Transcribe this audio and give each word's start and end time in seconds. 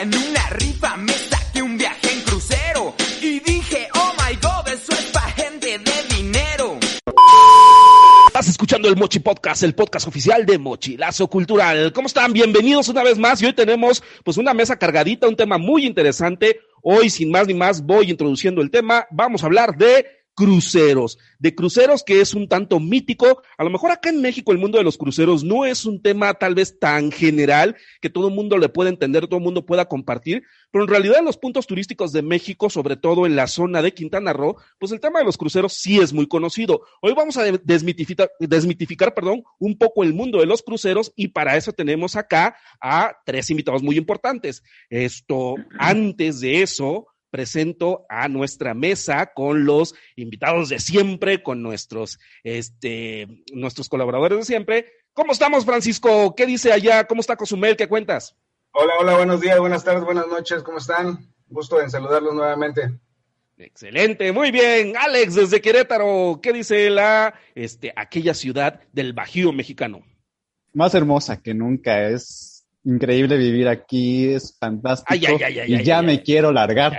en 0.00 0.14
una 0.14 0.48
rifa 0.50 0.96
me 0.96 1.12
saqué 1.12 1.60
un 1.60 1.76
viaje 1.76 2.12
en 2.12 2.20
crucero 2.20 2.94
y 3.20 3.40
dije, 3.40 3.88
oh 3.94 4.12
my 4.16 4.36
god, 4.36 4.68
eso 4.68 4.92
es 4.92 5.04
pa' 5.12 5.30
gente 5.32 5.78
de 5.78 6.16
dinero. 6.16 6.78
Estás 8.28 8.48
escuchando 8.48 8.88
el 8.88 8.96
Mochi 8.96 9.18
Podcast, 9.18 9.64
el 9.64 9.74
podcast 9.74 10.06
oficial 10.06 10.46
de 10.46 10.58
Mochilazo 10.58 11.26
Cultural. 11.28 11.92
¿Cómo 11.92 12.06
están? 12.06 12.32
Bienvenidos 12.32 12.88
una 12.88 13.02
vez 13.02 13.18
más 13.18 13.42
y 13.42 13.46
hoy 13.46 13.54
tenemos 13.54 14.04
pues 14.22 14.36
una 14.36 14.54
mesa 14.54 14.78
cargadita, 14.78 15.26
un 15.26 15.34
tema 15.34 15.58
muy 15.58 15.84
interesante. 15.84 16.60
Hoy, 16.82 17.10
sin 17.10 17.32
más 17.32 17.48
ni 17.48 17.54
más, 17.54 17.84
voy 17.84 18.10
introduciendo 18.10 18.62
el 18.62 18.70
tema. 18.70 19.08
Vamos 19.10 19.42
a 19.42 19.46
hablar 19.46 19.76
de 19.76 20.06
cruceros, 20.38 21.18
de 21.40 21.52
cruceros 21.52 22.04
que 22.04 22.20
es 22.20 22.32
un 22.32 22.46
tanto 22.46 22.78
mítico. 22.78 23.42
A 23.56 23.64
lo 23.64 23.70
mejor 23.70 23.90
acá 23.90 24.08
en 24.08 24.22
México 24.22 24.52
el 24.52 24.58
mundo 24.58 24.78
de 24.78 24.84
los 24.84 24.96
cruceros 24.96 25.42
no 25.42 25.66
es 25.66 25.84
un 25.84 26.00
tema 26.00 26.32
tal 26.34 26.54
vez 26.54 26.78
tan 26.78 27.10
general 27.10 27.74
que 28.00 28.08
todo 28.08 28.28
el 28.28 28.34
mundo 28.34 28.56
le 28.56 28.68
pueda 28.68 28.88
entender, 28.88 29.26
todo 29.26 29.38
el 29.38 29.42
mundo 29.42 29.66
pueda 29.66 29.86
compartir, 29.86 30.44
pero 30.70 30.84
en 30.84 30.90
realidad 30.90 31.18
en 31.18 31.24
los 31.24 31.38
puntos 31.38 31.66
turísticos 31.66 32.12
de 32.12 32.22
México, 32.22 32.70
sobre 32.70 32.94
todo 32.94 33.26
en 33.26 33.34
la 33.34 33.48
zona 33.48 33.82
de 33.82 33.92
Quintana 33.92 34.32
Roo, 34.32 34.54
pues 34.78 34.92
el 34.92 35.00
tema 35.00 35.18
de 35.18 35.24
los 35.24 35.36
cruceros 35.36 35.72
sí 35.72 35.98
es 35.98 36.12
muy 36.12 36.28
conocido. 36.28 36.82
Hoy 37.02 37.14
vamos 37.14 37.36
a 37.36 37.42
desmitificar, 37.64 38.30
desmitificar 38.38 39.14
perdón, 39.14 39.42
un 39.58 39.76
poco 39.76 40.04
el 40.04 40.14
mundo 40.14 40.38
de 40.38 40.46
los 40.46 40.62
cruceros 40.62 41.12
y 41.16 41.28
para 41.28 41.56
eso 41.56 41.72
tenemos 41.72 42.14
acá 42.14 42.56
a 42.80 43.12
tres 43.26 43.50
invitados 43.50 43.82
muy 43.82 43.96
importantes. 43.96 44.62
Esto, 44.88 45.56
antes 45.80 46.38
de 46.38 46.62
eso, 46.62 47.08
presento 47.30 48.06
a 48.08 48.28
nuestra 48.28 48.74
mesa 48.74 49.32
con 49.34 49.64
los 49.64 49.94
invitados 50.16 50.68
de 50.68 50.78
siempre, 50.78 51.42
con 51.42 51.62
nuestros, 51.62 52.18
este, 52.42 53.44
nuestros 53.52 53.88
colaboradores 53.88 54.38
de 54.38 54.44
siempre. 54.44 54.92
¿Cómo 55.12 55.32
estamos, 55.32 55.64
Francisco? 55.64 56.34
¿Qué 56.34 56.46
dice 56.46 56.72
allá? 56.72 57.06
¿Cómo 57.06 57.20
está 57.20 57.36
Cozumel? 57.36 57.76
¿Qué 57.76 57.88
cuentas? 57.88 58.36
Hola, 58.72 58.92
hola, 59.00 59.16
buenos 59.16 59.40
días, 59.40 59.58
buenas 59.58 59.82
tardes, 59.82 60.04
buenas 60.04 60.28
noches, 60.28 60.62
¿cómo 60.62 60.78
están? 60.78 61.32
Gusto 61.48 61.80
en 61.80 61.90
saludarlos 61.90 62.34
nuevamente. 62.34 62.98
Excelente, 63.56 64.30
muy 64.30 64.52
bien. 64.52 64.96
Alex, 64.96 65.34
desde 65.34 65.60
Querétaro, 65.60 66.38
¿qué 66.40 66.52
dice 66.52 66.88
la, 66.90 67.34
este, 67.56 67.92
aquella 67.96 68.34
ciudad 68.34 68.80
del 68.92 69.14
Bajío 69.14 69.52
mexicano? 69.52 70.04
Más 70.72 70.94
hermosa 70.94 71.42
que 71.42 71.54
nunca, 71.54 72.08
es 72.08 72.57
increíble 72.84 73.36
vivir 73.36 73.68
aquí, 73.68 74.28
es 74.28 74.56
fantástico. 74.58 75.36
y 75.66 75.82
ya 75.82 76.02
me 76.02 76.22
quiero 76.22 76.52
largar. 76.52 76.98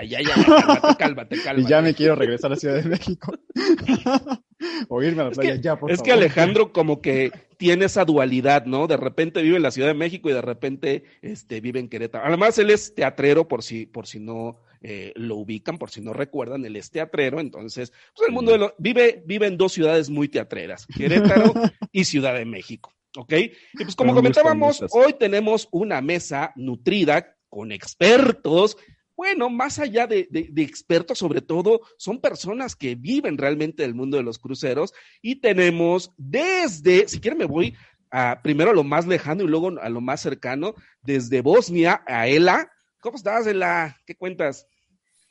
cálmate, 0.97 1.41
cálmate, 1.41 1.61
y 1.61 1.65
ya 1.65 1.81
me 1.81 1.93
quiero 1.93 2.15
regresar 2.15 2.51
a 2.51 2.55
la 2.55 2.59
Ciudad 2.59 2.75
de 2.75 2.89
México. 2.89 3.37
o 4.89 5.01
irme 5.01 5.21
a 5.21 5.25
la 5.25 5.31
playa 5.31 5.55
ya, 5.55 5.79
por 5.79 5.91
Es 5.91 6.01
que 6.01 6.11
Alejandro 6.11 6.73
como 6.73 7.01
que 7.01 7.31
tiene 7.57 7.85
esa 7.85 8.05
dualidad, 8.05 8.65
¿no? 8.65 8.87
De 8.87 8.97
repente 8.97 9.41
vive 9.41 9.57
en 9.57 9.63
la 9.63 9.71
Ciudad 9.71 9.87
de 9.87 9.93
México 9.93 10.29
y 10.29 10.33
de 10.33 10.41
repente 10.41 11.03
este, 11.21 11.61
vive 11.61 11.79
en 11.79 11.89
Querétaro. 11.89 12.25
Además, 12.25 12.57
él 12.57 12.69
es 12.69 12.93
teatrero, 12.95 13.47
por 13.47 13.63
si, 13.63 13.85
por 13.85 14.07
si 14.07 14.19
no 14.19 14.61
eh, 14.81 15.11
lo 15.15 15.35
ubican, 15.35 15.77
por 15.77 15.89
si 15.89 16.01
no 16.01 16.13
recuerdan, 16.13 16.63
él 16.65 16.75
es 16.75 16.91
teatrero, 16.91 17.39
entonces, 17.39 17.91
pues 18.15 18.29
el 18.29 18.33
mundo 18.33 18.53
de 18.53 18.59
lo, 18.59 18.75
vive, 18.77 19.23
vive 19.25 19.47
en 19.47 19.57
dos 19.57 19.73
ciudades 19.73 20.09
muy 20.09 20.29
teatreras, 20.29 20.85
Querétaro 20.87 21.53
y 21.91 22.05
Ciudad 22.05 22.33
de 22.33 22.45
México. 22.45 22.93
¿Ok? 23.17 23.33
Y 23.33 23.83
pues 23.83 23.95
como 23.95 24.13
comentábamos, 24.13 24.83
hoy 24.91 25.13
tenemos 25.13 25.67
una 25.71 26.01
mesa 26.01 26.53
nutrida 26.55 27.35
con 27.49 27.71
expertos. 27.71 28.77
Bueno, 29.15 29.49
más 29.49 29.79
allá 29.79 30.07
de, 30.07 30.27
de, 30.29 30.61
expertos, 30.61 31.17
sobre 31.17 31.41
todo, 31.41 31.81
son 31.97 32.21
personas 32.21 32.75
que 32.75 32.95
viven 32.95 33.37
realmente 33.37 33.83
el 33.83 33.93
mundo 33.93 34.15
de 34.15 34.23
los 34.23 34.39
cruceros 34.39 34.93
y 35.21 35.37
tenemos 35.41 36.11
desde, 36.15 37.07
si 37.07 37.19
quieren 37.19 37.39
me 37.39 37.45
voy 37.45 37.75
a, 38.11 38.39
primero 38.41 38.71
a 38.71 38.73
lo 38.73 38.83
más 38.83 39.07
lejano 39.07 39.43
y 39.43 39.47
luego 39.47 39.77
a 39.81 39.89
lo 39.89 39.99
más 39.99 40.21
cercano, 40.21 40.73
desde 41.01 41.41
Bosnia 41.41 42.01
a 42.07 42.27
Ela. 42.27 42.71
¿Cómo 43.01 43.17
estás, 43.17 43.45
Ela? 43.47 43.97
¿Qué 44.05 44.15
cuentas? 44.15 44.67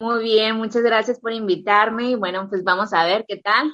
Muy 0.00 0.22
bien, 0.22 0.56
muchas 0.56 0.82
gracias 0.82 1.18
por 1.18 1.32
invitarme 1.32 2.10
y 2.10 2.14
bueno, 2.14 2.46
pues 2.48 2.62
vamos 2.62 2.92
a 2.92 3.04
ver 3.04 3.24
qué 3.26 3.38
tal. 3.38 3.72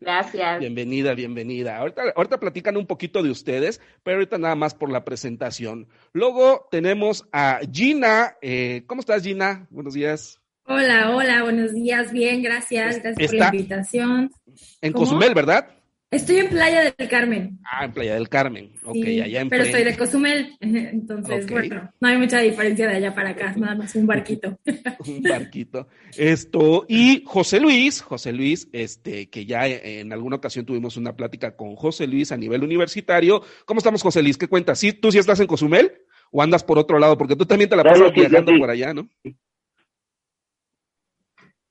Gracias. 0.00 0.60
Bienvenida, 0.60 1.14
bienvenida. 1.14 1.78
Ahorita, 1.78 2.02
ahorita 2.14 2.38
platican 2.38 2.76
un 2.76 2.86
poquito 2.86 3.22
de 3.22 3.30
ustedes, 3.30 3.80
pero 4.02 4.18
ahorita 4.18 4.38
nada 4.38 4.54
más 4.54 4.74
por 4.74 4.90
la 4.90 5.04
presentación. 5.04 5.88
Luego 6.12 6.68
tenemos 6.70 7.26
a 7.32 7.60
Gina. 7.72 8.36
Eh, 8.42 8.84
¿Cómo 8.86 9.00
estás, 9.00 9.22
Gina? 9.22 9.66
Buenos 9.70 9.94
días. 9.94 10.40
Hola, 10.64 11.14
hola, 11.14 11.42
buenos 11.42 11.72
días. 11.72 12.12
Bien, 12.12 12.42
gracias. 12.42 13.00
Gracias 13.02 13.30
por 13.30 13.38
la 13.38 13.46
invitación. 13.46 14.30
En 14.80 14.92
Cozumel, 14.92 15.34
¿verdad? 15.34 15.75
Estoy 16.16 16.36
en 16.38 16.48
Playa 16.48 16.94
del 16.96 17.08
Carmen. 17.08 17.58
Ah, 17.62 17.84
en 17.84 17.92
Playa 17.92 18.14
del 18.14 18.30
Carmen. 18.30 18.72
Ok, 18.84 18.96
allá 19.22 19.42
en 19.42 19.50
Pero 19.50 19.66
soy 19.66 19.84
de 19.84 19.96
Cozumel, 19.98 20.56
entonces, 20.60 21.46
bueno, 21.50 21.90
no 22.00 22.08
hay 22.08 22.16
mucha 22.16 22.38
diferencia 22.40 22.88
de 22.88 22.96
allá 22.96 23.14
para 23.14 23.30
acá, 23.30 23.52
nada 23.54 23.74
más 23.74 23.94
un 23.94 24.06
barquito. 24.06 24.58
un 25.06 25.22
barquito. 25.22 25.88
Esto, 26.16 26.86
y 26.88 27.22
José 27.26 27.60
Luis, 27.60 28.00
José 28.00 28.32
Luis, 28.32 28.66
este, 28.72 29.28
que 29.28 29.44
ya 29.44 29.66
en 29.66 30.10
alguna 30.10 30.36
ocasión 30.36 30.64
tuvimos 30.64 30.96
una 30.96 31.14
plática 31.14 31.54
con 31.54 31.76
José 31.76 32.06
Luis 32.06 32.32
a 32.32 32.38
nivel 32.38 32.64
universitario. 32.64 33.42
¿Cómo 33.66 33.78
estamos, 33.78 34.02
José 34.02 34.22
Luis? 34.22 34.38
¿Qué 34.38 34.48
cuentas? 34.48 34.78
¿Sí, 34.78 34.94
¿Tú 34.94 35.12
sí 35.12 35.18
estás 35.18 35.38
en 35.40 35.46
Cozumel 35.46 35.92
o 36.30 36.42
andas 36.42 36.64
por 36.64 36.78
otro 36.78 36.98
lado? 36.98 37.18
Porque 37.18 37.36
tú 37.36 37.44
también 37.44 37.68
te 37.68 37.76
la 37.76 37.84
pasas 37.84 38.10
viajando 38.14 38.52
por 38.58 38.70
allá, 38.70 38.94
¿no? 38.94 39.06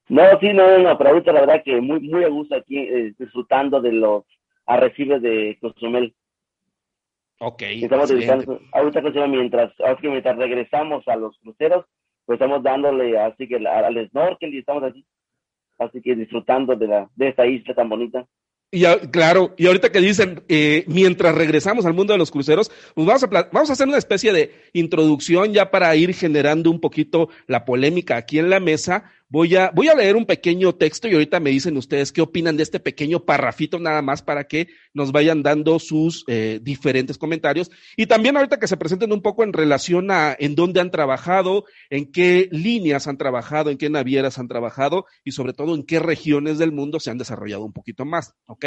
No, 0.07 0.39
sí, 0.39 0.53
no, 0.53 0.77
no, 0.77 0.97
pero 0.97 1.09
ahorita 1.09 1.33
la 1.33 1.41
verdad 1.41 1.63
que 1.63 1.81
muy, 1.81 1.99
muy 1.99 2.23
a 2.23 2.29
gusto 2.29 2.55
aquí 2.55 2.77
eh, 2.77 3.13
disfrutando 3.17 3.81
de 3.81 3.91
los 3.91 4.23
arrecifes 4.65 5.21
de 5.21 5.57
Cozumel. 5.61 6.13
Ok. 7.39 7.61
Estamos 7.63 8.09
dedicando, 8.09 8.61
ahorita 8.71 9.01
mientras, 9.27 9.73
mientras 10.01 10.37
regresamos 10.37 11.07
a 11.07 11.15
los 11.15 11.37
cruceros, 11.39 11.85
pues 12.25 12.37
estamos 12.37 12.63
dándole 12.63 13.19
así 13.19 13.47
que 13.47 13.55
al 13.55 14.09
snorkel 14.09 14.53
y 14.53 14.59
estamos 14.59 14.83
así, 14.83 15.05
así 15.77 16.01
que 16.01 16.15
disfrutando 16.15 16.75
de 16.75 16.87
la, 16.87 17.09
de 17.15 17.27
esta 17.27 17.45
isla 17.45 17.75
tan 17.75 17.89
bonita. 17.89 18.25
Y 18.71 18.83
claro, 19.11 19.53
y 19.57 19.67
ahorita 19.67 19.91
que 19.91 20.01
dicen, 20.01 20.43
eh, 20.49 20.83
mientras 20.87 21.33
regresamos 21.35 21.85
al 21.85 21.93
mundo 21.93 22.13
de 22.13 22.19
los 22.19 22.31
cruceros, 22.31 22.69
pues 22.93 23.07
vamos 23.07 23.23
a, 23.23 23.27
vamos 23.27 23.69
a 23.69 23.73
hacer 23.73 23.87
una 23.87 23.97
especie 23.97 24.33
de 24.33 24.51
introducción 24.73 25.53
ya 25.53 25.71
para 25.71 25.95
ir 25.95 26.13
generando 26.13 26.71
un 26.71 26.81
poquito 26.81 27.29
la 27.47 27.63
polémica 27.63 28.17
aquí 28.17 28.39
en 28.39 28.49
la 28.49 28.59
mesa, 28.59 29.11
Voy 29.27 29.55
a, 29.55 29.71
voy 29.73 29.87
a 29.87 29.95
leer 29.95 30.15
un 30.15 30.27
pequeño 30.27 30.75
texto 30.75 31.07
y 31.07 31.13
ahorita 31.13 31.39
me 31.39 31.49
dicen 31.49 31.75
ustedes 31.77 32.11
qué 32.11 32.21
opinan 32.21 32.57
de 32.57 32.63
este 32.63 32.79
pequeño 32.79 33.25
parrafito 33.25 33.79
nada 33.79 34.03
más 34.03 34.21
para 34.21 34.43
que 34.43 34.67
nos 34.93 35.11
vayan 35.11 35.41
dando 35.41 35.79
sus 35.79 36.23
eh, 36.27 36.59
diferentes 36.61 37.17
comentarios. 37.17 37.71
Y 37.97 38.05
también 38.05 38.37
ahorita 38.37 38.59
que 38.59 38.67
se 38.67 38.77
presenten 38.77 39.11
un 39.11 39.23
poco 39.23 39.43
en 39.43 39.51
relación 39.51 40.11
a 40.11 40.35
en 40.37 40.53
dónde 40.53 40.79
han 40.79 40.91
trabajado, 40.91 41.65
en 41.89 42.11
qué 42.11 42.47
líneas 42.51 43.07
han 43.07 43.17
trabajado, 43.17 43.71
en 43.71 43.79
qué 43.79 43.89
navieras 43.89 44.37
han 44.37 44.47
trabajado 44.47 45.05
y 45.23 45.31
sobre 45.31 45.53
todo 45.53 45.73
en 45.73 45.83
qué 45.85 45.99
regiones 45.99 46.59
del 46.59 46.71
mundo 46.71 46.99
se 46.99 47.09
han 47.09 47.17
desarrollado 47.17 47.65
un 47.65 47.73
poquito 47.73 48.05
más. 48.05 48.35
¿Ok? 48.45 48.65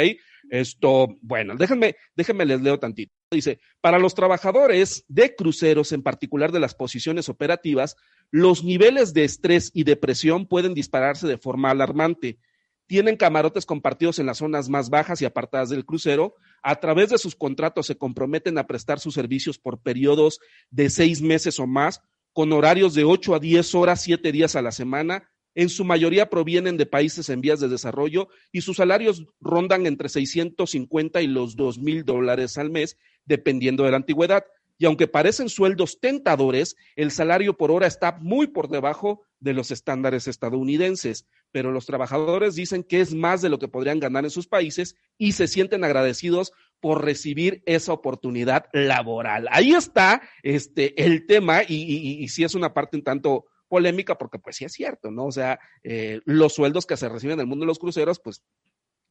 Esto, 0.49 1.07
bueno, 1.21 1.55
déjenme, 1.55 1.95
déjenme 2.17 2.45
les 2.45 2.61
leo 2.61 2.79
tantito. 2.79 3.13
Dice, 3.31 3.59
para 3.79 3.99
los 3.99 4.15
trabajadores 4.15 5.05
de 5.07 5.35
cruceros, 5.35 5.91
en 5.91 6.01
particular 6.01 6.51
de 6.51 6.59
las 6.59 6.73
posiciones 6.73 7.29
operativas, 7.29 7.95
los 8.31 8.63
niveles 8.63 9.13
de 9.13 9.23
estrés 9.23 9.71
y 9.73 9.83
depresión 9.83 10.45
pueden 10.45 10.73
dispararse 10.73 11.27
de 11.27 11.37
forma 11.37 11.71
alarmante. 11.71 12.39
Tienen 12.87 13.17
camarotes 13.17 13.65
compartidos 13.65 14.19
en 14.19 14.25
las 14.25 14.39
zonas 14.39 14.69
más 14.69 14.89
bajas 14.89 15.21
y 15.21 15.25
apartadas 15.25 15.69
del 15.69 15.85
crucero. 15.85 16.35
A 16.63 16.79
través 16.79 17.09
de 17.09 17.17
sus 17.17 17.35
contratos 17.35 17.87
se 17.87 17.97
comprometen 17.97 18.57
a 18.57 18.67
prestar 18.67 18.99
sus 18.99 19.13
servicios 19.13 19.59
por 19.59 19.81
periodos 19.81 20.39
de 20.71 20.89
seis 20.89 21.21
meses 21.21 21.59
o 21.59 21.67
más, 21.67 22.01
con 22.33 22.51
horarios 22.51 22.93
de 22.93 23.03
ocho 23.03 23.35
a 23.35 23.39
diez 23.39 23.75
horas, 23.75 24.01
siete 24.01 24.31
días 24.31 24.55
a 24.55 24.61
la 24.61 24.71
semana, 24.71 25.29
en 25.55 25.69
su 25.69 25.83
mayoría 25.83 26.29
provienen 26.29 26.77
de 26.77 26.85
países 26.85 27.29
en 27.29 27.41
vías 27.41 27.59
de 27.59 27.67
desarrollo 27.67 28.29
y 28.51 28.61
sus 28.61 28.77
salarios 28.77 29.25
rondan 29.39 29.87
entre 29.87 30.09
650 30.09 31.21
y 31.21 31.27
los 31.27 31.55
2 31.55 31.79
mil 31.79 32.05
dólares 32.05 32.57
al 32.57 32.69
mes, 32.69 32.97
dependiendo 33.25 33.83
de 33.83 33.91
la 33.91 33.97
antigüedad. 33.97 34.45
Y 34.79 34.85
aunque 34.85 35.07
parecen 35.07 35.49
sueldos 35.49 35.99
tentadores, 35.99 36.77
el 36.95 37.11
salario 37.11 37.57
por 37.57 37.69
hora 37.69 37.85
está 37.85 38.13
muy 38.21 38.47
por 38.47 38.69
debajo 38.69 39.21
de 39.41 39.53
los 39.53 39.71
estándares 39.71 40.27
estadounidenses, 40.27 41.27
pero 41.51 41.71
los 41.71 41.85
trabajadores 41.85 42.55
dicen 42.55 42.83
que 42.83 43.01
es 43.01 43.13
más 43.13 43.41
de 43.41 43.49
lo 43.49 43.59
que 43.59 43.67
podrían 43.67 43.99
ganar 43.99 44.23
en 44.23 44.29
sus 44.29 44.47
países 44.47 44.95
y 45.17 45.33
se 45.33 45.49
sienten 45.49 45.83
agradecidos 45.83 46.53
por 46.79 47.03
recibir 47.03 47.61
esa 47.65 47.91
oportunidad 47.91 48.67
laboral. 48.71 49.49
Ahí 49.51 49.73
está 49.73 50.21
este, 50.43 51.03
el 51.03 51.25
tema 51.25 51.61
y, 51.67 52.25
sí 52.29 52.45
es 52.45 52.55
una 52.55 52.73
parte 52.73 52.95
un 52.95 53.03
tanto 53.03 53.47
polémica 53.67 54.17
porque 54.17 54.39
pues 54.39 54.55
sí 54.55 54.63
es 54.63 54.71
cierto, 54.71 55.11
¿no? 55.11 55.25
O 55.25 55.31
sea, 55.33 55.59
eh, 55.83 56.21
los 56.23 56.53
sueldos 56.53 56.85
que 56.85 56.95
se 56.95 57.09
reciben 57.09 57.33
en 57.33 57.41
el 57.41 57.47
mundo 57.47 57.63
de 57.63 57.67
los 57.67 57.79
cruceros, 57.79 58.21
pues 58.21 58.43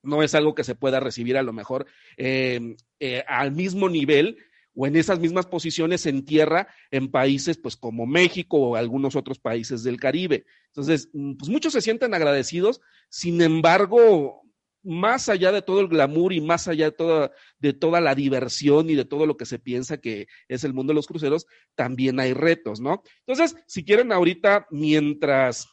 no 0.03 0.23
es 0.23 0.35
algo 0.35 0.55
que 0.55 0.65
se 0.65 0.75
pueda 0.75 1.01
recibir 1.01 1.37
a 1.37 1.43
lo 1.43 1.53
mejor 1.53 1.87
em, 2.17 2.77
eh, 3.01 3.25
al 3.27 3.53
mismo 3.53 3.89
nivel 3.89 4.39
o 4.81 4.87
en 4.87 4.95
esas 4.95 5.19
mismas 5.19 5.47
posiciones 5.47 6.07
en 6.07 6.25
tierra 6.25 6.69
en 6.93 7.11
países 7.11 7.59
pues 7.59 7.77
como 7.77 8.07
México 8.07 8.59
o 8.59 8.77
algunos 8.77 9.17
otros 9.17 9.41
países 9.41 9.83
del 9.83 9.99
Caribe. 9.99 10.47
Entonces, 10.69 11.11
mm, 11.13 11.35
pues 11.35 11.51
muchos 11.51 11.73
se 11.73 11.81
sienten 11.81 12.15
agradecidos, 12.15 12.81
sin 13.09 13.43
embargo, 13.43 14.41
más 14.85 15.29
allá 15.29 15.51
de 15.51 15.63
todo 15.63 15.81
el 15.81 15.89
glamour 15.89 16.33
y 16.33 16.41
más 16.41 16.69
allá 16.69 16.85
de 16.85 16.93
toda, 16.93 17.33
de 17.59 17.73
toda 17.73 18.01
la 18.01 18.15
diversión 18.15 18.89
y 18.89 18.95
de 18.95 19.05
todo 19.05 19.27
lo 19.27 19.37
que 19.37 19.47
se 19.47 19.59
piensa 19.59 19.99
que 19.99 20.29
es 20.47 20.63
el 20.63 20.75
mundo 20.75 20.93
de 20.93 20.95
los 20.95 21.09
cruceros, 21.09 21.47
también 21.75 22.21
hay 22.21 22.33
retos, 22.33 22.81
¿no? 22.81 23.03
Entonces, 23.27 23.57
si 23.67 23.85
quieren 23.85 24.13
ahorita, 24.13 24.69
mientras 24.71 25.67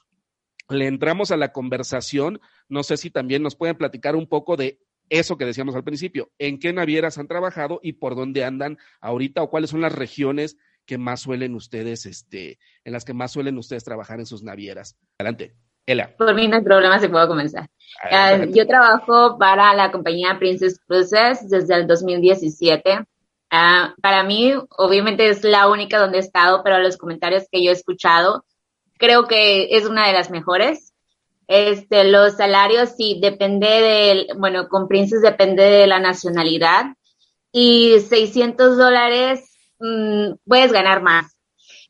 le 0.68 0.88
entramos 0.88 1.30
a 1.30 1.38
la 1.38 1.54
conversación, 1.54 2.42
no 2.70 2.82
sé 2.82 2.98
si 2.98 3.12
también 3.12 3.44
nos 3.44 3.56
pueden 3.56 3.78
platicar 3.78 4.16
un 4.16 4.26
poco 4.26 4.58
de 4.58 4.80
eso 5.10 5.38
que 5.38 5.46
decíamos 5.46 5.76
al 5.76 5.84
principio, 5.84 6.32
en 6.40 6.60
qué 6.60 6.74
navieras 6.74 7.18
han 7.18 7.28
trabajado 7.28 7.80
y 7.84 7.94
por 7.94 8.16
dónde 8.16 8.44
andan 8.44 8.78
ahorita 9.02 9.42
o 9.44 9.50
cuáles 9.50 9.70
son 9.70 9.82
las 9.82 9.94
regiones 9.94 10.58
que 10.86 10.98
más 10.98 11.22
suelen 11.22 11.56
ustedes, 11.56 12.06
este, 12.06 12.60
en 12.84 12.94
las 12.94 13.06
que 13.06 13.14
más 13.14 13.32
suelen 13.32 13.58
ustedes 13.58 13.84
trabajar 13.84 14.20
en 14.20 14.26
sus 14.26 14.44
navieras. 14.44 14.98
Adelante. 15.18 15.56
Ela. 15.88 16.16
Por 16.18 16.34
mí 16.34 16.48
no 16.48 16.56
hay 16.56 16.64
problema 16.64 17.00
si 17.00 17.08
puedo 17.08 17.28
comenzar. 17.28 17.70
Uh, 18.04 18.52
yo 18.52 18.66
trabajo 18.66 19.38
para 19.38 19.74
la 19.76 19.92
compañía 19.92 20.38
Princess 20.40 20.80
Cruises 20.80 21.48
desde 21.48 21.76
el 21.76 21.86
2017. 21.86 23.02
Uh, 23.02 24.02
para 24.02 24.24
mí, 24.24 24.54
obviamente 24.70 25.30
es 25.30 25.44
la 25.44 25.70
única 25.70 26.00
donde 26.00 26.18
he 26.18 26.22
estado, 26.22 26.62
pero 26.64 26.80
los 26.80 26.98
comentarios 26.98 27.44
que 27.52 27.64
yo 27.64 27.70
he 27.70 27.74
escuchado, 27.74 28.46
creo 28.98 29.28
que 29.28 29.78
es 29.78 29.86
una 29.86 30.08
de 30.08 30.14
las 30.14 30.32
mejores. 30.32 30.95
Este, 31.48 32.04
los 32.06 32.34
salarios 32.34 32.90
sí 32.98 33.20
depende 33.22 33.68
del, 33.68 34.28
bueno, 34.38 34.68
con 34.68 34.88
Princess 34.88 35.22
depende 35.22 35.64
de 35.64 35.88
la 35.88 36.00
nacionalidad 36.00 36.96
y 37.52 38.00
600 38.00 38.78
dólares 38.78 39.56
mmm, 39.80 40.34
puedes 40.46 40.72
ganar 40.72 41.02
más. 41.02 41.38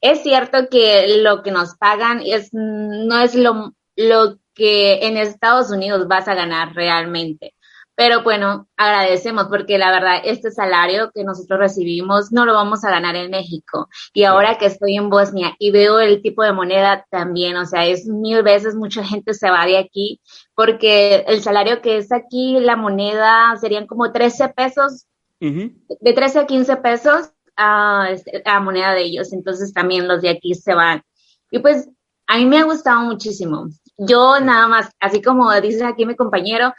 Es 0.01 0.21
cierto 0.23 0.67
que 0.69 1.19
lo 1.21 1.41
que 1.41 1.51
nos 1.51 1.75
pagan 1.77 2.21
es, 2.23 2.49
no 2.51 3.19
es 3.19 3.35
lo, 3.35 3.73
lo 3.95 4.37
que 4.53 5.05
en 5.07 5.17
Estados 5.17 5.71
Unidos 5.71 6.07
vas 6.07 6.27
a 6.27 6.35
ganar 6.35 6.73
realmente. 6.75 7.55
Pero 7.95 8.23
bueno, 8.23 8.67
agradecemos 8.75 9.45
porque 9.45 9.77
la 9.77 9.89
verdad, 9.89 10.21
este 10.23 10.51
salario 10.51 11.11
que 11.13 11.23
nosotros 11.23 11.59
recibimos 11.59 12.31
no 12.31 12.45
lo 12.45 12.53
vamos 12.53 12.83
a 12.83 12.91
ganar 12.91 13.15
en 13.15 13.31
México. 13.31 13.87
Y 14.13 14.23
ahora 14.23 14.57
que 14.57 14.65
estoy 14.65 14.97
en 14.97 15.09
Bosnia 15.09 15.55
y 15.59 15.71
veo 15.71 15.99
el 15.99 16.21
tipo 16.21 16.43
de 16.43 16.51
moneda 16.51 17.05
también, 17.09 17.55
o 17.55 17.65
sea, 17.65 17.85
es 17.85 18.05
mil 18.05 18.43
veces 18.43 18.75
mucha 18.75 19.03
gente 19.03 19.33
se 19.33 19.49
va 19.49 19.65
de 19.65 19.77
aquí 19.77 20.19
porque 20.55 21.23
el 21.27 21.41
salario 21.41 21.81
que 21.81 21.97
es 21.97 22.11
aquí, 22.11 22.59
la 22.59 22.75
moneda 22.75 23.55
serían 23.61 23.87
como 23.87 24.11
13 24.11 24.49
pesos, 24.49 25.05
uh 25.39 25.45
-huh. 25.45 25.73
de 26.01 26.13
13 26.13 26.39
a 26.39 26.45
15 26.45 26.77
pesos 26.77 27.31
a, 27.55 28.09
a 28.43 28.59
moneda 28.59 28.93
de 28.93 29.03
ellos. 29.03 29.31
Entonces 29.31 29.73
también 29.73 30.07
los 30.07 30.21
de 30.21 30.29
aquí 30.29 30.53
se 30.53 30.73
van. 30.73 31.01
Y 31.49 31.59
pues 31.59 31.89
a 32.27 32.37
mí 32.37 32.45
me 32.45 32.57
ha 32.57 32.63
gustado 32.63 33.01
muchísimo. 33.03 33.67
Yo 33.97 34.39
nada 34.41 34.67
más, 34.67 34.89
así 34.99 35.21
como 35.21 35.53
dice 35.61 35.85
aquí 35.85 36.05
mi 36.05 36.15
compañero, 36.15 36.73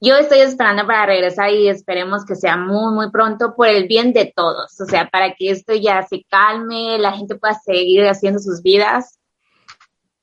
yo 0.00 0.14
estoy 0.16 0.40
esperando 0.40 0.86
para 0.86 1.06
regresar 1.06 1.50
y 1.50 1.68
esperemos 1.68 2.24
que 2.24 2.36
sea 2.36 2.56
muy, 2.56 2.94
muy 2.94 3.10
pronto 3.10 3.54
por 3.56 3.68
el 3.68 3.88
bien 3.88 4.12
de 4.12 4.32
todos. 4.34 4.80
O 4.80 4.86
sea, 4.86 5.08
para 5.08 5.34
que 5.34 5.50
esto 5.50 5.74
ya 5.74 6.02
se 6.02 6.24
calme, 6.30 6.98
la 6.98 7.12
gente 7.12 7.34
pueda 7.34 7.54
seguir 7.54 8.06
haciendo 8.06 8.38
sus 8.38 8.62
vidas. 8.62 9.18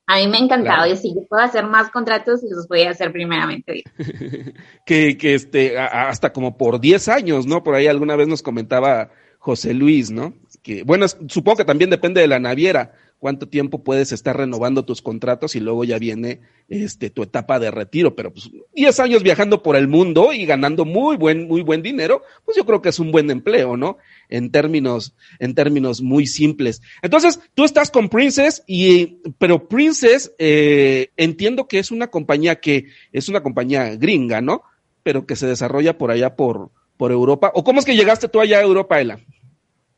A 0.08 0.18
mí 0.18 0.28
me 0.28 0.38
ha 0.38 0.42
encantado 0.42 0.84
claro. 0.84 0.94
y 0.94 0.98
si 0.98 1.14
yo 1.14 1.26
puedo 1.28 1.44
hacer 1.44 1.66
más 1.66 1.90
contratos, 1.90 2.42
los 2.44 2.68
voy 2.68 2.84
a 2.84 2.92
hacer 2.92 3.12
primeramente. 3.12 3.84
que, 4.86 5.18
que 5.18 5.34
este, 5.34 5.78
hasta 5.78 6.32
como 6.32 6.58
por 6.58 6.80
10 6.80 7.08
años, 7.10 7.48
¿no? 7.48 7.64
Por 7.64 7.76
ahí 7.76 7.88
alguna 7.88 8.16
vez 8.16 8.28
nos 8.28 8.44
comentaba 8.44 9.10
José 9.40 9.74
Luis, 9.74 10.12
¿no? 10.12 10.36
Que, 10.62 10.84
bueno, 10.84 11.08
supongo 11.08 11.58
que 11.58 11.66
también 11.66 11.90
depende 11.90 12.22
de 12.22 12.28
la 12.28 12.40
naviera, 12.40 12.94
cuánto 13.20 13.48
tiempo 13.48 13.84
puedes 13.84 14.12
estar 14.12 14.38
renovando 14.38 14.86
tus 14.86 15.02
contratos 15.02 15.56
y 15.56 15.60
luego 15.60 15.84
ya 15.84 15.98
viene 15.98 16.42
este 16.70 17.10
tu 17.10 17.24
etapa 17.24 17.60
de 17.60 17.72
retiro, 17.72 18.16
pero 18.16 18.32
pues 18.32 18.50
10 18.76 19.00
años 19.00 19.24
viajando 19.24 19.64
por 19.64 19.76
el 19.76 19.88
mundo 19.88 20.34
y 20.34 20.46
ganando 20.46 20.86
muy 20.86 21.16
buen 21.18 21.48
muy 21.48 21.62
buen 21.62 21.82
dinero, 21.82 22.24
pues 22.44 22.58
yo 22.58 22.66
creo 22.66 22.82
que 22.82 22.90
es 22.90 23.00
un 23.00 23.12
buen 23.12 23.30
empleo, 23.32 23.78
¿no? 23.78 23.98
En 24.30 24.52
términos 24.52 25.16
en 25.40 25.56
términos 25.56 26.02
muy 26.02 26.28
simples. 26.28 26.82
Entonces, 27.02 27.40
tú 27.54 27.64
estás 27.64 27.92
con 27.92 28.10
Princess 28.10 28.64
y 28.68 29.22
pero 29.38 29.68
Princess 29.68 30.34
eh, 30.38 31.10
entiendo 31.18 31.68
que 31.68 31.80
es 31.80 31.92
una 31.92 32.08
compañía 32.08 32.56
que 32.56 32.88
es 33.12 33.30
una 33.30 33.42
compañía 33.42 33.96
gringa, 33.96 34.42
¿no? 34.42 34.64
Pero 35.04 35.26
que 35.26 35.36
se 35.36 35.48
desarrolla 35.48 35.98
por 35.98 36.12
allá 36.12 36.36
por 36.36 36.72
por 36.98 37.12
Europa. 37.12 37.52
¿O 37.54 37.64
cómo 37.64 37.80
es 37.80 37.86
que 37.86 37.96
llegaste 37.96 38.28
tú 38.28 38.40
allá 38.40 38.60
a 38.60 38.64
Europa, 38.64 39.00
Ela? 39.00 39.20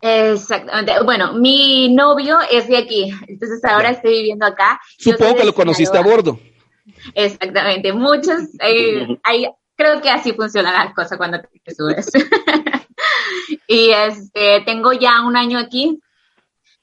Exactamente. 0.01 0.93
Bueno, 1.03 1.33
mi 1.33 1.93
novio 1.93 2.37
es 2.51 2.67
de 2.67 2.77
aquí, 2.77 3.11
entonces 3.27 3.63
ahora 3.65 3.89
estoy 3.89 4.13
viviendo 4.13 4.45
acá. 4.45 4.79
Supongo 4.97 5.35
que 5.35 5.45
lo 5.45 5.53
conociste 5.53 5.97
a 5.97 6.01
bordo. 6.01 6.39
Exactamente. 7.13 7.93
Muchos, 7.93 8.41
eh, 8.61 9.07
hay, 9.23 9.47
creo 9.75 10.01
que 10.01 10.09
así 10.09 10.33
funciona 10.33 10.71
la 10.71 10.93
cosa 10.93 11.17
cuando 11.17 11.39
te 11.41 11.75
subes. 11.75 12.09
y 13.67 13.89
este, 13.89 14.61
tengo 14.65 14.93
ya 14.93 15.23
un 15.23 15.35
año 15.35 15.57
aquí 15.57 15.99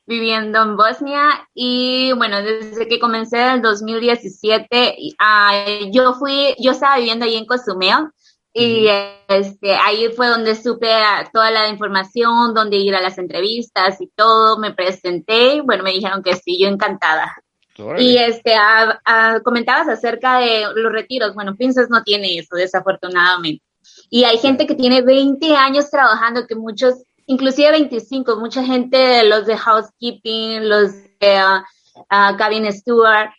viviendo 0.07 0.63
en 0.63 0.77
Bosnia 0.77 1.49
y 1.55 2.13
bueno, 2.13 2.43
desde 2.43 2.87
que 2.89 2.99
comencé 2.99 3.41
en 3.41 3.49
el 3.55 3.63
2017, 3.63 4.97
uh, 5.19 5.91
yo 5.91 6.15
fui, 6.15 6.55
yo 6.59 6.73
estaba 6.73 6.99
viviendo 6.99 7.25
ahí 7.25 7.37
en 7.37 7.47
Cozumel 7.47 8.11
y 8.57 8.87
este, 9.27 9.75
ahí 9.75 10.09
fue 10.15 10.29
donde 10.29 10.55
supe 10.55 10.89
toda 11.33 11.51
la 11.51 11.69
información, 11.69 12.55
donde 12.55 12.77
ir 12.77 12.95
a 12.95 13.03
las 13.03 13.19
entrevistas 13.19 14.01
y 14.01 14.07
todo, 14.15 14.59
me 14.59 14.73
presenté, 14.73 15.61
bueno, 15.61 15.83
me 15.83 15.93
dijeron 15.93 16.23
que 16.23 16.37
sí, 16.37 16.59
yo 16.61 16.69
encantada. 16.69 17.35
Órale. 17.77 18.05
Y 18.05 18.17
este, 18.17 18.55
a, 18.55 19.01
a, 19.05 19.41
comentabas 19.41 19.89
acerca 19.89 20.39
de 20.39 20.67
los 20.77 20.93
retiros, 20.93 21.35
bueno, 21.35 21.57
Princess 21.57 21.91
no 21.91 22.05
tiene 22.05 22.39
eso, 22.39 22.55
desafortunadamente. 22.55 23.65
Y 24.09 24.23
hay 24.23 24.39
gente 24.39 24.69
que 24.69 24.77
tiene 24.77 25.03
20 25.03 25.57
años 25.57 25.91
trabajando, 25.91 26.47
que 26.47 26.55
muchos, 26.55 27.03
inclusive 27.27 27.73
25, 27.73 28.37
mucha 28.37 28.65
gente, 28.65 29.25
los 29.25 29.47
de 29.47 29.57
housekeeping, 29.57 30.69
los 30.69 30.93
de 31.19 31.43
uh, 31.43 31.59
uh, 31.99 32.37
cabin 32.37 32.73
steward, 32.73 33.31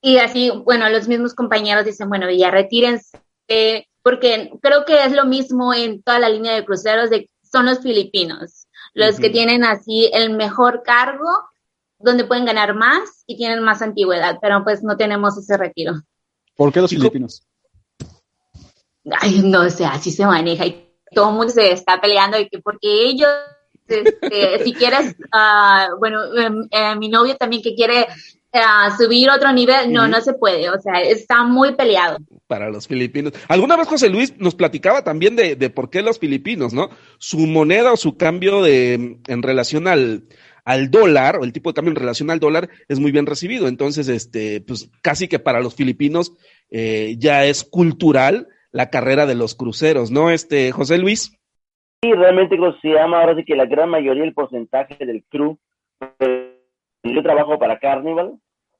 y 0.00 0.16
así, 0.16 0.50
bueno, 0.64 0.88
los 0.88 1.08
mismos 1.08 1.34
compañeros 1.34 1.84
dicen, 1.84 2.08
bueno, 2.08 2.30
ya 2.30 2.50
retírense, 2.50 3.18
porque 4.06 4.52
creo 4.62 4.84
que 4.84 5.04
es 5.04 5.10
lo 5.10 5.24
mismo 5.24 5.74
en 5.74 6.00
toda 6.00 6.20
la 6.20 6.28
línea 6.28 6.54
de 6.54 6.64
cruceros, 6.64 7.10
de, 7.10 7.28
son 7.42 7.66
los 7.66 7.80
filipinos, 7.80 8.68
los 8.94 9.16
uh 9.16 9.18
-huh. 9.18 9.20
que 9.20 9.30
tienen 9.30 9.64
así 9.64 10.08
el 10.12 10.30
mejor 10.30 10.84
cargo, 10.84 11.28
donde 11.98 12.22
pueden 12.22 12.44
ganar 12.44 12.76
más 12.76 13.24
y 13.26 13.36
tienen 13.36 13.64
más 13.64 13.82
antigüedad, 13.82 14.38
pero 14.40 14.62
pues 14.62 14.84
no 14.84 14.96
tenemos 14.96 15.36
ese 15.36 15.56
retiro. 15.56 15.94
¿Por 16.54 16.72
qué 16.72 16.82
los 16.82 16.90
filipinos? 16.90 17.42
Ay, 19.10 19.42
no 19.42 19.68
sé, 19.70 19.84
así 19.84 20.12
se 20.12 20.24
maneja 20.24 20.64
y 20.66 20.88
todo 21.12 21.30
el 21.30 21.34
mundo 21.34 21.52
se 21.52 21.72
está 21.72 22.00
peleando 22.00 22.38
y 22.38 22.48
que 22.48 22.60
porque 22.60 23.08
ellos 23.08 23.28
este, 23.88 24.62
si 24.64 24.72
quieres, 24.72 25.16
uh, 25.34 25.98
bueno, 25.98 26.20
eh, 26.70 26.94
mi 26.94 27.08
novio 27.08 27.36
también 27.36 27.60
que 27.60 27.74
quiere 27.74 28.06
uh, 28.56 28.96
subir 28.96 29.30
otro 29.30 29.52
nivel, 29.52 29.92
no, 29.92 30.02
uh 30.02 30.04
-huh. 30.06 30.10
no 30.10 30.20
se 30.20 30.34
puede, 30.34 30.68
o 30.70 30.80
sea, 30.80 31.00
está 31.00 31.44
muy 31.44 31.74
peleado. 31.74 32.18
Para 32.46 32.70
los 32.70 32.86
filipinos. 32.86 33.32
Alguna 33.48 33.76
vez 33.76 33.88
José 33.88 34.08
Luis 34.08 34.36
nos 34.38 34.54
platicaba 34.54 35.02
también 35.02 35.36
de, 35.36 35.56
de 35.56 35.70
por 35.70 35.90
qué 35.90 36.02
los 36.02 36.18
filipinos, 36.18 36.72
¿no? 36.72 36.90
Su 37.18 37.38
moneda 37.38 37.92
o 37.92 37.96
su 37.96 38.16
cambio 38.16 38.62
de, 38.62 39.18
en 39.26 39.42
relación 39.42 39.88
al, 39.88 40.24
al 40.64 40.90
dólar, 40.90 41.38
o 41.38 41.44
el 41.44 41.52
tipo 41.52 41.70
de 41.70 41.74
cambio 41.74 41.90
en 41.92 41.96
relación 41.96 42.30
al 42.30 42.40
dólar, 42.40 42.68
es 42.88 42.98
muy 42.98 43.12
bien 43.12 43.26
recibido. 43.26 43.68
Entonces, 43.68 44.08
este, 44.08 44.60
pues 44.60 44.90
casi 45.02 45.28
que 45.28 45.38
para 45.38 45.60
los 45.60 45.74
filipinos 45.74 46.32
eh, 46.70 47.16
ya 47.18 47.44
es 47.44 47.64
cultural 47.64 48.48
la 48.72 48.90
carrera 48.90 49.26
de 49.26 49.34
los 49.34 49.54
cruceros, 49.54 50.10
¿no? 50.10 50.30
Este, 50.30 50.72
José 50.72 50.98
Luis. 50.98 51.32
Sí, 52.02 52.12
realmente 52.12 52.56
se 52.82 52.88
llama 52.88 53.20
ahora 53.20 53.34
sí 53.36 53.44
que 53.44 53.56
la 53.56 53.64
gran 53.64 53.88
mayoría, 53.88 54.22
el 54.24 54.34
porcentaje 54.34 54.96
del 55.06 55.24
crew, 55.30 55.58
yo 57.02 57.22
trabajo 57.22 57.58
para 57.58 57.78
Carnival, 57.78 58.34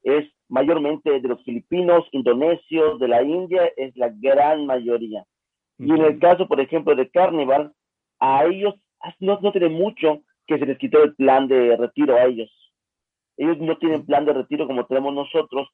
es 0.07 0.25
mayormente 0.49 1.21
de 1.21 1.29
los 1.29 1.43
filipinos, 1.43 2.07
indonesios, 2.13 3.01
de 3.01 3.09
la 3.09 3.23
India, 3.25 3.73
es 3.77 3.95
la 3.97 4.09
gran 4.09 4.65
mayoría. 4.65 5.25
Y 5.79 5.91
en 5.91 6.01
el 6.01 6.21
caso, 6.21 6.47
por 6.47 6.61
ejemplo, 6.61 6.95
de 6.95 7.11
Carnival, 7.11 7.73
a 8.21 8.45
ellos 8.45 8.75
no, 9.19 9.41
no 9.41 9.51
tiene 9.51 9.69
mucho 9.69 10.23
que 10.47 10.59
se 10.59 10.65
les 10.65 10.79
quitó 10.79 11.03
el 11.03 11.17
plan 11.17 11.49
de 11.49 11.77
retiro 11.77 12.15
a 12.15 12.25
ellos. 12.25 12.49
Ellos 13.37 13.59
no 13.59 13.77
tienen 13.79 14.07
plan 14.07 14.25
de 14.25 14.33
retiro 14.33 14.69
como 14.69 14.87
tenemos 14.87 15.13
nosotros. 15.13 15.69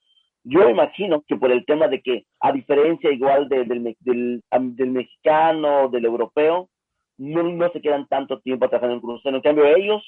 Yo 0.45 0.67
imagino 0.69 1.23
que 1.29 1.37
por 1.37 1.53
el 1.53 1.67
tema 1.67 1.87
de 1.89 2.01
que, 2.01 2.25
a 2.41 2.53
diferencia 2.53 3.12
igual 3.12 3.51
de, 3.51 3.65
del, 3.65 3.97
del, 4.01 4.43
del, 4.51 4.91
mexicano, 4.91 5.91
del 5.91 6.07
europeo, 6.07 6.71
no, 7.19 7.43
no 7.43 7.71
se 7.71 7.83
quedan 7.83 8.07
tanto 8.09 8.41
tiempo 8.41 8.67
trabajando 8.67 8.95
en 8.95 9.01
crucero. 9.03 9.37
En 9.37 9.43
cambio, 9.43 9.67
ellos 9.67 10.03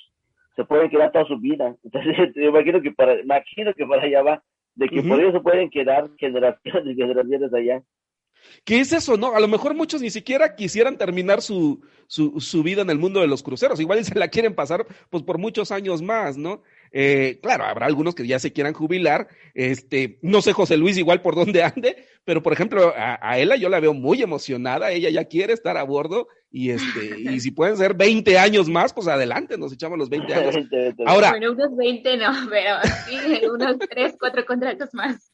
se 0.57 0.65
pueden 0.65 0.91
quedar 0.91 1.13
toda 1.13 1.27
su 1.27 1.39
vida. 1.39 1.77
Entonces, 1.85 2.33
yo 2.35 2.43
imagino 2.43 2.81
que 2.81 2.93
para, 2.93 3.21
imagino 3.21 3.73
que 3.75 3.87
para 3.87 4.03
allá 4.03 4.23
va, 4.23 4.43
de 4.75 4.89
que 4.89 5.01
uh 5.01 5.03
-huh. 5.03 5.09
por 5.09 5.21
eso 5.21 5.33
se 5.33 5.41
pueden 5.41 5.71
quedar 5.71 6.11
generaciones 6.19 6.97
y 6.97 7.01
generaciones 7.01 7.53
allá. 7.55 7.83
¿Qué 8.65 8.81
es 8.81 8.93
eso, 8.93 9.17
no? 9.17 9.35
A 9.35 9.41
lo 9.41 9.49
mejor 9.49 9.75
muchos 9.75 10.03
ni 10.03 10.11
siquiera 10.11 10.55
quisieran 10.55 10.99
terminar 10.99 11.41
su, 11.41 11.81
su, 12.07 12.41
su, 12.41 12.63
vida 12.63 12.83
en 12.83 12.91
el 12.91 12.99
mundo 12.99 13.21
de 13.21 13.27
los 13.27 13.43
cruceros. 13.43 13.81
Igual 13.81 14.05
se 14.05 14.19
la 14.19 14.29
quieren 14.29 14.55
pasar 14.55 14.87
pues 15.09 15.23
por 15.23 15.39
muchos 15.39 15.71
años 15.71 16.03
más, 16.03 16.37
¿no? 16.37 16.63
Eh, 16.97 17.41
claro, 17.43 17.65
habrá 17.65 17.87
algunos 17.87 18.15
que 18.15 18.25
ya 18.25 18.39
se 18.39 18.53
quieran 18.53 18.73
jubilar. 18.73 19.27
Este, 19.53 20.21
no 20.23 20.41
sé, 20.41 20.53
José 20.53 20.77
Luis, 20.77 20.97
igual 20.97 21.23
por 21.23 21.35
dónde 21.35 21.63
ande, 21.65 22.07
pero 22.25 22.41
por 22.41 22.53
ejemplo, 22.53 22.95
a, 22.97 23.19
a 23.21 23.39
Ella 23.39 23.57
yo 23.57 23.69
la 23.69 23.81
veo 23.81 23.93
muy 23.93 24.23
emocionada. 24.23 24.93
Ella 24.93 25.11
ya 25.11 25.25
quiere 25.25 25.53
estar 25.53 25.77
a 25.77 25.83
bordo 25.83 26.29
y 26.53 26.71
este, 26.71 27.19
y 27.19 27.41
si 27.41 27.51
pueden 27.51 27.77
ser 27.77 27.95
20 27.95 28.39
años 28.39 28.69
más, 28.69 28.93
pues 28.93 29.09
adelante, 29.09 29.59
nos 29.59 29.73
echamos 29.73 29.99
los 29.99 30.09
20 30.09 30.35
años. 30.35 30.55
Ahora. 31.05 31.31
Bueno, 31.31 31.51
unos 31.51 31.77
20 31.77 32.17
no, 32.17 32.31
pero 32.49 32.77
sí, 33.09 33.45
unos 33.45 33.77
3, 33.77 34.15
4 34.17 34.47
contratos 34.47 34.91
más. 34.95 35.33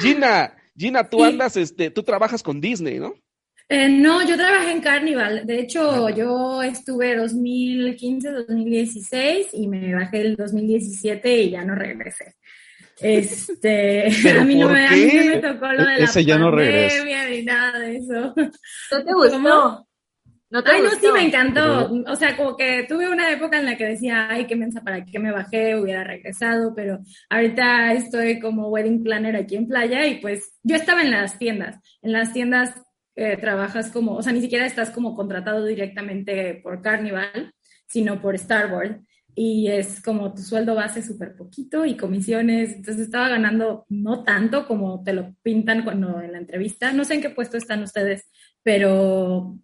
Gina, 0.00 0.54
Gina, 0.76 1.10
tú 1.10 1.24
andas, 1.24 1.56
este, 1.56 1.90
tú 1.90 2.04
trabajas 2.04 2.44
con 2.44 2.60
Disney, 2.60 3.00
¿no? 3.00 3.14
Eh, 3.76 3.88
no, 3.88 4.24
yo 4.24 4.36
trabajé 4.36 4.70
en 4.70 4.80
Carnival. 4.80 5.44
De 5.44 5.58
hecho, 5.58 6.08
yo 6.10 6.62
estuve 6.62 7.16
2015, 7.16 8.30
2016 8.30 9.48
y 9.52 9.66
me 9.66 9.92
bajé 9.92 10.20
el 10.20 10.36
2017 10.36 11.42
y 11.42 11.50
ya 11.50 11.64
no 11.64 11.74
regresé. 11.74 12.36
Este, 13.00 14.06
a 14.38 14.44
mí, 14.44 14.54
no 14.54 14.68
me, 14.68 14.86
a 14.86 14.92
mí 14.92 15.10
no 15.12 15.24
me 15.24 15.38
tocó 15.38 15.72
lo 15.72 15.84
de 15.86 15.98
la 15.98 16.04
Ese 16.04 16.24
ya 16.24 16.38
no 16.38 16.52
ni 16.52 17.42
nada 17.42 17.80
de 17.80 17.96
eso. 17.96 18.32
¿No 18.36 19.04
te 19.04 19.12
gustó? 19.12 19.88
¿No 20.50 20.62
te 20.62 20.70
ay, 20.70 20.80
gustó? 20.82 20.94
no, 20.94 21.00
sí, 21.00 21.08
me 21.12 21.26
encantó. 21.26 21.90
O 22.06 22.14
sea, 22.14 22.36
como 22.36 22.56
que 22.56 22.86
tuve 22.88 23.08
una 23.08 23.32
época 23.32 23.58
en 23.58 23.66
la 23.66 23.76
que 23.76 23.86
decía, 23.86 24.28
ay, 24.30 24.46
qué 24.46 24.54
mensa, 24.54 24.82
¿para 24.82 25.04
qué 25.04 25.18
me 25.18 25.32
bajé? 25.32 25.74
Hubiera 25.74 26.04
regresado, 26.04 26.72
pero 26.76 27.00
ahorita 27.28 27.92
estoy 27.94 28.38
como 28.38 28.68
wedding 28.68 29.02
planner 29.02 29.34
aquí 29.34 29.56
en 29.56 29.66
playa 29.66 30.06
y 30.06 30.20
pues 30.20 30.52
yo 30.62 30.76
estaba 30.76 31.02
en 31.02 31.10
las 31.10 31.40
tiendas. 31.40 31.80
En 32.02 32.12
las 32.12 32.32
tiendas 32.32 32.72
eh, 33.16 33.36
trabajas 33.36 33.90
como, 33.90 34.16
o 34.16 34.22
sea, 34.22 34.32
ni 34.32 34.40
siquiera 34.40 34.66
estás 34.66 34.90
como 34.90 35.14
contratado 35.14 35.64
directamente 35.64 36.60
por 36.62 36.82
Carnival, 36.82 37.52
sino 37.86 38.20
por 38.20 38.38
Starboard. 38.38 39.00
Y 39.36 39.68
es 39.68 40.00
como 40.00 40.32
tu 40.32 40.42
sueldo 40.42 40.76
base 40.76 41.02
súper 41.02 41.34
poquito 41.36 41.84
y 41.84 41.96
comisiones. 41.96 42.72
Entonces 42.72 43.04
estaba 43.04 43.28
ganando 43.28 43.84
no 43.88 44.22
tanto 44.22 44.66
como 44.66 45.02
te 45.02 45.12
lo 45.12 45.34
pintan 45.42 45.82
cuando 45.82 46.20
en 46.20 46.32
la 46.32 46.38
entrevista. 46.38 46.92
No 46.92 47.04
sé 47.04 47.14
en 47.14 47.22
qué 47.22 47.30
puesto 47.30 47.56
están 47.56 47.82
ustedes, 47.82 48.28
pero 48.62 49.58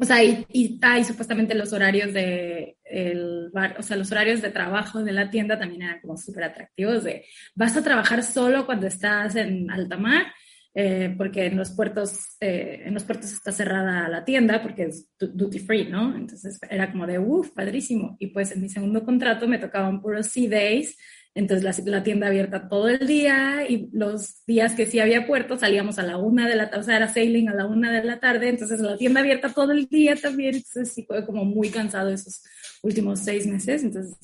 o 0.00 0.04
sea, 0.06 0.24
y, 0.24 0.46
y, 0.50 0.78
ah, 0.80 1.02
supuestamente 1.04 1.54
los 1.54 1.74
horarios 1.74 2.14
de 2.14 2.78
el 2.84 3.50
bar, 3.52 3.76
o 3.78 3.82
sea, 3.82 3.98
los 3.98 4.10
horarios 4.10 4.40
de 4.40 4.48
trabajo 4.50 5.04
de 5.04 5.12
la 5.12 5.28
tienda 5.28 5.58
también 5.58 5.82
eran 5.82 6.00
como 6.00 6.16
súper 6.16 6.44
atractivos 6.44 7.04
de 7.04 7.26
vas 7.54 7.76
a 7.76 7.84
trabajar 7.84 8.22
solo 8.22 8.64
cuando 8.64 8.86
estás 8.86 9.36
en 9.36 9.70
alta 9.70 9.98
mar, 9.98 10.32
eh, 10.72 11.14
porque 11.18 11.46
en 11.46 11.56
los 11.56 11.70
puertos, 11.70 12.36
eh, 12.40 12.82
en 12.84 12.94
los 12.94 13.04
puertos 13.04 13.32
está 13.32 13.50
cerrada 13.50 14.08
la 14.08 14.24
tienda 14.24 14.62
porque 14.62 14.84
es 14.84 15.08
duty 15.18 15.58
free, 15.58 15.88
¿no? 15.88 16.16
Entonces 16.16 16.58
era 16.70 16.92
como 16.92 17.06
de, 17.06 17.18
uff, 17.18 17.50
padrísimo. 17.50 18.16
Y 18.20 18.28
pues 18.28 18.52
en 18.52 18.62
mi 18.62 18.68
segundo 18.68 19.04
contrato 19.04 19.48
me 19.48 19.58
tocaban 19.58 20.00
puros 20.00 20.28
sea 20.28 20.48
days, 20.48 20.96
entonces 21.34 21.64
la, 21.64 21.92
la, 21.92 22.02
tienda 22.02 22.26
abierta 22.26 22.68
todo 22.68 22.88
el 22.88 23.06
día 23.06 23.68
y 23.68 23.88
los 23.92 24.44
días 24.46 24.74
que 24.74 24.86
sí 24.86 24.98
había 24.98 25.26
puerto 25.26 25.56
salíamos 25.56 25.98
a 25.98 26.02
la 26.02 26.16
una 26.16 26.48
de 26.48 26.56
la 26.56 26.70
tarde, 26.70 26.80
o 26.80 26.84
sea, 26.84 26.96
era 26.96 27.08
sailing 27.08 27.48
a 27.48 27.54
la 27.54 27.66
una 27.66 27.92
de 27.92 28.04
la 28.04 28.18
tarde, 28.18 28.48
entonces 28.48 28.80
la 28.80 28.96
tienda 28.96 29.20
abierta 29.20 29.52
todo 29.52 29.70
el 29.72 29.86
día 29.86 30.16
también, 30.16 30.56
entonces 30.56 30.92
sí 30.92 31.04
fue 31.04 31.24
como 31.24 31.44
muy 31.44 31.70
cansado 31.70 32.10
esos 32.10 32.42
últimos 32.82 33.20
seis 33.20 33.46
meses, 33.46 33.84
entonces 33.84 34.16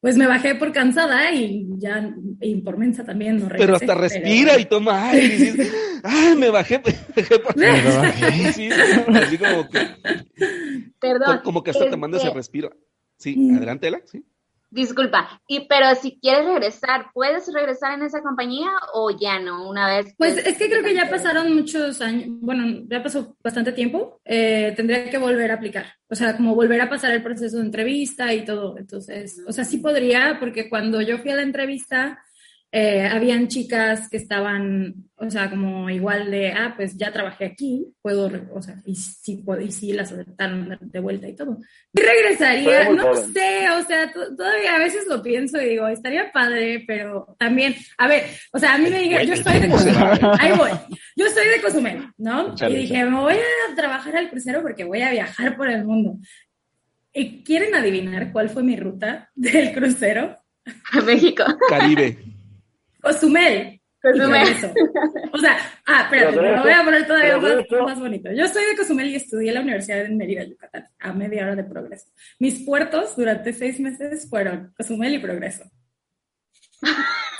pues 0.00 0.16
me 0.16 0.26
bajé 0.26 0.54
por 0.54 0.72
cansada 0.72 1.30
y 1.32 1.68
ya 1.76 2.14
y 2.40 2.62
por 2.62 2.78
mensa 2.78 3.04
también 3.04 3.38
no 3.38 3.48
regresé, 3.48 3.66
Pero 3.66 3.76
hasta 3.76 3.94
respira 3.94 4.58
y 4.58 4.64
toma 4.64 5.10
aire 5.10 5.26
y 5.26 5.38
dices, 5.38 5.72
ay, 6.02 6.36
me 6.36 6.48
bajé, 6.48 6.82
me 6.84 7.22
bajé 7.22 7.38
por 7.38 7.54
cansada. 7.54 8.12
Sí, 8.54 8.70
así 8.70 9.38
como 9.38 9.68
que, 9.68 9.78
Perdón. 10.98 11.40
Como 11.44 11.62
que 11.62 11.70
hasta 11.70 11.84
este... 11.84 11.90
te 11.90 11.96
manda 12.00 12.18
ese 12.18 12.30
respiro. 12.30 12.70
Sí, 13.16 13.36
adelante, 13.54 13.88
Ela, 13.88 14.00
sí. 14.06 14.24
Disculpa, 14.70 15.40
y 15.48 15.66
pero 15.66 15.96
si 15.96 16.18
quieres 16.20 16.44
regresar, 16.44 17.06
¿puedes 17.12 17.52
regresar 17.52 17.98
en 17.98 18.04
esa 18.04 18.22
compañía 18.22 18.70
o 18.94 19.10
ya 19.10 19.40
no? 19.40 19.68
Una 19.68 19.88
vez. 19.88 20.14
Pues 20.16 20.36
es 20.38 20.56
que 20.56 20.70
creo 20.70 20.84
que 20.84 20.94
ya 20.94 21.10
pasaron 21.10 21.52
muchos 21.52 22.00
años, 22.00 22.26
bueno, 22.40 22.84
ya 22.88 23.02
pasó 23.02 23.36
bastante 23.42 23.72
tiempo. 23.72 24.20
Eh, 24.24 24.72
tendría 24.76 25.10
que 25.10 25.18
volver 25.18 25.50
a 25.50 25.54
aplicar, 25.54 25.86
o 26.08 26.14
sea, 26.14 26.36
como 26.36 26.54
volver 26.54 26.80
a 26.80 26.88
pasar 26.88 27.10
el 27.10 27.22
proceso 27.22 27.56
de 27.56 27.64
entrevista 27.64 28.32
y 28.32 28.44
todo. 28.44 28.78
Entonces, 28.78 29.42
o 29.44 29.52
sea, 29.52 29.64
sí 29.64 29.78
podría, 29.78 30.36
porque 30.38 30.68
cuando 30.68 31.00
yo 31.00 31.18
fui 31.18 31.32
a 31.32 31.36
la 31.36 31.42
entrevista, 31.42 32.22
eh, 32.72 33.04
habían 33.04 33.48
chicas 33.48 34.08
que 34.08 34.16
estaban, 34.16 34.94
o 35.16 35.28
sea, 35.28 35.50
como 35.50 35.90
igual 35.90 36.30
de, 36.30 36.52
ah, 36.52 36.72
pues 36.76 36.96
ya 36.96 37.12
trabajé 37.12 37.46
aquí, 37.46 37.92
puedo, 38.00 38.30
o 38.54 38.62
sea, 38.62 38.76
y 38.84 38.94
sí, 38.94 39.44
y 39.60 39.72
sí 39.72 39.92
las 39.92 40.12
aceptaron 40.12 40.78
de 40.80 41.00
vuelta 41.00 41.28
y 41.28 41.34
todo. 41.34 41.58
Y 41.92 42.00
regresaría, 42.00 42.88
no 42.90 43.12
sé, 43.16 43.68
o 43.70 43.82
sea, 43.84 44.12
todavía 44.12 44.76
a 44.76 44.78
veces 44.78 45.04
lo 45.08 45.20
pienso 45.20 45.60
y 45.60 45.70
digo, 45.70 45.88
estaría 45.88 46.30
padre, 46.30 46.84
pero 46.86 47.34
también, 47.40 47.74
a 47.98 48.06
ver, 48.06 48.26
o 48.52 48.58
sea, 48.60 48.74
a 48.74 48.78
mí 48.78 48.88
me 48.88 49.00
dijeron, 49.00 49.26
yo 49.26 49.34
estoy 49.34 49.58
de 49.58 49.68
Cozumel, 49.68 50.20
ahí 50.38 50.52
voy, 50.56 50.70
yo 51.16 51.26
estoy 51.26 51.48
de 51.48 51.60
Cozumel, 51.60 52.04
¿no? 52.18 52.54
Y 52.68 52.74
dije, 52.74 53.04
me 53.04 53.20
voy 53.20 53.34
a 53.34 53.74
trabajar 53.74 54.16
al 54.16 54.30
crucero 54.30 54.62
porque 54.62 54.84
voy 54.84 55.02
a 55.02 55.10
viajar 55.10 55.56
por 55.56 55.68
el 55.68 55.84
mundo. 55.84 56.18
¿Y 57.12 57.42
quieren 57.42 57.74
adivinar 57.74 58.30
cuál 58.30 58.48
fue 58.48 58.62
mi 58.62 58.76
ruta 58.76 59.28
del 59.34 59.72
crucero? 59.72 60.38
A 60.92 61.00
México. 61.04 61.42
Caribe. 61.68 62.29
Cozumel. 63.00 63.80
Cozumel. 64.02 64.48
O 65.32 65.38
sea, 65.38 65.56
ah, 65.86 66.02
espérate, 66.02 66.36
lo 66.36 66.62
voy 66.62 66.72
a 66.72 66.84
poner 66.84 67.06
todavía 67.06 67.38
más, 67.38 67.66
más, 67.82 68.00
bonito. 68.00 68.30
Yo 68.32 68.46
soy 68.48 68.64
de 68.64 68.76
Cozumel 68.76 69.10
y 69.10 69.16
estudié 69.16 69.48
en 69.48 69.54
la 69.54 69.60
Universidad 69.60 70.02
de 70.02 70.08
Mérida, 70.10 70.44
Yucatán, 70.44 70.88
a 70.98 71.12
media 71.12 71.44
hora 71.44 71.56
de 71.56 71.64
progreso. 71.64 72.06
Mis 72.38 72.64
puertos 72.64 73.16
durante 73.16 73.52
seis 73.52 73.78
meses 73.78 74.28
fueron 74.28 74.72
Cozumel 74.76 75.14
y 75.14 75.18
Progreso. 75.18 75.64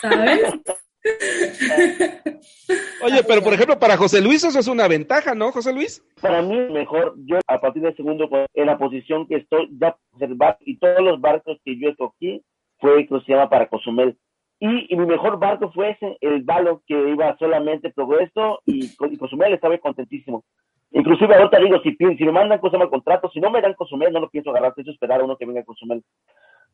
¿Sabes? 0.03 0.41
Oye, 3.03 3.25
pero 3.27 3.43
por 3.43 3.55
ejemplo, 3.55 3.79
para 3.79 3.97
José 3.97 4.21
Luis 4.21 4.45
eso 4.45 4.59
es 4.59 4.69
una 4.69 4.87
ventaja, 4.87 5.35
¿no, 5.35 5.51
José 5.51 5.73
Luis? 5.73 6.05
Para 6.21 6.43
mí, 6.43 6.59
mejor, 6.71 7.15
yo 7.25 7.39
a 7.47 7.59
partir 7.59 7.83
del 7.83 7.97
segundo, 7.97 8.29
pues, 8.29 8.47
en 8.55 8.67
la 8.67 8.77
posición 8.77 9.27
que 9.27 9.37
estoy, 9.37 9.71
ya 9.81 9.97
observar, 10.13 10.59
y 10.61 10.79
todos 10.79 11.01
los 11.01 11.19
barcos 11.21 11.59
que 11.65 11.79
yo 11.81 11.89
escogí 11.89 12.45
fue 12.79 13.09
llama 13.27 13.49
para 13.49 13.69
Cozumel. 13.69 14.17
Y, 14.63 14.93
y, 14.93 14.97
mi 14.97 15.07
mejor 15.07 15.39
barco 15.39 15.73
fue 15.73 15.91
ese, 15.93 16.19
el 16.21 16.43
Valo, 16.43 16.83
que 16.87 16.95
iba 16.95 17.35
solamente 17.39 17.91
Progreso 17.91 18.61
y, 18.67 18.85
y 19.11 19.17
Cozumel 19.17 19.55
estaba 19.55 19.77
contentísimo. 19.79 20.45
Inclusive 20.93 21.35
ahorita 21.35 21.59
digo, 21.61 21.81
si, 21.83 21.97
si 22.17 22.25
me 22.25 22.33
mandan 22.33 22.59
Cozumel 22.59 22.91
contrato, 22.91 23.31
si 23.33 23.41
no 23.41 23.51
me 23.51 23.63
dan 23.63 23.75
Cozumel, 23.75 24.13
no 24.13 24.21
lo 24.21 24.29
pienso 24.29 24.51
agarrar, 24.51 24.75
pienso 24.75 24.93
esperar 24.93 25.21
a 25.21 25.25
uno 25.25 25.37
que 25.39 25.47
venga 25.47 25.61
a 25.61 25.65
Cozumel. 25.65 26.05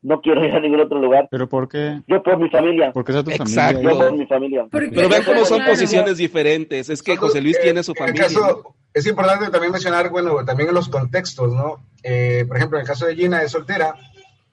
No 0.01 0.21
quiero 0.21 0.45
ir 0.45 0.53
a 0.53 0.59
ningún 0.59 0.81
otro 0.81 0.99
lugar. 0.99 1.27
¿Pero 1.31 1.47
por 1.49 1.67
qué? 1.69 2.01
Yo 2.07 2.21
por 2.21 2.37
mi 2.37 2.49
familia. 2.49 2.91
Porque 2.93 3.13
es 3.13 3.23
tu 3.23 3.31
Exacto. 3.31 3.77
familia. 3.79 3.91
Yo 3.91 3.97
por 3.97 4.13
mi 4.17 4.25
familia. 4.27 4.67
Pero 4.69 5.09
vean 5.09 5.23
cómo 5.23 5.43
son 5.45 5.63
posiciones 5.65 6.17
diferentes. 6.17 6.89
Es 6.89 7.01
que 7.01 7.15
José 7.17 7.41
Luis 7.41 7.57
eh, 7.57 7.61
tiene 7.63 7.81
su 7.83 7.95
familia. 7.95 8.25
En 8.25 8.29
el 8.31 8.35
caso, 8.35 8.75
es 8.93 9.07
importante 9.07 9.49
también 9.49 9.71
mencionar, 9.71 10.09
bueno, 10.11 10.43
también 10.45 10.69
en 10.69 10.75
los 10.75 10.89
contextos, 10.89 11.51
¿no? 11.53 11.77
Eh, 12.03 12.45
por 12.47 12.57
ejemplo, 12.57 12.77
en 12.77 12.81
el 12.81 12.87
caso 12.87 13.07
de 13.07 13.15
Gina 13.15 13.41
es 13.41 13.51
soltera 13.51 13.95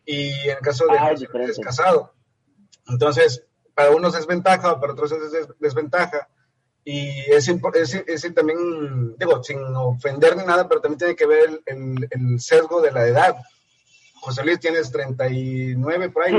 y 0.07 0.31
en 0.45 0.51
el 0.57 0.63
caso 0.63 0.87
de 0.87 0.97
Ah, 0.99 1.09
José 1.11 1.27
diferente. 1.27 1.53
es 1.53 1.59
casado. 1.61 2.13
Entonces, 2.89 3.45
para 3.75 3.91
unos 3.91 4.15
es 4.17 4.27
ventaja, 4.27 4.81
para 4.81 4.93
otros 4.93 5.13
es 5.13 5.33
des- 5.33 5.49
desventaja. 5.59 6.29
Y 6.85 7.09
es, 7.31 7.49
es, 7.49 8.35
también, 8.35 9.17
digo, 9.17 9.43
sin 9.43 9.59
ofender 9.75 10.37
ni 10.37 10.45
nada, 10.45 10.69
pero 10.69 10.81
también 10.83 10.99
tiene 10.99 11.17
que 11.17 11.27
ver 11.27 11.49
el, 11.49 11.63
el- 11.67 12.09
el 12.11 12.41
sesgo 12.41 12.81
de 12.83 12.93
la 12.93 13.07
edad. 13.07 13.37
José 14.21 14.45
Luis, 14.45 14.61
tienes 14.61 14.91
39 14.93 16.11
por 16.11 16.25
ahí. 16.25 16.33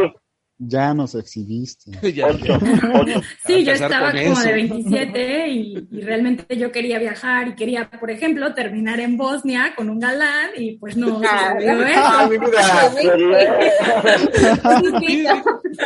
Ya 0.57 0.93
nos 0.93 1.15
exhibiste. 1.15 1.91
Ya. 2.15 2.27
Ocho, 2.27 2.57
ocho. 2.93 3.21
Sí, 3.45 3.65
yo 3.65 3.73
estaba 3.73 4.11
como 4.11 4.19
eso. 4.19 4.41
de 4.41 4.53
27 4.53 5.47
y, 5.49 5.87
y 5.91 6.01
realmente 6.01 6.57
yo 6.57 6.71
quería 6.71 6.97
viajar 6.97 7.49
y 7.49 7.55
quería, 7.55 7.89
por 7.89 8.09
ejemplo, 8.09 8.53
terminar 8.53 8.99
en 8.99 9.17
Bosnia 9.17 9.73
con 9.75 9.89
un 9.89 9.99
galán 9.99 10.51
y 10.55 10.77
pues 10.77 10.95
no. 10.95 11.19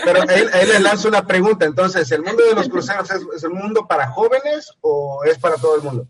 Pero 0.06 0.24
él, 0.24 0.50
él 0.62 0.70
le 0.70 0.80
lanza 0.80 1.08
una 1.08 1.26
pregunta. 1.26 1.66
Entonces, 1.66 2.12
¿el 2.12 2.22
mundo 2.22 2.44
de 2.48 2.56
los 2.56 2.70
cruceros 2.70 3.10
es, 3.10 3.26
es 3.36 3.44
el 3.44 3.52
mundo 3.52 3.88
para 3.88 4.08
jóvenes 4.12 4.72
o 4.82 5.24
es 5.24 5.40
para 5.40 5.56
todo 5.56 5.78
el 5.78 5.82
mundo? 5.84 6.08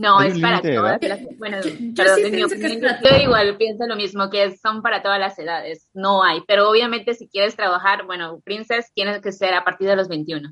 No, 0.00 0.18
¿Hay 0.18 0.30
es 0.30 0.38
para 0.40 0.62
todas 0.62 1.02
edad? 1.02 1.08
las. 1.20 1.36
Bueno, 1.36 1.58
Yo- 1.62 1.70
perdón, 1.94 2.16
sí 2.16 2.22
en 2.24 2.34
mi 2.36 2.42
opinión, 2.44 2.80
yo 3.04 3.16
igual 3.22 3.56
pienso 3.58 3.86
lo 3.86 3.96
mismo, 3.96 4.30
que 4.30 4.56
son 4.56 4.80
para 4.80 5.02
todas 5.02 5.20
las 5.20 5.38
edades. 5.38 5.90
No 5.92 6.22
hay. 6.24 6.40
Pero 6.48 6.70
obviamente, 6.70 7.12
si 7.12 7.28
quieres 7.28 7.54
trabajar, 7.54 8.06
bueno, 8.06 8.40
Princess, 8.42 8.90
tienes 8.94 9.20
que 9.20 9.30
ser 9.30 9.52
a 9.52 9.62
partir 9.62 9.88
de 9.88 9.96
los 9.96 10.08
21. 10.08 10.48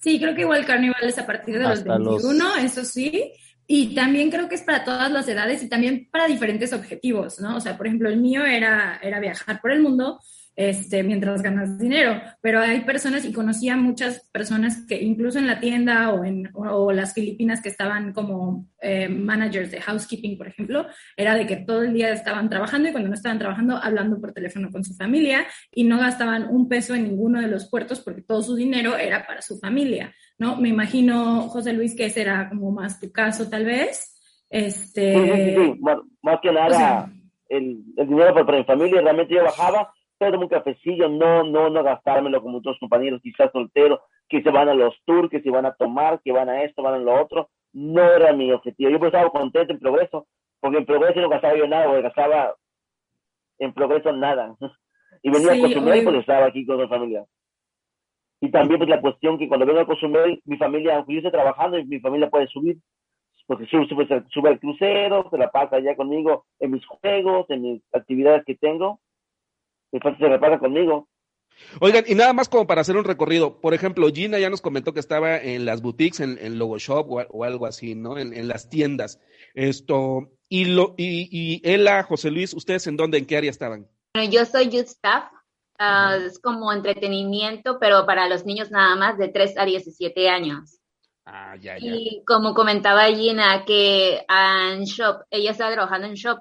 Sí, 0.00 0.20
creo 0.20 0.34
que 0.36 0.42
igual 0.42 0.64
Carnival 0.64 1.02
es 1.02 1.18
a 1.18 1.26
partir 1.26 1.58
de 1.58 1.64
Hasta 1.66 1.98
los- 1.98 2.22
21, 2.22 2.54
eso 2.56 2.84
sí. 2.84 3.32
Y 3.66 3.96
también 3.96 4.30
creo 4.30 4.48
que 4.48 4.54
es 4.54 4.62
para 4.62 4.84
todas 4.84 5.10
las 5.10 5.26
edades 5.26 5.60
y 5.64 5.68
también 5.68 6.08
para 6.12 6.28
diferentes 6.28 6.72
objetivos, 6.72 7.40
¿no? 7.40 7.56
O 7.56 7.60
sea, 7.60 7.76
por 7.76 7.88
ejemplo, 7.88 8.08
el 8.08 8.18
mío 8.18 8.44
era, 8.44 9.00
era 9.02 9.18
viajar 9.18 9.60
por 9.60 9.72
el 9.72 9.82
mundo 9.82 10.20
este, 10.56 11.02
mientras 11.02 11.42
ganas 11.42 11.78
dinero. 11.78 12.20
Pero 12.40 12.60
hay 12.60 12.80
personas, 12.80 13.24
y 13.26 13.32
conocía 13.32 13.76
muchas 13.76 14.28
personas 14.32 14.86
que 14.88 15.02
incluso 15.02 15.38
en 15.38 15.46
la 15.46 15.60
tienda 15.60 16.10
o, 16.12 16.24
en, 16.24 16.50
o, 16.54 16.90
las 16.92 17.12
filipinas 17.12 17.60
que 17.60 17.68
estaban 17.68 18.14
como 18.14 18.66
eh, 18.80 19.08
managers 19.08 19.70
de 19.70 19.82
housekeeping, 19.82 20.38
por 20.38 20.48
ejemplo, 20.48 20.86
era 21.16 21.34
de 21.34 21.46
que 21.46 21.56
todo 21.56 21.82
el 21.82 21.92
día 21.92 22.10
estaban 22.10 22.48
trabajando 22.48 22.88
y 22.88 22.92
cuando 22.92 23.10
no 23.10 23.14
estaban 23.14 23.38
trabajando, 23.38 23.76
hablando 23.76 24.18
por 24.18 24.32
teléfono 24.32 24.70
con 24.70 24.82
su 24.82 24.94
familia 24.94 25.46
y 25.70 25.84
no 25.84 25.98
gastaban 25.98 26.48
un 26.48 26.68
peso 26.68 26.94
en 26.94 27.04
ninguno 27.04 27.40
de 27.40 27.48
los 27.48 27.68
puertos 27.68 28.00
porque 28.00 28.22
todo 28.22 28.42
su 28.42 28.56
dinero 28.56 28.96
era 28.96 29.26
para 29.26 29.42
su 29.42 29.58
familia, 29.58 30.14
¿no? 30.38 30.56
Me 30.56 30.70
imagino, 30.70 31.42
José 31.48 31.74
Luis, 31.74 31.94
que 31.94 32.06
ese 32.06 32.22
era 32.22 32.48
como 32.48 32.70
más 32.70 32.98
tu 32.98 33.12
caso, 33.12 33.50
tal 33.50 33.66
vez. 33.66 34.14
Este, 34.48 35.54
sí, 35.54 35.80
Más, 36.22 36.38
que 36.40 36.52
nada, 36.52 37.10
el, 37.48 37.82
el, 37.96 38.08
dinero 38.08 38.32
para 38.32 38.58
mi 38.58 38.64
familia, 38.64 39.00
realmente 39.02 39.34
yo 39.34 39.42
bajaba 39.42 39.92
todo 40.18 40.38
un 40.38 40.48
cafecillo, 40.48 41.08
no, 41.08 41.44
no, 41.44 41.68
no 41.70 41.82
gastármelo 41.82 42.42
como 42.42 42.58
otros 42.58 42.78
compañeros, 42.78 43.20
quizás 43.22 43.50
solteros, 43.52 44.00
que 44.28 44.42
se 44.42 44.50
van 44.50 44.68
a 44.68 44.74
los 44.74 44.94
tours, 45.04 45.30
que 45.30 45.42
se 45.42 45.50
van 45.50 45.66
a 45.66 45.74
tomar, 45.74 46.20
que 46.22 46.32
van 46.32 46.48
a 46.48 46.62
esto, 46.62 46.82
van 46.82 46.94
a 46.94 46.98
lo 46.98 47.20
otro. 47.20 47.50
No 47.72 48.02
era 48.02 48.32
mi 48.32 48.50
objetivo. 48.52 48.90
Yo 48.90 48.96
estaba 49.06 49.30
contento 49.30 49.72
en 49.72 49.78
progreso, 49.78 50.26
porque 50.60 50.78
en 50.78 50.86
progreso 50.86 51.20
no 51.20 51.28
gastaba 51.28 51.56
yo 51.56 51.66
nada, 51.66 51.86
porque 51.86 52.02
gastaba 52.02 52.54
en 53.58 53.72
progreso 53.72 54.12
nada. 54.12 54.56
Y 55.22 55.30
venía 55.30 55.54
a 55.54 55.58
Cozumel, 55.58 56.04
pues 56.04 56.16
estaba 56.18 56.46
aquí 56.46 56.64
con 56.66 56.76
mi 56.76 56.86
familia. 56.86 57.24
Y 58.40 58.50
también 58.50 58.78
pues 58.78 58.88
la 58.88 59.00
cuestión 59.00 59.38
que 59.38 59.48
cuando 59.48 59.66
vengo 59.66 59.80
a 59.80 59.86
Cozumel, 59.86 60.40
mi 60.44 60.56
familia, 60.56 60.96
aunque 60.96 61.14
yo 61.14 61.18
esté 61.18 61.30
trabajando, 61.30 61.82
mi 61.84 61.98
familia 62.00 62.28
puede 62.28 62.46
subir, 62.48 62.76
porque 63.46 63.66
sube, 63.66 63.88
sube, 63.88 64.06
sube 64.28 64.48
al 64.50 64.60
crucero, 64.60 65.26
se 65.30 65.38
la 65.38 65.50
pasa 65.50 65.76
allá 65.76 65.96
conmigo 65.96 66.44
en 66.60 66.72
mis 66.72 66.86
juegos, 66.86 67.48
en 67.48 67.62
mis 67.62 67.82
actividades 67.92 68.44
que 68.44 68.56
tengo 68.56 69.00
se 70.00 70.28
repara 70.28 70.58
conmigo. 70.58 71.08
Oigan, 71.80 72.04
y 72.06 72.14
nada 72.14 72.32
más 72.32 72.48
como 72.48 72.66
para 72.66 72.82
hacer 72.82 72.96
un 72.96 73.04
recorrido, 73.04 73.60
por 73.60 73.74
ejemplo, 73.74 74.08
Gina 74.08 74.38
ya 74.38 74.50
nos 74.50 74.60
comentó 74.60 74.92
que 74.92 75.00
estaba 75.00 75.38
en 75.38 75.64
las 75.64 75.82
boutiques, 75.82 76.20
en, 76.20 76.38
en 76.40 76.58
Logo 76.58 76.78
Shop 76.78 77.06
o, 77.10 77.44
algo 77.44 77.66
así, 77.66 77.94
¿no? 77.94 78.18
En, 78.18 78.48
las 78.48 78.68
tiendas. 78.68 79.20
Esto, 79.54 80.30
y, 80.48 80.66
lo, 80.66 80.94
y, 80.96 81.28
y 81.30 81.62
Ela, 81.64 82.02
José 82.02 82.30
Luis, 82.30 82.52
¿ustedes 82.54 82.86
en 82.86 82.96
dónde, 82.96 83.18
en 83.18 83.26
qué 83.26 83.36
área 83.36 83.50
estaban? 83.50 83.88
Bueno, 84.14 84.30
yo 84.30 84.44
soy 84.44 84.68
youth 84.68 84.86
staff, 84.86 85.30
ah, 85.78 86.16
es 86.24 86.38
como 86.38 86.72
entretenimiento, 86.72 87.78
pero 87.78 88.06
para 88.06 88.28
los 88.28 88.44
niños 88.44 88.70
nada 88.70 88.96
más 88.96 89.18
de 89.18 89.28
3 89.28 89.58
a 89.58 89.64
17 89.64 90.28
años. 90.28 90.78
Ah, 91.24 91.56
ya, 91.56 91.76
ya. 91.78 91.94
Y 91.94 92.22
como 92.24 92.54
comentaba 92.54 93.06
Gina, 93.06 93.64
que 93.64 94.24
en 94.28 94.84
Shop, 94.84 95.22
ella 95.30 95.50
estaba 95.50 95.72
trabajando 95.72 96.06
en 96.06 96.14
Shop, 96.14 96.38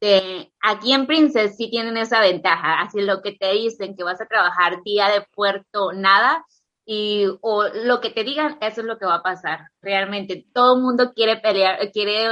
este, 0.00 0.52
aquí 0.62 0.92
en 0.92 1.06
Princess 1.06 1.56
sí 1.56 1.70
tienen 1.70 1.96
esa 1.96 2.20
ventaja, 2.20 2.80
así 2.80 3.00
lo 3.02 3.22
que 3.22 3.32
te 3.32 3.52
dicen 3.52 3.94
que 3.96 4.04
vas 4.04 4.20
a 4.20 4.26
trabajar 4.26 4.82
día 4.82 5.08
de 5.08 5.26
puerto, 5.34 5.92
nada, 5.92 6.44
y 6.86 7.26
o 7.42 7.64
lo 7.84 8.00
que 8.00 8.10
te 8.10 8.24
digan, 8.24 8.58
eso 8.60 8.80
es 8.80 8.86
lo 8.86 8.98
que 8.98 9.06
va 9.06 9.16
a 9.16 9.22
pasar. 9.22 9.68
Realmente 9.82 10.46
todo 10.54 10.76
el 10.76 10.82
mundo 10.82 11.12
quiere 11.14 11.36
pelear, 11.36 11.90
quiere 11.92 12.28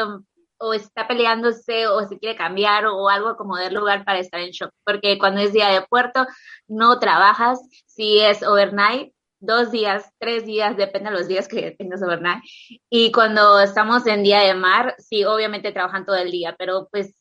o 0.60 0.74
está 0.74 1.06
peleándose 1.06 1.86
o 1.86 2.04
se 2.08 2.18
quiere 2.18 2.36
cambiar 2.36 2.86
o 2.86 3.08
algo 3.08 3.36
como 3.36 3.56
de 3.56 3.70
lugar 3.70 4.04
para 4.04 4.18
estar 4.18 4.40
en 4.40 4.50
shock, 4.50 4.72
porque 4.84 5.18
cuando 5.18 5.40
es 5.40 5.52
día 5.52 5.68
de 5.68 5.82
puerto 5.82 6.26
no 6.66 6.98
trabajas, 6.98 7.60
si 7.86 8.18
es 8.20 8.42
overnight, 8.42 9.12
dos 9.40 9.70
días, 9.70 10.10
tres 10.18 10.44
días, 10.46 10.76
depende 10.76 11.10
de 11.10 11.16
los 11.16 11.28
días 11.28 11.46
que 11.48 11.72
tengas 11.78 12.02
overnight. 12.02 12.42
Y 12.90 13.12
cuando 13.12 13.60
estamos 13.60 14.06
en 14.06 14.22
día 14.24 14.40
de 14.40 14.54
mar, 14.54 14.96
sí, 14.98 15.24
obviamente 15.24 15.72
trabajan 15.72 16.04
todo 16.04 16.16
el 16.16 16.30
día, 16.30 16.56
pero 16.58 16.88
pues 16.90 17.14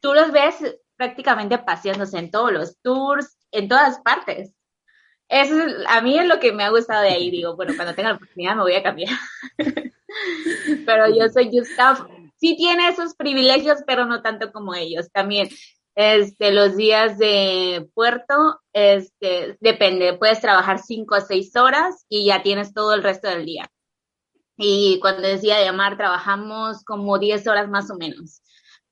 tú 0.00 0.14
los 0.14 0.32
ves 0.32 0.56
prácticamente 0.96 1.58
paseándose 1.58 2.18
en 2.18 2.30
todos 2.30 2.52
los 2.52 2.78
tours, 2.82 3.38
en 3.52 3.68
todas 3.68 4.00
partes. 4.00 4.54
Eso 5.28 5.54
a 5.88 6.00
mí 6.00 6.18
es 6.18 6.26
lo 6.26 6.40
que 6.40 6.52
me 6.52 6.64
ha 6.64 6.70
gustado 6.70 7.02
de 7.02 7.10
ahí. 7.10 7.30
Digo, 7.30 7.56
bueno, 7.56 7.72
cuando 7.76 7.94
tenga 7.94 8.10
la 8.10 8.16
oportunidad 8.16 8.56
me 8.56 8.62
voy 8.62 8.74
a 8.74 8.82
cambiar. 8.82 9.14
pero 10.86 11.08
yo 11.08 11.28
soy 11.28 11.50
Gustav. 11.50 12.08
Sí 12.36 12.56
tiene 12.56 12.88
esos 12.88 13.14
privilegios, 13.14 13.78
pero 13.86 14.06
no 14.06 14.22
tanto 14.22 14.50
como 14.50 14.74
ellos. 14.74 15.10
También 15.12 15.48
este, 15.94 16.52
los 16.52 16.76
días 16.76 17.18
de 17.18 17.88
puerto, 17.94 18.60
este, 18.72 19.58
depende, 19.60 20.14
puedes 20.14 20.40
trabajar 20.40 20.78
cinco 20.78 21.16
o 21.16 21.20
seis 21.20 21.54
horas 21.56 22.06
y 22.08 22.26
ya 22.26 22.42
tienes 22.42 22.72
todo 22.72 22.94
el 22.94 23.02
resto 23.02 23.28
del 23.28 23.44
día. 23.44 23.70
Y 24.56 24.98
cuando 25.00 25.22
decía 25.22 25.58
de 25.58 25.72
mar, 25.72 25.96
trabajamos 25.96 26.84
como 26.84 27.18
diez 27.18 27.46
horas 27.46 27.68
más 27.68 27.90
o 27.90 27.96
menos. 27.96 28.42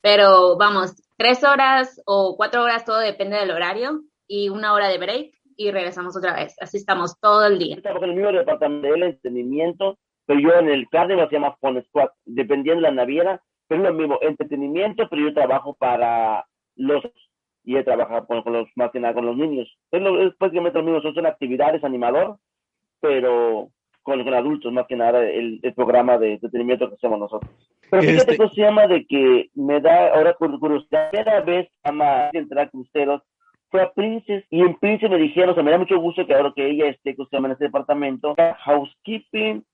Pero 0.01 0.57
vamos, 0.57 0.95
tres 1.17 1.43
horas 1.45 2.01
o 2.07 2.37
cuatro 2.37 2.63
horas, 2.63 2.85
todo 2.85 2.99
depende 2.99 3.37
del 3.37 3.51
horario, 3.51 4.03
y 4.29 4.51
una 4.51 4.75
hora 4.75 4.89
de 4.89 4.99
break 4.99 5.33
y 5.57 5.71
regresamos 5.73 6.17
otra 6.17 6.35
vez. 6.35 6.55
Así 6.61 6.77
estamos 6.77 7.19
todo 7.21 7.47
el 7.47 7.59
día. 7.59 7.77
Estamos 7.77 8.03
en 8.03 8.11
el 8.11 8.17
mismo 8.17 8.33
departamento 8.33 8.87
del 8.89 9.03
entretenimiento, 9.03 9.99
pero 10.27 10.41
yo 10.41 10.53
en 10.55 10.69
el 10.69 10.89
Carnival 10.89 11.29
se 11.29 11.35
llama 11.35 11.57
Phone 11.61 11.83
Squad, 11.85 12.11
dependiendo 12.25 12.83
de 12.83 12.91
la 12.91 12.95
naviera, 12.95 13.43
pero 13.67 13.83
es 13.83 13.89
lo 13.89 13.95
mismo, 13.95 14.19
entretenimiento, 14.21 15.09
pero 15.09 15.23
yo 15.23 15.35
trabajo 15.35 15.75
para 15.75 16.47
los 16.77 17.03
y 17.65 17.77
he 17.77 17.85
trabajado 17.85 18.27
con, 18.27 18.53
los 18.53 18.67
más 18.77 18.91
que 18.93 19.01
nada 19.01 19.13
con 19.13 19.27
los 19.27 19.37
niños. 19.37 19.69
Es, 19.91 20.01
lo, 20.01 20.27
es 20.27 20.35
prácticamente 20.37 20.79
lo 20.79 20.85
mismo, 20.85 21.13
son, 21.13 21.27
actividades 21.27 21.85
animador, 21.85 22.39
pero 23.01 23.69
con, 24.09 24.25
con, 24.25 24.35
adultos, 24.35 24.73
más 24.73 24.87
que 24.87 24.97
nada, 24.97 25.25
el, 25.25 25.61
el, 25.63 25.75
programa 25.75 26.19
de 26.19 26.35
entretenimiento 26.35 26.89
que 26.89 26.95
hacemos 26.95 27.19
nosotros. 27.19 27.51
Pero 27.91 28.03
fíjate 28.03 28.33
este... 28.33 28.49
se 28.49 28.61
llama 28.61 28.87
de 28.87 29.07
que 29.07 29.51
me 29.55 29.81
da 29.81 30.15
ahora 30.15 30.35
curiosidad, 30.35 31.11
primera 31.11 31.41
vez 31.41 31.69
ama 31.83 32.31
entrar 32.33 32.67
a 32.67 32.71
cruceros 32.71 33.23
fue 33.71 33.83
a 33.83 33.93
Princess 33.93 34.45
y 34.51 34.61
en 34.61 34.75
Princess 34.79 35.11
me 35.11 35.19
dijeron, 35.19 35.51
o 35.51 35.55
sea, 35.55 35.63
me 35.63 35.71
da 35.71 35.79
mucho 35.79 35.99
gusto 35.99 36.27
que 36.27 36.35
ahora 36.35 36.53
que 36.55 36.71
ella 36.71 36.87
esté, 36.89 37.15
que 37.15 37.25
se 37.25 37.37
llama 37.37 37.49
en 37.49 37.53
este 37.53 37.67
departamento, 37.67 38.35
housekeeping, 38.65 39.65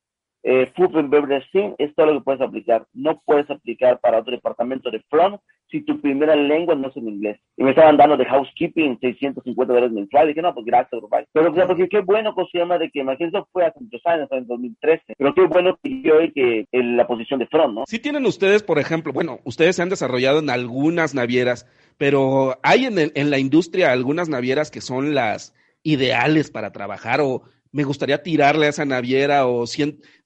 eh, 0.46 0.70
food 0.76 0.94
and 0.98 1.08
beverage 1.08 1.48
es 1.78 1.94
todo 1.94 2.06
lo 2.06 2.18
que 2.18 2.24
puedes 2.24 2.40
aplicar. 2.42 2.86
No 2.92 3.22
puedes 3.24 3.50
aplicar 3.50 3.98
para 4.00 4.18
otro 4.18 4.32
departamento 4.32 4.90
de 4.90 5.02
front 5.08 5.40
si 5.70 5.80
tu 5.80 5.98
primera 6.02 6.36
lengua 6.36 6.74
no 6.74 6.88
es 6.88 6.96
en 6.98 7.08
inglés. 7.08 7.40
Y 7.56 7.64
me 7.64 7.70
estaban 7.70 7.96
dando 7.96 8.18
de 8.18 8.26
housekeeping 8.26 8.98
650 9.00 9.72
dólares 9.72 9.92
mensuales. 9.92 10.28
Dije, 10.28 10.42
no, 10.42 10.52
pues 10.52 10.66
gracias, 10.66 10.92
Uruguay. 10.92 11.24
Pero 11.32 11.50
o 11.50 11.54
sea, 11.54 11.66
porque 11.66 11.88
qué 11.88 12.00
bueno 12.00 12.34
que 12.34 12.44
se 12.52 12.58
llama 12.58 12.76
de 12.76 12.90
que, 12.90 13.00
imagínate, 13.00 13.38
eso 13.38 13.48
fue 13.52 13.64
hace 13.64 13.80
muchos 13.80 14.02
años, 14.04 14.28
en 14.32 14.46
2013. 14.46 15.14
Pero 15.16 15.34
qué 15.34 15.46
bueno 15.46 15.78
que 15.82 16.02
yo 16.02 16.18
que 16.34 16.66
la 16.72 17.06
posición 17.06 17.40
de 17.40 17.46
front, 17.46 17.74
¿no? 17.74 17.84
Si 17.86 17.98
tienen 17.98 18.26
ustedes, 18.26 18.62
por 18.62 18.78
ejemplo, 18.78 19.14
bueno, 19.14 19.40
ustedes 19.44 19.76
se 19.76 19.82
han 19.82 19.88
desarrollado 19.88 20.40
en 20.40 20.50
algunas 20.50 21.14
navieras, 21.14 21.66
pero 21.96 22.58
hay 22.62 22.84
en 22.84 23.30
la 23.30 23.38
industria 23.38 23.92
algunas 23.92 24.28
navieras 24.28 24.70
que 24.70 24.82
son 24.82 25.14
las 25.14 25.54
ideales 25.82 26.50
para 26.50 26.70
trabajar 26.70 27.20
o 27.22 27.42
me 27.74 27.82
gustaría 27.82 28.22
tirarle 28.22 28.66
a 28.66 28.68
esa 28.68 28.84
naviera 28.84 29.46
o 29.46 29.66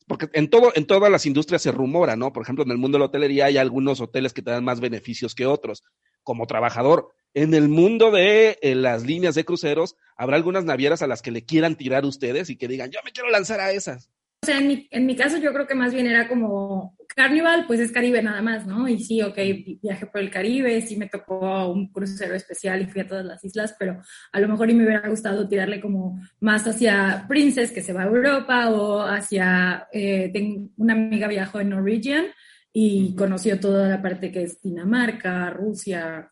porque 0.08 0.28
en 0.32 0.48
todo, 0.48 0.72
en 0.74 0.86
todas 0.86 1.10
las 1.10 1.26
industrias 1.26 1.62
se 1.62 1.70
rumora, 1.70 2.16
¿no? 2.16 2.32
Por 2.32 2.42
ejemplo, 2.42 2.64
en 2.64 2.70
el 2.70 2.78
mundo 2.78 2.96
de 2.96 3.00
la 3.00 3.06
hotelería 3.06 3.46
hay 3.46 3.58
algunos 3.58 4.00
hoteles 4.00 4.32
que 4.32 4.42
te 4.42 4.50
dan 4.50 4.64
más 4.64 4.80
beneficios 4.80 5.34
que 5.34 5.46
otros. 5.46 5.84
Como 6.22 6.46
trabajador, 6.46 7.10
en 7.34 7.54
el 7.54 7.68
mundo 7.68 8.10
de 8.10 8.58
eh, 8.62 8.74
las 8.74 9.04
líneas 9.04 9.34
de 9.34 9.44
cruceros, 9.44 9.96
habrá 10.16 10.36
algunas 10.36 10.64
navieras 10.64 11.02
a 11.02 11.06
las 11.06 11.22
que 11.22 11.30
le 11.30 11.44
quieran 11.44 11.76
tirar 11.76 12.04
ustedes 12.04 12.50
y 12.50 12.56
que 12.56 12.68
digan, 12.68 12.90
yo 12.90 13.00
me 13.04 13.12
quiero 13.12 13.30
lanzar 13.30 13.60
a 13.60 13.70
esas. 13.70 14.10
O 14.42 14.46
sea, 14.46 14.58
en 14.58 14.68
mi, 14.68 14.88
en 14.90 15.06
mi 15.06 15.16
caso 15.16 15.38
yo 15.38 15.52
creo 15.52 15.66
que 15.66 15.74
más 15.74 15.92
bien 15.92 16.06
era 16.06 16.28
como 16.28 16.96
Carnival, 17.18 17.64
pues 17.66 17.80
es 17.80 17.90
Caribe 17.90 18.22
nada 18.22 18.40
más, 18.42 18.64
¿no? 18.64 18.86
Y 18.88 19.00
sí, 19.00 19.20
ok, 19.20 19.36
viajé 19.82 20.06
por 20.06 20.20
el 20.20 20.30
Caribe, 20.30 20.80
sí 20.82 20.96
me 20.96 21.08
tocó 21.08 21.68
un 21.68 21.88
crucero 21.88 22.36
especial 22.36 22.80
y 22.80 22.86
fui 22.86 23.00
a 23.00 23.08
todas 23.08 23.24
las 23.24 23.44
islas, 23.44 23.74
pero 23.76 24.00
a 24.30 24.40
lo 24.40 24.46
mejor 24.46 24.70
y 24.70 24.74
me 24.74 24.84
hubiera 24.84 25.08
gustado 25.08 25.48
tirarle 25.48 25.80
como 25.80 26.20
más 26.38 26.66
hacia 26.68 27.24
Princess, 27.28 27.72
que 27.72 27.82
se 27.82 27.92
va 27.92 28.02
a 28.02 28.06
Europa, 28.06 28.70
o 28.70 29.00
hacia, 29.00 29.88
eh, 29.92 30.30
tengo 30.32 30.70
una 30.76 30.92
amiga 30.92 31.26
viajó 31.26 31.58
en 31.58 31.70
Norwegian 31.70 32.26
y 32.72 33.16
conoció 33.16 33.58
toda 33.58 33.88
la 33.88 34.00
parte 34.00 34.30
que 34.30 34.44
es 34.44 34.62
Dinamarca, 34.62 35.50
Rusia, 35.50 36.30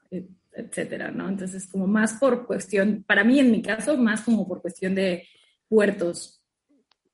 etcétera, 0.52 1.10
¿no? 1.10 1.28
Entonces, 1.28 1.66
como 1.66 1.88
más 1.88 2.14
por 2.14 2.46
cuestión, 2.46 3.04
para 3.04 3.24
mí 3.24 3.40
en 3.40 3.50
mi 3.50 3.60
caso, 3.60 3.96
más 3.96 4.20
como 4.22 4.46
por 4.46 4.62
cuestión 4.62 4.94
de 4.94 5.26
puertos 5.68 6.35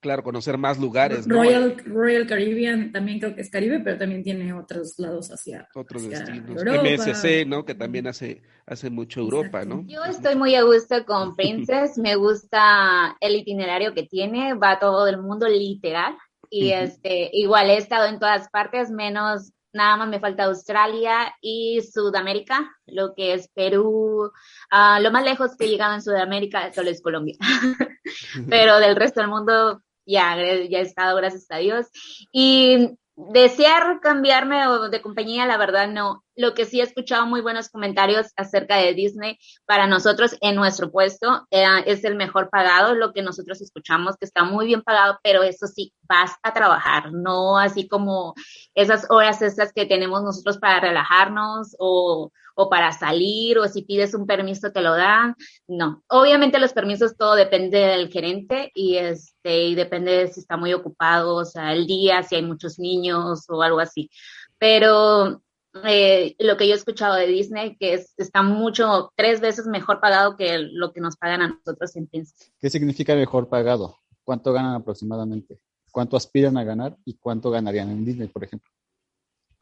claro, 0.03 0.23
conocer 0.23 0.59
más 0.59 0.79
lugares. 0.79 1.27
Royal, 1.27 1.77
Royal 1.87 2.27
Caribbean 2.27 2.93
también 2.93 3.21
creo 3.21 3.35
que 3.35 3.41
es 3.41 3.51
Caribe, 3.51 3.81
pero 3.81 3.97
también 3.97 4.23
tiene 4.23 4.53
otros 4.53 4.99
lados 4.99 5.31
hacia 5.31 5.69
otros 5.75 6.09
destinos. 6.11 6.63
MSC, 6.63 7.47
¿no? 7.47 7.65
Que 7.65 7.75
también 7.75 8.09
hace, 8.09 8.43
hace 8.67 8.91
mucho 8.91 9.21
Europa, 9.21 9.65
¿no? 9.65 9.85
Yo 9.87 10.05
estoy 10.05 10.35
muy 10.35 10.57
a 10.57 10.63
gusto 10.63 11.07
con 11.07 11.35
Princess, 11.37 11.97
me 11.97 12.17
gusta 12.17 13.17
el 13.21 13.37
itinerario 13.37 13.95
que 13.95 14.03
tiene, 14.03 14.55
va 14.55 14.73
a 14.73 14.79
todo 14.81 15.07
el 15.07 15.23
mundo 15.23 15.49
literal. 15.49 16.15
Y 16.51 16.73
este, 16.73 17.31
igual 17.33 17.71
he 17.71 17.79
estado 17.79 18.07
en 18.09 18.19
todas 18.19 18.51
partes, 18.51 18.91
menos 18.91 19.53
nada 19.73 19.97
más 19.97 20.09
me 20.09 20.21
falta 20.21 20.45
Australia 20.45 21.35
y 21.41 21.81
Sudamérica, 21.81 22.71
lo 22.85 23.15
que 23.15 23.33
es 23.33 23.49
Perú. 23.55 24.31
Uh, 24.71 25.01
lo 25.01 25.11
más 25.11 25.25
lejos 25.25 25.57
que 25.57 25.65
he 25.65 25.69
llegado 25.69 25.95
en 25.95 26.03
Sudamérica 26.03 26.71
solo 26.75 26.91
es 26.91 27.01
Colombia. 27.01 27.37
Pero 28.49 28.79
del 28.79 28.97
resto 28.97 29.21
del 29.21 29.31
mundo 29.31 29.81
ya, 30.07 30.37
ya 30.37 30.79
he 30.79 30.83
estado, 30.83 31.17
gracias 31.17 31.47
a 31.51 31.59
Dios. 31.59 31.87
Y 32.33 32.97
desear 33.15 34.01
cambiarme 34.01 34.61
de 34.91 35.03
compañía, 35.03 35.47
la 35.47 35.59
verdad 35.59 35.89
no. 35.89 36.25
lo 36.35 36.55
que 36.55 36.65
sí 36.65 36.81
he 36.81 36.83
escuchado 36.83 37.27
muy 37.27 37.43
buenos 37.43 37.69
comentarios 37.69 38.29
acerca 38.37 38.77
de 38.77 38.95
Disney 38.95 39.39
para 39.67 39.87
nosotros 39.87 40.37
en 40.41 40.57
nuestro 40.57 40.91
puesto 40.91 41.47
eh, 41.51 41.67
es 41.87 42.05
el 42.05 42.17
mejor 42.17 42.49
pagado, 42.49 42.95
lo 42.95 43.13
que 43.13 43.23
nosotros 43.23 43.61
escuchamos 43.61 44.17
que 44.17 44.25
está 44.25 44.45
muy 44.45 44.67
bien 44.67 44.83
pagado, 44.83 45.19
pero 45.23 45.43
eso 45.43 45.67
sí, 45.67 45.93
vas 46.03 46.33
a 46.43 46.55
trabajar, 46.55 47.13
no 47.13 47.59
así 47.59 47.87
como 47.87 48.35
esas 48.75 49.07
horas 49.11 49.43
estas 49.43 49.73
que 49.73 49.87
tenemos 49.87 50.23
nosotros 50.23 50.59
para 50.59 50.81
relajarnos 50.81 51.77
o, 51.79 52.33
o 52.55 52.69
para 52.69 52.93
salir 52.93 53.59
o 53.59 53.69
si 53.69 53.83
pides 53.83 54.15
un 54.15 54.27
permiso 54.27 54.73
te 54.73 54.81
lo 54.81 54.97
dan, 54.97 55.35
no. 55.67 56.03
Obviamente 56.09 56.59
los 56.59 56.73
permisos 56.73 57.17
todo 57.17 57.35
depende 57.35 57.79
del 57.79 58.09
gerente 58.09 58.71
y 58.75 58.97
este 58.97 59.65
y 59.65 59.75
depende 59.75 60.29
si 60.29 60.41
está 60.41 60.57
muy 60.57 60.73
ocupado, 60.73 61.37
o 61.37 61.45
sea, 61.45 61.73
el 61.73 61.87
día, 61.87 62.23
si 62.23 62.37
hay 62.37 62.43
muchos 62.43 62.79
niños 62.79 63.45
o 63.49 63.63
algo 63.63 63.81
así. 63.81 64.11
Pero 64.59 65.43
eh, 65.85 66.37
lo 66.39 66.57
que 66.57 66.69
yo 66.69 66.75
he 66.75 66.77
escuchado 66.77 67.15
de 67.15 67.27
Disney, 67.27 67.77
que 67.77 67.95
es, 67.95 68.13
está 68.19 68.43
mucho, 68.43 69.11
tres 69.17 69.41
veces 69.41 69.67
mejor 69.67 70.01
pagado 70.01 70.37
que 70.37 70.59
lo 70.59 70.93
que 70.93 71.01
nos 71.01 71.17
pagan 71.17 71.43
a 71.43 71.49
nosotros 71.49 71.97
en 71.97 72.07
Princess. 72.07 72.53
¿Qué 72.61 72.69
significa 72.69 73.15
mejor 73.15 73.49
pagado? 73.49 73.99
¿Cuánto 74.23 74.53
ganan 74.53 74.75
aproximadamente? 74.75 75.61
¿Cuánto 75.91 76.17
aspiran 76.17 76.57
a 76.57 76.65
ganar 76.65 76.97
y 77.05 77.15
cuánto 77.15 77.51
ganarían 77.51 77.91
en 77.91 78.05
Disney, 78.05 78.29
por 78.29 78.45
ejemplo? 78.45 78.71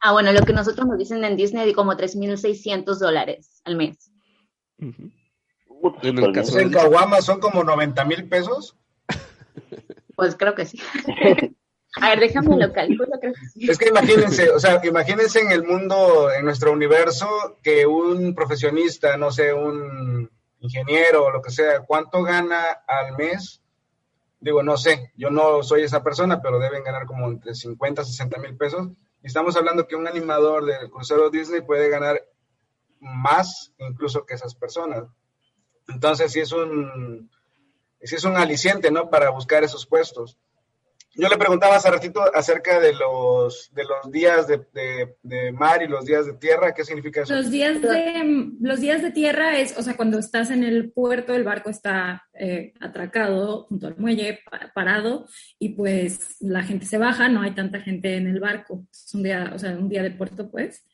Ah, 0.01 0.13
bueno, 0.13 0.31
lo 0.31 0.41
que 0.41 0.53
nosotros 0.53 0.87
nos 0.87 0.97
dicen 0.97 1.23
en 1.23 1.37
Disney, 1.37 1.73
como 1.73 1.93
3.600 1.93 2.97
dólares 2.97 3.61
al 3.65 3.75
mes. 3.75 4.11
En 4.79 6.17
el 6.17 6.33
caso 6.33 6.59
en 6.59 6.71
Caguama 6.71 7.21
son 7.21 7.39
como 7.39 7.63
90 7.63 8.03
mil 8.05 8.27
pesos. 8.27 8.77
Pues 10.13 10.35
creo 10.35 10.53
que 10.53 10.65
sí. 10.65 10.79
A 11.95 12.09
ver, 12.09 12.19
déjame 12.19 12.55
lo 12.55 12.71
calculo. 12.71 13.09
Es 13.55 13.77
que 13.79 13.89
imagínense, 13.89 14.51
o 14.51 14.59
sea, 14.59 14.79
imagínense 14.83 15.39
en 15.39 15.51
el 15.51 15.63
mundo, 15.63 16.31
en 16.31 16.45
nuestro 16.45 16.71
universo, 16.71 17.57
que 17.63 17.87
un 17.87 18.35
profesionista, 18.35 19.17
no 19.17 19.31
sé, 19.31 19.51
un 19.51 20.29
ingeniero 20.59 21.25
o 21.25 21.31
lo 21.31 21.41
que 21.41 21.49
sea, 21.49 21.81
¿cuánto 21.81 22.21
gana 22.21 22.63
al 22.87 23.17
mes? 23.17 23.61
Digo, 24.39 24.61
no 24.61 24.77
sé, 24.77 25.11
yo 25.15 25.31
no 25.31 25.63
soy 25.63 25.83
esa 25.83 26.03
persona, 26.03 26.39
pero 26.41 26.59
deben 26.59 26.83
ganar 26.83 27.07
como 27.07 27.27
entre 27.27 27.55
50 27.55 28.03
y 28.03 28.05
60 28.05 28.37
mil 28.37 28.55
pesos. 28.55 28.89
Estamos 29.23 29.55
hablando 29.55 29.87
que 29.87 29.95
un 29.95 30.07
animador 30.07 30.65
del 30.65 30.89
crucero 30.89 31.29
Disney 31.29 31.61
puede 31.61 31.89
ganar 31.89 32.21
más 32.99 33.73
incluso 33.77 34.25
que 34.25 34.35
esas 34.35 34.55
personas. 34.55 35.05
Entonces, 35.87 36.31
sí 36.31 36.39
es 36.39 36.51
un, 36.51 37.29
sí 38.01 38.15
es 38.15 38.23
un 38.23 38.37
aliciente, 38.37 38.91
¿no? 38.91 39.09
Para 39.09 39.29
buscar 39.29 39.63
esos 39.63 39.85
puestos. 39.85 40.37
Yo 41.13 41.27
le 41.27 41.37
preguntaba 41.37 41.75
hace 41.75 41.91
ratito 41.91 42.21
acerca 42.33 42.79
de 42.79 42.93
los, 42.93 43.69
de 43.73 43.83
los 43.83 44.11
días 44.11 44.47
de, 44.47 45.51
mar 45.51 45.81
y 45.81 45.87
los 45.87 46.05
días 46.05 46.25
de 46.25 46.33
tierra. 46.33 46.73
¿Qué 46.73 46.85
significa 46.85 47.21
eso? 47.21 47.35
Los 47.35 47.51
días 47.51 47.81
de, 47.81 48.51
los 48.61 48.79
días 48.79 49.01
de 49.01 49.11
tierra 49.11 49.59
es, 49.59 49.77
o 49.77 49.83
sea, 49.83 49.97
cuando 49.97 50.19
estás 50.19 50.51
en 50.51 50.63
el 50.63 50.91
puerto, 50.91 51.35
el 51.35 51.43
barco 51.43 51.69
está 51.69 52.23
eh, 52.33 52.73
atracado 52.79 53.65
junto 53.65 53.87
al 53.87 53.97
muelle, 53.97 54.39
parado, 54.73 55.27
y 55.59 55.69
pues 55.69 56.37
la 56.39 56.63
gente 56.63 56.85
se 56.85 56.97
baja, 56.97 57.27
no 57.27 57.41
hay 57.41 57.51
tanta 57.51 57.81
gente 57.81 58.15
en 58.15 58.27
el 58.27 58.39
barco. 58.39 58.85
Es 58.91 59.13
un 59.13 59.23
día, 59.23 59.51
o 59.53 59.59
sea, 59.59 59.71
un 59.71 59.89
día 59.89 60.03
de 60.03 60.11
puerto, 60.11 60.49
pues. 60.49 60.85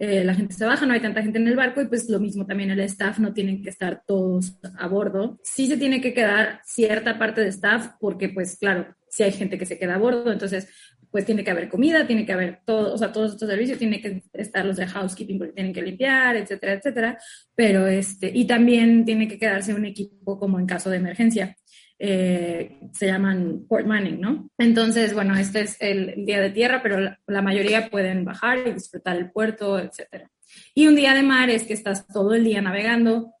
Eh, 0.00 0.24
la 0.24 0.34
gente 0.34 0.54
se 0.54 0.64
baja, 0.64 0.86
no 0.86 0.94
hay 0.94 1.00
tanta 1.00 1.22
gente 1.22 1.38
en 1.38 1.46
el 1.46 1.56
barco 1.56 1.82
y 1.82 1.86
pues 1.86 2.08
lo 2.08 2.18
mismo 2.18 2.46
también 2.46 2.70
el 2.70 2.80
staff, 2.80 3.18
no 3.18 3.34
tienen 3.34 3.62
que 3.62 3.68
estar 3.68 4.02
todos 4.06 4.58
a 4.78 4.88
bordo. 4.88 5.38
Sí 5.44 5.66
se 5.66 5.76
tiene 5.76 6.00
que 6.00 6.14
quedar 6.14 6.62
cierta 6.64 7.18
parte 7.18 7.42
de 7.42 7.48
staff 7.48 7.90
porque 8.00 8.30
pues 8.30 8.56
claro, 8.56 8.96
si 9.10 9.22
hay 9.22 9.32
gente 9.32 9.58
que 9.58 9.66
se 9.66 9.78
queda 9.78 9.96
a 9.96 9.98
bordo, 9.98 10.32
entonces 10.32 10.68
pues 11.10 11.26
tiene 11.26 11.42
que 11.42 11.50
haber 11.50 11.68
comida, 11.68 12.06
tiene 12.06 12.24
que 12.24 12.32
haber 12.32 12.60
todo, 12.64 12.94
o 12.94 12.98
sea, 12.98 13.12
todos 13.12 13.32
estos 13.32 13.48
servicios, 13.48 13.78
tiene 13.78 14.00
que 14.00 14.22
estar 14.32 14.64
los 14.64 14.76
de 14.76 14.86
housekeeping 14.86 15.38
porque 15.38 15.54
tienen 15.54 15.72
que 15.72 15.82
limpiar, 15.82 16.36
etcétera, 16.36 16.74
etcétera, 16.74 17.18
pero 17.54 17.86
este, 17.88 18.30
y 18.32 18.46
también 18.46 19.04
tiene 19.04 19.26
que 19.26 19.38
quedarse 19.38 19.74
un 19.74 19.84
equipo 19.84 20.38
como 20.38 20.60
en 20.60 20.66
caso 20.66 20.88
de 20.88 20.98
emergencia. 20.98 21.56
Eh, 22.02 22.78
se 22.94 23.06
llaman 23.06 23.66
port 23.68 23.86
mining, 23.86 24.20
¿no? 24.20 24.48
Entonces, 24.56 25.12
bueno, 25.12 25.36
este 25.36 25.62
es 25.62 25.76
el, 25.80 26.24
día 26.24 26.40
de 26.40 26.48
tierra, 26.48 26.80
pero 26.82 26.98
la, 26.98 27.20
la, 27.26 27.42
mayoría 27.42 27.90
pueden 27.90 28.24
bajar 28.24 28.66
y 28.66 28.72
disfrutar 28.72 29.16
el 29.18 29.30
puerto, 29.30 29.78
etcétera. 29.78 30.30
Y 30.74 30.86
un 30.86 30.96
día 30.96 31.12
de 31.12 31.22
mar 31.22 31.50
es 31.50 31.64
que 31.64 31.74
estás 31.74 32.06
todo 32.06 32.32
el 32.32 32.44
día 32.44 32.62
navegando, 32.62 33.34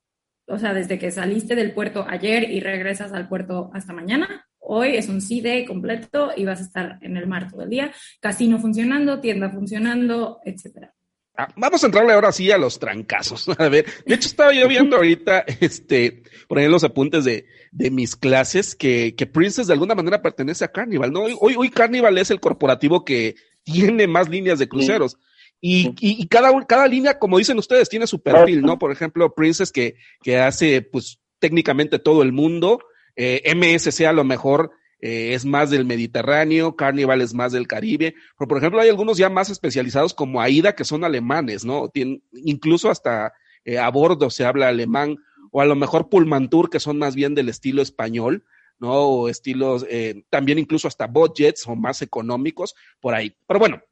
o 0.46 0.58
sea, 0.58 0.74
desde 0.74 0.98
que 0.98 1.10
saliste 1.10 1.54
del 1.54 1.72
puerto 1.72 2.04
ayer 2.06 2.50
y 2.50 2.60
regresas 2.60 3.14
al 3.14 3.28
puerto 3.28 3.70
hasta 3.72 3.94
mañana, 3.94 4.46
Hoy 4.60 4.96
es 4.96 5.08
un 5.08 5.20
CIDE 5.20 5.64
completo 5.66 6.30
y 6.36 6.44
vas 6.44 6.60
a 6.60 6.64
estar 6.64 6.98
en 7.02 7.16
el 7.16 7.26
mar 7.26 7.50
todo 7.50 7.62
el 7.62 7.70
día, 7.70 7.92
casino 8.20 8.58
funcionando, 8.58 9.20
tienda 9.20 9.50
funcionando, 9.50 10.40
etcétera. 10.44 10.94
Ah, 11.36 11.48
vamos 11.56 11.82
a 11.82 11.86
entrarle 11.86 12.12
ahora 12.12 12.32
sí 12.32 12.50
a 12.50 12.58
los 12.58 12.78
trancazos. 12.78 13.48
A 13.58 13.68
ver, 13.68 13.86
de 14.04 14.14
hecho 14.14 14.28
estaba 14.28 14.52
yo 14.52 14.68
viendo 14.68 14.96
ahorita, 14.96 15.40
este, 15.60 16.22
por 16.46 16.58
ahí 16.58 16.66
en 16.66 16.70
los 16.70 16.84
apuntes 16.84 17.24
de, 17.24 17.46
de 17.72 17.90
mis 17.90 18.14
clases, 18.14 18.74
que, 18.74 19.14
que 19.16 19.26
Princess 19.26 19.66
de 19.66 19.72
alguna 19.72 19.94
manera 19.94 20.20
pertenece 20.20 20.64
a 20.64 20.72
Carnival, 20.72 21.12
¿no? 21.12 21.22
Hoy, 21.22 21.54
hoy 21.56 21.70
Carnival 21.70 22.18
es 22.18 22.30
el 22.30 22.40
corporativo 22.40 23.04
que 23.04 23.36
tiene 23.62 24.06
más 24.06 24.28
líneas 24.28 24.58
de 24.58 24.68
cruceros. 24.68 25.16
Y, 25.62 25.94
y, 26.00 26.26
cada, 26.28 26.50
cada 26.66 26.86
línea, 26.86 27.18
como 27.18 27.36
dicen 27.36 27.58
ustedes, 27.58 27.88
tiene 27.88 28.06
su 28.06 28.22
perfil, 28.22 28.62
¿no? 28.62 28.78
Por 28.78 28.92
ejemplo, 28.92 29.34
Princess 29.34 29.70
que, 29.70 29.96
que 30.22 30.38
hace, 30.38 30.80
pues, 30.80 31.20
técnicamente 31.38 31.98
todo 31.98 32.22
el 32.22 32.32
mundo, 32.32 32.80
eh, 33.16 33.54
MSC 33.54 34.06
a 34.06 34.12
lo 34.12 34.24
mejor 34.24 34.72
eh, 35.00 35.34
es 35.34 35.44
más 35.44 35.70
del 35.70 35.84
Mediterráneo, 35.84 36.76
Carnival 36.76 37.20
es 37.20 37.34
más 37.34 37.52
del 37.52 37.66
Caribe, 37.66 38.14
pero 38.38 38.48
por 38.48 38.58
ejemplo 38.58 38.80
hay 38.80 38.88
algunos 38.88 39.18
ya 39.18 39.30
más 39.30 39.50
especializados 39.50 40.14
como 40.14 40.40
AIDA 40.40 40.74
que 40.74 40.84
son 40.84 41.04
alemanes, 41.04 41.64
¿no? 41.64 41.90
incluso 42.32 42.90
hasta 42.90 43.32
eh, 43.64 43.78
a 43.78 43.88
bordo 43.90 44.30
se 44.30 44.44
habla 44.44 44.68
alemán, 44.68 45.16
o 45.52 45.60
a 45.60 45.66
lo 45.66 45.74
mejor 45.74 46.08
Pullmantur 46.08 46.70
que 46.70 46.80
son 46.80 46.98
más 46.98 47.14
bien 47.14 47.34
del 47.34 47.48
estilo 47.48 47.82
español, 47.82 48.44
¿no? 48.78 48.92
O 48.92 49.28
estilos, 49.28 49.84
también 50.30 50.58
incluso 50.58 50.86
hasta 50.88 51.06
budgets 51.06 51.66
o 51.66 51.74
más 51.74 52.02
económicos 52.02 52.74
por 53.00 53.14
ahí. 53.14 53.34
Pero 53.46 53.58
bueno, 53.58 53.82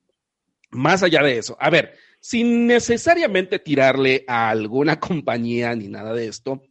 más 0.70 1.02
allá 1.02 1.22
de 1.22 1.36
eso, 1.36 1.56
a 1.60 1.68
ver, 1.68 1.94
sin 2.20 2.66
necesariamente 2.66 3.58
tirarle 3.58 4.24
a 4.26 4.50
alguna 4.50 5.00
compañía 5.00 5.74
ni 5.74 5.88
nada 5.88 6.12
de 6.12 6.28
esto, 6.28 6.62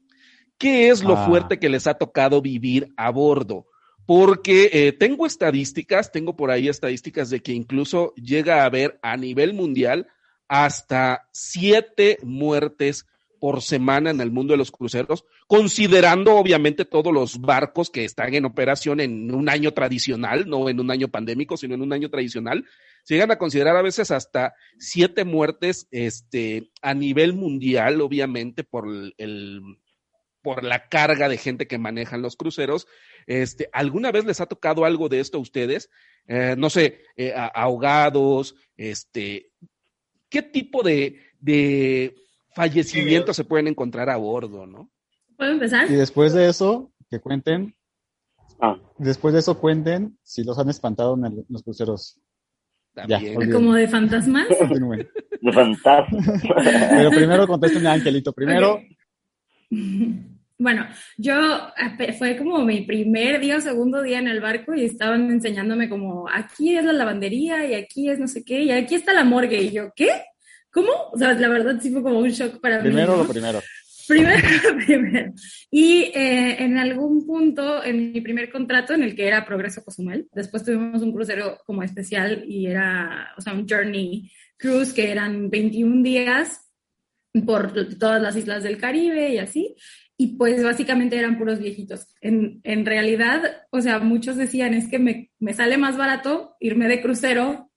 ¿Qué 0.57 0.89
es 0.89 1.03
lo 1.03 1.17
ah. 1.17 1.27
fuerte 1.27 1.59
que 1.59 1.69
les 1.69 1.87
ha 1.87 1.95
tocado 1.95 2.41
vivir 2.41 2.93
a 2.97 3.11
bordo? 3.11 3.67
Porque 4.05 4.69
eh, 4.71 4.93
tengo 4.93 5.25
estadísticas, 5.25 6.11
tengo 6.11 6.35
por 6.35 6.49
ahí 6.49 6.69
estadísticas 6.69 7.29
de 7.29 7.41
que 7.41 7.51
incluso 7.51 8.13
llega 8.15 8.61
a 8.61 8.65
haber 8.65 8.99
a 9.01 9.17
nivel 9.17 9.53
mundial 9.53 10.07
hasta 10.47 11.27
siete 11.31 12.17
muertes 12.23 13.05
por 13.39 13.61
semana 13.61 14.09
en 14.09 14.21
el 14.21 14.31
mundo 14.31 14.53
de 14.53 14.57
los 14.57 14.71
cruceros, 14.71 15.25
considerando 15.47 16.35
obviamente 16.35 16.85
todos 16.85 17.13
los 17.13 17.39
barcos 17.39 17.89
que 17.89 18.05
están 18.05 18.33
en 18.33 18.45
operación 18.45 18.99
en 18.99 19.33
un 19.33 19.49
año 19.49 19.73
tradicional, 19.73 20.49
no 20.49 20.69
en 20.69 20.79
un 20.79 20.91
año 20.91 21.07
pandémico, 21.09 21.57
sino 21.57 21.75
en 21.75 21.81
un 21.81 21.93
año 21.93 22.09
tradicional, 22.09 22.65
se 23.03 23.13
llegan 23.13 23.31
a 23.31 23.37
considerar 23.37 23.77
a 23.77 23.81
veces 23.81 24.11
hasta 24.11 24.53
siete 24.79 25.23
muertes 25.23 25.87
este, 25.91 26.71
a 26.81 26.93
nivel 26.93 27.33
mundial, 27.33 28.01
obviamente, 28.01 28.63
por 28.63 28.87
el, 28.87 29.77
por 30.47 30.63
la 30.63 30.87
carga 30.87 31.27
de 31.27 31.37
gente 31.37 31.67
que 31.67 31.77
manejan 31.77 32.21
los 32.21 32.37
cruceros. 32.37 32.87
Este, 33.25 33.69
¿Alguna 33.73 34.13
vez 34.13 34.23
les 34.23 34.39
ha 34.39 34.45
tocado 34.45 34.85
algo 34.85 35.09
de 35.09 35.19
esto 35.19 35.37
a 35.37 35.41
ustedes? 35.41 35.89
Eh, 36.25 36.55
no 36.57 36.69
sé, 36.69 37.01
eh, 37.17 37.33
ahogados, 37.53 38.55
este, 38.77 39.51
¿qué 40.29 40.41
tipo 40.41 40.83
de, 40.83 41.19
de 41.41 42.15
fallecimientos 42.55 43.35
se 43.35 43.43
pueden 43.43 43.67
encontrar 43.67 44.09
a 44.09 44.15
bordo, 44.15 44.65
no? 44.65 44.89
¿Puedo 45.35 45.51
empezar? 45.51 45.91
Y 45.91 45.95
después 45.95 46.31
de 46.31 46.47
eso, 46.47 46.93
que 47.09 47.19
cuenten, 47.19 47.75
ah. 48.61 48.77
después 48.99 49.33
de 49.33 49.41
eso 49.41 49.59
cuenten 49.59 50.17
si 50.23 50.45
los 50.45 50.57
han 50.59 50.69
espantado 50.69 51.15
en, 51.15 51.45
los 51.49 51.61
cruceros. 51.61 52.21
¿Como 53.51 53.73
de 53.73 53.89
fantasmas? 53.89 54.47
De 54.47 55.51
fantasmas. 55.51 56.41
Pero 56.89 57.09
primero 57.09 57.45
contesten 57.47 57.85
a 57.85 57.91
Angelito. 57.91 58.31
Primero. 58.31 58.79
Bueno, 60.59 60.87
yo 61.17 61.71
fue 62.17 62.35
como 62.35 62.63
mi 62.65 62.81
primer 62.81 63.39
día 63.39 63.57
o 63.57 63.61
segundo 63.61 64.01
día 64.01 64.17
en 64.17 64.27
el 64.27 64.41
barco 64.41 64.73
y 64.73 64.85
estaban 64.85 65.29
enseñándome 65.29 65.87
como 65.87 66.27
aquí 66.27 66.75
es 66.75 66.83
la 66.83 66.93
lavandería 66.93 67.67
y 67.67 67.75
aquí 67.75 68.09
es 68.09 68.17
no 68.17 68.27
sé 68.27 68.43
qué 68.43 68.63
y 68.63 68.71
aquí 68.71 68.95
está 68.95 69.13
la 69.13 69.23
morgue 69.23 69.61
y 69.61 69.71
yo, 69.71 69.91
¿qué? 69.95 70.09
¿Cómo? 70.71 70.91
O 71.11 71.17
sea, 71.17 71.33
la 71.33 71.47
verdad 71.47 71.79
sí 71.79 71.91
fue 71.91 72.01
como 72.01 72.19
un 72.19 72.29
shock 72.29 72.59
para 72.59 72.77
mí. 72.77 72.85
Primero 72.85 73.17
lo 73.17 73.27
primero. 73.27 73.61
Primero 74.07 74.47
lo 74.63 74.85
primero. 74.85 75.33
Y 75.69 76.11
eh, 76.15 76.63
en 76.63 76.77
algún 76.77 77.25
punto, 77.27 77.83
en 77.83 78.13
mi 78.13 78.21
primer 78.21 78.51
contrato, 78.51 78.93
en 78.93 79.03
el 79.03 79.15
que 79.15 79.27
era 79.27 79.45
Progreso 79.45 79.83
Cozumel, 79.83 80.27
después 80.33 80.63
tuvimos 80.63 81.01
un 81.03 81.13
crucero 81.13 81.59
como 81.65 81.83
especial 81.83 82.43
y 82.47 82.67
era, 82.67 83.33
o 83.37 83.41
sea, 83.41 83.53
un 83.53 83.67
journey 83.67 84.31
cruise 84.57 84.93
que 84.93 85.11
eran 85.11 85.49
21 85.49 86.01
días 86.01 86.61
por 87.45 87.73
todas 87.99 88.21
las 88.21 88.35
islas 88.35 88.63
del 88.63 88.77
Caribe 88.77 89.29
y 89.29 89.37
así 89.37 89.75
y 90.17 90.35
pues 90.35 90.63
básicamente 90.63 91.17
eran 91.17 91.37
puros 91.37 91.59
viejitos. 91.59 92.07
En, 92.21 92.59
en 92.63 92.85
realidad, 92.85 93.67
o 93.69 93.81
sea, 93.81 93.99
muchos 93.99 94.35
decían, 94.35 94.73
es 94.73 94.87
que 94.87 94.97
me, 94.97 95.31
me, 95.39 95.53
sale 95.53 95.77
más 95.77 95.95
barato 95.95 96.55
irme 96.59 96.87
de 96.87 97.01
crucero 97.01 97.69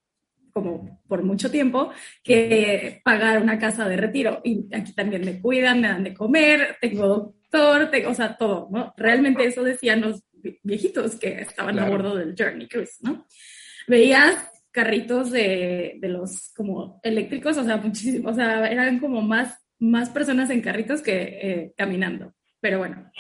como 0.52 1.00
por 1.06 1.22
mucho 1.22 1.50
tiempo 1.50 1.92
que 2.22 3.00
pagar 3.04 3.42
una 3.42 3.58
casa 3.58 3.88
de 3.88 3.96
retiro. 3.96 4.40
Y 4.42 4.66
aquí 4.74 4.92
también 4.94 5.24
me 5.24 5.40
cuidan, 5.40 5.80
me 5.80 5.88
dan 5.88 6.04
de 6.04 6.14
comer, 6.14 6.76
tengo 6.80 7.06
doctor, 7.06 7.90
tengo, 7.90 8.10
o 8.10 8.14
sea, 8.14 8.36
todo, 8.36 8.68
¿no? 8.70 8.94
Realmente 8.96 9.44
eso 9.44 9.62
decían 9.62 10.00
los 10.00 10.22
viejitos 10.62 11.16
que 11.16 11.42
estaban 11.42 11.78
a 11.78 11.88
bordo 11.88 12.16
del 12.16 12.34
Journey 12.36 12.68
Cruise, 12.68 12.98
¿no? 13.02 13.26
Veías 13.86 14.50
carritos 14.70 15.30
de, 15.30 15.98
de 16.00 16.08
los 16.08 16.52
como 16.54 17.00
eléctricos, 17.02 17.56
o 17.56 17.64
sea, 17.64 17.76
muchísimo, 17.76 18.30
o 18.30 18.34
sea, 18.34 18.66
eran 18.70 18.98
como 18.98 19.20
más, 19.20 19.58
más 19.80 20.10
personas 20.10 20.50
en 20.50 20.60
carritos 20.60 21.02
que 21.02 21.22
eh, 21.22 21.74
caminando. 21.76 22.34
Pero 22.60 22.78
bueno, 22.78 23.10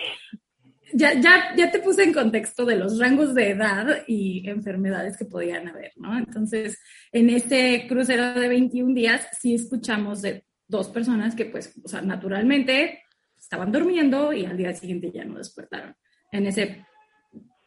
ya, 0.92 1.14
ya, 1.14 1.54
ya 1.56 1.70
te 1.70 1.80
puse 1.80 2.04
en 2.04 2.12
contexto 2.12 2.64
de 2.64 2.76
los 2.76 2.98
rangos 2.98 3.34
de 3.34 3.50
edad 3.50 4.04
y 4.06 4.48
enfermedades 4.48 5.16
que 5.16 5.24
podían 5.24 5.68
haber, 5.68 5.92
¿no? 5.96 6.16
Entonces, 6.18 6.78
en 7.12 7.30
ese 7.30 7.86
crucero 7.88 8.34
de 8.34 8.48
21 8.48 8.94
días, 8.94 9.26
sí 9.40 9.54
escuchamos 9.54 10.22
de 10.22 10.44
dos 10.66 10.88
personas 10.88 11.34
que, 11.34 11.46
pues, 11.46 11.74
o 11.82 11.88
sea, 11.88 12.02
naturalmente 12.02 13.02
estaban 13.38 13.72
durmiendo 13.72 14.32
y 14.32 14.44
al 14.44 14.56
día 14.56 14.74
siguiente 14.74 15.10
ya 15.12 15.24
no 15.24 15.38
despertaron 15.38 15.94
en 16.30 16.46
ese 16.46 16.86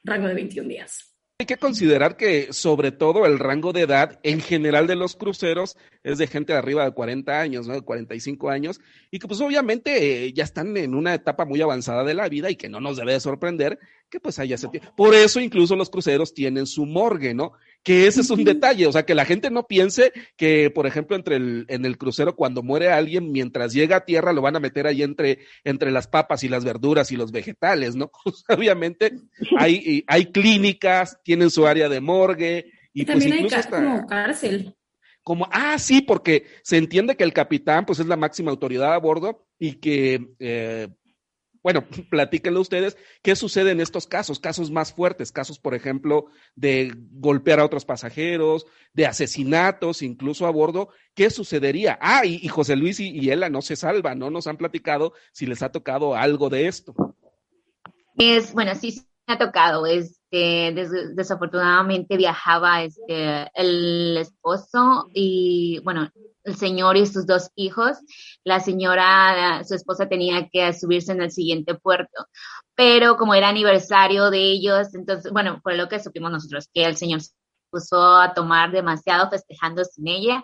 rango 0.03 0.27
de 0.27 0.33
21 0.35 0.69
días. 0.69 1.12
Hay 1.43 1.47
que 1.47 1.57
considerar 1.57 2.15
que 2.15 2.53
sobre 2.53 2.93
todo 2.93 3.25
el 3.25 3.37
rango 3.37 3.73
de 3.73 3.81
edad 3.81 4.17
en 4.23 4.39
general 4.39 4.87
de 4.87 4.95
los 4.95 5.17
cruceros 5.17 5.75
es 6.01 6.17
de 6.17 6.27
gente 6.27 6.53
de 6.53 6.59
arriba 6.59 6.85
de 6.85 6.93
40 6.93 7.37
años, 7.37 7.67
¿no? 7.67 7.73
De 7.73 7.81
45 7.81 8.49
años, 8.49 8.79
y 9.11 9.19
que 9.19 9.27
pues 9.27 9.41
obviamente 9.41 10.27
eh, 10.27 10.31
ya 10.31 10.45
están 10.45 10.77
en 10.77 10.95
una 10.95 11.13
etapa 11.13 11.43
muy 11.43 11.61
avanzada 11.61 12.05
de 12.05 12.13
la 12.13 12.29
vida 12.29 12.49
y 12.49 12.55
que 12.55 12.69
no 12.69 12.79
nos 12.79 12.95
debe 12.95 13.11
de 13.11 13.19
sorprender 13.19 13.77
que 14.09 14.21
pues 14.21 14.39
haya 14.39 14.55
ese 14.55 14.69
Por 14.95 15.15
eso 15.15 15.41
incluso 15.41 15.75
los 15.75 15.89
cruceros 15.89 16.33
tienen 16.33 16.65
su 16.65 16.85
morgue, 16.85 17.33
¿no? 17.33 17.51
Que 17.83 18.07
ese 18.07 18.21
es 18.21 18.29
un 18.29 18.45
detalle, 18.45 18.87
o 18.87 18.91
sea, 18.91 19.05
que 19.05 19.13
la 19.13 19.25
gente 19.25 19.51
no 19.51 19.67
piense 19.67 20.13
que, 20.37 20.69
por 20.69 20.87
ejemplo, 20.87 21.15
entre 21.15 21.35
el, 21.35 21.65
en 21.67 21.83
el 21.83 21.97
crucero 21.97 22.35
cuando 22.35 22.63
muere 22.63 22.89
alguien, 22.89 23.31
mientras 23.31 23.73
llega 23.73 23.97
a 23.97 24.05
tierra 24.05 24.31
lo 24.31 24.41
van 24.41 24.55
a 24.55 24.61
meter 24.61 24.87
ahí 24.87 25.03
entre, 25.03 25.39
entre 25.65 25.91
las 25.91 26.07
papas 26.07 26.43
y 26.43 26.49
las 26.49 26.63
verduras 26.63 27.11
y 27.11 27.17
los 27.17 27.31
vegetales, 27.31 27.95
¿no? 27.95 28.11
obviamente 28.49 29.13
hay, 29.57 30.03
hay 30.07 30.25
clínicas, 30.27 31.19
tienen 31.23 31.49
su 31.49 31.67
área 31.67 31.89
de 31.89 31.99
morgue. 31.99 32.71
Y, 32.93 33.05
pues 33.05 33.19
también 33.19 33.45
hay 33.45 33.63
como 33.69 34.07
cárcel 34.07 34.75
como, 35.23 35.47
ah, 35.51 35.79
sí, 35.79 36.01
porque 36.01 36.45
se 36.63 36.77
entiende 36.77 37.15
que 37.15 37.23
el 37.23 37.33
capitán, 37.33 37.85
pues 37.85 37.99
es 37.99 38.07
la 38.07 38.17
máxima 38.17 38.51
autoridad 38.51 38.93
a 38.93 38.97
bordo 38.97 39.45
y 39.57 39.75
que, 39.75 40.27
eh, 40.39 40.89
bueno, 41.63 41.85
platíquenlo 42.09 42.61
ustedes, 42.61 42.97
¿qué 43.21 43.35
sucede 43.35 43.71
en 43.71 43.81
estos 43.81 44.05
casos? 44.05 44.39
Casos 44.39 44.69
más 44.69 44.93
fuertes, 44.93 45.31
casos, 45.31 45.57
por 45.57 45.73
ejemplo, 45.73 46.25
de 46.55 46.93
golpear 47.13 47.59
a 47.59 47.65
otros 47.65 47.85
pasajeros, 47.85 48.67
de 48.93 49.07
asesinatos, 49.07 50.01
incluso 50.01 50.45
a 50.45 50.51
bordo, 50.51 50.89
¿qué 51.15 51.29
sucedería? 51.29 51.97
Ah, 52.01 52.25
y, 52.25 52.47
José 52.47 52.75
Luis 52.75 52.99
y, 52.99 53.09
y, 53.09 53.31
Ela 53.31 53.49
no 53.49 53.61
se 53.61 53.75
salvan, 53.75 54.19
¿no? 54.19 54.29
Nos 54.29 54.45
han 54.45 54.57
platicado 54.57 55.13
si 55.31 55.45
les 55.45 55.63
ha 55.63 55.71
tocado 55.71 56.15
algo 56.15 56.49
de 56.49 56.67
esto. 56.67 56.93
Es, 58.17 58.53
bueno, 58.53 58.75
sí, 58.75 59.01
ha 59.25 59.37
tocado, 59.37 59.85
este, 59.85 60.73
desafortunadamente 61.15 62.17
viajaba 62.17 62.83
este, 62.83 63.49
el 63.55 64.17
esposo 64.17 65.09
y, 65.13 65.79
bueno, 65.83 66.11
el 66.43 66.55
señor 66.55 66.97
y 66.97 67.05
sus 67.05 67.25
dos 67.25 67.49
hijos. 67.55 67.97
La 68.43 68.59
señora, 68.59 69.63
su 69.63 69.75
esposa 69.75 70.07
tenía 70.07 70.49
que 70.49 70.73
subirse 70.73 71.11
en 71.11 71.21
el 71.21 71.31
siguiente 71.31 71.75
puerto, 71.75 72.27
pero 72.75 73.17
como 73.17 73.33
era 73.33 73.49
aniversario 73.49 74.29
de 74.29 74.39
ellos, 74.39 74.93
entonces, 74.95 75.31
bueno, 75.31 75.59
fue 75.63 75.77
lo 75.77 75.87
que 75.87 75.99
supimos 75.99 76.31
nosotros, 76.31 76.69
que 76.73 76.85
el 76.85 76.97
señor 76.97 77.21
se 77.21 77.31
puso 77.69 78.17
a 78.17 78.33
tomar 78.33 78.71
demasiado 78.71 79.29
festejando 79.29 79.83
sin 79.85 80.07
ella 80.07 80.43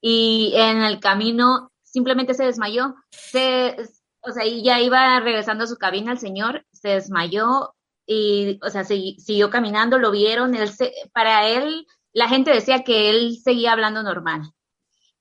y 0.00 0.52
en 0.56 0.82
el 0.82 1.00
camino 1.00 1.72
simplemente 1.82 2.34
se 2.34 2.44
desmayó. 2.44 2.94
Se, 3.10 3.76
o 4.20 4.32
sea, 4.32 4.44
ya 4.44 4.80
iba 4.80 5.20
regresando 5.20 5.64
a 5.64 5.66
su 5.66 5.76
cabina 5.76 6.12
el 6.12 6.18
señor, 6.18 6.66
se 6.72 6.90
desmayó, 6.90 7.72
y, 8.06 8.60
o 8.62 8.70
sea, 8.70 8.84
siguió 8.84 9.50
caminando, 9.50 9.98
lo 9.98 10.12
vieron, 10.12 10.54
él 10.54 10.70
para 11.12 11.48
él, 11.48 11.86
la 12.12 12.28
gente 12.28 12.52
decía 12.52 12.84
que 12.84 13.10
él 13.10 13.36
seguía 13.42 13.72
hablando 13.72 14.02
normal. 14.02 14.52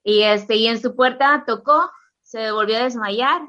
Y, 0.06 0.22
este, 0.22 0.56
y 0.56 0.68
en 0.68 0.80
su 0.80 0.96
puerta 0.96 1.44
tocó, 1.48 1.92
se 2.22 2.52
volvió 2.52 2.78
a 2.78 2.84
desmayar 2.84 3.42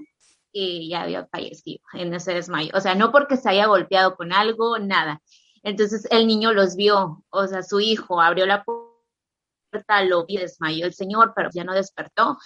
y 0.51 0.88
ya 0.88 1.03
había 1.03 1.27
fallecido 1.27 1.81
en 1.92 2.14
ese 2.14 2.33
desmayo. 2.33 2.71
O 2.75 2.81
sea, 2.81 2.95
no 2.95 3.12
porque 3.12 3.37
se 3.37 3.51
haya 3.51 3.66
golpeado 3.66 4.16
con 4.16 4.33
algo, 4.33 4.79
nada. 4.79 5.21
Entonces 5.62 6.09
el 6.11 6.27
niño 6.27 6.55
los 6.55 6.75
vio, 6.75 7.23
o 7.29 7.47
sea, 7.47 7.62
su 7.62 7.81
hijo 7.81 8.23
abrió 8.23 8.47
la 8.47 8.64
puerta, 8.64 10.03
lo 10.05 10.25
vio, 10.25 10.40
desmayó 10.40 10.87
el 10.87 10.95
señor, 10.95 11.35
pero 11.37 11.51
ya 11.53 11.62
no 11.62 11.75
despertó. 11.75 12.38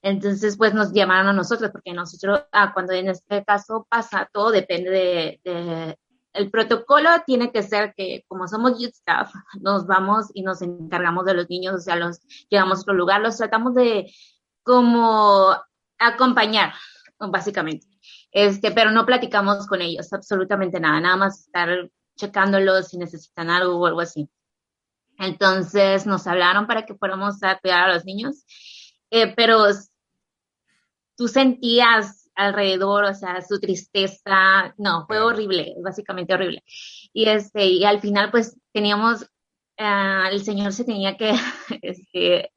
Entonces, 0.00 0.56
pues 0.56 0.72
nos 0.72 0.92
llamaron 0.92 1.26
a 1.26 1.32
nosotros, 1.34 1.70
porque 1.70 1.92
nosotros, 1.92 2.44
ah, 2.52 2.72
cuando 2.72 2.92
en 2.94 3.08
este 3.08 3.44
caso 3.44 3.86
pasa, 3.90 4.30
todo 4.32 4.50
depende 4.50 4.90
de, 5.44 5.98
el 6.38 6.50
protocolo 6.50 7.10
tiene 7.26 7.50
que 7.50 7.62
ser 7.62 7.94
que 7.96 8.24
como 8.28 8.46
somos 8.46 8.78
youth 8.78 8.94
staff, 8.94 9.32
nos 9.60 9.86
vamos 9.86 10.26
y 10.34 10.42
nos 10.42 10.62
encargamos 10.62 11.24
de 11.24 11.34
los 11.34 11.50
niños, 11.50 11.74
o 11.74 11.80
sea, 11.80 11.96
los 11.96 12.20
llevamos 12.48 12.78
a 12.78 12.82
otro 12.82 12.94
lugar, 12.94 13.20
los 13.20 13.36
tratamos 13.36 13.74
de 13.74 14.12
como 14.62 15.56
acompañar, 15.98 16.74
básicamente. 17.18 17.86
Este, 18.30 18.70
pero 18.70 18.90
no 18.90 19.04
platicamos 19.04 19.66
con 19.66 19.82
ellos, 19.82 20.12
absolutamente 20.12 20.78
nada, 20.78 21.00
nada 21.00 21.16
más 21.16 21.40
estar 21.46 21.90
checándolos 22.16 22.88
si 22.88 22.98
necesitan 22.98 23.50
algo 23.50 23.78
o 23.78 23.86
algo 23.86 24.00
así. 24.00 24.30
Entonces 25.18 26.06
nos 26.06 26.26
hablaron 26.28 26.68
para 26.68 26.86
que 26.86 26.94
fuéramos 26.94 27.42
a 27.42 27.58
cuidar 27.58 27.90
a 27.90 27.94
los 27.94 28.04
niños, 28.04 28.44
eh, 29.10 29.34
pero 29.34 29.64
tú 31.16 31.26
sentías 31.26 32.17
alrededor, 32.38 33.04
o 33.04 33.14
sea, 33.14 33.42
su 33.42 33.58
tristeza, 33.60 34.72
no, 34.78 35.06
fue 35.06 35.20
horrible, 35.20 35.74
básicamente 35.82 36.34
horrible. 36.34 36.62
Y 37.12 37.28
este, 37.28 37.66
y 37.66 37.84
al 37.84 38.00
final 38.00 38.30
pues 38.30 38.56
teníamos, 38.72 39.22
uh, 39.22 40.28
el 40.30 40.42
señor 40.44 40.72
se 40.72 40.84
tenía 40.84 41.16
que, 41.16 41.32
este, 41.82 42.52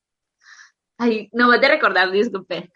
ay, 0.97 1.29
no 1.33 1.47
voy 1.47 1.57
a 1.57 1.67
recordar, 1.67 2.11
disculpe, 2.11 2.71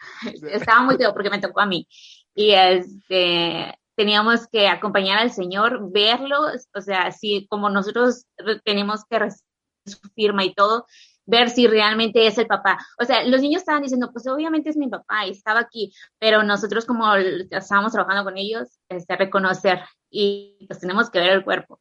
estaba 0.52 0.82
muy 0.82 0.98
feo 0.98 1.14
porque 1.14 1.30
me 1.30 1.40
tocó 1.40 1.62
a 1.62 1.68
mí. 1.68 1.88
Y 2.34 2.52
este, 2.52 3.78
teníamos 3.96 4.48
que 4.48 4.68
acompañar 4.68 5.20
al 5.20 5.32
señor, 5.32 5.92
verlo, 5.92 6.48
o 6.74 6.82
sea, 6.82 7.04
así 7.04 7.46
como 7.50 7.70
nosotros 7.70 8.26
tenemos 8.64 9.06
que 9.10 9.20
recibir 9.20 9.46
su 9.86 10.10
firma 10.16 10.44
y 10.44 10.56
todo, 10.56 10.88
ver 11.26 11.50
si 11.50 11.68
realmente 11.68 12.26
es 12.28 12.38
el 12.38 12.48
papá. 12.48 12.78
O 13.00 13.06
sea, 13.06 13.24
los 13.26 13.42
niños 13.42 13.62
estaban 13.62 13.82
diciendo, 13.82 14.10
pues 14.12 14.28
obviamente 14.28 14.70
es 14.70 14.78
mi 14.78 14.88
papá 14.88 15.26
y 15.26 15.32
estaba 15.32 15.60
aquí, 15.60 15.94
pero 16.20 16.44
nosotros 16.44 16.86
como 16.86 17.14
estábamos 17.16 17.92
trabajando 17.92 18.24
con 18.24 18.38
ellos, 18.38 18.80
este, 18.90 19.16
reconocer 19.16 19.82
y 20.10 20.66
pues 20.68 20.80
tenemos 20.80 21.10
que 21.10 21.20
ver 21.20 21.32
el 21.32 21.44
cuerpo. 21.44 21.80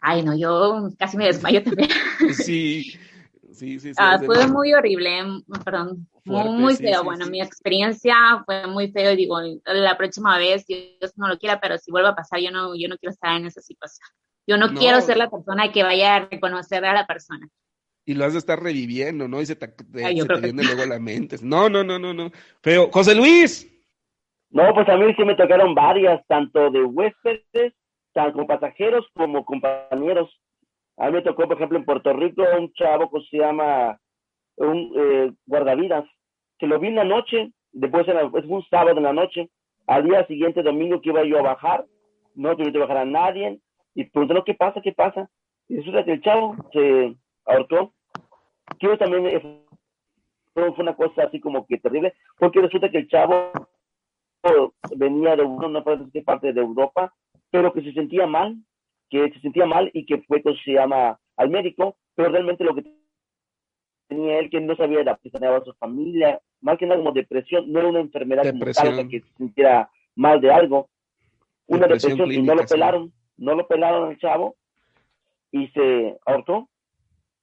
Ay, 0.00 0.22
no, 0.22 0.34
yo 0.36 0.88
casi 0.98 1.16
me 1.16 1.26
desmayo 1.26 1.62
también. 1.62 1.90
Sí, 2.34 2.92
sí, 3.52 3.78
sí. 3.78 3.80
sí 3.80 3.92
ah, 3.98 4.18
fue 4.24 4.46
muy 4.46 4.72
horrible, 4.72 5.10
perdón, 5.64 6.08
muy, 6.24 6.76
feo. 6.76 7.04
bueno, 7.04 7.26
mi 7.26 7.42
experiencia 7.42 8.14
fue 8.46 8.66
muy 8.66 8.90
feo 8.90 9.12
y 9.12 9.16
digo, 9.16 9.38
la 9.64 9.98
próxima 9.98 10.38
vez, 10.38 10.64
Dios 10.66 11.12
no 11.16 11.28
lo 11.28 11.38
quiera, 11.38 11.60
pero 11.60 11.76
si 11.76 11.90
vuelve 11.90 12.08
a 12.08 12.14
pasar, 12.14 12.40
yo 12.40 12.50
no, 12.50 12.74
yo 12.74 12.88
no 12.88 12.96
quiero 12.96 13.12
estar 13.12 13.36
en 13.36 13.46
esa 13.46 13.60
situación. 13.60 14.06
Yo 14.46 14.56
no, 14.56 14.68
no. 14.68 14.78
quiero 14.78 15.00
ser 15.00 15.18
la 15.18 15.30
persona 15.30 15.70
que 15.70 15.82
vaya 15.82 16.14
a 16.14 16.28
reconocer 16.28 16.84
a 16.84 16.94
la 16.94 17.06
persona 17.06 17.46
y 18.10 18.14
lo 18.14 18.24
has 18.24 18.32
de 18.32 18.40
estar 18.40 18.60
reviviendo, 18.60 19.28
¿no? 19.28 19.40
Y 19.40 19.46
se 19.46 19.54
te, 19.54 19.68
viene 19.92 20.64
luego 20.64 20.82
a 20.82 20.86
la 20.86 20.98
mente. 20.98 21.36
No, 21.44 21.68
no, 21.68 21.84
no, 21.84 21.96
no, 21.96 22.12
no. 22.12 22.30
Feo. 22.60 22.90
José 22.90 23.14
Luis. 23.14 23.70
No, 24.50 24.74
pues 24.74 24.88
a 24.88 24.96
mí 24.96 25.14
sí 25.14 25.24
me 25.24 25.36
tocaron 25.36 25.76
varias, 25.76 26.20
tanto 26.26 26.72
de 26.72 26.82
huéspedes, 26.82 27.72
tanto 28.12 28.32
como 28.32 28.48
pasajeros 28.48 29.06
como 29.14 29.44
compañeros. 29.44 30.28
A 30.96 31.06
mí 31.06 31.12
me 31.12 31.22
tocó, 31.22 31.46
por 31.46 31.56
ejemplo, 31.56 31.78
en 31.78 31.84
Puerto 31.84 32.12
Rico, 32.12 32.42
un 32.58 32.72
chavo 32.72 33.08
que 33.12 33.20
se 33.30 33.36
llama 33.36 33.96
un 34.56 34.92
eh, 34.96 35.32
guardavidas, 35.46 36.04
que 36.58 36.66
lo 36.66 36.80
vi 36.80 36.88
en 36.88 36.96
la 36.96 37.04
noche, 37.04 37.52
después 37.70 38.08
es 38.08 38.44
un 38.44 38.64
sábado 38.64 38.96
en 38.96 39.04
la 39.04 39.12
noche, 39.12 39.48
al 39.86 40.02
día 40.02 40.26
siguiente, 40.26 40.64
domingo, 40.64 41.00
que 41.00 41.10
iba 41.10 41.22
yo 41.22 41.38
a 41.38 41.42
bajar, 41.42 41.84
no 42.34 42.56
tuve 42.56 42.72
que 42.72 42.78
bajar 42.78 42.96
a 42.96 43.04
nadie, 43.04 43.60
y 43.94 44.02
pregunté, 44.02 44.34
¿qué 44.46 44.54
pasa? 44.54 44.80
¿Qué 44.82 44.90
pasa? 44.90 45.30
Y 45.68 45.76
resulta 45.76 46.04
que 46.04 46.12
el 46.14 46.22
chavo 46.22 46.56
se 46.72 47.14
ahorcó. 47.46 47.94
Quiero 48.78 48.96
también, 48.98 49.26
eh, 49.26 49.64
fue 50.54 50.70
una 50.78 50.94
cosa 50.94 51.24
así 51.24 51.40
como 51.40 51.66
que 51.66 51.78
terrible, 51.78 52.14
porque 52.38 52.60
resulta 52.60 52.90
que 52.90 52.98
el 52.98 53.08
chavo 53.08 53.52
venía 54.96 55.36
de 55.36 55.42
una 55.42 55.82
parte 55.82 56.52
de 56.52 56.60
Europa, 56.60 57.14
pero 57.50 57.72
que 57.72 57.82
se 57.82 57.92
sentía 57.92 58.26
mal, 58.26 58.56
que 59.08 59.30
se 59.32 59.40
sentía 59.40 59.66
mal 59.66 59.90
y 59.92 60.06
que 60.06 60.22
fue, 60.22 60.42
que 60.42 60.54
se 60.64 60.72
llama, 60.72 61.18
al 61.36 61.50
médico, 61.50 61.96
pero 62.14 62.30
realmente 62.30 62.64
lo 62.64 62.74
que 62.74 62.84
tenía 64.08 64.38
él 64.38 64.50
que 64.50 64.60
no 64.60 64.76
sabía 64.76 65.04
la 65.04 65.16
que 65.16 65.30
tenía 65.30 65.54
a 65.54 65.64
su 65.64 65.72
familia, 65.74 66.40
más 66.60 66.78
que 66.78 66.86
nada 66.86 66.98
como 66.98 67.12
depresión, 67.12 67.70
no 67.70 67.80
era 67.80 67.88
una 67.88 68.00
enfermedad 68.00 68.44
mental 68.44 69.08
que 69.08 69.20
se 69.20 69.32
sintiera 69.36 69.90
mal 70.14 70.40
de 70.40 70.50
algo, 70.50 70.88
una 71.66 71.86
depresión, 71.86 72.30
y 72.32 72.42
no 72.42 72.54
lo 72.54 72.64
pelaron, 72.64 73.12
no 73.36 73.54
lo 73.54 73.66
pelaron 73.66 74.08
al 74.08 74.18
chavo 74.18 74.56
y 75.52 75.68
se 75.68 76.16
ahorcó 76.26 76.69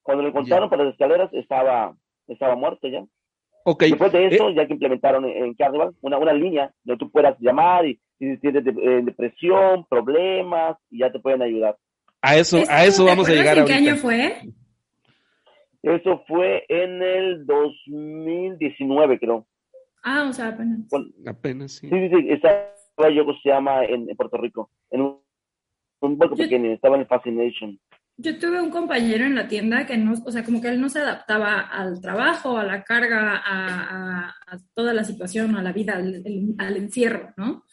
Cuando 0.07 0.23
lo 0.23 0.29
encontraron 0.29 0.69
por 0.69 0.79
las 0.79 0.93
escaleras 0.93 1.29
estaba, 1.33 1.93
estaba 2.29 2.55
muerto 2.55 2.87
ya. 2.87 3.03
Después 3.77 4.13
de 4.13 4.27
eso, 4.27 4.47
eh, 4.47 4.55
ya 4.55 4.65
que 4.65 4.71
implementaron 4.71 5.25
en 5.25 5.53
Carnival 5.53 5.93
una, 5.99 6.17
una 6.17 6.31
línea 6.31 6.71
donde 6.85 6.97
tú 6.97 7.11
puedas 7.11 7.37
llamar 7.41 7.85
y, 7.85 7.99
si 8.17 8.37
tienes 8.37 8.65
eh, 8.65 9.01
depresión, 9.03 9.85
problemas, 9.89 10.77
y 10.89 10.99
ya 10.99 11.11
te 11.11 11.19
pueden 11.19 11.41
ayudar. 11.41 11.75
A 12.21 12.37
eso, 12.37 12.59
a 12.69 12.85
eso 12.85 13.03
vamos 13.03 13.27
a 13.27 13.33
llegar 13.33 13.57
¿En 13.57 13.65
qué 13.65 13.73
año 13.73 13.97
fue? 13.97 14.43
Eso 15.83 16.23
fue 16.25 16.63
en 16.69 17.03
el 17.03 17.45
2019, 17.45 19.19
creo. 19.19 19.45
Ah, 20.03 20.27
o 20.29 20.31
sea, 20.31 20.47
apenas. 20.47 20.87
apenas, 21.27 21.73
sí. 21.73 21.89
Sí, 21.89 21.95
sí, 21.99 22.15
sí. 22.15 22.29
Estaba 22.29 23.09
yo, 23.13 23.25
se 23.43 23.49
llama, 23.49 23.83
en, 23.83 24.07
Puerto 24.15 24.37
Rico. 24.37 24.69
En 24.89 25.01
un, 25.01 25.19
un 25.99 26.17
pequeño, 26.17 26.71
estaba 26.71 26.95
en 26.95 27.05
Fascination. 27.07 27.77
Yo 28.19 28.39
tuve 28.39 28.59
un 28.59 28.71
compañero 28.71 29.25
en 29.25 29.35
la 29.35 29.47
tienda 29.47 29.85
que 29.85 29.95
no, 29.95 30.13
o 30.25 30.31
sea, 30.31 30.43
como 30.43 30.59
que 30.59 30.69
él 30.69 30.81
no 30.81 30.89
se 30.89 30.99
adaptaba 30.99 31.59
al 31.59 32.01
trabajo, 32.01 32.57
a 32.57 32.63
la 32.63 32.83
carga, 32.83 33.41
a, 33.45 34.33
toda 34.73 34.93
la 34.93 35.03
situación, 35.03 35.55
a 35.55 35.61
la 35.61 35.71
vida, 35.71 35.95
al, 35.95 36.23
al, 36.57 36.77
encierro, 36.77 37.33
¿no? 37.37 37.63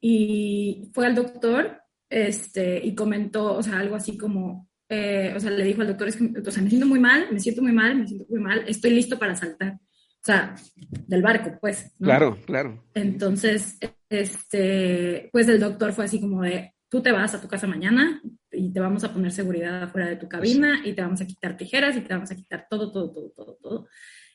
Y 0.00 0.90
fue 0.94 1.06
al 1.06 1.14
doctor, 1.14 1.82
este, 2.08 2.80
y 2.82 2.94
comentó, 2.94 3.54
o 3.54 3.62
sea, 3.62 3.78
algo 3.78 3.94
así 3.94 4.16
como, 4.16 4.70
eh, 4.88 5.34
o 5.36 5.40
sea, 5.40 5.50
le 5.50 5.64
dijo 5.64 5.82
al 5.82 5.88
doctor, 5.88 6.08
es 6.08 6.16
que, 6.16 6.32
o 6.44 6.50
sea, 6.50 6.62
me 6.62 6.70
siento 6.70 6.86
muy 6.86 6.98
mal, 6.98 7.28
me 7.30 7.38
siento 7.38 7.60
muy 7.60 7.72
mal, 7.72 7.94
me 7.94 8.06
siento 8.06 8.24
muy 8.30 8.40
mal, 8.40 8.64
estoy 8.66 8.92
listo 8.92 9.18
para 9.18 9.36
saltar. 9.36 9.74
O 9.74 10.22
sea, 10.22 10.54
del 11.06 11.22
barco, 11.22 11.56
pues. 11.60 11.94
Claro, 11.98 12.38
claro. 12.44 12.84
Entonces, 12.94 13.78
este, 14.08 15.30
pues 15.32 15.48
el 15.48 15.60
doctor 15.60 15.92
fue 15.92 16.04
así 16.06 16.20
como 16.20 16.42
de, 16.42 16.74
tú 16.90 17.00
te 17.00 17.12
vas 17.12 17.32
a 17.34 17.40
tu 17.40 17.48
casa 17.48 17.66
mañana 17.66 18.20
y 18.52 18.72
te 18.72 18.80
vamos 18.80 19.04
a 19.04 19.12
poner 19.12 19.32
seguridad 19.32 19.84
afuera 19.84 20.08
de 20.08 20.16
tu 20.16 20.28
cabina 20.28 20.82
y 20.84 20.92
te 20.92 21.00
vamos 21.00 21.20
a 21.20 21.26
quitar 21.26 21.56
tijeras 21.56 21.96
y 21.96 22.00
te 22.00 22.12
vamos 22.12 22.30
a 22.30 22.36
quitar 22.36 22.66
todo, 22.68 22.92
todo, 22.92 23.10
todo, 23.12 23.30
todo, 23.30 23.58
todo. 23.62 23.88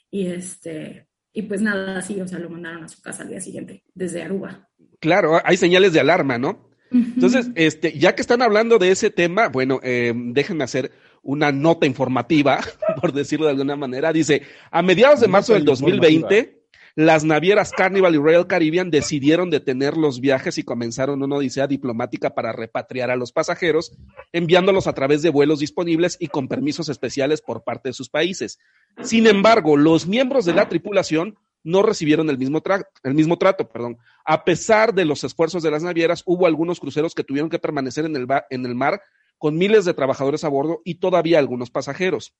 Y 0.09 0.27
este, 0.27 1.07
y 1.33 1.43
pues 1.43 1.61
nada, 1.61 1.99
así, 1.99 2.19
o 2.21 2.27
sea, 2.27 2.39
lo 2.39 2.49
mandaron 2.49 2.83
a 2.83 2.87
su 2.87 3.01
casa 3.01 3.23
al 3.23 3.29
día 3.29 3.41
siguiente, 3.41 3.83
desde 3.93 4.23
Aruba. 4.23 4.69
Claro, 4.99 5.39
hay 5.43 5.57
señales 5.57 5.91
de 5.91 5.99
alarma, 5.99 6.37
¿no? 6.37 6.69
Entonces, 6.91 7.49
este, 7.55 7.97
ya 7.99 8.15
que 8.15 8.21
están 8.21 8.41
hablando 8.41 8.77
de 8.77 8.91
ese 8.91 9.09
tema, 9.09 9.49
bueno, 9.49 9.81
eh, 9.83 10.13
déjenme 10.15 10.63
hacer 10.63 10.93
una 11.23 11.51
nota 11.51 11.85
informativa, 11.85 12.61
por 13.01 13.11
decirlo 13.11 13.47
de 13.47 13.51
alguna 13.51 13.75
manera. 13.75 14.13
Dice, 14.13 14.43
a 14.71 14.81
mediados 14.81 15.19
de 15.19 15.27
marzo 15.27 15.53
del 15.53 15.65
2020, 15.65 16.64
las 16.95 17.25
navieras 17.25 17.73
Carnival 17.73 18.15
y 18.15 18.17
Royal 18.17 18.47
Caribbean 18.47 18.89
decidieron 18.89 19.49
detener 19.49 19.97
los 19.97 20.21
viajes 20.21 20.57
y 20.57 20.63
comenzaron 20.63 21.21
una 21.21 21.35
odisea 21.35 21.67
diplomática 21.67 22.33
para 22.33 22.53
repatriar 22.53 23.11
a 23.11 23.17
los 23.17 23.33
pasajeros, 23.33 23.91
enviándolos 24.31 24.87
a 24.87 24.93
través 24.93 25.21
de 25.21 25.29
vuelos 25.29 25.59
disponibles 25.59 26.15
y 26.19 26.27
con 26.27 26.47
permisos 26.47 26.87
especiales 26.87 27.41
por 27.41 27.65
parte 27.65 27.89
de 27.89 27.93
sus 27.93 28.09
países. 28.09 28.59
Sin 29.03 29.27
embargo, 29.27 29.75
los 29.75 30.07
miembros 30.07 30.45
de 30.45 30.53
la 30.53 30.69
tripulación 30.69 31.37
no 31.63 31.81
recibieron 31.81 32.29
el 32.29 32.37
mismo, 32.37 32.63
el 33.03 33.13
mismo 33.13 33.37
trato. 33.37 33.67
Perdón. 33.67 33.97
A 34.23 34.45
pesar 34.45 34.93
de 34.93 35.03
los 35.03 35.23
esfuerzos 35.25 35.63
de 35.63 35.71
las 35.71 35.83
navieras, 35.83 36.23
hubo 36.25 36.47
algunos 36.47 36.79
cruceros 36.79 37.13
que 37.13 37.25
tuvieron 37.25 37.49
que 37.49 37.59
permanecer 37.59 38.05
en 38.05 38.15
el, 38.15 38.27
en 38.49 38.65
el 38.65 38.75
mar 38.75 39.01
con 39.37 39.57
miles 39.57 39.83
de 39.83 39.93
trabajadores 39.93 40.45
a 40.45 40.49
bordo 40.49 40.81
y 40.85 40.95
todavía 40.95 41.39
algunos 41.39 41.71
pasajeros. 41.71 42.33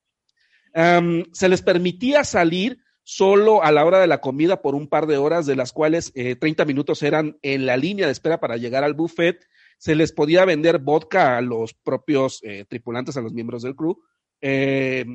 se 0.73 1.49
les 1.49 1.61
permitía 1.61 2.23
salir 2.23 2.84
solo 3.05 3.63
a 3.63 3.71
la 3.71 3.85
hora 3.85 3.99
de 3.99 4.07
la 4.07 4.19
comida 4.19 4.63
por 4.63 4.73
un 4.73 4.87
par 4.87 5.05
de 5.05 5.17
horas, 5.17 5.45
de 5.45 5.55
las 5.55 5.71
cuales 5.71 6.11
eh, 6.15 6.35
30 6.35 6.65
minutos 6.65 7.03
eran 7.03 7.37
en 7.43 7.67
la 7.67 7.77
línea 7.77 8.07
de 8.07 8.11
espera 8.11 8.39
para 8.39 8.57
llegar 8.57 8.83
al 8.83 8.95
buffet. 8.95 9.47
Se 9.77 9.93
les 9.93 10.11
podía 10.11 10.43
vender 10.43 10.79
vodka 10.79 11.37
a 11.37 11.41
los 11.41 11.75
propios 11.75 12.41
eh, 12.43 12.65
tripulantes, 12.67 13.15
a 13.15 13.21
los 13.21 13.31
miembros 13.31 13.61
del 13.61 13.75
crew. 13.75 14.01
Eh, 14.41 15.05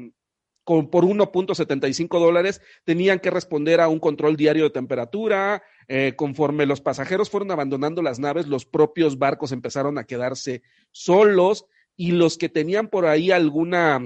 con, 0.63 0.89
por 0.89 1.05
1.75 1.05 2.21
dólares 2.21 2.63
tenían 2.85 3.19
que 3.19 3.31
responder 3.31 3.81
a 3.81 3.89
un 3.89 3.99
control 3.99 4.37
diario 4.37 4.63
de 4.63 4.71
temperatura. 4.71 5.65
Eh, 5.89 6.15
conforme 6.15 6.67
los 6.67 6.81
pasajeros 6.81 7.29
fueron 7.29 7.51
abandonando 7.51 8.03
las 8.03 8.21
naves, 8.21 8.47
los 8.47 8.67
propios 8.67 9.19
barcos 9.19 9.51
empezaron 9.51 9.99
a 9.99 10.05
quedarse 10.05 10.63
solos 10.93 11.67
y 11.97 12.13
los 12.13 12.39
que 12.39 12.49
tenían 12.49 12.87
por 12.87 13.07
ahí 13.07 13.33
alguna, 13.33 14.01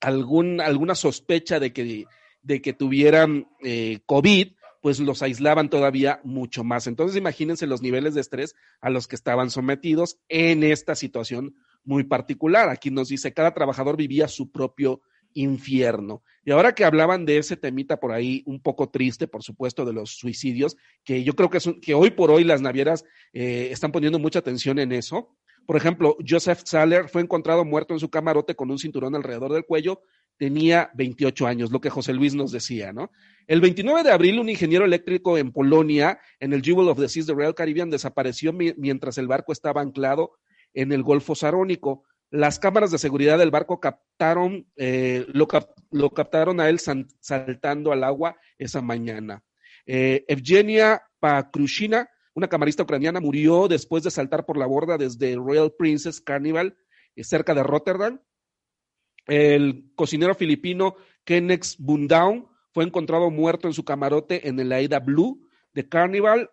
algún, 0.00 0.62
alguna 0.62 0.94
sospecha 0.94 1.60
de 1.60 1.74
que 1.74 2.06
de 2.44 2.62
que 2.62 2.72
tuvieran 2.72 3.48
eh, 3.62 4.00
COVID, 4.06 4.52
pues 4.80 5.00
los 5.00 5.22
aislaban 5.22 5.70
todavía 5.70 6.20
mucho 6.24 6.62
más. 6.62 6.86
Entonces 6.86 7.16
imagínense 7.16 7.66
los 7.66 7.82
niveles 7.82 8.14
de 8.14 8.20
estrés 8.20 8.54
a 8.80 8.90
los 8.90 9.08
que 9.08 9.16
estaban 9.16 9.50
sometidos 9.50 10.18
en 10.28 10.62
esta 10.62 10.94
situación 10.94 11.56
muy 11.84 12.04
particular. 12.04 12.68
Aquí 12.68 12.90
nos 12.90 13.08
dice, 13.08 13.32
cada 13.32 13.54
trabajador 13.54 13.96
vivía 13.96 14.28
su 14.28 14.52
propio 14.52 15.00
infierno. 15.32 16.22
Y 16.44 16.50
ahora 16.50 16.74
que 16.74 16.84
hablaban 16.84 17.24
de 17.24 17.38
ese 17.38 17.56
temita 17.56 17.98
por 17.98 18.12
ahí, 18.12 18.42
un 18.46 18.60
poco 18.60 18.90
triste, 18.90 19.26
por 19.26 19.42
supuesto, 19.42 19.86
de 19.86 19.94
los 19.94 20.10
suicidios, 20.10 20.76
que 21.02 21.24
yo 21.24 21.34
creo 21.34 21.48
que, 21.48 21.58
es 21.58 21.68
que 21.80 21.94
hoy 21.94 22.10
por 22.10 22.30
hoy 22.30 22.44
las 22.44 22.60
navieras 22.60 23.04
eh, 23.32 23.68
están 23.70 23.90
poniendo 23.90 24.18
mucha 24.18 24.40
atención 24.40 24.78
en 24.78 24.92
eso. 24.92 25.34
Por 25.66 25.76
ejemplo, 25.76 26.16
Joseph 26.26 26.60
Saller 26.64 27.08
fue 27.08 27.22
encontrado 27.22 27.64
muerto 27.64 27.94
en 27.94 28.00
su 28.00 28.10
camarote 28.10 28.54
con 28.54 28.70
un 28.70 28.78
cinturón 28.78 29.14
alrededor 29.14 29.52
del 29.52 29.64
cuello 29.64 30.02
tenía 30.36 30.90
28 30.94 31.46
años, 31.46 31.70
lo 31.70 31.80
que 31.80 31.90
José 31.90 32.12
Luis 32.12 32.34
nos 32.34 32.52
decía, 32.52 32.92
¿no? 32.92 33.10
El 33.46 33.60
29 33.60 34.02
de 34.02 34.10
abril, 34.10 34.38
un 34.38 34.48
ingeniero 34.48 34.84
eléctrico 34.84 35.36
en 35.36 35.52
Polonia, 35.52 36.18
en 36.40 36.52
el 36.52 36.62
Jewel 36.62 36.88
of 36.88 36.98
the 36.98 37.08
Seas 37.08 37.26
de 37.26 37.34
Royal 37.34 37.54
Caribbean, 37.54 37.90
desapareció 37.90 38.52
mientras 38.52 39.18
el 39.18 39.28
barco 39.28 39.52
estaba 39.52 39.82
anclado 39.82 40.38
en 40.72 40.92
el 40.92 41.02
Golfo 41.02 41.34
Sarónico. 41.34 42.04
Las 42.30 42.58
cámaras 42.58 42.90
de 42.90 42.98
seguridad 42.98 43.38
del 43.38 43.50
barco 43.50 43.80
captaron, 43.80 44.66
eh, 44.76 45.26
lo, 45.28 45.46
captaron 46.10 46.58
a 46.58 46.68
él 46.68 46.80
saltando 46.80 47.92
al 47.92 48.02
agua 48.02 48.36
esa 48.58 48.80
mañana. 48.80 49.42
Eh, 49.86 50.24
Evgenia 50.26 51.02
Pakrushina, 51.20 52.08
una 52.34 52.48
camarista 52.48 52.82
ucraniana, 52.82 53.20
murió 53.20 53.68
después 53.68 54.02
de 54.02 54.10
saltar 54.10 54.46
por 54.46 54.56
la 54.56 54.66
borda 54.66 54.98
desde 54.98 55.36
Royal 55.36 55.72
Princess 55.78 56.20
Carnival, 56.20 56.76
eh, 57.14 57.24
cerca 57.24 57.54
de 57.54 57.62
Rotterdam. 57.62 58.20
El 59.26 59.90
cocinero 59.94 60.34
filipino 60.34 60.96
Kenex 61.24 61.76
Bundown 61.78 62.46
fue 62.72 62.84
encontrado 62.84 63.30
muerto 63.30 63.68
en 63.68 63.74
su 63.74 63.84
camarote 63.84 64.48
en 64.48 64.58
el 64.58 64.72
Aida 64.72 65.00
Blue 65.00 65.48
de 65.72 65.88
Carnival. 65.88 66.50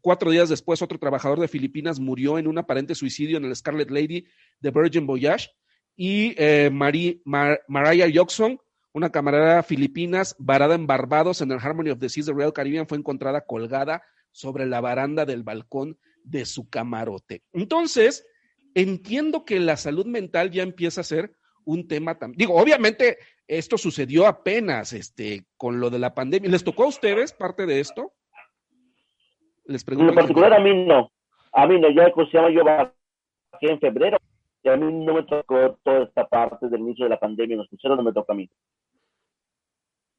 cuatro 0.00 0.30
días 0.30 0.48
después, 0.48 0.82
otro 0.82 0.98
trabajador 0.98 1.40
de 1.40 1.48
Filipinas 1.48 2.00
murió 2.00 2.38
en 2.38 2.46
un 2.46 2.58
aparente 2.58 2.94
suicidio 2.94 3.36
en 3.36 3.44
el 3.44 3.54
Scarlet 3.54 3.90
Lady 3.90 4.26
de 4.60 4.70
Virgin 4.70 5.06
Voyage. 5.06 5.50
Y 5.96 6.34
eh, 6.38 6.70
Mariah 6.70 8.06
Yoxon, 8.06 8.60
una 8.92 9.10
camarera 9.10 9.62
filipinas 9.62 10.36
varada 10.38 10.74
en 10.74 10.86
Barbados 10.86 11.40
en 11.40 11.52
el 11.52 11.58
Harmony 11.58 11.90
of 11.90 11.98
the 11.98 12.08
Seas 12.08 12.26
de 12.26 12.32
Royal 12.32 12.52
Caribbean, 12.52 12.86
fue 12.86 12.98
encontrada 12.98 13.42
colgada 13.42 14.02
sobre 14.32 14.66
la 14.66 14.80
baranda 14.80 15.24
del 15.24 15.42
balcón 15.42 15.98
de 16.22 16.44
su 16.44 16.68
camarote. 16.68 17.42
Entonces, 17.52 18.26
entiendo 18.74 19.44
que 19.44 19.58
la 19.60 19.76
salud 19.76 20.06
mental 20.06 20.50
ya 20.50 20.62
empieza 20.62 21.00
a 21.00 21.04
ser 21.04 21.36
un 21.68 21.86
tema 21.86 22.18
también. 22.18 22.38
Digo, 22.38 22.54
obviamente 22.54 23.18
esto 23.46 23.76
sucedió 23.76 24.26
apenas 24.26 24.94
este, 24.94 25.44
con 25.58 25.80
lo 25.80 25.90
de 25.90 25.98
la 25.98 26.14
pandemia. 26.14 26.50
¿Les 26.50 26.64
tocó 26.64 26.84
a 26.84 26.88
ustedes 26.88 27.32
parte 27.34 27.66
de 27.66 27.80
esto? 27.80 28.12
Les 29.66 29.84
pregunto. 29.84 30.12
En 30.12 30.16
particular 30.16 30.54
a 30.54 30.60
mí 30.60 30.86
no. 30.86 31.12
A 31.52 31.66
mí 31.66 31.78
no. 31.78 31.90
Yo, 31.90 32.02
yo 32.48 32.64
bajé 32.64 32.92
en 33.60 33.78
febrero 33.80 34.16
y 34.62 34.68
a 34.70 34.76
mí 34.76 35.04
no 35.04 35.14
me 35.14 35.22
tocó 35.24 35.78
toda 35.82 36.04
esta 36.04 36.26
parte 36.26 36.68
del 36.68 36.80
inicio 36.80 37.04
de 37.04 37.10
la 37.10 37.20
pandemia 37.20 37.52
en 37.52 37.58
los 37.58 37.68
cruceros, 37.68 37.98
no 37.98 38.02
me 38.02 38.14
toca 38.14 38.32
a 38.32 38.36
mí. 38.36 38.48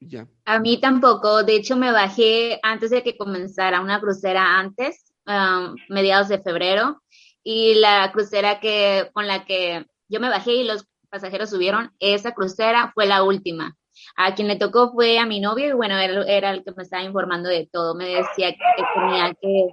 Ya. 0.01 0.27
A 0.45 0.59
mí 0.59 0.79
tampoco. 0.79 1.43
De 1.43 1.55
hecho, 1.55 1.75
me 1.75 1.91
bajé 1.91 2.59
antes 2.61 2.91
de 2.91 3.01
que 3.01 3.17
comenzara 3.17 3.81
una 3.81 3.99
crucera 3.99 4.59
antes, 4.59 5.13
um, 5.25 5.75
mediados 5.89 6.29
de 6.29 6.39
febrero, 6.41 7.01
y 7.43 7.73
la 7.73 8.11
crucera 8.11 8.59
que 8.59 9.09
con 9.13 9.25
la 9.25 9.45
que 9.45 9.87
yo 10.07 10.19
me 10.19 10.29
bajé 10.29 10.53
y 10.53 10.63
los 10.63 10.88
pasajeros 11.09 11.49
subieron, 11.49 11.91
esa 11.99 12.33
crucera 12.33 12.91
fue 12.93 13.05
la 13.05 13.23
última. 13.23 13.75
A 14.15 14.35
quien 14.35 14.47
le 14.47 14.55
tocó 14.55 14.91
fue 14.91 15.19
a 15.19 15.25
mi 15.25 15.39
novio 15.39 15.67
y 15.67 15.73
bueno, 15.73 15.97
él 15.97 16.23
era 16.27 16.51
el 16.51 16.63
que 16.63 16.71
me 16.75 16.83
estaba 16.83 17.03
informando 17.03 17.49
de 17.49 17.67
todo. 17.71 17.95
Me 17.95 18.07
decía 18.07 18.51
que 18.51 18.83
tenía 18.95 19.33
que, 19.41 19.67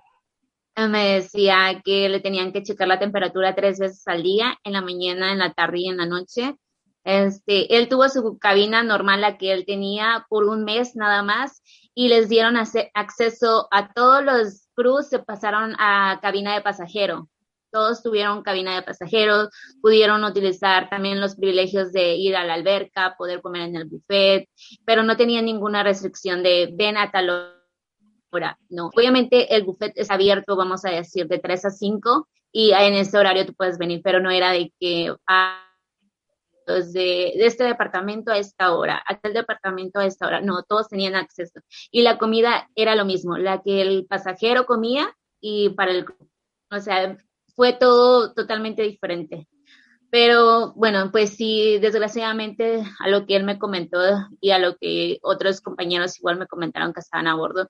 me 0.89 1.15
decía 1.15 1.81
que 1.85 2.09
le 2.09 2.21
tenían 2.21 2.53
que 2.53 2.63
checar 2.63 2.89
la 2.89 2.99
temperatura 2.99 3.55
tres 3.55 3.79
veces 3.79 4.07
al 4.09 4.23
día, 4.23 4.59
en 4.65 4.73
la 4.73 4.81
mañana, 4.81 5.33
en 5.33 5.39
la 5.39 5.53
tarde 5.53 5.79
y 5.81 5.89
en 5.89 5.99
la 5.99 6.07
noche. 6.07 6.57
Este, 7.05 7.77
él 7.77 7.89
tuvo 7.89 8.09
su 8.09 8.37
cabina 8.39 8.83
normal, 8.83 9.21
la 9.21 9.39
que 9.39 9.53
él 9.53 9.65
tenía 9.65 10.27
por 10.29 10.45
un 10.45 10.65
mes 10.65 10.97
nada 10.97 11.23
más, 11.23 11.63
y 11.95 12.09
les 12.09 12.29
dieron 12.29 12.57
acceso 12.57 13.69
a 13.71 13.93
todos 13.93 14.25
los 14.25 14.69
crews, 14.75 15.09
se 15.09 15.21
pasaron 15.21 15.77
a 15.79 16.19
cabina 16.21 16.55
de 16.55 16.63
pasajero 16.63 17.29
todos 17.77 18.03
tuvieron 18.03 18.43
cabina 18.43 18.75
de 18.75 18.81
pasajeros, 18.81 19.51
pudieron 19.83 20.25
utilizar 20.25 20.89
también 20.89 21.21
los 21.21 21.37
privilegios 21.37 21.93
de 21.93 22.15
ir 22.15 22.35
a 22.35 22.43
la 22.43 22.55
alberca, 22.55 23.17
poder 23.19 23.43
comer 23.43 23.69
en 23.69 23.77
el 23.77 23.85
buffet, 23.85 24.49
pero 24.87 25.03
no 25.03 25.19
tenían 25.19 25.45
ninguna 25.45 25.83
restricción 25.83 26.43
de 26.43 26.71
ven 26.73 26.97
a 26.97 27.11
tal 27.11 27.53
hora. 28.31 28.59
No, 28.71 28.87
obviamente 28.87 29.55
el 29.55 29.65
buffet 29.65 29.93
es 29.95 30.11
abierto, 30.11 30.57
vamos 30.57 30.87
a 30.87 30.91
decir, 30.91 31.29
de 31.29 31.39
3 31.39 31.67
a 31.67 31.71
5 31.71 32.27
y 32.51 32.73
en 32.73 32.95
ese 32.95 33.19
horario 33.19 33.45
tú 33.45 33.53
puedes 33.53 33.77
venir, 33.77 34.01
pero 34.03 34.21
no 34.21 34.31
era 34.31 34.53
de 34.53 34.73
que 34.81 35.15
a 35.27 35.63
de, 36.67 37.47
este 37.47 37.65
departamento 37.65 38.33
a 38.33 38.39
esta 38.39 38.75
hora, 38.75 39.03
aquel 39.07 39.35
departamento 39.35 40.01
a 40.01 40.07
esta 40.07 40.27
hora. 40.27 40.41
No, 40.41 40.63
todos 40.63 40.89
tenían 40.89 41.15
acceso. 41.15 41.61
Y 41.91 42.01
la 42.01 42.17
comida 42.17 42.71
era 42.75 42.95
lo 42.95 43.05
mismo, 43.05 43.37
la 43.37 43.61
que 43.61 43.83
el 43.83 44.07
pasajero 44.07 44.65
comía 44.65 45.15
y 45.43 45.69
para 45.71 45.91
el... 45.91 46.07
O 46.71 46.81
sea, 46.81 47.17
fue 47.57 47.73
todo 47.73 48.33
totalmente 48.35 48.83
diferente. 48.83 49.49
Pero 50.11 50.73
bueno, 50.75 51.11
pues 51.11 51.31
sí, 51.31 51.79
desgraciadamente 51.79 52.83
a 53.01 53.09
lo 53.09 53.27
que 53.27 53.37
él 53.37 53.45
me 53.45 53.59
comentó 53.59 53.99
y 54.41 54.51
a 54.51 54.59
lo 54.59 54.77
que 54.77 55.19
otros 55.23 55.61
compañeros 55.61 56.19
igual 56.19 56.39
me 56.39 56.47
comentaron 56.47 56.93
que 56.93 57.01
estaban 57.01 57.27
a 57.27 57.35
bordo, 57.35 57.69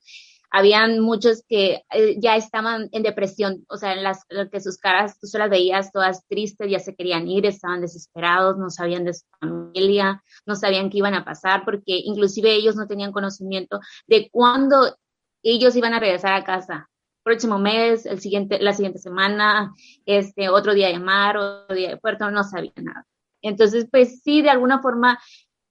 habían 0.50 1.00
muchos 1.00 1.42
que 1.48 1.82
eh, 1.90 2.16
ya 2.18 2.36
estaban 2.36 2.88
en 2.92 3.02
depresión, 3.02 3.64
o 3.68 3.76
sea, 3.76 3.94
en 3.94 4.02
las 4.02 4.24
que 4.50 4.60
sus 4.60 4.78
caras 4.78 5.18
tú 5.18 5.26
solo 5.26 5.44
las 5.44 5.50
veías 5.50 5.92
todas 5.92 6.26
tristes, 6.28 6.70
ya 6.70 6.78
se 6.78 6.94
querían 6.94 7.28
ir, 7.28 7.46
estaban 7.46 7.80
desesperados, 7.80 8.56
no 8.58 8.70
sabían 8.70 9.04
de 9.04 9.14
su 9.14 9.24
familia, 9.40 10.22
no 10.46 10.56
sabían 10.56 10.90
qué 10.90 10.98
iban 10.98 11.14
a 11.14 11.24
pasar, 11.24 11.64
porque 11.64 11.98
inclusive 12.04 12.54
ellos 12.54 12.76
no 12.76 12.86
tenían 12.86 13.12
conocimiento 13.12 13.80
de 14.06 14.28
cuándo 14.30 14.96
ellos 15.42 15.74
iban 15.76 15.94
a 15.94 16.00
regresar 16.00 16.34
a 16.34 16.44
casa. 16.44 16.88
Próximo 17.26 17.58
mes, 17.58 18.06
el 18.06 18.20
siguiente, 18.20 18.60
la 18.60 18.72
siguiente 18.72 19.00
semana, 19.00 19.74
este, 20.06 20.48
otro 20.48 20.74
día 20.74 20.86
de 20.86 21.00
mar, 21.00 21.36
otro 21.36 21.74
día 21.74 21.88
de 21.88 21.96
puerto, 21.96 22.30
no 22.30 22.44
sabían 22.44 22.84
nada. 22.84 23.04
Entonces, 23.42 23.88
pues 23.90 24.22
sí, 24.22 24.42
de 24.42 24.50
alguna 24.50 24.80
forma 24.80 25.18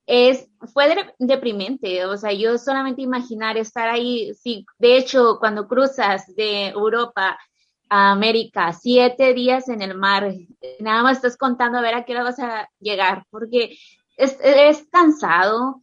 es, 0.05 0.49
fue 0.73 0.93
deprimente, 1.17 2.05
o 2.07 2.17
sea, 2.17 2.33
yo 2.33 2.57
solamente 2.57 3.03
imaginar 3.03 3.55
estar 3.55 3.87
ahí, 3.87 4.33
sí, 4.33 4.65
de 4.79 4.97
hecho, 4.97 5.37
cuando 5.39 5.65
cruzas 5.65 6.25
de 6.35 6.67
Europa 6.67 7.39
a 7.87 8.11
América, 8.11 8.73
siete 8.73 9.33
días 9.33 9.69
en 9.69 9.81
el 9.81 9.97
mar, 9.97 10.29
nada 10.81 11.03
más 11.03 11.15
estás 11.15 11.37
contando 11.37 11.77
a 11.77 11.81
ver 11.81 11.93
a 11.93 12.03
qué 12.03 12.11
hora 12.11 12.23
vas 12.23 12.39
a 12.39 12.67
llegar, 12.79 13.23
porque 13.29 13.77
es, 14.17 14.37
es 14.43 14.85
cansado, 14.91 15.81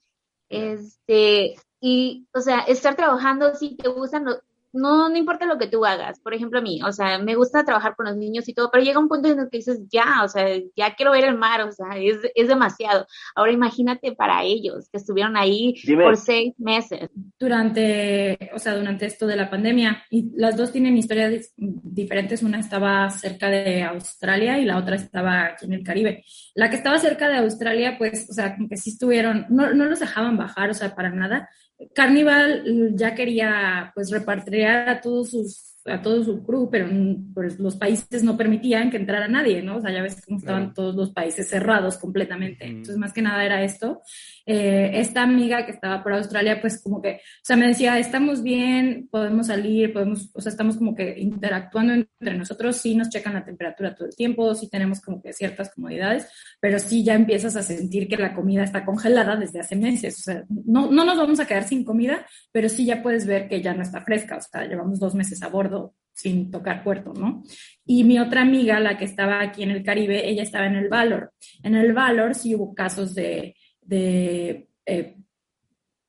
este, 0.51 1.55
y, 1.81 2.27
o 2.35 2.43
sea, 2.43 2.59
estar 2.59 2.95
trabajando, 2.95 3.55
si 3.55 3.75
te 3.75 3.89
gustan, 3.89 4.27
no, 4.73 5.09
no 5.09 5.17
importa 5.17 5.47
lo 5.47 5.59
que 5.59 5.67
tú 5.67 5.85
hagas, 5.85 6.21
por 6.21 6.35
ejemplo 6.35 6.59
a 6.59 6.63
mí, 6.63 6.81
o 6.83 6.93
sea, 6.93 7.19
me 7.19 7.35
gusta 7.35 7.65
trabajar 7.65 7.95
con 7.97 8.07
los 8.07 8.17
niños 8.17 8.49
y 8.49 8.55
todo, 8.55 8.71
pero 8.71 8.85
llega 8.85 8.99
un 8.99 9.09
punto 9.09 9.29
en 9.29 9.39
el 9.39 9.51
que 9.51 9.59
dices, 9.59 9.81
ya, 9.91 10.23
o 10.25 10.29
sea, 10.29 10.47
ya 10.77 10.95
quiero 10.95 11.13
ver 11.13 11.25
el 11.25 11.37
mar, 11.37 11.63
o 11.63 11.73
sea, 11.73 11.99
es, 11.99 12.19
es 12.35 12.49
demasiado. 12.49 13.07
Ahora 13.35 13.53
imagínate 13.53 14.13
para 14.13 14.43
ellos, 14.43 14.89
que 14.91 14.99
estuvieron 14.99 15.37
ahí 15.37 15.75
por 16.03 16.17
seis 16.17 16.55
meses. 16.59 17.11
Durante, 17.39 18.51
o 18.55 18.59
sea, 18.59 18.77
durante 18.77 19.07
esto 19.07 19.27
de 19.27 19.37
la 19.37 19.51
pandemia, 19.51 20.05
y 20.11 20.31
las 20.37 20.57
dos 20.57 20.73
tienen 20.73 20.97
historias 20.97 21.53
diferentes, 21.57 22.43
una 22.43 22.61
estaba 22.61 23.09
cerca 23.11 23.49
de 23.49 23.83
Australia 23.83 24.59
y 24.59 24.65
la 24.65 24.79
otra 24.79 24.97
estaba 24.97 25.47
aquí 25.47 25.67
en 25.67 25.75
el 25.75 25.83
Caribe. 25.83 26.25
La 26.55 26.71
que 26.71 26.77
estaba 26.77 26.99
cerca 26.99 27.29
de 27.29 27.39
Australia, 27.39 27.97
pues, 27.99 28.29
o 28.31 28.33
sea, 28.33 28.57
como 28.57 28.69
que 28.69 28.77
sí 28.77 28.91
estuvieron, 28.91 29.47
no, 29.49 29.75
no 29.75 29.87
los 29.87 30.01
dejaban 30.01 30.37
bajar, 30.37 30.71
o 30.71 30.75
sea, 30.75 30.95
para 30.95 31.11
nada, 31.11 31.49
Carnival 31.95 32.95
ya 32.95 33.15
quería 33.15 33.93
pues 33.95 34.11
repatriar 34.11 34.89
a 34.89 35.01
todos 35.01 35.31
sus 35.31 35.73
a 35.85 36.01
todo 36.01 36.23
su 36.23 36.45
crew, 36.45 36.69
pero 36.71 36.89
pues, 37.35 37.59
los 37.59 37.77
países 37.77 38.23
no 38.23 38.37
permitían 38.37 38.91
que 38.91 38.97
entrara 38.97 39.27
nadie, 39.27 39.63
¿no? 39.63 39.79
O 39.79 39.81
sea, 39.81 39.93
ya 39.93 40.03
ves 40.03 40.23
cómo 40.25 40.39
estaban 40.39 40.75
todos 40.75 40.95
los 40.95 41.11
países 41.11 41.49
cerrados 41.49 41.99
completamente. 41.99 42.67
Entonces, 42.67 42.99
más 42.99 43.13
que 43.13 43.23
nada 43.23 43.45
era 43.45 43.63
esto. 43.63 44.01
Eh, 44.47 44.91
esta 44.95 45.23
amiga 45.23 45.65
que 45.65 45.73
estaba 45.73 46.03
por 46.03 46.15
Australia, 46.15 46.61
pues 46.61 46.83
como 46.83 47.01
que, 47.01 47.15
o 47.15 47.45
sea, 47.45 47.57
me 47.57 47.69
decía, 47.69 47.99
estamos 47.99 48.43
bien, 48.43 49.09
podemos 49.11 49.47
salir, 49.47 49.93
podemos, 49.93 50.31
o 50.35 50.41
sea, 50.41 50.51
estamos 50.51 50.77
como 50.77 50.95
que 50.95 51.15
interactuando 51.19 51.95
entre 51.95 52.37
nosotros, 52.37 52.77
sí 52.77 52.95
nos 52.95 53.09
checan 53.09 53.35
la 53.35 53.45
temperatura 53.45 53.95
todo 53.95 54.09
el 54.09 54.17
tiempo, 54.17 54.55
sí 54.55 54.69
tenemos 54.69 55.01
como 55.01 55.23
que 55.23 55.33
ciertas 55.33 55.73
comodidades, 55.75 56.29
pero 56.61 56.79
sí 56.79 57.05
ya 57.05 57.15
empiezas 57.15 57.57
a 57.57 57.63
sentir 57.63 58.09
que 58.09 58.17
la 58.17 58.35
comida 58.35 58.65
está 58.65 58.85
congelada 58.85 59.37
desde 59.37 59.61
hace 59.61 59.77
meses, 59.77 60.19
o 60.19 60.23
sea, 60.23 60.45
no, 60.49 60.91
no 60.91 61.05
nos 61.05 61.17
vamos 61.17 61.41
a 61.41 61.47
quedar 61.47 61.65
sin 61.65 61.85
comida, 61.85 62.27
pero 62.51 62.69
sí 62.69 62.85
ya 62.85 63.03
puedes 63.03 63.27
ver 63.27 63.49
que 63.49 63.63
ya 63.63 63.75
no 63.75 63.83
está 63.83 64.03
fresca, 64.03 64.37
o 64.37 64.41
sea, 64.41 64.67
llevamos 64.67 64.99
dos 64.99 65.15
meses 65.15 65.43
a 65.43 65.49
bordo 65.49 65.95
sin 66.15 66.51
tocar 66.51 66.85
puerto, 66.85 67.13
¿no? 67.15 67.43
Y 67.87 68.05
mi 68.05 68.19
otra 68.19 68.43
amiga, 68.43 68.79
la 68.81 68.99
que 68.99 69.05
estaba 69.05 69.41
aquí 69.41 69.63
en 69.63 69.71
el 69.71 69.83
Caribe, 69.83 70.29
ella 70.29 70.43
estaba 70.43 70.67
en 70.67 70.77
el 70.77 70.89
Valor. 70.89 71.33
En 71.63 71.75
el 71.75 71.93
Valor 71.95 72.35
sí 72.35 72.55
hubo 72.55 72.75
casos 72.75 73.15
de, 73.15 73.57
de, 73.93 74.69
eh, 74.87 75.17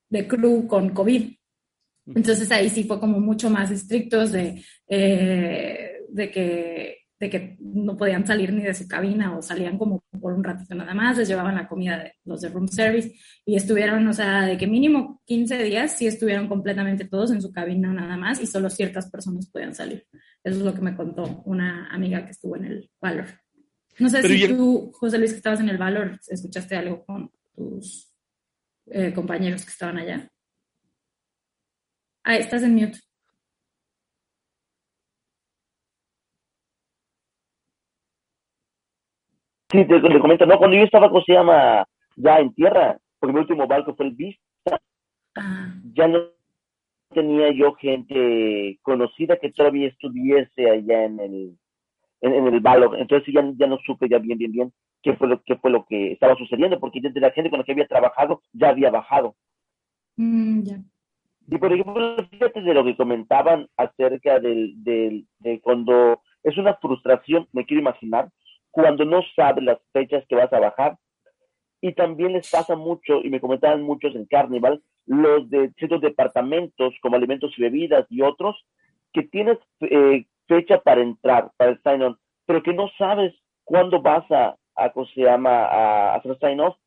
de 0.09 0.27
crew 0.27 0.67
con 0.67 0.91
COVID. 0.91 1.34
Entonces 2.15 2.49
ahí 2.51 2.69
sí 2.69 2.86
fue 2.86 2.99
como 2.99 3.19
mucho 3.19 3.49
más 3.49 3.71
estrictos 3.71 4.31
de, 4.31 4.63
eh, 4.88 6.03
de, 6.07 6.31
que, 6.31 6.97
de 7.19 7.29
que 7.29 7.57
no 7.59 7.97
podían 7.97 8.25
salir 8.25 8.53
ni 8.53 8.63
de 8.63 8.73
su 8.73 8.88
cabina 8.88 9.38
o 9.38 9.41
salían 9.41 9.77
como 9.77 10.01
por 10.21 10.34
un 10.34 10.45
ratito 10.45 10.75
nada 10.75 10.93
más, 10.93 11.17
les 11.17 11.27
llevaban 11.27 11.55
la 11.55 11.67
comida 11.67 11.97
de 11.97 12.13
los 12.23 12.39
de 12.39 12.49
room 12.49 12.69
service 12.69 13.13
y 13.45 13.55
estuvieron, 13.57 14.07
o 14.07 14.13
sea, 14.13 14.43
de 14.43 14.57
que 14.57 14.67
mínimo 14.67 15.21
15 15.25 15.61
días 15.63 15.97
sí 15.97 16.07
estuvieron 16.07 16.47
completamente 16.47 17.05
todos 17.05 17.31
en 17.31 17.41
su 17.41 17.51
cabina 17.51 17.91
nada 17.91 18.15
más 18.15 18.41
y 18.41 18.47
solo 18.47 18.69
ciertas 18.69 19.09
personas 19.09 19.49
podían 19.49 19.75
salir. 19.75 20.05
Eso 20.41 20.57
es 20.57 20.63
lo 20.63 20.73
que 20.73 20.81
me 20.81 20.95
contó 20.95 21.41
una 21.45 21.89
amiga 21.93 22.23
que 22.23 22.31
estuvo 22.31 22.55
en 22.55 22.65
el 22.65 22.89
Valor. 23.01 23.27
No 23.99 24.09
sé 24.09 24.23
si 24.23 24.47
tú, 24.47 24.91
José 24.93 25.17
Luis, 25.17 25.31
que 25.31 25.38
estabas 25.38 25.59
en 25.59 25.69
el 25.69 25.77
Valor, 25.77 26.19
escuchaste 26.27 26.75
algo 26.75 27.05
con, 27.05 27.29
tus 27.56 28.14
eh, 28.88 29.14
compañeros 29.14 29.64
que 29.64 29.72
estaban 29.72 29.97
allá. 29.97 30.30
Ah, 32.24 32.38
estás 32.38 32.64
en 32.64 32.76
mute. 32.76 32.99
Sí, 39.72 39.86
te, 39.88 40.20
comento, 40.20 40.45
no, 40.45 40.58
cuando 40.60 40.78
yo 40.78 40.84
estaba, 40.84 41.10
¿cómo 41.10 41.24
se 41.24 41.34
llama? 41.34 41.86
Ya 42.16 42.38
en 42.38 42.54
tierra, 42.54 42.99
porque 43.20 43.34
mi 43.34 43.39
último 43.39 43.66
barco 43.66 43.95
fue 43.95 44.06
el 44.06 44.14
Vista, 44.14 44.80
ah. 45.36 45.74
ya 45.95 46.08
no 46.08 46.20
tenía 47.10 47.51
yo 47.51 47.74
gente 47.74 48.78
conocida 48.84 49.38
que 49.38 49.51
todavía 49.51 49.88
estuviese 49.88 50.70
allá 50.70 51.06
en 51.06 51.20
el, 51.20 51.58
en, 52.24 52.47
el 52.47 52.59
valor. 52.59 52.97
Entonces 52.99 53.34
ya, 53.34 53.43
ya 53.55 53.67
no 53.67 53.78
supe 53.86 54.09
ya 54.09 54.17
bien, 54.17 54.38
bien, 54.38 54.51
bien 54.51 54.74
qué 55.03 55.13
fue 55.15 55.28
lo, 55.28 55.43
qué 55.43 55.57
fue 55.57 55.69
lo 55.69 55.86
que 55.86 56.13
estaba 56.13 56.36
sucediendo, 56.36 56.80
porque 56.80 57.01
desde 57.01 57.19
la 57.19 57.32
gente 57.32 57.49
con 57.49 57.59
la 57.59 57.65
que 57.65 57.74
había 57.74 57.88
trabajado 57.88 58.41
ya 58.53 58.69
había 58.69 58.89
bajado. 58.89 59.36
Mm, 60.15 60.63
y 61.49 61.57
por 61.57 61.74
ejemplo, 61.74 62.15
fíjate 62.32 62.61
de 62.61 62.74
lo 62.74 62.86
que 62.86 62.95
comentaban 62.95 63.67
acerca 63.76 64.39
del, 64.39 64.82
del, 64.84 65.28
de 65.39 65.59
cuando 65.59 66.21
es 66.41 66.57
una 66.57 66.76
frustración, 66.76 67.47
me 67.51 67.65
quiero 67.65 67.82
imaginar, 67.82 68.30
cuando 68.71 69.03
no 69.03 69.21
sabes 69.36 69.63
las 69.63 69.80
fechas 69.91 70.24
que 70.28 70.36
vas 70.36 70.51
a 70.53 70.59
bajar. 70.59 70.97
Y 71.82 71.93
también 71.93 72.32
les 72.32 72.49
pasa 72.49 72.78
mucho, 72.78 73.21
y 73.21 73.30
me 73.30 73.41
comentaban 73.41 73.84
muchos 73.84 74.15
en 74.15 74.26
Carnival, 74.26 74.82
los 75.05 75.49
de 75.49 75.69
ciertos 75.78 75.99
departamentos 75.99 76.93
como 77.01 77.17
alimentos 77.17 77.53
y 77.57 77.61
bebidas 77.61 78.05
y 78.09 78.21
otros, 78.21 78.55
que 79.11 79.24
tienes 79.24 79.57
eh, 79.82 80.26
fecha 80.48 80.80
para 80.80 81.02
entrar, 81.02 81.52
para 81.58 81.72
el 81.72 81.82
sign-on, 81.84 82.18
pero 82.46 82.64
que 82.64 82.74
no 82.74 82.89
sabes 82.98 83.34
cuándo 83.64 84.02
vas 84.02 84.30
a, 84.32 84.56
a 84.76 84.89
¿cómo 84.91 85.06
se 85.08 85.22
llama?, 85.22 85.66
a, 85.66 86.16
hacer 86.16 86.38
sign-off. 86.39 86.78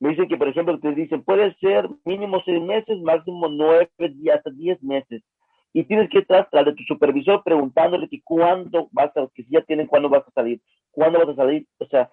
Me 0.00 0.10
dicen 0.10 0.28
que, 0.28 0.36
por 0.36 0.48
ejemplo, 0.48 0.78
te 0.80 0.94
dicen, 0.94 1.22
puede 1.22 1.54
ser 1.54 1.88
mínimo 2.04 2.42
seis 2.44 2.60
meses, 2.60 3.00
máximo 3.00 3.48
nueve, 3.48 3.90
hasta 4.32 4.50
diez 4.50 4.82
meses. 4.82 5.22
Y 5.72 5.84
tienes 5.84 6.10
que 6.10 6.18
estar 6.18 6.48
tras 6.50 6.66
de 6.66 6.74
tu 6.74 6.82
supervisor 6.84 7.42
preguntándole 7.42 8.08
que 8.08 8.20
cuándo 8.22 8.88
vas 8.92 9.16
a, 9.16 9.26
que 9.34 9.44
si 9.44 9.50
ya 9.50 9.62
tienen 9.62 9.86
cuándo 9.86 10.08
vas 10.08 10.26
a 10.26 10.30
salir, 10.32 10.60
cuándo 10.90 11.18
vas 11.18 11.30
a 11.30 11.34
salir. 11.34 11.66
O 11.78 11.86
sea, 11.86 12.10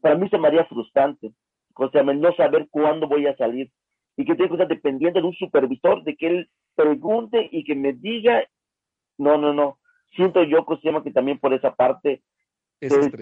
para 0.00 0.16
mí 0.16 0.28
se 0.28 0.38
me 0.38 0.48
haría 0.48 0.64
frustrante. 0.64 1.32
O 1.74 1.90
sea, 1.90 2.02
no 2.02 2.32
saber 2.34 2.68
cuándo 2.70 3.06
voy 3.06 3.26
a 3.26 3.36
salir. 3.36 3.70
Y 4.16 4.24
que 4.24 4.34
tengo 4.34 4.48
que 4.48 4.62
estar 4.62 4.68
dependiendo 4.68 5.20
de 5.20 5.26
un 5.26 5.34
supervisor, 5.34 6.02
de 6.04 6.16
que 6.16 6.26
él 6.26 6.50
pregunte 6.74 7.48
y 7.52 7.64
que 7.64 7.74
me 7.74 7.92
diga, 7.92 8.42
no, 9.18 9.36
no, 9.36 9.52
no 9.52 9.78
siento 10.16 10.42
yo 10.42 10.64
que, 10.64 11.02
que 11.02 11.10
también 11.12 11.38
por 11.38 11.54
esa 11.54 11.74
parte 11.74 12.22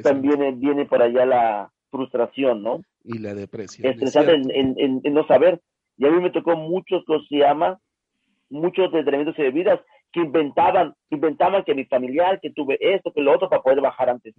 también 0.02 0.60
viene 0.60 0.86
por 0.86 1.02
allá 1.02 1.26
la 1.26 1.72
frustración, 1.90 2.62
¿no? 2.62 2.80
Y 3.04 3.18
la 3.18 3.34
depresión. 3.34 3.90
Estresante 3.90 4.34
en, 4.34 4.74
en, 4.78 5.14
no 5.14 5.26
saber. 5.26 5.60
Y 5.96 6.06
a 6.06 6.10
mí 6.10 6.20
me 6.20 6.30
tocó 6.30 6.56
muchos, 6.56 7.04
llama, 7.30 7.78
muchos 8.50 8.90
de 8.92 9.00
y 9.00 9.42
bebidas 9.42 9.80
que 10.12 10.20
inventaban, 10.20 10.94
inventaban 11.10 11.64
que 11.64 11.74
mi 11.74 11.84
familiar, 11.84 12.40
que 12.40 12.50
tuve 12.50 12.78
esto, 12.80 13.12
que 13.12 13.20
lo 13.20 13.32
otro, 13.32 13.48
para 13.48 13.62
poder 13.62 13.80
bajar 13.80 14.10
antes. 14.10 14.34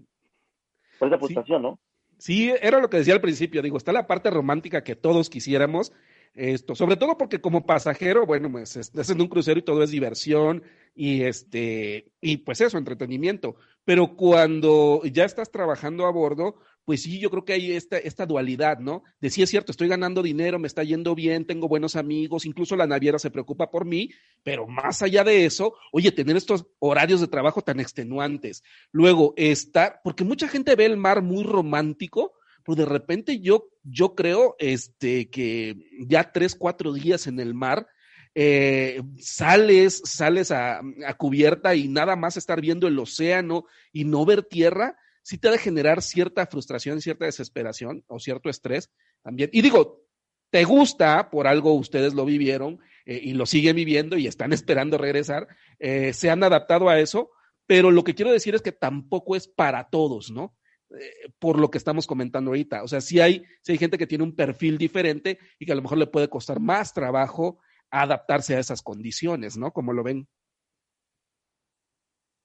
Por 1.00 1.08
esa 1.08 1.18
frustración, 1.18 1.62
¿no? 1.62 1.80
Sí, 2.18 2.54
era 2.62 2.80
lo 2.80 2.90
que 2.90 2.98
decía 2.98 3.14
al 3.14 3.22
principio, 3.22 3.62
digo, 3.62 3.78
está 3.78 3.92
la 3.92 4.08
parte 4.08 4.30
romántica 4.30 4.84
que 4.84 4.96
todos 4.96 5.30
quisiéramos, 5.30 5.92
esto, 6.34 6.76
sobre 6.76 6.98
todo 6.98 7.18
porque 7.18 7.40
como 7.40 7.66
pasajero, 7.66 8.26
bueno, 8.26 8.52
pues 8.52 8.76
estás 8.76 9.10
en 9.10 9.22
un 9.22 9.28
crucero 9.28 9.60
y 9.60 9.64
todo 9.64 9.84
es 9.84 9.92
diversión 9.92 10.64
y 10.96 11.24
este, 11.24 12.14
y 12.22 12.38
pues 12.38 12.62
eso, 12.62 12.78
entretenimiento. 12.78 13.58
Pero 13.84 14.16
cuando 14.16 15.02
ya 15.04 15.26
estás 15.26 15.52
trabajando 15.52 16.06
a 16.06 16.12
bordo, 16.12 16.56
pues 16.86 17.02
sí, 17.02 17.20
yo 17.20 17.30
creo 17.30 17.46
que 17.46 17.54
hay 17.54 17.72
esta, 17.74 17.98
esta 17.98 18.26
dualidad, 18.26 18.80
¿no? 18.80 19.04
De 19.20 19.30
sí 19.30 19.42
es 19.42 19.50
cierto, 19.50 19.72
estoy 19.72 19.88
ganando 19.88 20.24
dinero, 20.24 20.60
me 20.60 20.68
está 20.68 20.84
yendo 20.84 21.16
bien, 21.16 21.46
tengo 21.46 21.68
buenos 21.68 21.96
amigos, 21.96 22.46
incluso 22.46 22.76
la 22.76 22.88
naviera 22.88 23.20
se 23.20 23.32
preocupa 23.32 23.72
por 23.72 23.86
mí, 23.86 24.12
pero 24.44 24.68
más 24.68 25.02
allá 25.02 25.24
de 25.24 25.46
eso, 25.46 25.74
oye, 25.92 26.12
tener 26.12 26.38
estos 26.38 26.68
horarios 26.80 27.22
de 27.22 27.28
trabajo 27.28 27.62
tan 27.62 27.80
extenuantes. 27.80 28.64
Luego, 28.92 29.34
estar, 29.36 30.00
porque 30.04 30.24
mucha 30.24 30.48
gente 30.48 30.76
ve 30.76 30.86
el 30.86 30.98
mar 30.98 31.24
muy 31.24 31.44
romántico, 31.44 32.34
pero 32.64 32.76
de 32.76 32.86
repente 32.86 33.40
yo, 33.40 33.68
yo 33.84 34.16
creo 34.16 34.56
este, 34.60 35.30
que 35.30 35.76
ya 36.08 36.32
tres, 36.32 36.56
cuatro 36.56 36.94
días 36.94 37.28
en 37.28 37.40
el 37.40 37.54
mar, 37.54 37.88
eh, 38.36 39.02
sales, 39.18 40.02
sales 40.04 40.52
a, 40.52 40.82
cubierta 41.18 41.74
y 41.74 41.88
nada 41.88 42.18
más 42.18 42.36
estar 42.36 42.60
viendo 42.60 42.88
el 42.88 43.00
océano 43.00 43.66
y 43.94 44.04
no 44.04 44.26
ver 44.26 44.44
tierra, 44.44 44.98
sí 45.24 45.38
te 45.38 45.48
ha 45.48 45.52
de 45.52 45.58
generar 45.58 46.02
cierta 46.02 46.46
frustración, 46.46 47.02
cierta 47.02 47.26
desesperación 47.26 48.04
o 48.08 48.20
cierto 48.20 48.50
estrés 48.50 48.92
también. 49.24 49.50
Y 49.54 49.62
digo, 49.62 50.06
te 50.50 50.66
gusta, 50.66 51.30
por 51.30 51.48
algo 51.48 51.74
ustedes 51.74 52.14
lo 52.14 52.26
vivieron 52.26 52.80
eh, 53.06 53.22
y 53.24 53.34
lo 53.34 53.46
siguen 53.46 53.78
viviendo 53.78 54.18
y 54.18 54.28
están 54.28 54.52
esperando 54.54 54.98
regresar, 54.98 55.48
eh, 55.80 56.12
se 56.12 56.30
han 56.30 56.44
adaptado 56.44 56.90
a 56.90 57.00
eso, 57.00 57.32
pero 57.66 57.90
lo 57.90 58.04
que 58.04 58.16
quiero 58.16 58.32
decir 58.32 58.54
es 58.54 58.62
que 58.62 58.74
tampoco 58.74 59.36
es 59.36 59.48
para 59.48 59.90
todos, 59.90 60.30
¿no? 60.30 60.56
Eh, 60.92 61.30
por 61.40 61.58
lo 61.58 61.72
que 61.72 61.78
estamos 61.78 62.06
comentando 62.06 62.52
ahorita. 62.52 62.84
O 62.84 62.88
sea, 62.88 63.02
si 63.02 63.20
hay, 63.20 63.44
si 63.62 63.72
hay 63.72 63.78
gente 63.78 63.98
que 63.98 64.08
tiene 64.08 64.24
un 64.24 64.36
perfil 64.36 64.78
diferente 64.78 65.40
y 65.58 65.66
que 65.66 65.72
a 65.72 65.76
lo 65.76 65.82
mejor 65.82 65.98
le 65.98 66.08
puede 66.08 66.30
costar 66.30 66.60
más 66.60 66.94
trabajo 66.94 67.60
adaptarse 68.02 68.56
a 68.56 68.60
esas 68.60 68.82
condiciones, 68.82 69.58
¿no? 69.58 69.72
Como 69.72 69.94
lo 69.94 70.04
ven. 70.04 70.28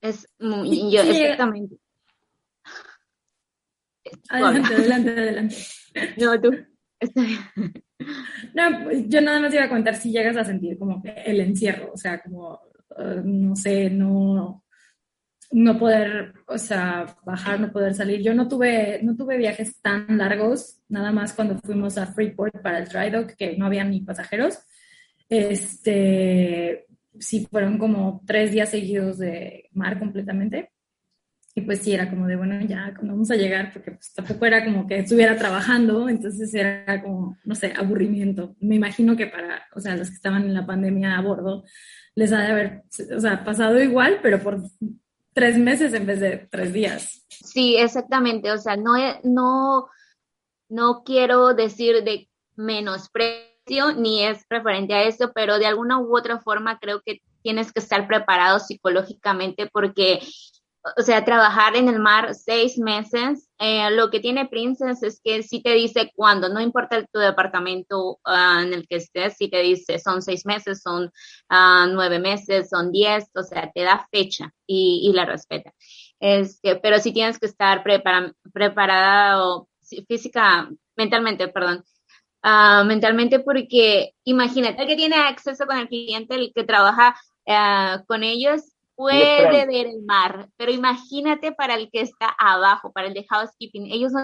Es 0.00 0.26
muy, 0.38 0.90
yo, 0.90 1.02
exactamente. 1.02 1.76
Adelante, 4.28 4.74
adelante, 4.74 5.10
adelante. 5.10 5.56
No, 6.18 6.40
tú. 6.40 6.50
No, 8.54 8.84
pues, 8.84 9.08
yo 9.08 9.20
nada 9.20 9.40
más 9.40 9.52
iba 9.52 9.64
a 9.64 9.68
contar 9.68 9.94
si 9.96 10.10
llegas 10.10 10.36
a 10.36 10.44
sentir 10.44 10.78
como 10.78 11.02
que 11.02 11.10
el 11.10 11.40
encierro, 11.40 11.92
o 11.92 11.96
sea, 11.96 12.20
como, 12.22 12.60
eh, 12.98 13.20
no 13.22 13.54
sé, 13.54 13.90
no, 13.90 14.64
no 15.52 15.78
poder, 15.78 16.34
o 16.46 16.58
sea, 16.58 17.16
bajar, 17.24 17.60
no 17.60 17.72
poder 17.72 17.94
salir. 17.94 18.22
Yo 18.22 18.34
no 18.34 18.48
tuve, 18.48 19.00
no 19.02 19.16
tuve 19.16 19.36
viajes 19.36 19.80
tan 19.80 20.16
largos, 20.16 20.80
nada 20.88 21.12
más 21.12 21.34
cuando 21.34 21.58
fuimos 21.58 21.98
a 21.98 22.06
Freeport 22.06 22.62
para 22.62 22.78
el 22.78 22.88
dry 22.88 23.10
dock, 23.10 23.32
que 23.36 23.56
no 23.56 23.66
había 23.66 23.84
ni 23.84 24.00
pasajeros. 24.00 24.58
Este, 25.30 26.86
sí, 27.18 27.46
fueron 27.48 27.78
como 27.78 28.22
tres 28.26 28.50
días 28.50 28.68
seguidos 28.68 29.18
de 29.18 29.68
mar 29.72 29.98
completamente. 29.98 30.72
Y 31.54 31.62
pues 31.62 31.80
sí, 31.80 31.92
era 31.92 32.08
como 32.08 32.26
de, 32.26 32.36
bueno, 32.36 32.60
ya, 32.60 32.92
cuando 32.94 33.14
vamos 33.14 33.30
a 33.30 33.36
llegar? 33.36 33.72
Porque 33.72 33.92
pues 33.92 34.12
tampoco 34.12 34.46
era 34.46 34.64
como 34.64 34.86
que 34.86 34.98
estuviera 34.98 35.36
trabajando, 35.36 36.08
entonces 36.08 36.52
era 36.54 37.02
como, 37.02 37.36
no 37.44 37.54
sé, 37.54 37.72
aburrimiento. 37.76 38.54
Me 38.60 38.76
imagino 38.76 39.16
que 39.16 39.26
para, 39.26 39.66
o 39.74 39.80
sea, 39.80 39.96
los 39.96 40.08
que 40.08 40.16
estaban 40.16 40.44
en 40.44 40.54
la 40.54 40.66
pandemia 40.66 41.16
a 41.16 41.22
bordo, 41.22 41.64
les 42.14 42.32
ha 42.32 42.40
de 42.40 42.46
haber, 42.46 42.82
o 43.16 43.20
sea, 43.20 43.44
pasado 43.44 43.80
igual, 43.80 44.18
pero 44.22 44.40
por 44.40 44.62
tres 45.32 45.58
meses 45.58 45.92
en 45.92 46.06
vez 46.06 46.20
de 46.20 46.48
tres 46.50 46.72
días. 46.72 47.26
Sí, 47.28 47.76
exactamente. 47.76 48.52
O 48.52 48.58
sea, 48.58 48.76
no, 48.76 48.94
no, 49.24 49.88
no 50.68 51.02
quiero 51.04 51.54
decir 51.54 52.04
de 52.04 52.28
menosprecio 52.56 53.49
ni 53.96 54.24
es 54.24 54.44
referente 54.48 54.94
a 54.94 55.04
eso, 55.04 55.30
pero 55.34 55.58
de 55.58 55.66
alguna 55.66 55.98
u 55.98 56.16
otra 56.16 56.40
forma 56.40 56.78
creo 56.78 57.00
que 57.04 57.20
tienes 57.42 57.72
que 57.72 57.80
estar 57.80 58.06
preparado 58.06 58.58
psicológicamente 58.58 59.68
porque 59.72 60.20
o 60.96 61.02
sea, 61.02 61.24
trabajar 61.24 61.76
en 61.76 61.88
el 61.88 61.98
mar 61.98 62.34
seis 62.34 62.78
meses. 62.78 63.48
Eh, 63.58 63.90
lo 63.90 64.10
que 64.10 64.20
tiene 64.20 64.48
Princess 64.48 65.02
es 65.02 65.20
que 65.22 65.42
sí 65.42 65.62
te 65.62 65.74
dice 65.74 66.10
cuándo, 66.14 66.48
no 66.48 66.60
importa 66.60 67.04
tu 67.12 67.18
departamento 67.20 68.18
ah, 68.24 68.62
en 68.62 68.72
el 68.72 68.88
que 68.88 68.96
estés, 68.96 69.36
sí 69.36 69.48
te 69.48 69.60
dice 69.60 69.98
son 69.98 70.22
seis 70.22 70.46
meses, 70.46 70.80
son 70.82 71.04
uh, 71.50 71.86
nueve 71.90 72.18
meses, 72.18 72.70
son 72.70 72.90
diez, 72.92 73.26
o 73.34 73.42
sea, 73.42 73.70
te 73.74 73.82
da 73.82 74.08
fecha 74.10 74.52
y, 74.66 75.02
y 75.04 75.12
la 75.12 75.26
respeta. 75.26 75.72
Este, 76.18 76.76
pero 76.76 76.98
sí 76.98 77.12
tienes 77.12 77.38
que 77.38 77.46
estar 77.46 77.82
prepara, 77.82 78.32
preparado 78.52 79.68
física, 80.08 80.70
mentalmente, 80.96 81.48
perdón, 81.48 81.84
uh, 82.44 82.84
mentalmente 82.84 83.40
porque 83.40 84.12
imagínate, 84.24 84.82
el 84.82 84.88
que 84.88 84.96
tiene 84.96 85.16
acceso 85.16 85.66
con 85.66 85.78
el 85.78 85.88
cliente, 85.88 86.34
el 86.34 86.52
que 86.54 86.64
trabaja 86.64 87.16
con 88.06 88.22
ellos, 88.22 88.62
puede 89.00 89.66
ver 89.66 89.86
el 89.86 90.02
mar, 90.02 90.50
pero 90.58 90.70
imagínate 90.70 91.52
para 91.52 91.74
el 91.74 91.88
que 91.90 92.02
está 92.02 92.28
abajo, 92.38 92.92
para 92.92 93.08
el 93.08 93.14
de 93.14 93.24
housekeeping, 93.24 93.90
ellos 93.90 94.12
no 94.12 94.20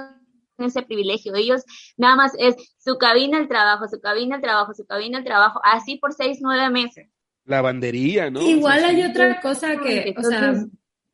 tienen 0.56 0.68
ese 0.68 0.82
privilegio, 0.82 1.34
ellos 1.34 1.64
nada 1.96 2.14
más 2.14 2.32
es 2.38 2.54
su 2.78 2.98
cabina 2.98 3.38
el 3.38 3.48
trabajo, 3.48 3.88
su 3.88 3.98
cabina 4.00 4.36
el 4.36 4.42
trabajo, 4.42 4.74
su 4.74 4.84
cabina 4.84 5.18
el 5.18 5.24
trabajo, 5.24 5.60
así 5.64 5.96
por 5.96 6.12
seis, 6.12 6.38
nueve 6.42 6.68
meses. 6.68 7.08
Lavandería, 7.46 8.30
¿no? 8.30 8.42
Igual 8.42 8.84
hay 8.84 9.02
otra 9.02 9.40
cosa 9.40 9.78
que, 9.78 10.14
o 10.16 10.22
sea, 10.22 10.52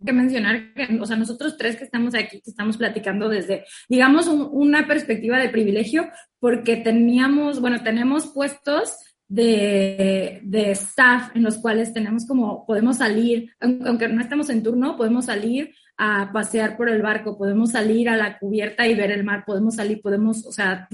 que 0.05 0.12
mencionar 0.12 0.74
que, 0.74 0.98
o 1.00 1.07
sea, 1.07 1.16
nosotros 1.16 1.57
tres 1.57 1.76
que 1.76 1.84
estamos 1.84 2.16
aquí, 2.16 2.40
que 2.40 2.50
estamos 2.50 2.76
platicando 2.76 3.28
desde, 3.28 3.64
digamos, 3.88 4.26
una 4.26 4.88
perspectiva 4.88 5.38
de 5.38 5.50
privilegio, 5.50 6.11
porque 6.43 6.76
teníamos, 6.76 7.61
bueno, 7.61 7.84
tenemos 7.84 8.26
puestos 8.26 8.97
de, 9.28 10.40
de, 10.43 10.72
staff 10.72 11.30
en 11.36 11.45
los 11.45 11.59
cuales 11.59 11.95
tenemos 11.95 12.26
como, 12.26 12.66
podemos 12.66 12.97
salir, 12.97 13.53
aunque 13.61 14.09
no 14.09 14.20
estamos 14.20 14.51
en 14.51 14.64
turno, 14.64 14.97
podemos 14.97 15.26
salir 15.26 15.72
a 15.97 16.32
pasear 16.32 16.76
por 16.76 16.88
el 16.88 17.01
barco, 17.01 17.38
podemos 17.38 17.70
salir 17.70 18.09
a 18.09 18.16
la 18.16 18.40
cubierta 18.40 18.88
y 18.88 18.97
ver 18.97 19.12
el 19.12 19.22
mar, 19.22 19.45
podemos 19.47 19.76
salir, 19.76 20.03
podemos, 20.03 20.45
o 20.45 20.51
sea, 20.51 20.88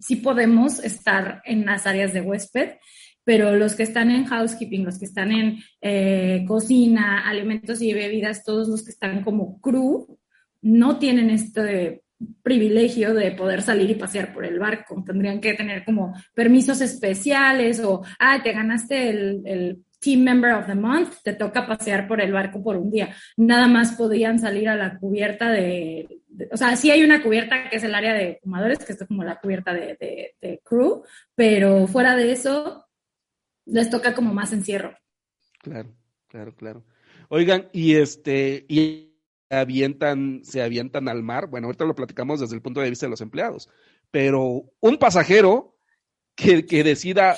sí 0.00 0.16
podemos 0.16 0.82
estar 0.82 1.42
en 1.44 1.66
las 1.66 1.86
áreas 1.86 2.14
de 2.14 2.22
huésped, 2.22 2.78
pero 3.22 3.56
los 3.56 3.74
que 3.74 3.82
están 3.82 4.10
en 4.10 4.24
housekeeping, 4.24 4.86
los 4.86 4.98
que 4.98 5.04
están 5.04 5.30
en 5.30 5.58
eh, 5.82 6.42
cocina, 6.48 7.28
alimentos 7.28 7.82
y 7.82 7.92
bebidas, 7.92 8.44
todos 8.44 8.66
los 8.66 8.82
que 8.82 8.92
están 8.92 9.24
como 9.24 9.60
crew, 9.60 10.18
no 10.62 10.98
tienen 10.98 11.28
este 11.28 12.02
privilegio 12.42 13.14
de 13.14 13.32
poder 13.32 13.62
salir 13.62 13.90
y 13.90 13.94
pasear 13.94 14.32
por 14.32 14.44
el 14.44 14.58
barco. 14.58 15.02
Tendrían 15.04 15.40
que 15.40 15.54
tener 15.54 15.84
como 15.84 16.14
permisos 16.34 16.80
especiales 16.80 17.80
o, 17.80 18.02
ah, 18.18 18.40
te 18.42 18.52
ganaste 18.52 19.10
el, 19.10 19.42
el 19.44 19.84
Team 20.00 20.20
Member 20.20 20.52
of 20.52 20.66
the 20.66 20.74
Month, 20.74 21.16
te 21.22 21.34
toca 21.34 21.66
pasear 21.66 22.08
por 22.08 22.20
el 22.20 22.32
barco 22.32 22.62
por 22.62 22.76
un 22.76 22.90
día. 22.90 23.14
Nada 23.36 23.68
más 23.68 23.92
podían 23.92 24.38
salir 24.38 24.68
a 24.68 24.76
la 24.76 24.98
cubierta 24.98 25.50
de, 25.50 26.20
o 26.50 26.56
sea, 26.56 26.76
sí 26.76 26.90
hay 26.90 27.02
una 27.02 27.22
cubierta 27.22 27.68
que 27.68 27.76
es 27.76 27.84
el 27.84 27.94
área 27.94 28.14
de 28.14 28.38
fumadores, 28.42 28.78
que 28.78 28.92
es 28.92 29.04
como 29.06 29.24
la 29.24 29.38
cubierta 29.38 29.74
de, 29.74 30.34
de, 30.40 30.60
crew, 30.64 31.02
pero 31.34 31.86
fuera 31.86 32.16
de 32.16 32.32
eso, 32.32 32.86
les 33.66 33.90
toca 33.90 34.14
como 34.14 34.32
más 34.32 34.52
encierro. 34.52 34.96
Claro, 35.60 35.94
claro, 36.28 36.54
claro. 36.54 36.84
Oigan, 37.28 37.68
y 37.72 37.94
este, 37.96 38.64
avientan, 39.50 40.40
se 40.44 40.62
avientan 40.62 41.08
al 41.08 41.22
mar. 41.22 41.48
Bueno, 41.48 41.66
ahorita 41.66 41.84
lo 41.84 41.94
platicamos 41.94 42.40
desde 42.40 42.54
el 42.54 42.62
punto 42.62 42.80
de 42.80 42.90
vista 42.90 43.06
de 43.06 43.10
los 43.10 43.20
empleados, 43.20 43.68
pero 44.10 44.64
un 44.80 44.96
pasajero 44.96 45.76
que, 46.36 46.64
que 46.64 46.84
decida 46.84 47.36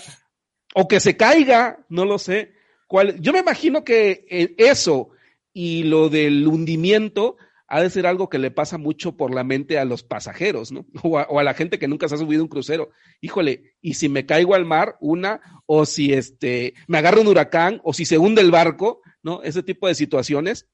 o 0.74 0.86
que 0.86 1.00
se 1.00 1.16
caiga, 1.16 1.84
no 1.88 2.04
lo 2.04 2.18
sé. 2.18 2.52
Cuál, 2.86 3.20
yo 3.20 3.32
me 3.32 3.40
imagino 3.40 3.84
que 3.84 4.26
eh, 4.30 4.54
eso 4.58 5.10
y 5.52 5.84
lo 5.84 6.08
del 6.08 6.46
hundimiento 6.46 7.36
ha 7.66 7.80
de 7.80 7.88
ser 7.88 8.06
algo 8.06 8.28
que 8.28 8.38
le 8.38 8.50
pasa 8.50 8.76
mucho 8.76 9.16
por 9.16 9.34
la 9.34 9.44
mente 9.44 9.78
a 9.78 9.86
los 9.86 10.02
pasajeros, 10.02 10.72
¿no? 10.72 10.84
O 11.02 11.18
a, 11.18 11.22
o 11.22 11.38
a, 11.38 11.42
la 11.42 11.54
gente 11.54 11.78
que 11.78 11.88
nunca 11.88 12.06
se 12.06 12.16
ha 12.16 12.18
subido 12.18 12.42
un 12.42 12.48
crucero. 12.48 12.90
Híjole, 13.22 13.76
y 13.80 13.94
si 13.94 14.10
me 14.10 14.26
caigo 14.26 14.54
al 14.54 14.66
mar, 14.66 14.96
una, 15.00 15.40
o 15.64 15.86
si 15.86 16.12
este, 16.12 16.74
me 16.86 16.98
agarra 16.98 17.22
un 17.22 17.28
huracán, 17.28 17.80
o 17.82 17.94
si 17.94 18.04
se 18.04 18.18
hunde 18.18 18.42
el 18.42 18.50
barco, 18.50 19.00
¿no? 19.22 19.42
Ese 19.42 19.62
tipo 19.62 19.88
de 19.88 19.94
situaciones 19.94 20.68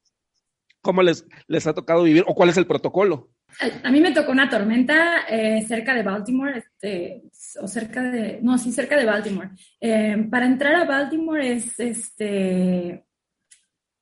¿Cómo 0.81 1.03
les, 1.03 1.27
les 1.47 1.67
ha 1.67 1.75
tocado 1.75 2.03
vivir 2.05 2.25
o 2.27 2.35
cuál 2.35 2.51
es 2.51 2.57
el 2.57 2.67
protocolo? 2.67 3.31
A 3.83 3.91
mí 3.91 4.01
me 4.01 4.13
tocó 4.13 4.31
una 4.31 4.49
tormenta 4.49 5.27
eh, 5.29 5.65
cerca 5.67 5.95
de 5.95 6.03
Baltimore, 6.03 6.59
este, 6.59 7.23
o 7.61 7.67
cerca 7.67 8.03
de, 8.03 8.39
no, 8.43 8.59
sí, 8.59 8.71
cerca 8.73 8.97
de 8.97 9.07
Baltimore. 9.07 9.51
Eh, 9.81 10.27
para 10.31 10.47
entrar 10.47 10.75
a 10.75 10.85
Baltimore 10.85 11.53
es, 11.53 11.79
este, 11.81 13.05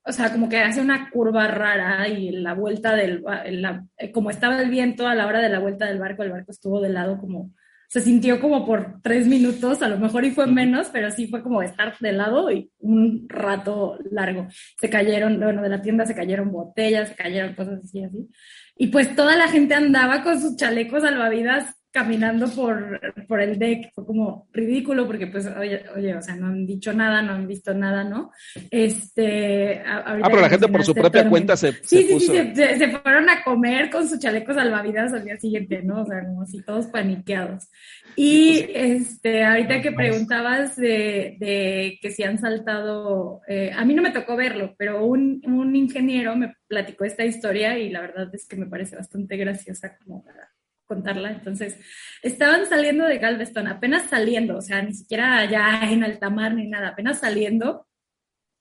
o 0.03 0.11
sea, 0.11 0.31
como 0.31 0.47
que 0.47 0.59
hace 0.59 0.79
una 0.81 1.09
curva 1.09 1.47
rara 1.47 2.07
y 2.07 2.31
la 2.31 2.53
vuelta 2.53 2.95
del, 2.95 3.23
la, 3.23 3.85
como 4.13 4.29
estaba 4.29 4.61
el 4.61 4.69
viento 4.69 5.07
a 5.07 5.15
la 5.15 5.27
hora 5.27 5.39
de 5.39 5.49
la 5.49 5.59
vuelta 5.59 5.85
del 5.85 5.99
barco, 5.99 6.23
el 6.23 6.31
barco 6.31 6.51
estuvo 6.51 6.79
de 6.79 6.89
lado 6.89 7.17
como 7.17 7.51
se 7.87 8.01
sintió 8.01 8.39
como 8.41 8.65
por 8.65 9.01
tres 9.01 9.27
minutos, 9.27 9.81
a 9.81 9.87
lo 9.87 9.97
mejor 9.97 10.25
y 10.25 10.31
fue 10.31 10.45
menos, 10.45 10.89
pero 10.91 11.09
sí 11.09 11.27
fue 11.27 11.41
como 11.41 11.61
estar 11.61 11.97
de 11.99 12.11
lado 12.11 12.51
y 12.51 12.69
un 12.79 13.27
rato 13.29 13.97
largo. 14.11 14.47
Se 14.79 14.89
cayeron, 14.89 15.39
bueno, 15.39 15.61
de 15.61 15.69
la 15.69 15.81
tienda 15.81 16.05
se 16.05 16.15
cayeron 16.15 16.51
botellas, 16.51 17.09
se 17.09 17.15
cayeron 17.15 17.55
cosas 17.55 17.79
así, 17.83 18.03
así. 18.03 18.27
Y 18.75 18.87
pues 18.87 19.15
toda 19.15 19.37
la 19.37 19.47
gente 19.47 19.73
andaba 19.73 20.21
con 20.21 20.39
sus 20.39 20.57
chalecos 20.57 21.03
salvavidas 21.03 21.75
caminando 21.91 22.47
por, 22.49 22.99
por 23.27 23.41
el 23.41 23.57
deck, 23.57 23.91
fue 23.93 24.05
como 24.05 24.47
ridículo 24.53 25.07
porque 25.07 25.27
pues, 25.27 25.47
oye, 25.47 25.83
oye, 25.95 26.15
o 26.15 26.21
sea, 26.21 26.35
no 26.35 26.47
han 26.47 26.65
dicho 26.65 26.93
nada, 26.93 27.21
no 27.21 27.33
han 27.33 27.47
visto 27.47 27.73
nada, 27.73 28.03
¿no? 28.03 28.31
Este... 28.69 29.81
Ah, 29.85 30.19
pero 30.23 30.41
la 30.41 30.49
gente 30.49 30.67
por 30.67 30.83
su 30.83 30.93
propia 30.93 31.27
cuenta 31.27 31.55
se, 31.57 31.71
sí, 31.83 32.03
sí, 32.03 32.19
Sí, 32.19 32.27
se, 32.27 32.77
se, 32.77 32.97
fueron 32.99 33.29
a 33.29 33.43
comer 33.43 33.89
con 33.89 34.07
sus 34.07 34.19
chalecos 34.19 34.55
salvavidas 34.55 35.13
al 35.13 35.23
día 35.23 35.37
siguiente, 35.37 35.81
¿no? 35.81 36.01
O 36.01 36.05
sea, 36.05 36.23
como 36.25 36.45
si 36.45 36.61
todos 36.61 36.87
paniqueados. 36.87 37.69
Y 38.15 38.65
este, 38.73 39.43
ahorita 39.43 39.81
que 39.81 39.91
preguntabas 39.91 40.75
de, 40.75 41.37
de 41.39 41.99
que 42.01 42.11
si 42.11 42.23
han 42.23 42.39
saltado, 42.39 43.41
eh, 43.47 43.71
a 43.75 43.85
mí 43.85 43.93
no 43.93 44.01
me 44.01 44.11
tocó 44.11 44.35
verlo, 44.35 44.75
pero 44.77 45.05
un, 45.05 45.41
un 45.45 45.75
ingeniero 45.75 46.35
me 46.35 46.53
platicó 46.67 47.05
esta 47.05 47.25
historia 47.25 47.77
y 47.77 47.89
la 47.89 48.01
verdad 48.01 48.33
es 48.33 48.47
que 48.47 48.55
me 48.55 48.65
parece 48.65 48.95
bastante 48.95 49.37
graciosa 49.37 49.97
como 49.97 50.23
para 50.23 50.49
contarla. 50.87 51.31
Entonces, 51.31 51.77
estaban 52.23 52.65
saliendo 52.65 53.05
de 53.05 53.19
Galveston, 53.19 53.67
apenas 53.67 54.09
saliendo, 54.09 54.57
o 54.57 54.61
sea, 54.61 54.81
ni 54.81 54.93
siquiera 54.93 55.45
ya 55.45 55.81
en 55.91 56.03
alta 56.03 56.29
mar 56.29 56.55
ni 56.55 56.67
nada, 56.67 56.89
apenas 56.89 57.19
saliendo. 57.19 57.87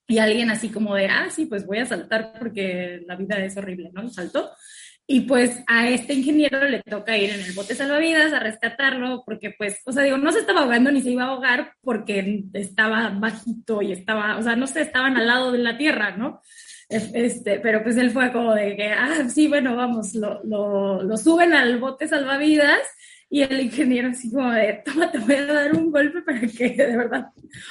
Y 0.08 0.18
alguien 0.18 0.50
así 0.50 0.68
como 0.68 0.94
de, 0.94 1.06
ah, 1.06 1.28
sí, 1.30 1.46
pues 1.46 1.66
voy 1.66 1.78
a 1.78 1.86
saltar 1.86 2.32
porque 2.38 3.02
la 3.06 3.16
vida 3.16 3.38
es 3.44 3.56
horrible, 3.56 3.90
¿no? 3.92 4.08
Saltó. 4.08 4.50
Y 5.08 5.20
pues 5.20 5.62
a 5.68 5.88
este 5.88 6.14
ingeniero 6.14 6.64
le 6.68 6.82
toca 6.82 7.16
ir 7.16 7.30
en 7.30 7.40
el 7.40 7.52
bote 7.52 7.76
salvavidas 7.76 8.32
a 8.32 8.40
rescatarlo 8.40 9.22
porque 9.24 9.54
pues, 9.56 9.80
o 9.84 9.92
sea, 9.92 10.02
digo, 10.02 10.18
no 10.18 10.32
se 10.32 10.40
estaba 10.40 10.62
ahogando 10.62 10.90
ni 10.90 11.00
se 11.00 11.12
iba 11.12 11.24
a 11.24 11.28
ahogar 11.28 11.74
porque 11.80 12.44
estaba 12.54 13.10
bajito 13.10 13.82
y 13.82 13.92
estaba, 13.92 14.36
o 14.36 14.42
sea, 14.42 14.56
no 14.56 14.66
sé, 14.66 14.80
estaban 14.80 15.16
al 15.16 15.28
lado 15.28 15.52
de 15.52 15.58
la 15.58 15.78
tierra, 15.78 16.16
¿no? 16.16 16.42
Este, 17.14 17.58
pero 17.58 17.82
pues 17.82 17.96
él 17.96 18.10
fue 18.10 18.32
como 18.32 18.54
de 18.54 18.76
que, 18.76 18.88
ah, 18.88 19.28
sí, 19.28 19.48
bueno, 19.48 19.74
vamos, 19.74 20.14
lo, 20.14 20.42
lo, 20.44 21.02
lo 21.02 21.16
suben 21.16 21.52
al 21.52 21.78
bote 21.78 22.06
salvavidas 22.06 22.80
y 23.28 23.42
el 23.42 23.60
ingeniero 23.60 24.08
así 24.08 24.30
como 24.30 24.52
de, 24.52 24.82
toma, 24.84 25.10
te 25.10 25.18
voy 25.18 25.34
a 25.34 25.46
dar 25.46 25.74
un 25.74 25.90
golpe 25.90 26.22
para 26.22 26.40
que 26.40 26.70
de 26.70 26.96
verdad, 26.96 27.26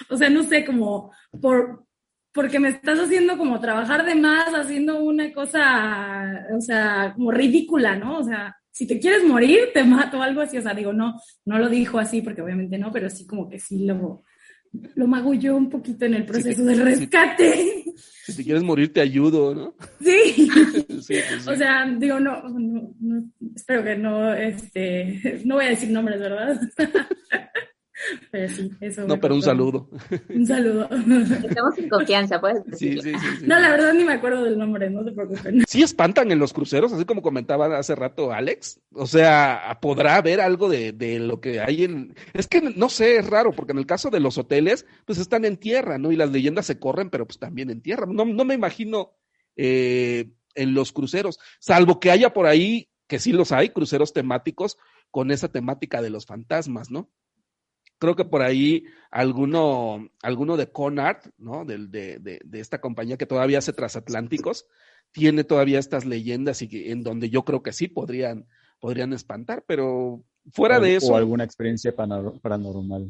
o 0.10 0.18
sea, 0.18 0.30
no 0.30 0.44
sé, 0.44 0.66
como 0.66 1.14
por, 1.42 1.86
porque 2.34 2.60
me 2.60 2.70
estás 2.70 3.00
haciendo 3.00 3.38
como 3.38 3.60
trabajar 3.62 4.06
de 4.06 4.16
más, 4.16 4.54
haciendo 4.54 5.02
una 5.02 5.32
cosa, 5.32 6.46
o 6.54 6.60
sea, 6.60 7.14
como 7.16 7.32
ridícula, 7.32 7.96
¿no? 7.96 8.20
O 8.20 8.24
sea, 8.24 8.58
si 8.70 8.86
te 8.86 9.00
quieres 9.00 9.24
morir, 9.24 9.70
te 9.74 9.86
mato, 9.86 10.22
algo 10.22 10.42
así, 10.42 10.58
o 10.58 10.62
sea, 10.62 10.74
digo, 10.74 10.92
no, 10.92 11.16
no 11.46 11.58
lo 11.58 11.70
dijo 11.70 11.98
así, 11.98 12.22
porque 12.22 12.42
obviamente 12.42 12.78
no, 12.78 12.92
pero 12.92 13.10
sí 13.10 13.26
como 13.26 13.48
que 13.48 13.58
sí 13.58 13.86
lo, 13.86 14.24
lo 14.96 15.08
magulló 15.08 15.56
un 15.56 15.70
poquito 15.70 16.04
en 16.04 16.16
el 16.16 16.26
proceso 16.26 16.66
del 16.66 16.82
rescate. 16.82 17.85
Si, 18.26 18.36
te 18.36 18.44
quieres 18.44 18.64
morir, 18.64 18.92
te 18.92 19.02
ayudo, 19.02 19.54
¿no? 19.54 19.76
Sí. 21.02 21.22
O 21.48 21.56
sea, 21.56 21.86
digo, 21.86 22.20
no, 22.20 22.42
no, 22.50 23.30
espero 23.56 23.84
que 23.84 23.96
no, 23.96 24.34
este, 24.34 25.42
no 25.46 25.56
voy 25.56 25.66
a 25.66 25.70
decir 25.70 25.92
nombres, 25.92 26.20
¿verdad? 26.20 26.60
Pero 28.32 28.50
sí, 28.50 28.72
eso. 28.82 29.08
No, 29.08 29.20
pero 29.20 29.36
un 29.36 29.42
saludo. 29.42 29.90
Un 30.30 30.46
saludo. 30.46 30.90
Estamos 30.92 31.78
en 31.78 31.90
confianza, 31.90 32.40
pues. 32.40 32.58
Sí, 32.74 33.00
sí, 33.02 33.14
sí, 33.14 33.46
No, 33.46 33.60
la 33.60 33.70
verdad 33.70 33.94
ni 33.94 34.04
me 34.04 34.14
acuerdo 34.14 34.44
del 34.44 34.58
nombre, 34.58 34.90
no 34.90 35.04
te 35.04 35.12
preocupes. 35.12 35.64
Sí 35.68 35.84
espantan 35.84 36.32
en 36.32 36.40
los 36.40 36.54
cruceros, 36.54 36.94
así 36.94 37.06
como 37.06 37.22
comentaba 37.22 37.78
hace 37.78 37.96
rato 37.96 38.32
Alex. 38.32 38.82
O 38.92 39.08
sea, 39.08 39.78
podrá 39.82 40.18
haber 40.18 40.42
algo 40.42 40.70
de, 40.70 40.92
de 40.92 41.20
lo 41.20 41.40
que 41.40 41.60
hay 41.60 41.84
en. 41.84 42.16
Es 42.34 42.48
que 42.48 42.62
no 42.62 42.90
sé, 42.90 43.18
es 43.18 43.28
raro, 43.28 43.52
porque 43.52 43.72
en 43.72 43.80
el 43.80 43.86
caso 43.86 44.10
de 44.10 44.20
los 44.20 44.38
hoteles, 44.38 44.86
pues 45.06 45.20
están 45.20 45.46
en 45.46 45.58
tierra, 45.58 45.98
¿no? 45.98 46.12
Y 46.12 46.16
las 46.16 46.32
leyendas 46.32 46.66
se 46.66 46.80
corren, 46.80 47.10
pero 47.10 47.26
pues 47.26 47.40
también 47.40 47.70
en 47.70 47.82
tierra. 47.82 48.06
No, 48.06 48.26
no 48.26 48.46
me 48.46 48.54
imagino 48.54 49.16
eh, 49.56 50.32
en 50.56 50.74
los 50.74 50.92
cruceros, 50.92 51.40
salvo 51.60 52.00
que 52.00 52.12
haya 52.12 52.34
por 52.34 52.46
ahí, 52.46 52.90
que 53.08 53.20
sí 53.20 53.32
los 53.32 53.52
hay, 53.52 53.70
cruceros 53.70 54.14
temáticos 54.14 54.78
con 55.12 55.32
esa 55.32 55.50
temática 55.50 56.02
de 56.02 56.10
los 56.10 56.26
fantasmas, 56.26 56.90
¿no? 56.90 57.10
Creo 58.06 58.16
que 58.16 58.26
por 58.26 58.44
ahí 58.44 58.86
alguno, 59.10 60.08
alguno 60.22 60.58
de 60.58 60.72
Conart, 60.72 61.26
¿no? 61.38 61.66
De, 61.66 61.88
de, 61.88 62.20
de, 62.20 62.60
esta 62.60 62.80
compañía 62.80 63.18
que 63.18 63.26
todavía 63.26 63.58
hace 63.58 63.74
transatlánticos, 63.74 64.68
tiene 65.12 65.44
todavía 65.44 65.80
estas 65.80 66.06
leyendas 66.06 66.62
y 66.62 66.92
en 66.92 67.02
donde 67.02 67.30
yo 67.30 67.44
creo 67.44 67.64
que 67.64 67.72
sí 67.72 67.88
podrían, 67.88 68.46
podrían 68.80 69.14
espantar, 69.14 69.64
pero 69.66 70.24
fuera 70.52 70.80
de 70.80 70.98
eso. 70.98 71.14
O 71.14 71.16
alguna 71.16 71.44
experiencia 71.44 71.96
paranormal. 71.96 73.10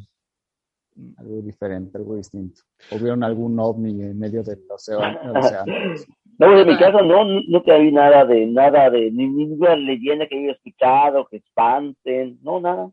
Algo 1.17 1.41
diferente, 1.41 1.97
algo 1.97 2.15
distinto. 2.15 2.61
¿O 2.91 2.97
vieron 2.97 3.21
algún 3.23 3.59
ovni 3.59 4.01
en 4.01 4.17
medio 4.17 4.43
del 4.43 4.63
océano? 4.69 5.19
No, 6.37 6.59
en 6.59 6.67
mi 6.67 6.77
caso 6.77 7.01
no, 7.01 7.23
no 7.23 7.63
te 7.63 7.79
vi 7.79 7.93
nada 7.93 8.25
de, 8.25 8.45
nada 8.45 8.89
de, 8.89 9.09
ninguna 9.09 9.73
leyenda 9.77 10.27
que 10.27 10.37
haya 10.37 10.51
escuchado, 10.51 11.25
que 11.27 11.37
espanten, 11.37 12.37
no, 12.41 12.59
nada 12.59 12.91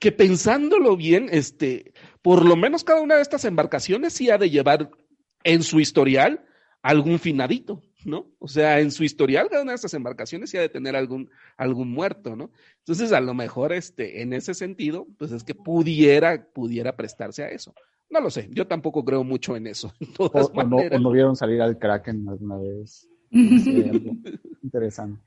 que 0.00 0.12
pensándolo 0.12 0.96
bien, 0.96 1.28
este, 1.30 1.92
por 2.22 2.44
lo 2.44 2.56
menos 2.56 2.84
cada 2.84 3.00
una 3.00 3.16
de 3.16 3.22
estas 3.22 3.44
embarcaciones 3.44 4.12
sí 4.12 4.30
ha 4.30 4.38
de 4.38 4.50
llevar 4.50 4.90
en 5.44 5.62
su 5.62 5.80
historial 5.80 6.44
algún 6.82 7.18
finadito, 7.18 7.82
¿no? 8.04 8.26
O 8.38 8.48
sea, 8.48 8.80
en 8.80 8.90
su 8.90 9.04
historial 9.04 9.48
cada 9.48 9.62
una 9.62 9.72
de 9.72 9.76
estas 9.76 9.94
embarcaciones 9.94 10.50
sí 10.50 10.58
ha 10.58 10.60
de 10.60 10.68
tener 10.68 10.96
algún, 10.96 11.30
algún 11.56 11.90
muerto, 11.90 12.36
¿no? 12.36 12.50
Entonces, 12.78 13.12
a 13.12 13.20
lo 13.20 13.34
mejor, 13.34 13.72
este, 13.72 14.22
en 14.22 14.32
ese 14.32 14.54
sentido, 14.54 15.06
pues 15.18 15.32
es 15.32 15.44
que 15.44 15.54
pudiera, 15.54 16.46
pudiera 16.52 16.96
prestarse 16.96 17.42
a 17.42 17.48
eso. 17.48 17.74
No 18.10 18.20
lo 18.20 18.30
sé, 18.30 18.48
yo 18.50 18.66
tampoco 18.66 19.04
creo 19.04 19.24
mucho 19.24 19.56
en 19.56 19.66
eso. 19.66 19.92
o, 20.18 20.64
no, 20.64 21.10
vieron 21.10 21.36
salir 21.36 21.62
al 21.62 21.78
Kraken 21.78 22.28
alguna 22.28 22.56
vez. 22.58 23.08
interesante. 24.62 25.20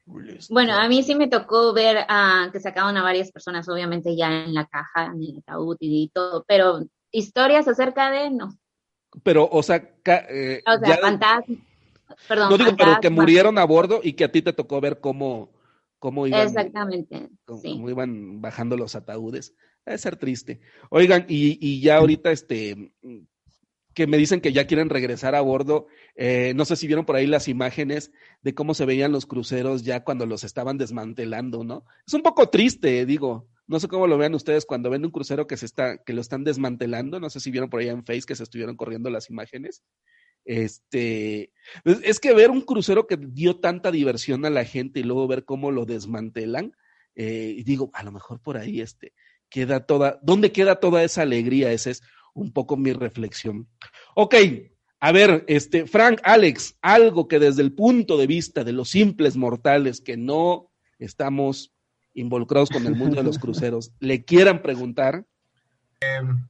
Bueno, 0.49 0.73
a 0.73 0.87
mí 0.87 1.03
sí 1.03 1.15
me 1.15 1.27
tocó 1.27 1.73
ver 1.73 1.97
a, 2.07 2.49
que 2.51 2.59
sacaban 2.59 2.95
a 2.97 3.03
varias 3.03 3.31
personas, 3.31 3.67
obviamente 3.67 4.15
ya 4.15 4.45
en 4.45 4.53
la 4.53 4.65
caja, 4.65 5.05
en 5.05 5.21
el 5.21 5.37
ataúd 5.39 5.77
y 5.79 6.09
todo, 6.13 6.45
pero 6.47 6.85
historias 7.11 7.67
acerca 7.67 8.09
de 8.09 8.29
no. 8.29 8.57
Pero, 9.23 9.47
o 9.51 9.61
sea, 9.63 9.89
eh, 10.05 10.63
o 10.65 10.85
sea 10.85 10.97
fantasmas. 10.97 11.59
Perdón, 12.27 12.49
no 12.49 12.57
digo, 12.57 12.71
pero 12.77 12.99
que 13.01 13.09
murieron 13.09 13.57
a 13.57 13.65
bordo 13.65 13.99
y 14.01 14.13
que 14.13 14.23
a 14.23 14.31
ti 14.31 14.41
te 14.41 14.53
tocó 14.53 14.79
ver 14.79 14.99
cómo, 14.99 15.51
cómo 15.99 16.25
iban. 16.25 16.47
Exactamente. 16.47 17.29
Cómo, 17.45 17.89
iban 17.89 18.41
bajando 18.41 18.77
los 18.77 18.95
ataúdes. 18.95 19.53
Debe 19.85 19.97
ser 19.97 20.15
triste. 20.15 20.61
Oigan, 20.89 21.25
y, 21.27 21.57
y 21.61 21.81
ya 21.81 21.97
ahorita, 21.97 22.31
este, 22.31 22.93
que 23.97 24.05
me 24.05 24.17
dicen 24.17 24.41
que 24.41 24.53
ya 24.53 24.67
quieren 24.67 24.91
regresar 24.91 25.33
a 25.33 25.41
bordo. 25.41 25.87
Eh, 26.15 26.53
no 26.55 26.65
sé 26.65 26.75
si 26.75 26.85
vieron 26.85 27.03
por 27.03 27.15
ahí 27.15 27.25
las 27.25 27.47
imágenes 27.47 28.11
de 28.43 28.53
cómo 28.53 28.75
se 28.75 28.85
veían 28.85 29.11
los 29.11 29.25
cruceros 29.25 29.81
ya 29.81 30.03
cuando 30.03 30.27
los 30.27 30.43
estaban 30.43 30.77
desmantelando, 30.77 31.63
¿no? 31.63 31.83
Es 32.05 32.13
un 32.13 32.21
poco 32.21 32.47
triste, 32.49 33.07
digo. 33.07 33.49
No 33.65 33.79
sé 33.79 33.87
cómo 33.87 34.05
lo 34.05 34.19
vean 34.19 34.35
ustedes 34.35 34.67
cuando 34.67 34.91
ven 34.91 35.03
un 35.03 35.09
crucero 35.09 35.47
que 35.47 35.57
se 35.57 35.65
está, 35.65 35.97
que 36.03 36.13
lo 36.13 36.21
están 36.21 36.43
desmantelando. 36.43 37.19
No 37.19 37.31
sé 37.31 37.39
si 37.39 37.49
vieron 37.49 37.71
por 37.71 37.79
ahí 37.79 37.89
en 37.89 38.05
Face 38.05 38.21
que 38.27 38.35
se 38.35 38.43
estuvieron 38.43 38.77
corriendo 38.77 39.09
las 39.09 39.31
imágenes. 39.31 39.81
Este, 40.45 41.51
es 41.83 42.19
que 42.19 42.35
ver 42.35 42.51
un 42.51 42.61
crucero 42.61 43.07
que 43.07 43.17
dio 43.17 43.59
tanta 43.59 43.89
diversión 43.89 44.45
a 44.45 44.51
la 44.51 44.63
gente 44.63 44.99
y 44.99 45.03
luego 45.05 45.27
ver 45.27 45.43
cómo 45.43 45.71
lo 45.71 45.85
desmantelan, 45.87 46.73
eh, 47.15 47.55
y 47.57 47.63
digo, 47.63 47.89
a 47.95 48.03
lo 48.03 48.11
mejor 48.11 48.43
por 48.43 48.57
ahí 48.57 48.79
este, 48.79 49.13
queda 49.49 49.87
toda, 49.87 50.19
¿dónde 50.21 50.51
queda 50.51 50.79
toda 50.79 51.03
esa 51.03 51.23
alegría? 51.23 51.71
Ese 51.71 51.89
es 51.89 52.03
un 52.37 52.51
poco 52.51 52.77
mi 52.77 52.93
reflexión. 52.93 53.67
Ok, 54.15 54.35
a 54.99 55.11
ver, 55.11 55.43
este, 55.47 55.85
Frank, 55.85 56.19
Alex, 56.23 56.77
algo 56.81 57.27
que 57.27 57.39
desde 57.39 57.61
el 57.61 57.73
punto 57.73 58.17
de 58.17 58.27
vista 58.27 58.63
de 58.63 58.73
los 58.73 58.89
simples 58.89 59.35
mortales 59.35 60.01
que 60.01 60.17
no 60.17 60.71
estamos 60.97 61.73
involucrados 62.13 62.69
con 62.69 62.85
el 62.87 62.95
mundo 62.95 63.17
de 63.17 63.23
los 63.23 63.37
cruceros, 63.39 63.91
le 63.99 64.23
quieran 64.23 64.61
preguntar. 64.61 65.25
Em, 65.99 66.47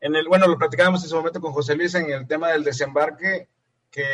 en 0.00 0.16
el, 0.16 0.28
bueno, 0.28 0.46
lo 0.46 0.58
platicábamos 0.58 1.02
en 1.02 1.10
su 1.10 1.16
momento 1.16 1.40
con 1.40 1.52
José 1.52 1.74
Luis 1.74 1.94
en 1.94 2.10
el 2.10 2.26
tema 2.26 2.50
del 2.50 2.64
desembarque, 2.64 3.48
que 3.90 4.04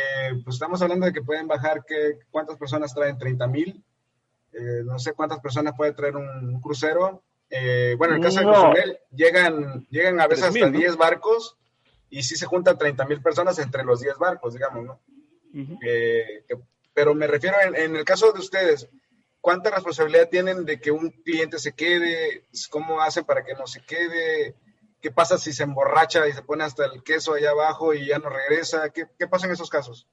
pues 0.43 0.55
estamos 0.55 0.81
hablando 0.81 1.05
de 1.05 1.13
que 1.13 1.21
pueden 1.21 1.47
bajar, 1.47 1.85
que, 1.85 2.19
¿cuántas 2.31 2.57
personas 2.57 2.93
traen? 2.93 3.17
30 3.17 3.47
mil. 3.47 3.83
Eh, 4.51 4.81
no 4.83 4.97
sé 4.97 5.13
cuántas 5.13 5.39
personas 5.39 5.73
puede 5.77 5.93
traer 5.93 6.15
un 6.15 6.59
crucero. 6.61 7.23
Eh, 7.49 7.95
bueno, 7.97 8.15
en 8.15 8.19
el 8.19 8.25
caso 8.25 8.39
de 8.39 8.45
Cozumel, 8.45 8.99
llegan, 9.11 9.87
llegan 9.89 10.19
a 10.19 10.27
veces 10.27 10.45
hasta 10.45 10.69
10 10.69 10.97
barcos 10.97 11.57
y 12.09 12.23
sí 12.23 12.35
se 12.35 12.45
juntan 12.45 12.77
30 12.77 13.05
mil 13.05 13.21
personas 13.21 13.57
entre 13.59 13.83
los 13.83 14.01
10 14.01 14.17
barcos, 14.17 14.53
digamos, 14.53 14.85
¿no? 14.85 14.99
Eh, 15.83 16.43
pero 16.93 17.15
me 17.15 17.27
refiero 17.27 17.57
en, 17.61 17.95
el 17.95 18.03
caso 18.03 18.31
de 18.31 18.39
ustedes, 18.39 18.87
¿cuánta 19.41 19.71
responsabilidad 19.71 20.29
tienen 20.29 20.65
de 20.65 20.79
que 20.79 20.91
un 20.91 21.09
cliente 21.09 21.57
se 21.57 21.73
quede? 21.73 22.45
¿Cómo 22.69 23.01
hacen 23.01 23.25
para 23.25 23.43
que 23.43 23.53
no 23.53 23.65
se 23.65 23.81
quede? 23.81 24.55
¿Qué 25.01 25.11
pasa 25.11 25.37
si 25.37 25.53
se 25.53 25.63
emborracha 25.63 26.27
y 26.27 26.33
se 26.33 26.43
pone 26.43 26.63
hasta 26.63 26.85
el 26.85 27.01
queso 27.03 27.33
allá 27.33 27.51
abajo 27.51 27.93
y 27.93 28.07
ya 28.07 28.19
no 28.19 28.29
regresa? 28.29 28.89
¿Qué, 28.89 29.07
qué 29.17 29.27
pasa 29.27 29.47
en 29.47 29.53
esos 29.53 29.69
casos? 29.69 30.07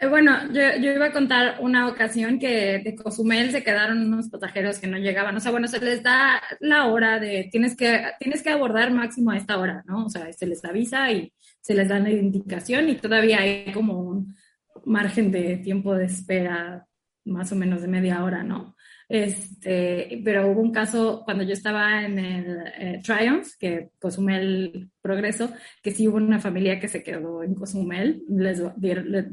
Eh, 0.00 0.06
bueno, 0.06 0.52
yo, 0.52 0.76
yo, 0.80 0.92
iba 0.92 1.06
a 1.06 1.12
contar 1.12 1.56
una 1.60 1.88
ocasión 1.88 2.38
que 2.38 2.78
de 2.78 2.94
Cozumel 2.94 3.50
se 3.50 3.64
quedaron 3.64 4.06
unos 4.06 4.28
pasajeros 4.28 4.78
que 4.78 4.86
no 4.86 4.96
llegaban. 4.96 5.36
O 5.36 5.40
sea, 5.40 5.50
bueno, 5.50 5.66
se 5.66 5.80
les 5.80 6.02
da 6.02 6.40
la 6.60 6.86
hora 6.86 7.18
de 7.18 7.48
tienes 7.50 7.76
que, 7.76 8.02
tienes 8.20 8.42
que 8.42 8.50
abordar 8.50 8.92
máximo 8.92 9.32
a 9.32 9.36
esta 9.36 9.58
hora, 9.58 9.82
¿no? 9.86 10.06
O 10.06 10.10
sea, 10.10 10.32
se 10.32 10.46
les 10.46 10.64
avisa 10.64 11.10
y 11.10 11.32
se 11.60 11.74
les 11.74 11.88
da 11.88 11.98
la 11.98 12.10
indicación 12.10 12.88
y 12.88 12.96
todavía 12.96 13.40
hay 13.40 13.72
como 13.72 14.00
un 14.00 14.36
margen 14.84 15.32
de 15.32 15.56
tiempo 15.58 15.94
de 15.94 16.06
espera 16.06 16.86
más 17.24 17.52
o 17.52 17.56
menos 17.56 17.82
de 17.82 17.88
media 17.88 18.22
hora, 18.22 18.42
¿no? 18.44 18.76
Este, 19.08 20.20
pero 20.22 20.50
hubo 20.50 20.60
un 20.60 20.70
caso 20.70 21.22
cuando 21.24 21.42
yo 21.42 21.54
estaba 21.54 22.04
en 22.04 22.18
el 22.18 22.58
eh, 22.78 23.00
Triumph, 23.02 23.46
que 23.58 23.90
Cozumel 23.98 24.90
Progreso, 25.00 25.50
que 25.82 25.92
sí 25.92 26.06
hubo 26.06 26.18
una 26.18 26.40
familia 26.40 26.78
que 26.78 26.88
se 26.88 27.02
quedó 27.02 27.42
en 27.42 27.54
Cozumel, 27.54 28.22
les, 28.28 28.60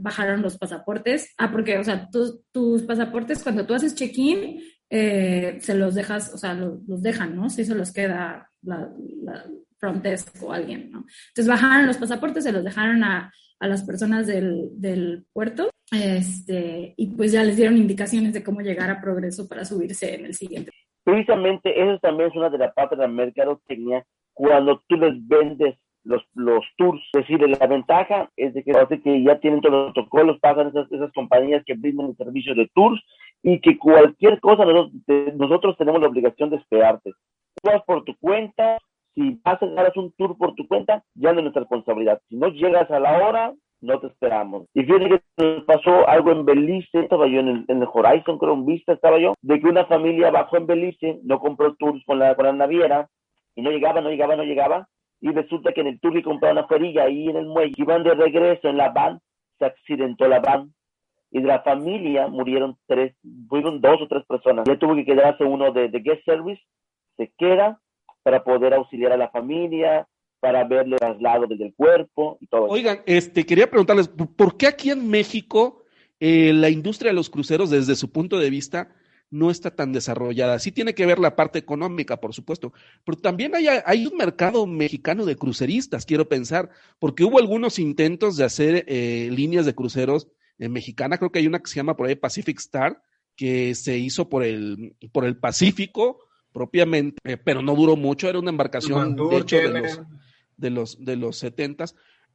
bajaron 0.02 0.42
los 0.42 0.58
pasaportes. 0.58 1.34
Ah, 1.38 1.52
porque, 1.52 1.78
o 1.78 1.84
sea, 1.84 2.10
tus 2.10 2.82
pasaportes 2.84 3.44
cuando 3.44 3.66
tú 3.66 3.74
haces 3.74 3.96
check-in, 3.96 4.62
eh, 4.90 5.58
se 5.60 5.76
los 5.76 5.94
dejas, 5.94 6.34
o 6.34 6.38
sea, 6.38 6.54
los, 6.54 7.02
dejan, 7.02 7.36
¿no? 7.36 7.50
Si 7.50 7.66
se 7.66 7.76
los 7.76 7.92
queda 7.92 8.50
la, 8.62 8.90
la 9.24 9.46
front 9.78 10.06
o 10.42 10.54
alguien, 10.54 10.90
¿no? 10.92 11.06
Entonces 11.30 11.48
bajaron 11.48 11.88
los 11.88 11.98
pasaportes, 11.98 12.46
se 12.46 12.54
los 12.54 12.64
dejaron 12.64 13.04
a, 13.04 13.32
a 13.60 13.68
las 13.68 13.84
personas 13.84 14.26
del, 14.26 14.70
del 14.76 15.26
puerto 15.34 15.70
Este, 15.92 16.94
y 16.98 17.08
pues 17.16 17.32
ya 17.32 17.44
les 17.44 17.58
dieron 17.58 17.78
indicaciones 17.78 18.34
de 18.34 18.44
cómo 18.44 18.62
llegar 18.62 18.90
a 18.90 19.02
progreso 19.02 19.48
para 19.48 19.66
subirse 19.66 20.16
en 20.16 20.26
el 20.26 20.34
siguiente. 20.34 20.72
Precisamente 21.04 21.80
eso 21.80 22.00
también 22.00 22.30
es 22.30 22.36
una 22.36 22.50
de 22.50 22.58
las 22.58 22.74
partes 22.74 22.98
de 22.98 23.04
la 23.04 23.12
mercadotecnia 23.12 24.04
cuando 24.34 24.82
tú 24.88 24.98
les 24.98 25.14
vendes 25.28 25.76
los, 26.04 26.24
los 26.34 26.64
tours. 26.78 27.02
Es 27.14 27.28
decir, 27.28 27.42
la 27.48 27.68
ventaja 27.68 28.32
es 28.36 28.54
de 28.54 28.64
que, 28.64 28.72
que 29.04 29.24
ya 29.24 29.40
tienen 29.40 29.62
todos 29.62 29.86
los 29.86 29.94
protocolos, 29.94 30.40
pasan 30.40 30.70
esas, 30.70 30.92
esas 30.92 31.12
compañías 31.14 31.64
que 31.66 31.76
brindan 31.76 32.08
el 32.08 32.18
servicio 32.18 32.56
de 32.56 32.70
tours 32.74 33.02
y 33.44 33.60
que 33.62 33.78
cualquier 33.78 34.40
cosa 34.40 34.66
nosotros, 34.66 34.94
nosotros 35.36 35.78
tenemos 35.78 36.02
la 36.02 36.08
obligación 36.08 36.50
de 36.50 36.58
esperarte. 36.58 37.12
Tú 37.62 37.70
vas 37.70 37.84
por 37.84 38.04
tu 38.04 38.16
cuenta, 38.18 38.80
si 39.14 39.40
haces 39.44 39.70
un 39.96 40.12
tour 40.18 40.38
por 40.38 40.56
tu 40.56 40.68
cuenta, 40.68 41.04
ya 41.14 41.32
no 41.32 41.40
es 41.40 41.44
nuestra 41.44 41.62
responsabilidad. 41.62 42.20
Si 42.30 42.36
no 42.36 42.48
llegas 42.50 42.90
a 42.90 43.00
la 43.00 43.26
hora, 43.26 43.54
no 43.82 44.00
te 44.00 44.08
esperamos. 44.08 44.66
Y 44.74 44.84
fíjate 44.84 45.10
que 45.10 45.22
nos 45.38 45.64
pasó 45.66 46.08
algo 46.08 46.32
en 46.32 46.46
Belice, 46.46 47.00
estaba 47.00 47.28
yo 47.28 47.40
en 47.40 47.48
el, 47.48 47.66
en 47.68 47.82
el 47.82 47.88
Horizon, 47.92 48.38
creo, 48.38 48.54
en 48.54 48.66
Vista 48.66 48.94
estaba 48.94 49.20
yo, 49.20 49.34
de 49.42 49.60
que 49.60 49.68
una 49.68 49.86
familia 49.86 50.32
bajó 50.32 50.58
en 50.58 50.68
Belice, 50.68 51.20
no 51.24 51.40
compró 51.40 51.76
tours 51.76 52.04
con 52.06 52.20
la, 52.20 52.36
con 52.36 52.46
la 52.46 52.54
naviera, 52.54 53.10
y 53.56 53.62
no 53.62 53.72
llegaba, 53.72 54.02
no 54.02 54.10
llegaba, 54.10 54.36
no 54.36 54.44
llegaba, 54.44 54.88
y 55.22 55.32
resulta 55.32 55.72
que 55.72 55.82
en 55.82 55.88
el 55.88 56.00
tour 56.00 56.14
que 56.14 56.24
compraron 56.24 56.58
una 56.58 56.68
ferilla 56.68 57.04
ahí 57.04 57.30
en 57.30 57.38
el 57.38 57.48
muelle, 57.48 57.74
iban 57.78 58.04
de 58.04 58.14
regreso 58.14 58.68
en 58.68 58.78
la 58.78 58.90
van, 58.90 59.20
se 59.60 59.66
accidentó 59.66 60.28
la 60.28 60.40
van, 60.40 60.74
y 61.32 61.42
de 61.42 61.48
la 61.48 61.62
familia 61.62 62.28
murieron 62.28 62.78
tres, 62.88 63.16
fueron 63.50 63.82
dos 63.82 64.02
o 64.02 64.08
tres 64.08 64.26
personas. 64.26 64.66
Ya 64.68 64.78
tuvo 64.78 64.96
que 64.96 65.06
quedarse 65.06 65.44
uno 65.44 65.72
de, 65.72 65.90
de 65.90 66.00
guest 66.00 66.24
service, 66.26 66.62
se 67.18 67.32
queda 67.38 67.80
para 68.24 68.44
poder 68.44 68.74
auxiliar 68.74 69.12
a 69.12 69.18
la 69.18 69.30
familia, 69.30 70.08
para 70.46 70.64
verle 70.64 70.98
traslado 70.98 71.48
desde 71.48 71.66
el 71.66 71.74
cuerpo 71.74 72.38
y 72.40 72.46
todo. 72.46 72.68
Oigan, 72.68 73.00
este, 73.08 73.48
quería 73.48 73.68
preguntarles, 73.68 74.08
¿por 74.10 74.58
qué 74.58 74.68
aquí 74.68 74.92
en 74.92 75.10
México 75.10 75.84
eh, 76.20 76.54
la 76.54 76.70
industria 76.70 77.10
de 77.10 77.16
los 77.16 77.32
cruceros, 77.32 77.72
desde 77.72 77.96
su 77.96 78.12
punto 78.12 78.38
de 78.38 78.52
vista, 78.52 78.94
no 79.32 79.50
está 79.50 79.76
tan 79.76 79.92
desarrollada? 79.92 80.60
Sí 80.60 80.72
tiene 80.72 80.94
que 80.94 81.08
ver 81.08 81.18
la 81.18 81.36
parte 81.36 81.58
económica, 81.58 82.18
por 82.18 82.36
supuesto, 82.36 82.74
pero 83.04 83.18
también 83.18 83.56
hay, 83.56 83.66
hay 83.84 84.06
un 84.06 84.18
mercado 84.18 84.68
mexicano 84.68 85.26
de 85.26 85.36
cruceristas, 85.36 86.06
quiero 86.06 86.30
pensar, 86.30 86.70
porque 87.00 87.24
hubo 87.24 87.40
algunos 87.40 87.80
intentos 87.80 88.38
de 88.38 88.44
hacer 88.44 88.86
eh, 88.88 89.30
líneas 89.32 89.66
de 89.66 89.74
cruceros 89.74 90.28
en 90.60 90.72
mexicana, 90.74 91.18
creo 91.18 91.32
que 91.32 91.40
hay 91.40 91.48
una 91.48 91.58
que 91.58 91.72
se 91.72 91.78
llama 91.78 91.98
por 91.98 92.06
ahí 92.06 92.16
Pacific 92.16 92.60
Star, 92.60 93.02
que 93.36 93.74
se 93.74 93.98
hizo 93.98 94.30
por 94.30 94.44
el, 94.44 94.96
por 95.12 95.26
el 95.26 95.38
Pacífico 95.38 96.20
propiamente, 96.54 97.18
eh, 97.24 97.36
pero 97.36 97.64
no 97.64 97.74
duró 97.76 97.96
mucho, 97.96 98.30
era 98.30 98.38
una 98.38 98.52
embarcación 98.52 99.16
de 99.16 99.38
hecho 99.38 99.58
de 99.58 99.82
los 99.82 100.00
de 100.58 100.70
los, 100.70 101.04
de 101.04 101.16
los 101.16 101.38
70. 101.38 101.86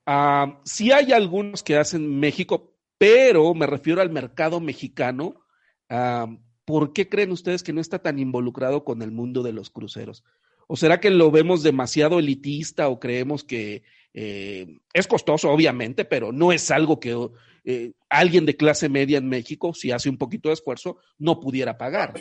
Ah, 0.07 0.61
sí 0.65 0.93
hay 0.93 1.13
algunos 1.13 1.63
que 1.63 1.77
hacen 1.77 2.19
México, 2.19 2.77
pero 2.99 3.55
me 3.55 3.67
refiero 3.67 4.01
al 4.01 4.11
mercado 4.11 4.61
mexicano. 4.61 5.47
Ah, 5.89 6.27
¿Por 6.65 6.93
qué 6.93 7.09
creen 7.09 7.33
ustedes 7.33 7.63
que 7.63 7.73
no 7.73 7.81
está 7.81 8.01
tan 8.01 8.19
involucrado 8.19 8.85
con 8.85 9.03
el 9.03 9.11
mundo 9.11 9.43
de 9.43 9.53
los 9.53 9.71
cruceros? 9.71 10.25
¿O 10.69 10.77
será 10.77 11.01
que 11.01 11.11
lo 11.11 11.33
vemos 11.33 11.65
demasiado 11.65 12.21
elitista 12.21 12.89
o 12.89 13.01
creemos 13.01 13.43
que 13.43 13.83
eh, 14.15 14.79
es 14.93 15.09
costoso, 15.09 15.51
obviamente, 15.51 16.05
pero 16.05 16.31
no 16.31 16.53
es 16.53 16.71
algo 16.71 17.01
que 17.01 17.17
eh, 17.65 17.93
alguien 18.09 18.47
de 18.47 18.57
clase 18.57 18.89
media 18.89 19.19
en 19.19 19.29
México, 19.29 19.75
si 19.75 19.91
hace 19.91 20.09
un 20.09 20.17
poquito 20.17 20.49
de 20.49 20.55
esfuerzo, 20.55 20.99
no 21.19 21.41
pudiera 21.41 21.77
pagar? 21.77 22.15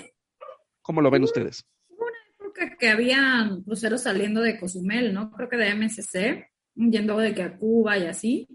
¿Cómo 0.81 1.01
lo 1.01 1.11
ven 1.11 1.23
ustedes? 1.23 1.67
Que 2.79 2.89
había 2.89 3.49
cruceros 3.65 4.03
saliendo 4.03 4.41
de 4.41 4.59
Cozumel, 4.59 5.13
¿no? 5.13 5.31
Creo 5.31 5.49
que 5.49 5.57
de 5.57 5.75
MSC, 5.75 6.49
yendo 6.75 7.17
de 7.17 7.33
que 7.33 7.43
a 7.43 7.57
Cuba 7.57 7.97
y 7.97 8.05
así. 8.05 8.47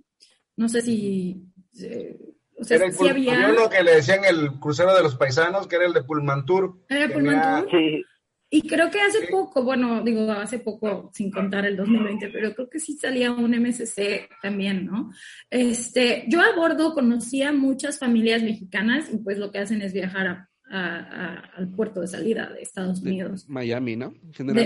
No 0.56 0.68
sé 0.68 0.82
si... 0.82 1.42
Eh, 1.80 2.18
o 2.56 2.64
sea, 2.64 2.90
si 2.90 3.08
había... 3.08 3.50
uno 3.50 3.68
que 3.68 3.82
le 3.82 3.96
decían 3.96 4.24
el 4.24 4.52
crucero 4.60 4.94
de 4.94 5.02
los 5.02 5.16
paisanos, 5.16 5.66
que 5.66 5.76
era 5.76 5.86
el 5.86 5.92
de 5.92 6.04
Pullmantur. 6.04 6.84
¿Era? 6.88 7.64
Sí. 7.70 8.02
Y 8.50 8.62
creo 8.68 8.88
que 8.88 9.00
hace 9.00 9.26
poco, 9.26 9.64
bueno, 9.64 10.04
digo, 10.04 10.30
hace 10.30 10.60
poco, 10.60 11.10
sin 11.12 11.28
contar 11.28 11.66
el 11.66 11.76
2020, 11.76 12.28
pero 12.28 12.54
creo 12.54 12.70
que 12.70 12.78
sí 12.78 12.96
salía 12.96 13.32
un 13.32 13.50
MSC 13.50 14.28
también, 14.40 14.86
¿no? 14.86 15.10
Este, 15.50 16.24
yo 16.28 16.40
a 16.40 16.54
bordo 16.54 16.94
conocía 16.94 17.50
muchas 17.52 17.98
familias 17.98 18.44
mexicanas 18.44 19.12
y 19.12 19.18
pues 19.18 19.38
lo 19.38 19.50
que 19.50 19.58
hacen 19.58 19.82
es 19.82 19.92
viajar 19.92 20.28
a 20.28 20.50
al 20.70 21.68
puerto 21.74 22.00
de 22.00 22.06
salida 22.06 22.50
de 22.50 22.62
Estados 22.62 23.00
Unidos. 23.00 23.48
Miami, 23.48 23.96
¿no? 23.96 24.14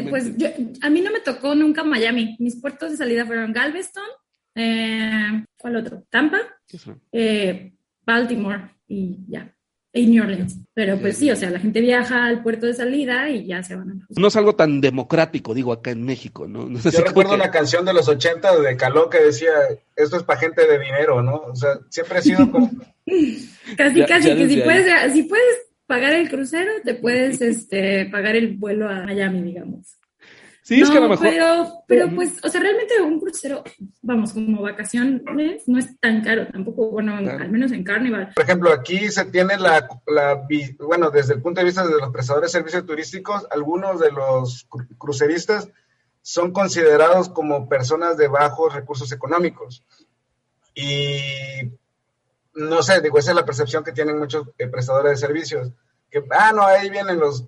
pues 0.09 0.33
a 0.81 0.91
mí 0.91 1.01
no 1.01 1.11
me 1.11 1.21
tocó 1.21 1.55
nunca 1.55 1.85
Miami. 1.85 2.37
Mis 2.39 2.57
puertos 2.57 2.93
de 2.93 2.97
salida 2.97 3.27
fueron 3.27 3.53
Galveston, 3.53 4.09
eh, 4.55 5.45
¿cuál 5.57 5.77
otro? 5.77 6.05
Tampa, 6.11 6.39
eh, 7.13 7.73
Baltimore 8.05 8.71
y 8.87 9.19
ya. 9.29 9.55
Y 9.91 10.07
New 10.07 10.23
Orleans. 10.23 10.59
Pero 10.75 10.99
pues 10.99 11.17
sí, 11.17 11.31
o 11.31 11.37
sea, 11.37 11.51
la 11.51 11.59
gente 11.59 11.81
viaja 11.81 12.27
al 12.27 12.43
puerto 12.43 12.67
de 12.67 12.75
salida 12.75 13.31
y 13.31 13.47
ya 13.47 13.63
se 13.63 13.75
van 13.75 13.91
a... 13.91 14.21
No 14.21 14.29
es 14.29 14.37
algo 14.37 14.55
tan 14.55 14.81
democrático, 14.81 15.55
digo, 15.55 15.73
acá 15.73 15.91
en 15.91 16.05
México, 16.05 16.47
¿no? 16.47 16.69
Yo 16.71 17.01
recuerdo 17.01 17.35
una 17.35 17.51
canción 17.51 17.85
de 17.87 17.95
los 17.95 18.07
80 18.07 18.61
de 18.61 18.77
Caló 18.77 19.09
que 19.09 19.19
decía, 19.19 19.51
esto 19.97 20.19
es 20.19 20.23
para 20.25 20.41
gente 20.41 20.67
de 20.67 20.79
dinero, 20.79 21.23
¿no? 21.23 21.37
O 21.37 21.57
sea, 21.57 21.81
siempre 21.89 22.19
ha 22.19 22.23
sido 22.23 22.51
como... 22.51 22.71
casi, 23.77 24.05
casi, 24.05 24.37
que 24.37 24.49
si 24.49 24.61
puedes, 24.61 25.13
si 25.13 25.23
puedes 25.23 25.68
pagar 25.89 26.13
el 26.13 26.29
crucero, 26.29 26.71
te 26.85 26.95
puedes 26.95 27.41
este, 27.41 28.07
pagar 28.07 28.37
el 28.37 28.57
vuelo 28.57 28.89
a 28.89 29.03
Miami, 29.03 29.43
digamos. 29.43 29.99
Sí, 30.63 30.83
es 30.83 30.91
que 30.91 30.99
a 30.99 31.01
lo 31.01 31.09
mejor. 31.09 31.27
Pero, 31.27 31.85
pero 31.89 32.15
pues, 32.15 32.45
o 32.45 32.49
sea, 32.51 32.61
realmente 32.61 33.01
un 33.01 33.19
crucero, 33.19 33.65
vamos, 34.03 34.35
como 34.35 34.61
vacaciones, 34.61 35.67
no 35.67 35.79
es 35.79 35.99
tan 35.99 36.23
caro 36.23 36.47
tampoco, 36.49 36.91
bueno, 36.91 37.17
al 37.17 37.51
menos 37.51 37.73
en 37.73 37.83
Carnival. 37.83 38.33
Por 38.35 38.45
ejemplo, 38.45 38.71
aquí 38.71 39.09
se 39.09 39.25
tiene 39.25 39.57
la, 39.57 39.89
la, 40.07 40.47
bueno, 40.81 41.11
desde 41.11 41.33
el 41.33 41.41
punto 41.41 41.61
de 41.61 41.65
vista 41.65 41.87
de 41.87 41.99
los 41.99 42.11
prestadores 42.11 42.53
de 42.53 42.59
servicios 42.59 42.85
turísticos, 42.85 43.47
algunos 43.51 43.99
de 43.99 44.13
los 44.13 44.69
cruceristas 44.99 45.71
son 46.21 46.53
considerados 46.53 47.31
como 47.31 47.67
personas 47.67 48.19
de 48.19 48.29
bajos 48.29 48.75
recursos 48.75 49.11
económicos. 49.11 49.83
Y 50.75 51.73
no 52.59 52.83
sé, 52.83 53.01
digo, 53.01 53.19
esa 53.19 53.31
es 53.31 53.37
la 53.37 53.45
percepción 53.45 53.85
que 53.85 53.93
tienen 53.93 54.19
muchos 54.19 54.49
eh, 54.59 54.67
prestadores 54.67 55.13
de 55.13 55.27
servicios, 55.27 55.71
que, 56.11 56.25
ah, 56.31 56.53
no, 56.53 56.63
ahí 56.67 56.91
vienen 56.91 57.19
los 57.19 57.45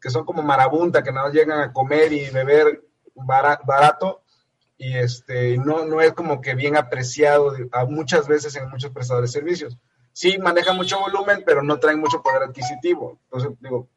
que 0.00 0.10
son 0.10 0.24
como 0.24 0.42
marabunta, 0.42 1.02
que 1.02 1.12
no 1.12 1.30
llegan 1.30 1.60
a 1.60 1.72
comer 1.72 2.12
y 2.12 2.30
beber 2.30 2.82
barato, 3.14 4.22
y 4.76 4.96
este, 4.96 5.56
no, 5.58 5.84
no 5.84 6.00
es 6.00 6.12
como 6.12 6.40
que 6.40 6.54
bien 6.54 6.76
apreciado 6.76 7.54
muchas 7.88 8.26
veces 8.26 8.56
en 8.56 8.68
muchos 8.68 8.90
prestadores 8.90 9.32
de 9.32 9.40
servicios. 9.40 9.78
Sí, 10.12 10.38
manejan 10.38 10.76
mucho 10.76 10.98
volumen, 10.98 11.42
pero 11.46 11.62
no 11.62 11.78
traen 11.78 12.00
mucho 12.00 12.20
poder 12.20 12.42
adquisitivo. 12.42 13.18
Entonces, 13.24 13.50
digo, 13.60 13.88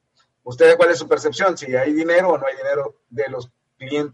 ¿ustedes 0.43 0.75
cuál 0.75 0.91
es 0.91 0.99
su 0.99 1.07
percepción? 1.07 1.57
Si 1.57 1.75
hay 1.75 1.91
dinero 1.91 2.29
o 2.29 2.37
no 2.37 2.45
hay 2.45 2.55
dinero 2.55 2.97
de 3.09 3.27
los 3.29 3.51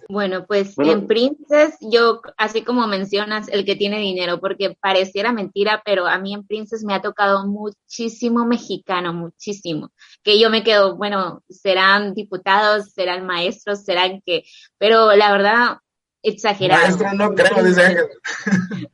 bueno, 0.10 0.46
pues 0.48 0.78
en 0.78 1.08
Princess, 1.08 1.78
yo, 1.82 2.22
así 2.38 2.64
como 2.64 2.88
mencionas, 2.88 3.48
el 3.50 3.66
que 3.66 3.76
tiene 3.76 4.00
dinero, 4.00 4.40
porque 4.40 4.76
pareciera 4.80 5.32
mentira, 5.32 5.82
pero 5.86 6.08
a 6.08 6.18
mí 6.18 6.34
en 6.34 6.46
Princess 6.46 6.84
me 6.84 6.94
ha 6.94 7.02
tocado 7.02 7.46
muchísimo 7.48 8.46
mexicano, 8.46 9.14
muchísimo. 9.14 9.92
Que 10.24 10.40
yo 10.40 10.50
me 10.50 10.64
quedo, 10.64 10.98
bueno, 10.98 11.44
serán 11.50 12.14
diputados, 12.14 12.92
serán 12.94 13.26
maestros, 13.26 13.84
serán 13.84 14.22
que, 14.26 14.44
pero 14.78 15.14
la 15.16 15.32
verdad, 15.32 15.78
exagerado. 16.24 16.82
Maestro 16.82 17.14
no 17.14 17.34
creo, 17.34 17.64
dice 17.64 18.10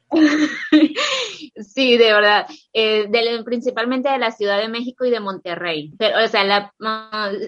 Sí, 1.60 1.98
de 1.98 2.14
verdad. 2.14 2.48
Eh, 2.74 3.10
principalmente 3.44 4.10
de 4.10 4.18
la 4.18 4.32
Ciudad 4.32 4.60
de 4.60 4.68
México 4.68 5.06
y 5.06 5.10
de 5.10 5.20
Monterrey. 5.20 5.94
Pero, 5.98 6.24
o 6.24 6.28
sea, 6.28 6.44
la, 6.44 6.74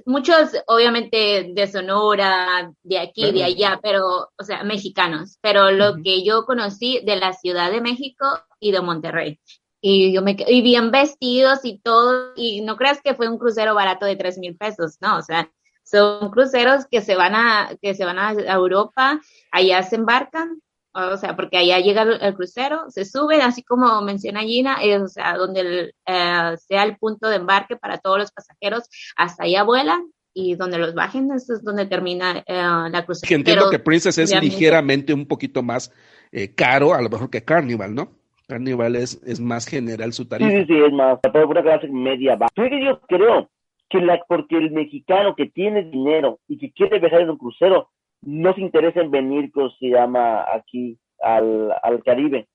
muchos, 0.06 0.52
obviamente, 0.68 1.52
de 1.54 1.68
Sonora, 1.68 2.72
de 2.84 3.00
aquí, 3.00 3.32
de 3.32 3.44
allá, 3.44 3.80
pero, 3.82 4.30
o 4.38 4.44
sea, 4.44 4.64
mexicanos. 4.64 5.38
Pero 5.42 5.72
lo 5.72 5.96
que 6.04 6.24
yo 6.24 6.46
conocí 6.46 7.02
de 7.06 7.16
la 7.18 7.34
Ciudad 7.34 7.72
de 7.72 7.82
México 7.82 8.26
y 8.60 8.72
de 8.72 8.82
Monterrey. 8.82 9.40
Y 9.82 10.12
yo 10.12 10.22
me 10.22 10.36
y 10.48 10.62
bien 10.62 10.92
vestidos 10.92 11.60
y 11.64 11.80
todo, 11.80 12.34
y 12.36 12.62
no 12.62 12.76
creas 12.76 13.02
que 13.02 13.16
fue 13.16 13.30
un 13.30 13.38
crucero 13.38 13.74
barato 13.76 14.06
de 14.06 14.18
tres 14.18 14.38
mil 14.38 14.58
pesos, 14.58 14.98
no, 15.00 15.18
o 15.18 15.22
sea, 15.22 15.50
son 15.84 16.30
cruceros 16.32 16.86
que 16.86 17.02
se 17.02 17.16
van 17.16 17.34
a, 17.34 17.72
que 17.82 17.96
se 17.96 18.04
van 18.04 18.20
a 18.20 18.34
Europa, 18.34 19.22
allá 19.52 19.82
se 19.84 19.96
embarcan, 19.96 20.62
o 21.08 21.18
sea, 21.18 21.36
porque 21.36 21.58
allá 21.58 21.80
llega 21.80 22.04
el, 22.04 22.36
crucero, 22.36 22.90
se 22.90 23.06
suben, 23.06 23.42
así 23.42 23.64
como 23.64 24.02
menciona 24.02 24.42
Gina, 24.42 24.78
o 25.02 25.08
sea, 25.08 25.36
donde 25.36 25.94
eh, 26.06 26.58
sea 26.58 26.84
el 26.84 26.98
punto 26.98 27.30
de 27.30 27.38
embarque 27.38 27.76
para 27.76 27.98
todos 27.98 28.18
los 28.20 28.32
pasajeros, 28.32 28.90
hasta 29.16 29.44
allá 29.44 29.64
vuelan 29.64 30.12
y 30.34 30.56
donde 30.56 30.78
los 30.78 30.94
bajen, 30.94 31.32
eso 31.32 31.54
es 31.54 31.64
donde 31.64 31.86
termina 31.86 32.44
eh, 32.46 32.62
la 32.92 33.06
crucero. 33.06 33.36
entiendo 33.36 33.70
que 33.70 33.80
Princess 33.80 34.18
es 34.18 34.42
ligeramente 34.42 35.14
un 35.14 35.26
poquito 35.26 35.64
más 35.64 35.92
eh, 36.32 36.54
caro, 36.54 36.94
a 36.94 37.02
lo 37.02 37.10
mejor 37.10 37.30
que 37.30 37.44
Carnival, 37.44 37.96
¿no? 37.96 38.12
Carnival 38.48 38.96
es, 38.96 39.22
es 39.26 39.40
más 39.40 39.68
general 39.68 40.12
su 40.14 40.28
tarifa. 40.28 40.50
Sí, 40.50 40.66
sí, 40.66 40.74
es 40.76 40.92
más, 40.92 41.20
para 41.20 41.46
una 41.46 41.62
clase 41.62 41.88
media 41.88 42.36
baja. 42.36 42.52
Yo 42.56 43.00
creo 43.02 43.50
que 43.90 44.00
la, 44.00 44.20
porque 44.28 44.58
el 44.58 44.72
mexicano 44.72 45.36
que 45.36 45.48
tiene 45.48 45.84
dinero 45.84 46.40
y 46.48 46.58
que 46.58 46.72
quiere 46.72 47.00
viajar 47.00 47.22
en 47.22 47.32
un 47.32 47.38
crucero, 47.38 47.90
no 48.22 48.54
se 48.54 48.62
interesa 48.62 49.02
en 49.02 49.12
venir, 49.12 49.52
como 49.52 49.70
se 49.72 49.90
llama 49.90 50.46
aquí, 50.54 50.98
al, 51.22 51.74
al 51.84 52.04
Caribe. 52.04 52.48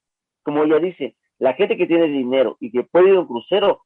Como 0.42 0.64
ella 0.64 0.78
dice, 0.78 1.16
la 1.38 1.54
gente 1.54 1.76
que 1.76 1.86
tiene 1.86 2.06
dinero 2.06 2.56
y 2.60 2.70
que 2.70 2.84
puede 2.84 3.10
ir 3.10 3.16
a 3.16 3.20
un 3.20 3.26
crucero, 3.26 3.82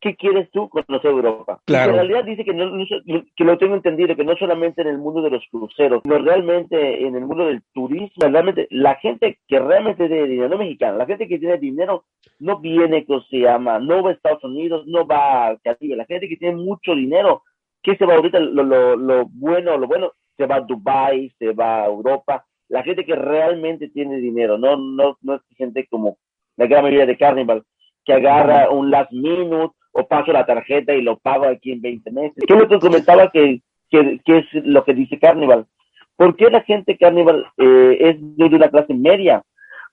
¿qué 0.00 0.16
quieres 0.16 0.50
tú 0.50 0.68
conocer 0.68 1.10
Europa? 1.10 1.60
Claro. 1.64 1.92
En 1.92 1.96
realidad 1.96 2.24
dice 2.24 2.44
que, 2.44 2.52
no, 2.52 2.70
que 3.36 3.44
lo 3.44 3.56
tengo 3.56 3.76
entendido, 3.76 4.16
que 4.16 4.24
no 4.24 4.36
solamente 4.36 4.82
en 4.82 4.88
el 4.88 4.98
mundo 4.98 5.22
de 5.22 5.30
los 5.30 5.44
cruceros, 5.50 6.02
sino 6.02 6.18
realmente 6.18 7.06
en 7.06 7.14
el 7.14 7.24
mundo 7.24 7.46
del 7.46 7.62
turismo, 7.72 8.10
realmente 8.20 8.66
la 8.70 8.96
gente 8.96 9.38
que 9.46 9.58
realmente 9.58 10.08
tiene 10.08 10.26
dinero, 10.26 10.48
no 10.50 10.58
mexicana, 10.58 10.98
la 10.98 11.06
gente 11.06 11.28
que 11.28 11.38
tiene 11.38 11.56
dinero 11.56 12.04
no 12.40 12.58
viene, 12.58 13.06
que 13.06 13.20
se 13.30 13.38
llama, 13.38 13.78
no 13.78 14.02
va 14.02 14.10
a 14.10 14.12
Estados 14.12 14.42
Unidos, 14.44 14.84
no 14.86 15.06
va 15.06 15.46
a 15.46 15.56
Castilla, 15.58 15.96
la 15.96 16.06
gente 16.06 16.28
que 16.28 16.36
tiene 16.36 16.56
mucho 16.56 16.94
dinero, 16.94 17.42
¿qué 17.82 17.96
se 17.96 18.04
va 18.04 18.14
ahorita? 18.16 18.40
Lo, 18.40 18.64
lo, 18.64 18.96
lo 18.96 19.26
bueno, 19.26 19.78
lo 19.78 19.86
bueno, 19.86 20.12
se 20.36 20.46
va 20.46 20.56
a 20.56 20.60
Dubai, 20.60 21.32
se 21.38 21.52
va 21.52 21.82
a 21.82 21.86
Europa, 21.86 22.44
la 22.68 22.82
gente 22.82 23.04
que 23.04 23.14
realmente 23.14 23.88
tiene 23.88 24.16
dinero, 24.16 24.56
no, 24.56 24.76
no, 24.76 25.18
no 25.20 25.34
es 25.34 25.42
gente 25.56 25.86
como 25.90 26.16
la 26.56 26.66
gran 26.66 26.82
mayoría 26.82 27.06
de 27.06 27.18
Carnival, 27.18 27.62
que 28.04 28.14
agarra 28.14 28.70
un 28.70 28.90
last 28.90 29.12
minute 29.12 29.74
o 29.92 30.06
paso 30.06 30.32
la 30.32 30.46
tarjeta 30.46 30.94
y 30.94 31.02
lo 31.02 31.18
pago 31.18 31.44
aquí 31.44 31.72
en 31.72 31.82
20 31.82 32.10
meses. 32.10 32.44
Yo 32.48 32.66
te 32.66 32.78
comentaba 32.78 33.30
que, 33.30 33.60
que, 33.90 34.20
es 34.24 34.44
lo 34.64 34.84
que 34.84 34.94
dice 34.94 35.18
Carnival. 35.18 35.66
¿Por 36.16 36.36
qué 36.36 36.50
la 36.50 36.62
gente 36.62 36.96
Carnival 36.96 37.46
eh, 37.58 37.98
es 38.00 38.16
de 38.18 38.56
una 38.56 38.70
clase 38.70 38.94
media? 38.94 39.42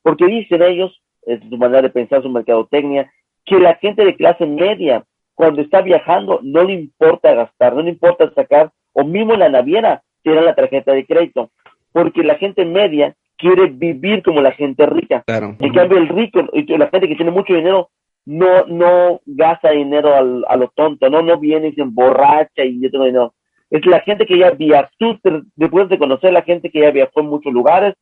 Porque 0.02 0.26
dicen 0.26 0.62
ellos, 0.62 1.02
es 1.24 1.42
su 1.50 1.58
manera 1.58 1.82
de 1.82 1.90
pensar, 1.90 2.22
su 2.22 2.30
mercadotecnia, 2.30 3.12
que 3.46 3.60
la 3.60 3.76
gente 3.76 4.06
de 4.06 4.16
clase 4.16 4.46
media, 4.46 5.04
cuando 5.34 5.62
está 5.62 5.82
viajando, 5.82 6.40
no 6.44 6.64
le 6.64 6.74
importa 6.74 7.34
gastar, 7.34 7.74
no 7.74 7.82
le 7.82 7.90
importa 7.90 8.32
sacar, 8.34 8.72
o 8.94 9.04
mismo 9.04 9.34
en 9.34 9.40
la 9.42 9.50
naviera, 9.50 10.02
tiene 10.24 10.42
la 10.42 10.56
tarjeta 10.56 10.94
de 10.94 11.06
crédito. 11.06 11.52
Porque 11.92 12.24
la 12.24 12.36
gente 12.36 12.66
media 12.66 13.16
quiere 13.38 13.68
vivir 13.68 14.22
como 14.22 14.42
la 14.42 14.52
gente 14.52 14.86
rica. 14.86 15.24
En 15.60 15.74
cambio, 15.74 15.98
el 15.98 16.10
rico, 16.10 16.42
y 16.54 16.66
la 16.78 16.90
gente 16.90 17.08
que 17.08 17.16
tiene 17.16 17.32
mucho 17.32 17.54
dinero, 17.54 17.90
no, 18.26 18.66
no 18.68 19.22
gasta 19.26 19.72
dinero 19.72 20.14
al, 20.14 20.46
a 20.48 20.56
lo 20.56 20.68
tonto, 20.76 21.10
no, 21.10 21.22
no 21.22 21.40
viene 21.40 21.70
y 21.70 21.74
se 21.74 21.82
emborracha 21.82 22.64
y 22.64 22.82
yo 22.82 22.92
tengo 22.92 23.06
dinero. 23.06 23.34
Es 23.70 23.86
la 23.86 24.02
gente 24.02 24.26
que 24.26 24.38
ya 24.38 24.52
viajó, 24.52 25.18
después 25.56 25.90
de 25.90 25.98
conocer 25.98 26.34
la 26.34 26.42
gente 26.42 26.70
que 26.70 26.82
ya 26.82 26.92
viajó 26.92 27.22
en 27.22 27.28
muchos 27.28 27.54
lugares, 27.54 27.96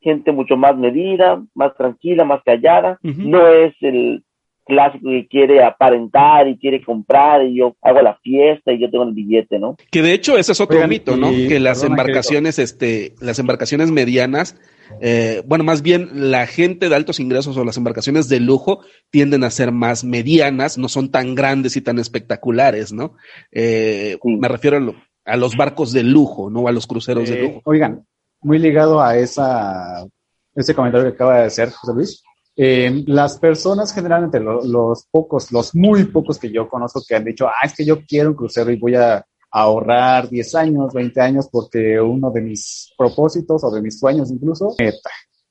gente 0.00 0.32
mucho 0.32 0.56
más 0.56 0.76
medida, 0.76 1.42
más 1.54 1.74
tranquila, 1.76 2.24
más 2.24 2.42
callada, 2.42 2.98
no 3.02 3.48
es 3.48 3.74
el 3.80 4.24
clásico 4.64 5.08
que 5.08 5.26
quiere 5.28 5.62
aparentar 5.62 6.48
y 6.48 6.58
quiere 6.58 6.82
comprar 6.82 7.44
y 7.44 7.56
yo 7.56 7.76
hago 7.82 8.02
la 8.02 8.16
fiesta 8.16 8.72
y 8.72 8.80
yo 8.80 8.90
tengo 8.90 9.04
el 9.04 9.14
billete, 9.14 9.58
¿no? 9.58 9.76
Que 9.90 10.02
de 10.02 10.12
hecho 10.12 10.36
ese 10.38 10.52
es 10.52 10.60
otro 10.60 10.86
mito, 10.86 11.16
¿no? 11.16 11.30
que 11.30 11.60
las 11.60 11.82
embarcaciones, 11.82 12.58
este, 12.58 13.14
las 13.20 13.38
embarcaciones 13.38 13.90
medianas 13.90 14.56
eh, 15.00 15.42
bueno, 15.46 15.64
más 15.64 15.82
bien 15.82 16.30
la 16.30 16.46
gente 16.46 16.88
de 16.88 16.96
altos 16.96 17.20
ingresos 17.20 17.56
o 17.56 17.64
las 17.64 17.76
embarcaciones 17.76 18.28
de 18.28 18.40
lujo 18.40 18.80
tienden 19.10 19.44
a 19.44 19.50
ser 19.50 19.72
más 19.72 20.04
medianas, 20.04 20.78
no 20.78 20.88
son 20.88 21.10
tan 21.10 21.34
grandes 21.34 21.76
y 21.76 21.80
tan 21.80 21.98
espectaculares, 21.98 22.92
¿no? 22.92 23.14
Eh, 23.52 24.18
me 24.24 24.48
refiero 24.48 24.94
a, 25.24 25.36
los 25.36 25.56
barcos 25.56 25.92
de 25.92 26.02
lujo, 26.02 26.50
¿no? 26.50 26.66
A 26.66 26.72
los 26.72 26.86
cruceros 26.86 27.28
de 27.28 27.42
lujo. 27.42 27.60
Oigan, 27.64 28.04
muy 28.40 28.58
ligado 28.58 29.00
a 29.00 29.16
esa, 29.16 30.06
ese 30.54 30.74
comentario 30.74 31.08
que 31.08 31.14
acaba 31.14 31.40
de 31.40 31.46
hacer 31.46 31.70
José 31.70 31.94
Luis. 31.94 32.22
Eh, 32.62 33.04
las 33.06 33.38
personas 33.38 33.90
generalmente, 33.90 34.38
los 34.38 35.06
pocos, 35.10 35.50
los 35.50 35.74
muy 35.74 36.04
pocos 36.04 36.38
que 36.38 36.52
yo 36.52 36.68
conozco 36.68 37.02
que 37.08 37.16
han 37.16 37.24
dicho, 37.24 37.48
ah, 37.48 37.64
es 37.64 37.74
que 37.74 37.86
yo 37.86 38.04
quiero 38.04 38.28
un 38.28 38.36
crucero 38.36 38.70
y 38.70 38.76
voy 38.76 38.96
a 38.96 39.24
ahorrar 39.50 40.28
10 40.28 40.54
años, 40.56 40.92
20 40.92 41.20
años, 41.22 41.48
porque 41.50 41.98
uno 41.98 42.30
de 42.30 42.42
mis 42.42 42.92
propósitos 42.98 43.64
o 43.64 43.70
de 43.70 43.80
mis 43.80 43.98
sueños 43.98 44.30
incluso, 44.30 44.76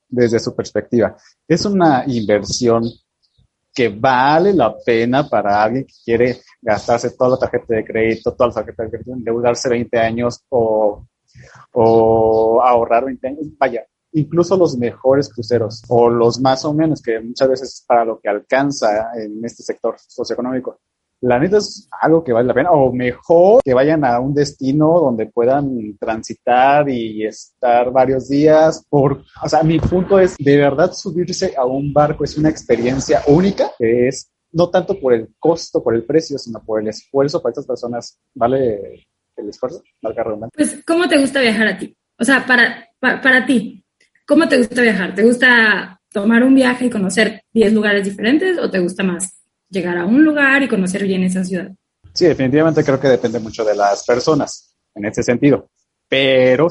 desde 0.08 0.40
su 0.40 0.56
perspectiva, 0.56 1.18
es 1.48 1.66
una 1.66 2.04
inversión 2.06 2.84
que 3.74 3.90
vale 3.90 4.54
la 4.54 4.78
pena 4.78 5.28
para 5.28 5.64
alguien 5.64 5.88
que 5.88 5.94
quiere 6.06 6.42
gastarse 6.62 7.10
toda 7.18 7.32
la 7.32 7.38
tarjeta 7.38 7.74
de 7.74 7.86
crédito, 7.86 8.36
toda 8.36 8.50
la 8.50 8.54
tarjeta 8.54 8.84
de 8.84 8.90
crédito, 8.92 9.14
endeudarse 9.14 9.68
20 9.68 9.98
años 9.98 10.44
o, 10.50 11.08
o 11.72 12.62
ahorrar 12.62 13.06
20 13.06 13.28
años. 13.28 13.48
Vaya, 13.58 13.84
incluso 14.14 14.58
los 14.58 14.78
mejores 14.78 15.32
cruceros 15.34 15.84
o 15.88 16.10
los 16.10 16.40
más 16.40 16.66
o 16.66 16.74
menos, 16.74 17.02
que 17.02 17.20
muchas 17.20 17.50
veces 17.50 17.84
para 17.88 18.06
lo 18.06 18.20
que 18.20 18.30
alcanza 18.30 19.12
en 19.16 19.44
este 19.44 19.64
sector 19.64 19.96
socioeconómico, 19.98 20.80
la 21.22 21.38
neta 21.38 21.58
es 21.58 21.90
algo 22.02 22.24
que 22.24 22.32
vale 22.32 22.48
la 22.48 22.54
pena, 22.54 22.72
o 22.72 22.94
mejor 22.94 23.62
que 23.64 23.74
vayan 23.74 24.06
a 24.06 24.20
un 24.20 24.34
destino 24.34 25.00
donde 25.00 25.26
puedan 25.26 25.98
transitar 26.00 26.90
y 26.90 27.26
estar 27.26 27.92
varios 27.92 28.30
días. 28.30 28.86
Por, 28.90 29.24
o 29.44 29.50
sea, 29.50 29.64
mi 29.64 29.80
punto 29.80 30.18
es, 30.18 30.38
de 30.38 30.58
verdad 30.58 30.94
subirse 30.94 31.54
a 31.58 31.66
un 31.66 31.92
barco 31.92 32.24
es 32.24 32.38
una 32.38 32.50
experiencia 32.50 33.22
única, 33.28 33.72
que 33.78 34.08
es 34.08 34.32
no 34.52 34.70
tanto 34.70 35.00
por 35.00 35.14
el 35.14 35.30
costo, 35.38 35.84
por 35.84 35.94
el 35.94 36.06
precio, 36.06 36.38
sino 36.38 36.64
por 36.64 36.82
el 36.82 36.88
esfuerzo 36.88 37.42
para 37.42 37.52
estas 37.52 37.68
personas. 37.68 38.18
¿Vale 38.34 39.06
el 39.36 39.50
esfuerzo? 39.50 39.84
Pues, 40.56 40.82
¿cómo 40.88 41.08
te 41.08 41.20
gusta 41.20 41.42
viajar 41.42 41.68
a 41.68 41.78
ti? 41.78 41.96
O 42.18 42.24
sea, 42.24 42.46
para, 42.46 42.88
para, 43.00 43.22
para 43.22 43.46
ti, 43.46 43.79
¿cómo 44.30 44.48
te 44.48 44.60
gusta 44.60 44.82
viajar? 44.84 45.16
¿Te 45.16 45.24
gusta 45.24 46.00
tomar 46.14 46.44
un 46.44 46.54
viaje 46.54 46.86
y 46.86 46.90
conocer 46.90 47.42
10 47.52 47.74
lugares 47.74 48.06
diferentes 48.06 48.60
o 48.60 48.70
te 48.70 48.80
gusta 48.80 49.04
más 49.04 49.40
llegar 49.70 49.98
a 49.98 50.06
un 50.06 50.24
lugar 50.24 50.62
y 50.64 50.68
conocer 50.68 51.04
bien 51.04 51.24
esa 51.24 51.44
ciudad. 51.44 51.72
Sí, 52.14 52.26
definitivamente 52.26 52.84
creo 52.84 53.00
que 53.00 53.08
depende 53.08 53.40
mucho 53.40 53.64
de 53.64 53.76
las 53.76 54.06
personas 54.06 54.76
en 54.96 55.06
ese 55.06 55.24
sentido. 55.24 55.70
Pero 56.08 56.68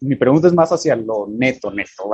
mi 0.00 0.16
pregunta 0.16 0.46
es 0.46 0.54
más 0.54 0.70
hacia 0.70 0.94
lo 0.94 1.26
neto, 1.28 1.70
neto. 1.72 2.10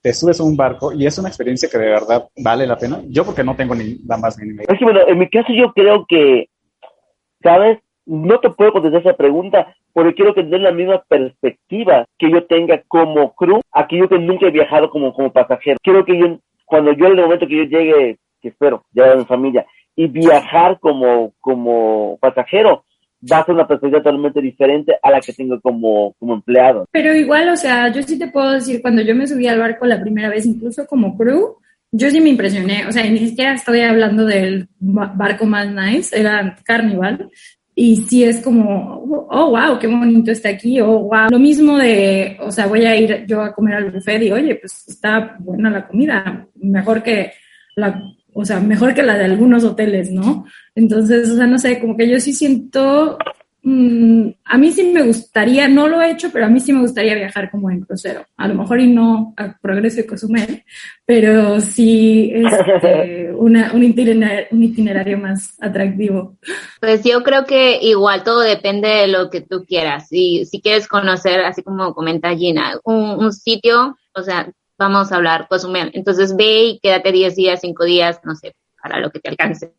Te 0.00 0.12
subes 0.12 0.38
a 0.38 0.44
un 0.44 0.56
barco 0.56 0.92
y 0.92 1.06
es 1.06 1.18
una 1.18 1.28
experiencia 1.28 1.68
que 1.68 1.78
de 1.78 1.88
verdad 1.88 2.28
vale 2.36 2.66
la 2.66 2.78
pena. 2.78 3.02
Yo 3.08 3.24
porque 3.24 3.42
no 3.42 3.56
tengo 3.56 3.74
ni 3.74 3.98
la 4.06 4.16
más 4.16 4.38
mínima 4.38 4.62
idea. 4.62 4.78
bueno, 4.80 5.00
en 5.08 5.18
mi 5.18 5.28
caso 5.28 5.52
yo 5.52 5.72
creo 5.72 6.06
que, 6.08 6.48
¿sabes? 7.42 7.78
No 8.08 8.40
te 8.40 8.50
puedo 8.50 8.72
contestar 8.72 9.02
esa 9.02 9.16
pregunta 9.16 9.74
porque 9.92 10.14
quiero 10.14 10.32
tener 10.32 10.60
la 10.60 10.72
misma 10.72 11.02
perspectiva 11.08 12.06
que 12.18 12.30
yo 12.30 12.44
tenga 12.46 12.82
como 12.88 13.34
crew, 13.34 13.60
aquí 13.70 13.98
yo 13.98 14.08
que 14.08 14.18
nunca 14.18 14.46
he 14.46 14.50
viajado 14.50 14.88
como, 14.88 15.12
como 15.12 15.30
pasajero. 15.30 15.76
Quiero 15.82 16.04
que 16.04 16.18
yo, 16.18 16.38
cuando 16.64 16.92
yo 16.92 17.06
en 17.06 17.12
el 17.12 17.22
momento 17.22 17.46
que 17.46 17.56
yo 17.58 17.64
llegue 17.64 18.18
que 18.40 18.48
espero, 18.48 18.84
ya 18.92 19.12
en 19.12 19.26
familia, 19.26 19.66
y 19.94 20.06
viajar 20.06 20.78
como, 20.80 21.34
como 21.40 22.18
pasajero, 22.20 22.84
va 23.30 23.38
a 23.38 23.44
ser 23.44 23.54
una 23.54 23.66
perspectiva 23.66 24.00
totalmente 24.00 24.40
diferente 24.40 24.96
a 25.02 25.10
la 25.10 25.20
que 25.20 25.32
tengo 25.32 25.60
como, 25.60 26.14
como 26.18 26.34
empleado. 26.34 26.86
Pero 26.92 27.14
igual, 27.14 27.48
o 27.48 27.56
sea, 27.56 27.92
yo 27.92 28.02
sí 28.02 28.18
te 28.18 28.28
puedo 28.28 28.52
decir, 28.52 28.80
cuando 28.80 29.02
yo 29.02 29.14
me 29.14 29.26
subí 29.26 29.48
al 29.48 29.58
barco 29.58 29.86
la 29.86 30.00
primera 30.00 30.28
vez, 30.28 30.46
incluso 30.46 30.86
como 30.86 31.16
crew, 31.16 31.56
yo 31.90 32.10
sí 32.10 32.20
me 32.20 32.28
impresioné, 32.28 32.86
o 32.86 32.92
sea, 32.92 33.02
ni 33.04 33.18
siquiera 33.18 33.54
estoy 33.54 33.80
hablando 33.80 34.24
del 34.26 34.68
barco 34.78 35.46
más 35.46 35.68
nice, 35.70 36.18
era 36.18 36.56
Carnival, 36.64 37.30
y 37.80 37.94
sí 37.94 38.24
es 38.24 38.40
como, 38.40 39.04
oh, 39.30 39.50
wow, 39.50 39.78
qué 39.78 39.86
bonito 39.86 40.32
está 40.32 40.48
aquí, 40.48 40.80
oh, 40.80 40.98
wow. 41.04 41.30
Lo 41.30 41.38
mismo 41.38 41.78
de, 41.78 42.36
o 42.40 42.50
sea, 42.50 42.66
voy 42.66 42.84
a 42.84 42.96
ir 42.96 43.24
yo 43.24 43.40
a 43.40 43.54
comer 43.54 43.74
al 43.76 43.92
buffet 43.92 44.20
y, 44.20 44.32
oye, 44.32 44.56
pues 44.56 44.88
está 44.88 45.36
buena 45.38 45.70
la 45.70 45.86
comida, 45.86 46.44
mejor 46.56 47.04
que 47.04 47.32
la 47.76 48.02
o 48.32 48.44
sea, 48.44 48.58
mejor 48.58 48.94
que 48.94 49.02
la 49.04 49.16
de 49.16 49.26
algunos 49.26 49.62
hoteles, 49.62 50.10
¿no? 50.10 50.44
Entonces, 50.74 51.30
o 51.30 51.36
sea, 51.36 51.46
no 51.46 51.58
sé, 51.58 51.78
como 51.78 51.96
que 51.96 52.08
yo 52.08 52.18
sí 52.18 52.32
siento, 52.32 53.16
mm, 53.62 54.28
a 54.44 54.58
mí 54.58 54.72
sí 54.72 54.84
me 54.84 55.02
gustaría, 55.02 55.68
no 55.68 55.88
lo 55.88 56.00
he 56.00 56.10
hecho, 56.10 56.30
pero 56.32 56.46
a 56.46 56.48
mí 56.48 56.60
sí 56.60 56.72
me 56.72 56.80
gustaría 56.80 57.14
viajar 57.14 57.50
como 57.50 57.70
en 57.70 57.80
crucero. 57.80 58.24
A 58.36 58.48
lo 58.48 58.54
mejor 58.54 58.80
y 58.80 58.88
no 58.88 59.34
a 59.36 59.56
Progreso 59.58 60.00
y 60.00 60.06
Cozumel, 60.06 60.64
pero 61.04 61.60
sí 61.60 62.32
este, 62.34 63.32
una, 63.36 63.72
un, 63.72 63.84
itinerario, 63.84 64.46
un 64.50 64.62
itinerario 64.62 65.18
más 65.18 65.56
atractivo. 65.60 66.36
Pues 66.80 67.02
yo 67.04 67.22
creo 67.22 67.44
que 67.44 67.78
igual 67.82 68.24
todo 68.24 68.40
depende 68.40 68.88
de 68.88 69.08
lo 69.08 69.30
que 69.30 69.40
tú 69.40 69.64
quieras. 69.66 70.08
Y 70.10 70.44
si 70.46 70.60
quieres 70.60 70.88
conocer, 70.88 71.40
así 71.40 71.62
como 71.62 71.94
comenta 71.94 72.36
Gina, 72.36 72.78
un, 72.84 73.24
un 73.24 73.32
sitio, 73.32 73.96
o 74.14 74.22
sea, 74.22 74.50
vamos 74.78 75.12
a 75.12 75.16
hablar 75.16 75.48
Cozumel. 75.48 75.90
Entonces 75.92 76.34
ve 76.36 76.62
y 76.64 76.78
quédate 76.80 77.12
10 77.12 77.36
días, 77.36 77.60
5 77.60 77.84
días, 77.84 78.20
no 78.24 78.34
sé, 78.34 78.54
para 78.80 79.00
lo 79.00 79.10
que 79.10 79.20
te 79.20 79.28
alcance. 79.28 79.74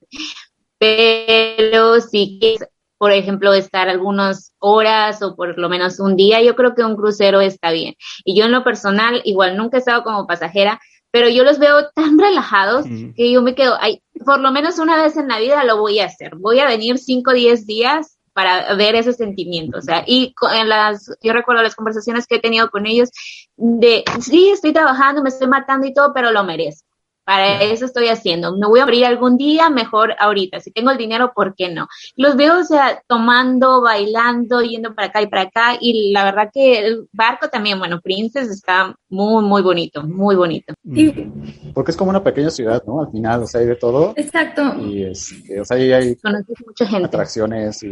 Pero 0.78 2.00
si 2.02 2.38
quieres, 2.40 2.68
por 3.00 3.14
ejemplo, 3.14 3.54
estar 3.54 3.88
algunas 3.88 4.54
horas 4.60 5.24
o 5.24 5.36
por 5.36 5.58
lo 5.58 5.70
menos 5.70 6.00
un 6.00 6.18
día, 6.18 6.42
yo 6.44 6.56
creo 6.56 6.76
que 6.76 6.84
un 6.84 6.98
crucero 6.98 7.40
está 7.40 7.72
bien. 7.72 7.96
Y 8.26 8.38
yo 8.38 8.46
en 8.46 8.52
lo 8.52 8.64
personal, 8.64 9.22
igual 9.24 9.56
nunca 9.56 9.78
he 9.78 9.80
estado 9.80 10.04
como 10.04 10.28
pasajera, 10.28 10.82
pero 11.10 11.30
yo 11.30 11.46
los 11.46 11.60
veo 11.60 11.90
tan 11.96 12.20
relajados 12.20 12.86
que 13.16 13.32
yo 13.32 13.42
me 13.42 13.56
quedo, 13.56 13.78
ay, 13.80 14.04
por 14.26 14.42
lo 14.42 14.52
menos 14.52 14.80
una 14.80 15.02
vez 15.02 15.16
en 15.16 15.30
la 15.30 15.40
vida 15.40 15.64
lo 15.64 15.78
voy 15.78 16.00
a 16.00 16.06
hacer. 16.06 16.36
Voy 16.36 16.60
a 16.60 16.68
venir 16.68 16.98
5 16.98 17.32
o 17.32 17.34
10 17.34 17.66
días 17.66 18.20
para 18.34 18.76
ver 18.76 18.96
ese 18.96 19.14
sentimiento. 19.14 19.78
O 19.78 19.82
sea, 19.82 20.04
y 20.06 20.36
en 20.54 20.68
las, 20.68 21.10
yo 21.22 21.32
recuerdo 21.32 21.64
las 21.64 21.76
conversaciones 21.76 22.28
que 22.28 22.36
he 22.36 22.42
tenido 22.42 22.70
con 22.70 22.86
ellos 22.86 23.10
de, 23.56 24.04
sí, 24.20 24.50
estoy 24.50 24.74
trabajando, 24.74 25.24
me 25.24 25.30
estoy 25.30 25.48
matando 25.48 25.88
y 25.88 25.94
todo, 25.94 26.12
pero 26.14 26.32
lo 26.32 26.44
merezco. 26.44 26.89
Para 27.30 27.62
eso 27.62 27.86
estoy 27.86 28.08
haciendo. 28.08 28.58
Me 28.58 28.66
voy 28.66 28.80
a 28.80 28.84
abrir 28.84 29.06
algún 29.06 29.38
día, 29.38 29.70
mejor 29.70 30.16
ahorita. 30.18 30.62
Si 30.62 30.72
tengo 30.72 30.90
el 30.90 30.98
dinero, 30.98 31.32
¿por 31.36 31.54
qué 31.54 31.72
no? 31.72 31.88
Los 32.16 32.36
veo, 32.36 32.58
o 32.58 32.64
sea, 32.64 33.04
tomando, 33.06 33.82
bailando, 33.82 34.64
yendo 34.64 34.96
para 34.96 35.10
acá 35.10 35.22
y 35.22 35.28
para 35.28 35.44
acá. 35.44 35.78
Y 35.80 36.12
la 36.12 36.24
verdad 36.24 36.50
que 36.52 36.80
el 36.80 37.08
barco 37.12 37.48
también, 37.48 37.78
bueno, 37.78 38.02
Princess 38.02 38.50
está 38.50 38.96
muy, 39.10 39.44
muy 39.46 39.62
bonito, 39.62 40.02
muy 40.02 40.36
bonito. 40.36 40.74
Mm. 40.82 41.72
Porque 41.76 41.92
es 41.92 41.98
como 41.98 42.10
una 42.10 42.24
pequeña 42.24 42.50
ciudad, 42.50 42.84
¿no? 42.88 43.00
Al 43.00 43.12
final, 43.12 43.44
o 43.44 43.46
sea, 43.46 43.62
hay 43.62 43.68
de 43.68 43.76
todo. 43.76 44.14
Exacto. 44.16 44.64
Y 44.80 45.04
este, 45.04 45.62
o 45.62 45.66
sea, 45.66 45.78
ahí 45.78 45.94
hay 45.94 46.18
mucha 46.66 46.88
gente. 46.88 47.06
atracciones 47.06 47.84
y 47.84 47.90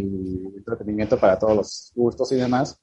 entretenimiento 0.57 1.15
para 1.19 1.37
todos 1.37 1.55
los 1.55 1.91
gustos 1.93 2.31
y 2.31 2.37
demás. 2.37 2.81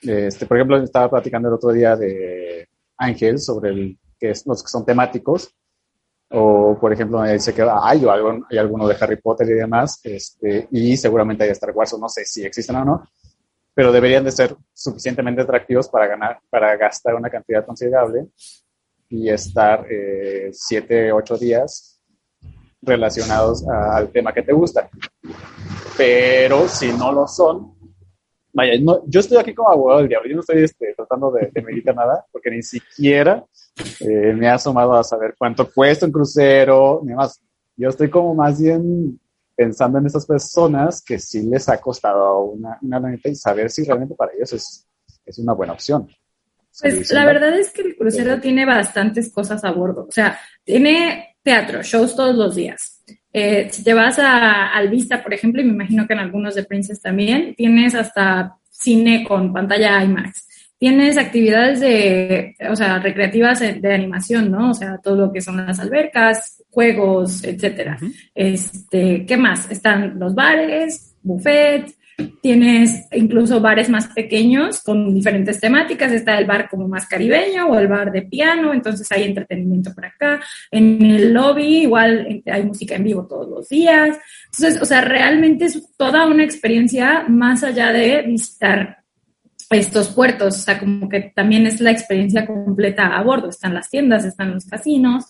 Este, 0.00 0.46
por 0.46 0.56
ejemplo, 0.56 0.82
estaba 0.82 1.10
platicando 1.10 1.48
el 1.48 1.54
otro 1.56 1.70
día 1.70 1.96
de 1.96 2.66
Ángel 2.96 3.38
sobre 3.38 3.72
el 3.72 3.98
que 4.20 4.30
es, 4.30 4.46
los 4.46 4.62
que 4.62 4.68
son 4.68 4.84
temáticos, 4.84 5.54
o 6.32 6.78
por 6.78 6.92
ejemplo, 6.92 7.22
dice 7.22 7.52
que 7.52 7.62
hay, 7.62 8.04
hay 8.50 8.58
alguno 8.58 8.86
de 8.86 8.96
Harry 9.00 9.16
Potter 9.16 9.48
y 9.48 9.54
demás, 9.54 9.98
este, 10.04 10.68
y 10.70 10.96
seguramente 10.96 11.44
hay 11.44 11.50
Star 11.50 11.72
Wars, 11.72 11.92
o 11.94 11.98
no 11.98 12.08
sé 12.08 12.24
si 12.24 12.44
existen 12.44 12.76
o 12.76 12.84
no, 12.84 13.08
pero 13.74 13.90
deberían 13.90 14.24
de 14.24 14.30
ser 14.30 14.54
suficientemente 14.72 15.42
atractivos 15.42 15.88
para 15.88 16.06
ganar, 16.06 16.40
para 16.50 16.76
gastar 16.76 17.14
una 17.14 17.30
cantidad 17.30 17.64
considerable 17.64 18.28
y 19.08 19.28
estar 19.28 19.86
eh, 19.90 20.50
siete, 20.52 21.10
ocho 21.12 21.36
días 21.36 22.00
relacionados 22.82 23.66
al 23.68 24.10
tema 24.10 24.32
que 24.32 24.42
te 24.42 24.52
gusta. 24.52 24.88
Pero 25.96 26.68
si 26.68 26.92
no 26.92 27.12
lo 27.12 27.26
son, 27.26 27.79
vaya, 28.52 28.72
no, 28.80 29.02
yo 29.06 29.20
estoy 29.20 29.38
aquí 29.38 29.54
como 29.54 29.70
abogado 29.70 30.00
del 30.00 30.08
diablo, 30.08 30.28
yo 30.28 30.34
no 30.34 30.40
estoy 30.40 30.64
este, 30.64 30.94
tratando 30.94 31.30
de, 31.30 31.50
de 31.52 31.62
meditar 31.62 31.94
nada, 31.94 32.24
porque 32.32 32.50
ni 32.50 32.62
siquiera 32.62 33.44
eh, 34.00 34.32
me 34.34 34.48
ha 34.48 34.54
asomado 34.54 34.94
a 34.94 35.04
saber 35.04 35.34
cuánto 35.38 35.70
cuesta 35.70 36.06
un 36.06 36.12
crucero, 36.12 37.00
ni 37.04 37.14
más. 37.14 37.40
Yo 37.76 37.88
estoy 37.88 38.10
como 38.10 38.34
más 38.34 38.60
bien 38.60 39.18
pensando 39.56 39.98
en 39.98 40.06
esas 40.06 40.26
personas 40.26 41.02
que 41.02 41.18
sí 41.18 41.42
les 41.42 41.68
ha 41.68 41.78
costado 41.80 42.44
una, 42.44 42.78
una 42.80 43.18
y 43.24 43.34
saber 43.34 43.70
si 43.70 43.84
realmente 43.84 44.14
para 44.14 44.32
ellos 44.32 44.52
es, 44.52 44.86
es 45.24 45.38
una 45.38 45.52
buena 45.52 45.74
opción. 45.74 46.08
Pues 46.80 47.10
la 47.10 47.26
verdad 47.26 47.58
es 47.58 47.70
que 47.70 47.82
el 47.82 47.96
crucero 47.96 48.40
tiene 48.40 48.64
bastantes 48.64 49.32
cosas 49.32 49.64
a 49.64 49.72
bordo. 49.72 50.06
O 50.08 50.12
sea, 50.12 50.38
tiene 50.64 51.36
teatro, 51.42 51.82
shows 51.82 52.14
todos 52.14 52.34
los 52.36 52.54
días. 52.54 53.02
Eh, 53.32 53.68
si 53.70 53.84
te 53.84 53.94
vas 53.94 54.18
a, 54.18 54.68
al 54.68 54.88
Vista, 54.88 55.22
por 55.22 55.32
ejemplo, 55.32 55.60
y 55.60 55.64
me 55.64 55.72
imagino 55.72 56.06
que 56.06 56.14
en 56.14 56.18
algunos 56.18 56.54
de 56.54 56.64
Princess 56.64 57.00
también, 57.00 57.54
tienes 57.54 57.94
hasta 57.94 58.56
cine 58.70 59.24
con 59.26 59.52
pantalla 59.52 60.02
IMAX. 60.02 60.46
Tienes 60.78 61.18
actividades 61.18 61.80
de, 61.80 62.56
o 62.70 62.74
sea, 62.74 62.98
recreativas 62.98 63.60
de 63.60 63.94
animación, 63.94 64.50
¿no? 64.50 64.70
O 64.70 64.74
sea, 64.74 64.96
todo 64.96 65.14
lo 65.14 65.32
que 65.32 65.42
son 65.42 65.58
las 65.58 65.78
albercas, 65.78 66.62
juegos, 66.70 67.44
etcétera. 67.44 67.98
Este, 68.34 69.26
¿qué 69.26 69.36
más? 69.36 69.70
Están 69.70 70.18
los 70.18 70.34
bares, 70.34 71.14
buffet, 71.22 71.94
Tienes 72.42 73.06
incluso 73.12 73.60
bares 73.60 73.88
más 73.88 74.08
pequeños 74.08 74.80
con 74.82 75.14
diferentes 75.14 75.60
temáticas. 75.60 76.12
Está 76.12 76.38
el 76.38 76.46
bar 76.46 76.68
como 76.68 76.88
más 76.88 77.06
caribeño 77.06 77.68
o 77.68 77.78
el 77.78 77.88
bar 77.88 78.12
de 78.12 78.22
piano, 78.22 78.72
entonces 78.72 79.10
hay 79.12 79.24
entretenimiento 79.24 79.94
por 79.94 80.06
acá. 80.06 80.40
En 80.70 81.02
el 81.04 81.32
lobby 81.32 81.82
igual 81.82 82.42
hay 82.46 82.62
música 82.62 82.96
en 82.96 83.04
vivo 83.04 83.26
todos 83.26 83.48
los 83.48 83.68
días. 83.68 84.18
Entonces, 84.46 84.80
o 84.80 84.84
sea, 84.84 85.00
realmente 85.00 85.66
es 85.66 85.94
toda 85.96 86.26
una 86.26 86.44
experiencia 86.44 87.24
más 87.28 87.62
allá 87.62 87.92
de 87.92 88.22
visitar 88.22 89.00
estos 89.70 90.08
puertos, 90.08 90.56
o 90.56 90.58
sea, 90.58 90.80
como 90.80 91.08
que 91.08 91.32
también 91.34 91.66
es 91.66 91.80
la 91.80 91.92
experiencia 91.92 92.44
completa 92.46 93.16
a 93.16 93.22
bordo. 93.22 93.48
Están 93.48 93.74
las 93.74 93.88
tiendas, 93.88 94.24
están 94.24 94.52
los 94.52 94.64
casinos, 94.64 95.26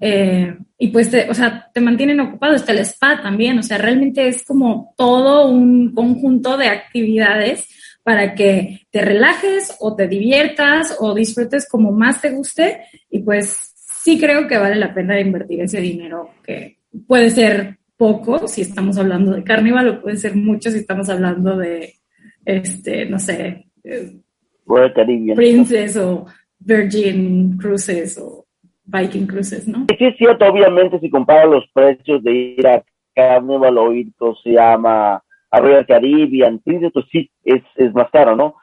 eh, 0.00 0.56
y 0.78 0.88
pues, 0.88 1.10
te, 1.10 1.28
o 1.30 1.34
sea, 1.34 1.70
te 1.72 1.80
mantienen 1.80 2.20
ocupado, 2.20 2.54
está 2.54 2.72
el 2.72 2.78
spa 2.80 3.22
también, 3.22 3.58
o 3.58 3.62
sea, 3.62 3.78
realmente 3.78 4.26
es 4.28 4.44
como 4.44 4.94
todo 4.96 5.48
un 5.48 5.94
conjunto 5.94 6.56
de 6.56 6.68
actividades 6.68 7.68
para 8.02 8.34
que 8.34 8.82
te 8.90 9.00
relajes 9.00 9.76
o 9.80 9.96
te 9.96 10.06
diviertas 10.06 10.96
o 11.00 11.14
disfrutes 11.14 11.66
como 11.68 11.90
más 11.90 12.20
te 12.20 12.30
guste. 12.30 12.82
Y 13.10 13.20
pues 13.20 13.72
sí 13.76 14.18
creo 14.20 14.46
que 14.46 14.58
vale 14.58 14.76
la 14.76 14.92
pena 14.92 15.18
invertir 15.18 15.62
ese 15.62 15.80
dinero 15.80 16.30
que 16.44 16.78
puede 17.08 17.30
ser 17.30 17.78
poco 17.96 18.46
si 18.46 18.60
estamos 18.60 18.98
hablando 18.98 19.32
de 19.32 19.42
Carnival 19.42 19.88
o 19.88 20.02
puede 20.02 20.18
ser 20.18 20.36
mucho 20.36 20.70
si 20.70 20.78
estamos 20.78 21.08
hablando 21.08 21.56
de, 21.56 21.94
este, 22.44 23.06
no 23.06 23.18
sé, 23.18 23.66
eh, 23.82 24.20
Princess 25.34 25.96
o 25.96 26.26
Virgin 26.58 27.56
Cruises 27.56 28.18
o 28.18 28.43
Viking 28.84 29.26
Cruises, 29.26 29.66
¿no? 29.66 29.86
Sí, 29.88 30.04
es 30.04 30.16
cierto, 30.16 30.46
obviamente, 30.46 30.98
si 31.00 31.10
compara 31.10 31.46
los 31.46 31.64
precios 31.72 32.22
de 32.22 32.32
ir 32.32 32.66
a 32.66 32.84
Carnival 33.14 33.78
o 33.78 33.92
ir, 33.92 34.08
se 34.42 34.50
llama, 34.52 35.22
a 35.50 35.60
Royal 35.60 35.86
Caribbean, 35.86 36.58
Princess, 36.58 36.92
pues 36.92 37.06
sí, 37.10 37.30
es, 37.44 37.62
es 37.76 37.94
más 37.94 38.10
caro, 38.10 38.36
¿no? 38.36 38.56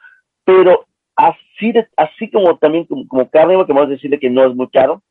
Pero 0.44 0.86
así, 1.16 1.72
de, 1.72 1.86
así 1.96 2.30
como 2.30 2.56
también 2.58 2.84
como, 2.84 3.06
como 3.08 3.28
Carnival, 3.30 3.66
que 3.66 3.72
vamos 3.72 3.88
a 3.88 3.92
decirle 3.92 4.18
que 4.18 4.30
no 4.30 4.44
es 4.44 4.54
muy 4.54 4.68
caro, 4.68 5.02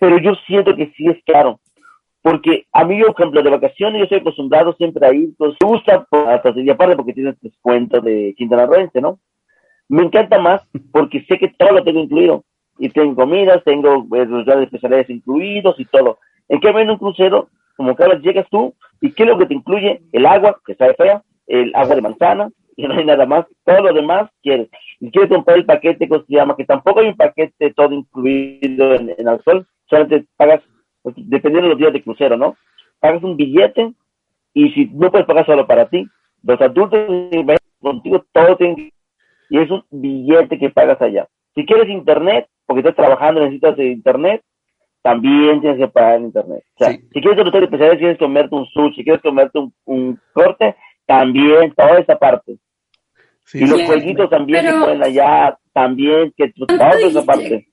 pero 0.00 0.18
yo 0.18 0.34
siento 0.46 0.74
que 0.74 0.92
sí 0.96 1.06
es 1.06 1.18
caro. 1.26 1.60
Porque 2.20 2.66
a 2.72 2.84
mí, 2.84 3.00
por 3.00 3.14
ejemplo, 3.14 3.42
de 3.42 3.50
vacaciones, 3.50 3.98
yo 3.98 4.04
estoy 4.04 4.18
acostumbrado 4.18 4.72
siempre 4.74 5.06
a 5.06 5.14
ir, 5.14 5.30
pues 5.38 5.54
me 5.62 5.68
gusta, 5.68 6.06
hasta 6.10 6.52
y 6.56 6.68
aparte 6.68 6.96
porque 6.96 7.12
tienes 7.12 7.40
descuento 7.40 8.00
de 8.00 8.34
Quintana 8.36 8.66
Roo, 8.66 8.90
¿no? 9.00 9.20
Me 9.88 10.02
encanta 10.02 10.38
más 10.38 10.62
porque 10.92 11.24
sé 11.26 11.38
que 11.38 11.48
todo 11.48 11.72
lo 11.72 11.84
tengo 11.84 12.00
incluido 12.00 12.44
y 12.78 12.88
tengo 12.90 13.14
comidas, 13.14 13.62
tengo 13.64 14.06
pues, 14.08 14.28
los 14.28 14.46
de 14.46 14.64
especialidades 14.64 15.10
incluidos 15.10 15.78
y 15.78 15.84
todo. 15.86 16.18
En 16.48 16.60
cambio, 16.60 16.82
en 16.82 16.90
un 16.90 16.98
crucero, 16.98 17.48
como 17.76 17.94
cada 17.94 18.14
vez 18.14 18.22
llegas 18.22 18.46
tú, 18.50 18.74
¿y 19.00 19.12
qué 19.12 19.24
es 19.24 19.28
lo 19.28 19.38
que 19.38 19.46
te 19.46 19.54
incluye? 19.54 20.00
El 20.12 20.26
agua, 20.26 20.58
que 20.66 20.74
sabe 20.74 20.94
fea, 20.94 21.22
el 21.46 21.72
agua 21.74 21.94
de 21.94 22.02
manzana, 22.02 22.50
y 22.76 22.86
no 22.86 22.94
hay 22.94 23.04
nada 23.04 23.26
más. 23.26 23.46
Todo 23.64 23.82
lo 23.82 23.92
demás 23.92 24.30
quieres. 24.42 24.68
Y 25.00 25.10
quieres 25.10 25.30
comprar 25.30 25.58
el 25.58 25.66
paquete 25.66 26.08
que 26.08 26.18
se 26.18 26.34
llama, 26.34 26.56
que 26.56 26.64
tampoco 26.64 27.00
hay 27.00 27.08
un 27.08 27.16
paquete 27.16 27.72
todo 27.74 27.92
incluido 27.92 28.94
en, 28.94 29.10
en 29.10 29.42
sol, 29.44 29.66
solamente 29.88 30.26
pagas, 30.36 30.62
pues, 31.02 31.16
dependiendo 31.18 31.68
de 31.68 31.74
los 31.74 31.78
días 31.78 31.92
de 31.92 32.02
crucero, 32.02 32.36
¿no? 32.36 32.56
Pagas 33.00 33.22
un 33.22 33.36
billete 33.36 33.92
y 34.54 34.70
si 34.70 34.86
no 34.86 35.10
puedes 35.10 35.26
pagar 35.26 35.46
solo 35.46 35.66
para 35.66 35.88
ti, 35.88 36.06
los 36.42 36.60
adultos 36.60 37.04
contigo 37.80 38.24
todo 38.32 38.56
tienen 38.56 38.92
y 39.50 39.58
es 39.58 39.70
un 39.70 39.84
billete 39.90 40.58
que 40.58 40.70
pagas 40.70 41.00
allá. 41.00 41.28
Si 41.54 41.64
quieres 41.64 41.88
internet, 41.88 42.48
porque 42.68 42.80
estás 42.80 42.96
trabajando, 42.96 43.40
necesitas 43.40 43.78
de 43.78 43.86
internet, 43.86 44.42
también 45.02 45.62
tienes 45.62 45.78
que 45.78 45.88
pagar 45.88 46.20
internet. 46.20 46.62
O 46.74 46.84
sea, 46.84 46.92
si 46.92 47.20
quieres 47.20 47.38
conocer 47.38 47.62
especiales, 47.64 47.98
quieres 47.98 48.18
comerte 48.18 48.54
un 48.54 48.66
sushi, 48.66 48.96
si 48.96 49.04
quieres 49.04 49.22
comerte 49.22 49.58
un, 49.86 50.20
corte, 50.34 50.76
también, 51.06 51.72
toda 51.74 51.98
esa 51.98 52.18
parte. 52.18 52.58
y 53.54 53.66
los 53.66 53.82
jueguitos 53.84 54.28
también 54.28 54.66
se 54.66 54.72
pueden 54.74 55.02
allá, 55.02 55.58
también, 55.72 56.34
que 56.36 56.52
toda 56.52 56.90
esa 57.00 57.24
parte. 57.24 57.68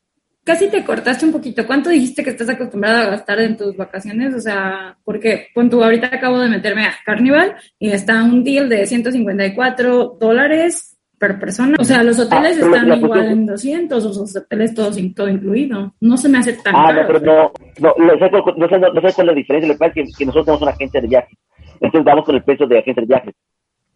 Casi 0.45 0.69
te 0.69 0.85
cortaste 0.85 1.25
un 1.25 1.33
poquito. 1.33 1.67
¿Cuánto 1.67 1.89
dijiste 1.89 2.23
que 2.23 2.29
estás 2.29 2.47
acostumbrado 2.47 3.01
a 3.01 3.09
gastar 3.11 3.39
en 3.39 3.57
tus 3.57 3.75
vacaciones? 3.75 4.33
O 4.33 4.39
sea, 4.39 4.95
porque 5.03 5.47
con 5.53 5.69
tu 5.69 5.83
ahorita 5.83 6.07
acabo 6.07 6.39
de 6.39 6.47
meterme 6.47 6.85
a 6.85 6.93
Carnival 7.03 7.55
y 7.79 7.89
está 7.89 8.23
un 8.23 8.45
deal 8.45 8.69
de 8.69 8.85
154 8.85 10.17
dólares 10.19 10.94
per 11.17 11.39
persona. 11.39 11.75
O 11.79 11.83
sea, 11.83 12.03
los 12.03 12.19
hoteles 12.19 12.61
ah, 12.61 12.65
están 12.65 12.93
igual 12.97 13.25
en 13.25 13.45
200, 13.45 14.03
los 14.03 14.35
hoteles 14.35 14.73
todos 14.73 14.97
todo 15.15 15.29
incluido. 15.29 15.93
No 16.01 16.17
se 16.17 16.29
me 16.29 16.37
hace 16.39 16.53
tan 16.53 16.75
Ah, 16.75 16.93
no, 16.93 17.07
pero 17.07 17.19
no, 17.19 17.51
no, 17.79 17.93
no, 17.97 18.17
sé, 18.17 18.31
no, 18.31 18.69
sé, 18.69 18.79
no, 18.79 19.01
sé 19.01 19.01
cuál 19.01 19.07
es 19.07 19.17
la 19.17 19.33
diferencia. 19.33 19.67
Lo 19.67 19.73
que 19.73 19.79
pasa 19.79 19.93
es 19.95 20.17
que, 20.17 20.25
nosotros 20.25 20.45
tenemos 20.45 20.61
una 20.61 20.71
agencia 20.71 21.01
de 21.01 21.07
viajes. 21.07 21.37
Entonces 21.79 22.03
vamos 22.03 22.25
con 22.25 22.35
el 22.35 22.43
precio 22.43 22.67
de 22.67 22.79
agencia 22.79 23.01
de 23.01 23.07
viajes. 23.07 23.35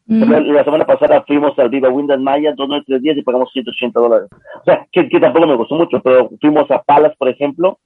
Mm. 0.05 0.31
La 0.53 0.63
semana 0.63 0.85
pasada 0.85 1.23
fuimos 1.27 1.57
al 1.59 1.69
Viva 1.69 1.89
Windows 1.89 2.19
Maya, 2.19 2.53
dos 2.55 2.67
noches, 2.67 2.85
tres 2.87 3.01
días 3.01 3.17
y 3.17 3.21
pagamos 3.21 3.51
180 3.53 3.99
dólares. 3.99 4.29
O 4.61 4.63
sea, 4.65 4.87
que, 4.91 5.07
que, 5.07 5.19
tampoco 5.19 5.45
me 5.45 5.55
gustó 5.55 5.75
mucho, 5.75 6.01
pero 6.01 6.29
fuimos 6.41 6.69
a 6.71 6.81
Palas, 6.81 7.15
por 7.17 7.29
ejemplo, 7.29 7.77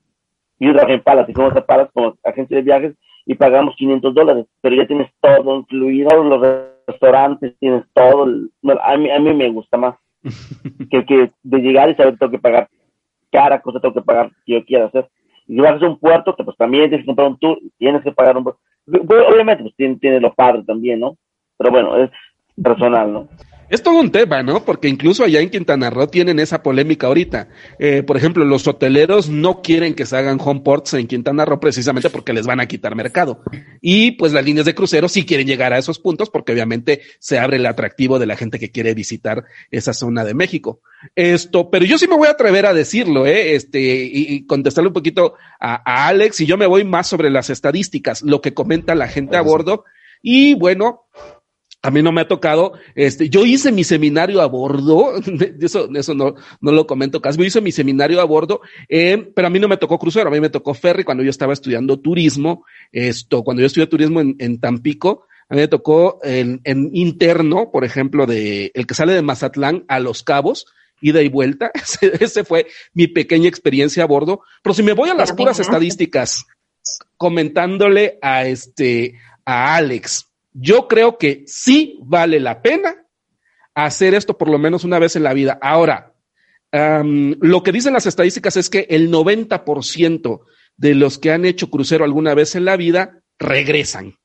y 0.58 0.68
yo 0.68 0.74
trabajé 0.74 0.94
en 0.94 1.02
Palas, 1.02 1.28
y 1.28 1.34
fuimos 1.34 1.56
a 1.56 1.66
Palas 1.66 1.90
como 1.94 2.16
agencia 2.24 2.58
de 2.58 2.64
viajes 2.64 2.96
y 3.26 3.36
pagamos 3.36 3.76
500 3.78 4.14
dólares, 4.14 4.46
pero 4.62 4.76
ya 4.76 4.88
tienes 4.88 5.10
todo 5.22 5.58
incluido, 5.60 6.24
los 6.24 6.42
restaurantes, 6.88 7.56
tienes 7.60 7.84
todo. 7.94 8.26
a, 8.82 8.98
mí, 8.98 9.10
a 9.10 9.20
mí 9.20 9.34
me 9.34 9.50
gusta 9.50 9.78
más 9.78 9.96
que, 10.92 11.06
que 11.06 11.32
de 11.44 11.58
llegar 11.60 11.90
y 11.90 11.96
saber 11.96 12.14
que 12.14 12.20
tengo 12.20 12.32
que 12.32 12.40
pagar 12.40 12.70
cada 13.32 13.62
cosa, 13.62 13.80
tengo 13.80 13.96
que 13.96 14.02
pagar 14.02 14.32
que 14.46 14.54
yo 14.54 14.66
quiera 14.66 14.86
hacer. 14.86 15.10
Y 15.48 15.56
si 15.56 15.62
vas 15.62 15.82
a 15.82 15.86
un 15.86 16.00
puerto, 16.00 16.36
pues 16.36 16.56
también 16.58 16.90
tienes 16.90 17.04
que 17.04 17.08
comprar 17.08 17.28
un 17.28 17.40
tour, 17.40 17.60
tienes 17.78 18.02
que 18.04 18.12
pagar 18.12 18.38
un 18.38 18.54
obviamente 18.86 19.64
pues 19.64 19.76
tiene, 19.76 19.96
tiene 19.98 20.20
lo 20.20 20.34
padre 20.34 20.64
también, 20.64 21.00
¿no? 21.00 21.18
Pero 21.58 21.72
bueno, 21.72 21.98
es 21.98 22.12
personal, 22.62 23.14
¿no? 23.14 23.28
Es 23.74 23.82
todo 23.82 24.00
un 24.00 24.12
tema, 24.12 24.44
¿no? 24.44 24.64
Porque 24.64 24.88
incluso 24.88 25.24
allá 25.24 25.42
en 25.42 25.50
Quintana 25.50 25.90
Roo 25.90 26.06
tienen 26.06 26.38
esa 26.38 26.62
polémica 26.62 27.08
ahorita. 27.08 27.48
Eh, 27.80 28.04
por 28.04 28.16
ejemplo, 28.18 28.46
los 28.46 28.68
hoteleros 28.68 29.30
no 29.30 29.64
quieren 29.64 29.96
que 29.96 30.06
se 30.06 30.16
hagan 30.16 30.38
homeports 30.40 30.94
en 30.94 31.08
Quintana 31.08 31.44
Roo 31.44 31.60
precisamente 31.60 32.12
porque 32.12 32.34
les 32.34 32.46
van 32.46 32.60
a 32.60 32.68
quitar 32.68 32.94
mercado. 32.94 33.42
Y 33.82 34.12
pues 34.12 34.32
las 34.32 34.46
líneas 34.46 34.68
de 34.68 34.76
crucero 34.76 35.10
sí 35.10 35.26
quieren 35.26 35.48
llegar 35.48 35.74
a 35.74 35.80
esos 35.80 35.98
puntos 35.98 36.30
porque 36.30 36.52
obviamente 36.52 37.02
se 37.18 37.40
abre 37.40 37.58
el 37.58 37.66
atractivo 37.66 38.20
de 38.20 38.28
la 38.28 38.38
gente 38.38 38.60
que 38.60 38.70
quiere 38.70 38.94
visitar 38.94 39.46
esa 39.72 39.96
zona 39.96 40.24
de 40.24 40.36
México. 40.36 40.82
Esto, 41.16 41.72
pero 41.72 41.84
yo 41.84 41.98
sí 41.98 42.08
me 42.08 42.16
voy 42.16 42.28
a 42.28 42.34
atrever 42.34 42.68
a 42.68 42.76
decirlo, 42.76 43.26
¿eh? 43.26 43.56
Este, 43.56 43.80
y, 43.82 44.46
contestarle 44.46 44.90
un 44.90 44.94
poquito 44.94 45.34
a, 45.60 45.82
a, 45.84 46.10
Alex 46.10 46.42
y 46.42 46.46
yo 46.46 46.58
me 46.58 46.68
voy 46.68 46.84
más 46.84 47.08
sobre 47.08 47.32
las 47.32 47.50
estadísticas, 47.50 48.22
lo 48.22 48.40
que 48.40 48.54
comenta 48.54 48.94
la 48.94 49.08
gente 49.08 49.36
a 49.36 49.42
bordo. 49.42 49.84
Y 50.22 50.54
bueno, 50.54 51.08
a 51.84 51.92
mí 51.92 52.02
no 52.02 52.14
me 52.14 52.22
ha 52.22 52.28
tocado, 52.30 52.74
este, 52.96 53.30
yo 53.30 53.46
hice 53.46 53.72
mi 53.74 53.84
seminario 53.84 54.42
a 54.42 54.46
bordo, 54.46 55.16
eso, 55.62 55.90
eso 55.94 56.14
no, 56.14 56.36
no 56.62 56.72
lo 56.72 56.88
comento 56.88 57.22
casi, 57.22 57.38
yo 57.38 57.44
hice 57.44 57.60
mi 57.60 57.74
seminario 57.74 58.22
a 58.22 58.24
bordo, 58.24 58.62
eh, 58.88 59.32
pero 59.36 59.48
a 59.48 59.50
mí 59.50 59.60
no 59.60 59.68
me 59.68 59.76
tocó 59.76 60.00
crucero, 60.00 60.30
a 60.30 60.32
mí 60.32 60.40
me 60.40 60.50
tocó 60.50 60.74
ferry 60.74 61.04
cuando 61.04 61.24
yo 61.24 61.30
estaba 61.30 61.52
estudiando 61.52 62.00
turismo, 62.00 62.66
esto, 62.94 63.44
cuando 63.44 63.60
yo 63.60 63.68
estudié 63.68 63.88
turismo 63.88 64.22
en, 64.22 64.38
en 64.40 64.62
Tampico, 64.62 65.28
a 65.50 65.56
mí 65.56 65.60
me 65.60 65.68
tocó 65.68 66.20
en, 66.24 66.62
en, 66.64 66.90
interno, 66.94 67.70
por 67.70 67.84
ejemplo, 67.84 68.26
de 68.26 68.72
el 68.74 68.88
que 68.88 68.94
sale 68.94 69.14
de 69.14 69.22
Mazatlán 69.22 69.84
a 69.90 70.00
Los 70.00 70.24
Cabos, 70.24 70.68
ida 71.02 71.22
y 71.22 71.28
vuelta, 71.28 71.70
ese, 71.74 72.14
ese 72.24 72.46
fue 72.46 72.66
mi 72.94 73.08
pequeña 73.08 73.50
experiencia 73.50 74.04
a 74.04 74.08
bordo, 74.08 74.42
pero 74.64 74.74
si 74.74 74.84
me 74.84 74.94
voy 74.94 75.10
a 75.10 75.16
las 75.16 75.34
puras 75.34 75.60
estadísticas, 75.60 76.46
comentándole 77.18 78.20
a 78.22 78.46
este, 78.46 79.20
a 79.44 79.76
Alex, 79.76 80.30
yo 80.54 80.88
creo 80.88 81.18
que 81.18 81.44
sí 81.48 82.00
vale 82.04 82.40
la 82.40 82.62
pena 82.62 83.06
hacer 83.76 84.14
esto 84.14 84.38
por 84.38 84.50
lo 84.50 84.60
menos 84.60 84.84
una 84.84 85.00
vez 85.00 85.16
en 85.16 85.24
la 85.24 85.34
vida. 85.34 85.58
Ahora, 85.62 86.14
lo 86.72 87.64
que 87.64 87.72
dicen 87.72 87.94
las 87.94 88.06
estadísticas 88.06 88.58
es 88.58 88.70
que 88.70 88.88
el 88.90 89.12
90% 89.12 90.42
de 90.78 90.96
los 90.96 91.20
que 91.20 91.32
han 91.32 91.46
hecho 91.46 91.70
crucero 91.70 92.04
alguna 92.04 92.34
vez 92.34 92.56
en 92.56 92.66
la 92.66 92.78
vida 92.78 93.22
regresan. 93.40 94.16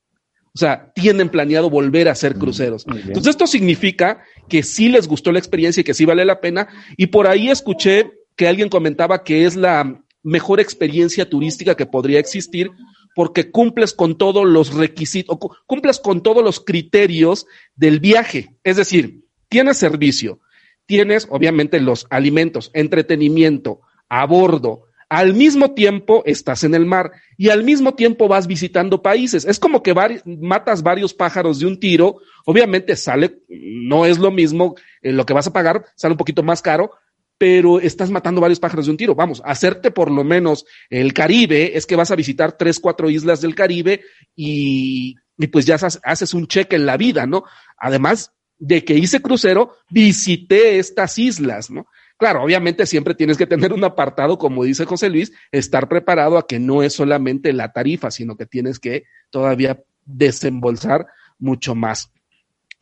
O 0.55 0.57
sea, 0.59 0.91
tienen 0.95 1.29
planeado 1.29 1.69
volver 1.69 2.09
a 2.09 2.13
hacer 2.13 2.35
mm, 2.35 2.39
cruceros. 2.39 2.85
Entonces, 2.87 3.27
esto 3.27 3.45
significa 3.45 4.23
que 4.47 4.63
sí 4.63 4.89
les 4.89 5.07
gustó 5.07 5.31
la 5.31 5.39
experiencia 5.39 5.81
y 5.81 5.83
que 5.83 5.93
sí 5.93 6.05
vale 6.05 6.25
la 6.25 6.41
pena. 6.41 6.67
Y 6.97 7.07
por 7.07 7.27
ahí 7.27 7.49
escuché 7.49 8.11
que 8.35 8.47
alguien 8.47 8.69
comentaba 8.69 9.23
que 9.23 9.45
es 9.45 9.55
la 9.55 10.01
mejor 10.23 10.59
experiencia 10.59 11.29
turística 11.29 11.75
que 11.75 11.85
podría 11.85 12.19
existir 12.19 12.71
porque 13.19 13.51
cumples 13.51 13.93
con 13.93 14.17
todos 14.17 14.47
los 14.47 14.73
requisitos, 14.73 15.37
cumples 15.65 15.99
con 15.99 16.23
todos 16.23 16.41
los 16.41 16.61
criterios 16.61 17.47
del 17.75 17.99
viaje. 17.99 18.55
Es 18.63 18.77
decir, 18.77 19.25
tienes 19.49 19.75
servicio, 19.75 20.39
tienes 20.85 21.27
obviamente 21.29 21.81
los 21.81 22.07
alimentos, 22.11 22.71
entretenimiento, 22.73 23.81
a 24.07 24.25
bordo, 24.25 24.85
al 25.09 25.33
mismo 25.33 25.73
tiempo 25.73 26.23
estás 26.25 26.63
en 26.63 26.73
el 26.73 26.85
mar 26.85 27.11
y 27.35 27.49
al 27.49 27.65
mismo 27.65 27.93
tiempo 27.93 28.29
vas 28.29 28.47
visitando 28.47 29.01
países. 29.01 29.43
Es 29.43 29.59
como 29.59 29.83
que 29.83 29.93
matas 30.25 30.81
varios 30.81 31.13
pájaros 31.13 31.59
de 31.59 31.65
un 31.65 31.77
tiro. 31.77 32.19
Obviamente 32.45 32.95
sale, 32.95 33.41
no 33.49 34.05
es 34.05 34.17
lo 34.17 34.31
mismo 34.31 34.75
eh, 35.01 35.11
lo 35.11 35.25
que 35.25 35.33
vas 35.33 35.47
a 35.47 35.51
pagar, 35.51 35.83
sale 35.97 36.13
un 36.13 36.17
poquito 36.17 36.41
más 36.41 36.61
caro, 36.61 36.91
pero 37.39 37.79
estás 37.79 38.11
matando 38.11 38.41
varios 38.41 38.59
pájaros 38.59 38.85
de 38.85 38.91
un 38.91 38.97
tiro. 38.97 39.15
Vamos, 39.15 39.41
hacerte 39.45 39.91
por 39.91 40.11
lo 40.11 40.25
menos 40.25 40.65
el 40.89 41.13
Caribe 41.13 41.77
es 41.77 41.85
que 41.85 41.95
vas 41.95 42.11
a 42.11 42.15
visitar 42.17 42.57
tres, 42.57 42.81
cuatro 42.81 43.09
islas 43.09 43.39
del 43.39 43.55
Caribe 43.55 44.01
y, 44.35 45.15
pues 45.49 45.65
ya 45.65 45.77
haces 46.03 46.33
un 46.33 46.47
cheque 46.47 46.75
en 46.75 46.85
la 46.85 46.97
vida, 46.97 47.25
¿no? 47.25 47.45
Además 47.77 48.33
de 48.57 48.83
que 48.83 48.95
hice 48.95 49.21
crucero, 49.21 49.77
visité 49.89 50.79
estas 50.79 51.17
islas, 51.17 51.71
¿no? 51.71 51.87
Claro, 52.17 52.43
obviamente 52.43 52.85
siempre 52.85 53.15
tienes 53.15 53.37
que 53.37 53.47
tener 53.47 53.71
un 53.71 53.85
apartado, 53.85 54.37
como 54.37 54.65
dice 54.65 54.83
José 54.83 55.09
Luis, 55.09 55.31
estar 55.53 55.87
preparado 55.87 56.37
a 56.37 56.45
que 56.45 56.59
no 56.59 56.83
es 56.83 56.91
solamente 56.91 57.53
la 57.53 57.71
tarifa, 57.71 58.11
sino 58.11 58.35
que 58.35 58.47
tienes 58.47 58.79
que 58.79 59.05
todavía 59.29 59.81
desembolsar 60.05 61.07
mucho 61.37 61.73
más 61.73 62.11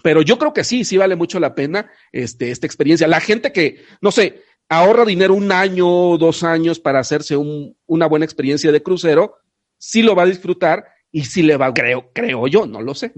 pero 0.04 0.22
yo 0.22 0.38
creo 0.38 0.54
que 0.54 0.64
sí, 0.64 0.84
sí 0.86 0.98
vale 0.98 1.16
mucho 1.16 1.40
la 1.40 1.56
pena 1.56 1.92
este, 2.12 2.52
esta 2.52 2.68
experiencia. 2.68 3.08
La 3.08 3.20
gente 3.20 3.52
que, 3.52 3.84
no 4.00 4.12
sé, 4.12 4.44
ahorra 4.70 5.06
dinero 5.06 5.34
un 5.34 5.52
año, 5.52 6.18
dos 6.18 6.44
años 6.44 6.80
para 6.80 7.00
hacerse 7.00 7.38
un, 7.38 7.76
una 7.86 8.08
buena 8.08 8.26
experiencia 8.26 8.72
de 8.72 8.84
crucero, 8.84 9.36
sí 9.78 10.02
lo 10.02 10.16
va 10.16 10.24
a 10.24 10.28
disfrutar 10.28 10.86
y 11.12 11.24
sí 11.24 11.42
le 11.42 11.58
va, 11.58 11.74
creo, 11.74 12.12
creo 12.14 12.48
yo, 12.48 12.66
no 12.66 12.82
lo 12.82 12.94
sé. 12.94 13.14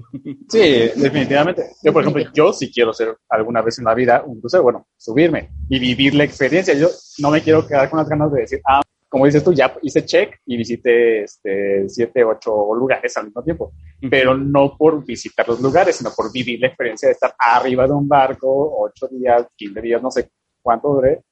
Sí, 0.47 0.89
definitivamente. 0.95 1.71
Yo, 1.83 1.91
por 1.91 2.03
ejemplo, 2.03 2.23
yo 2.33 2.53
sí 2.53 2.71
quiero 2.71 2.91
hacer 2.91 3.17
alguna 3.29 3.61
vez 3.61 3.79
en 3.79 3.85
la 3.85 3.93
vida 3.93 4.23
un 4.25 4.39
crucero, 4.39 4.63
bueno, 4.63 4.87
subirme 4.97 5.49
y 5.69 5.79
vivir 5.79 6.13
la 6.15 6.23
experiencia. 6.23 6.73
Yo 6.75 6.87
no 7.17 7.31
me 7.31 7.41
quiero 7.41 7.65
quedar 7.67 7.89
con 7.89 7.99
las 7.99 8.07
ganas 8.07 8.31
de 8.31 8.41
decir, 8.41 8.61
ah, 8.65 8.81
como 9.09 9.25
dices 9.25 9.43
tú, 9.43 9.53
ya 9.53 9.75
hice 9.81 10.05
check 10.05 10.39
y 10.45 10.55
visité 10.55 11.23
este, 11.23 11.89
siete, 11.89 12.23
ocho 12.23 12.73
lugares 12.75 13.17
al 13.17 13.25
mismo 13.25 13.43
tiempo, 13.43 13.73
pero 14.09 14.37
no 14.37 14.77
por 14.77 15.03
visitar 15.03 15.47
los 15.47 15.59
lugares, 15.59 15.95
sino 15.95 16.11
por 16.15 16.31
vivir 16.31 16.59
la 16.61 16.67
experiencia 16.67 17.07
de 17.07 17.13
estar 17.13 17.33
arriba 17.39 17.87
de 17.87 17.93
un 17.93 18.07
barco, 18.07 18.81
ocho 18.81 19.07
días, 19.07 19.47
quince 19.55 19.81
días, 19.81 20.01
no 20.01 20.11
sé 20.11 20.29
cuánto 20.61 20.89
duré, 20.89 21.23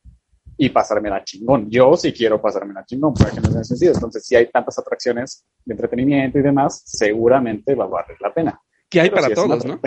y 0.58 0.70
pasarme 0.70 1.10
la 1.10 1.24
chingón. 1.24 1.70
Yo 1.70 1.96
sí 1.96 2.12
quiero 2.12 2.42
pasarme 2.42 2.74
la 2.74 2.86
chingón, 2.86 3.14
por 3.14 3.28
ejemplo, 3.28 3.52
en 3.52 3.60
ese 3.60 3.76
sentido. 3.76 3.94
Entonces, 3.94 4.26
si 4.26 4.36
hay 4.36 4.50
tantas 4.50 4.80
atracciones 4.80 5.46
de 5.64 5.74
entretenimiento 5.74 6.40
y 6.40 6.42
demás, 6.42 6.82
seguramente 6.86 7.76
va 7.76 7.86
a 7.86 7.88
valer 7.88 8.18
la 8.20 8.34
pena. 8.34 8.60
Que 8.90 9.02
hay 9.02 9.10
para 9.10 9.30
todos, 9.30 9.66
¿no? 9.66 9.82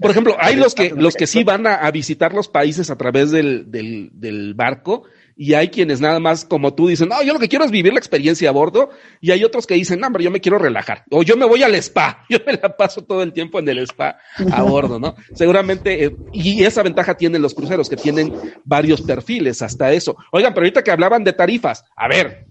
Por 0.00 0.10
ejemplo, 0.10 0.36
hay 0.38 0.56
los 0.56 0.74
que, 0.74 0.90
los 0.90 1.14
que 1.14 1.26
sí 1.26 1.44
van 1.44 1.66
a, 1.66 1.76
a 1.76 1.90
visitar 1.90 2.34
los 2.34 2.48
países 2.48 2.90
a 2.90 2.96
través 2.96 3.30
del, 3.30 3.70
del, 3.70 4.10
del 4.12 4.52
barco 4.54 5.04
y 5.36 5.54
hay 5.54 5.68
quienes 5.68 6.00
nada 6.00 6.20
más 6.20 6.44
como 6.44 6.74
tú 6.74 6.86
dicen, 6.86 7.08
no, 7.08 7.22
yo 7.22 7.32
lo 7.32 7.40
que 7.40 7.48
quiero 7.48 7.64
es 7.64 7.70
vivir 7.70 7.92
la 7.92 7.98
experiencia 7.98 8.48
a 8.48 8.52
bordo 8.52 8.90
y 9.20 9.30
hay 9.30 9.44
otros 9.44 9.66
que 9.66 9.74
dicen, 9.74 10.00
no, 10.00 10.10
pero 10.12 10.24
yo 10.24 10.30
me 10.30 10.40
quiero 10.40 10.58
relajar 10.58 11.04
o 11.10 11.22
yo 11.22 11.36
me 11.36 11.46
voy 11.46 11.62
al 11.62 11.74
spa, 11.76 12.24
yo 12.30 12.38
me 12.46 12.54
la 12.54 12.76
paso 12.76 13.02
todo 13.02 13.22
el 13.22 13.32
tiempo 13.32 13.58
en 13.58 13.68
el 13.68 13.78
spa 13.80 14.18
a 14.50 14.62
bordo, 14.62 14.98
¿no? 14.98 15.14
Seguramente, 15.34 16.04
eh, 16.04 16.16
y 16.32 16.64
esa 16.64 16.82
ventaja 16.82 17.16
tienen 17.16 17.42
los 17.42 17.54
cruceros 17.54 17.88
que 17.88 17.96
tienen 17.96 18.32
varios 18.64 19.02
perfiles 19.02 19.62
hasta 19.62 19.92
eso. 19.92 20.16
Oigan, 20.32 20.54
pero 20.54 20.64
ahorita 20.64 20.84
que 20.84 20.90
hablaban 20.90 21.24
de 21.24 21.32
tarifas, 21.32 21.84
a 21.96 22.08
ver, 22.08 22.46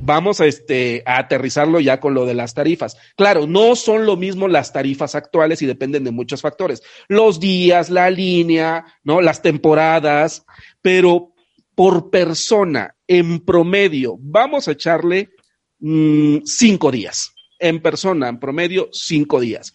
vamos 0.00 0.40
a, 0.40 0.46
este, 0.46 1.02
a 1.06 1.18
aterrizarlo 1.18 1.80
ya 1.80 2.00
con 2.00 2.14
lo 2.14 2.26
de 2.26 2.34
las 2.34 2.54
tarifas. 2.54 2.96
Claro, 3.16 3.46
no 3.46 3.76
son 3.76 4.06
lo 4.06 4.16
mismo 4.16 4.48
las 4.48 4.72
tarifas 4.72 5.14
actuales 5.14 5.62
y 5.62 5.66
dependen 5.66 6.04
de 6.04 6.10
muchos 6.10 6.40
factores. 6.40 6.82
Los 7.08 7.40
días, 7.40 7.90
la 7.90 8.10
línea, 8.10 8.86
¿no? 9.02 9.20
Las 9.20 9.42
temporadas, 9.42 10.46
pero 10.82 11.34
por 11.78 12.10
persona 12.10 12.96
en 13.06 13.38
promedio, 13.38 14.16
vamos 14.18 14.66
a 14.66 14.72
echarle 14.72 15.30
mm, 15.78 16.38
cinco 16.44 16.90
días. 16.90 17.32
En 17.60 17.80
persona, 17.80 18.28
en 18.28 18.40
promedio, 18.40 18.88
cinco 18.90 19.38
días. 19.38 19.74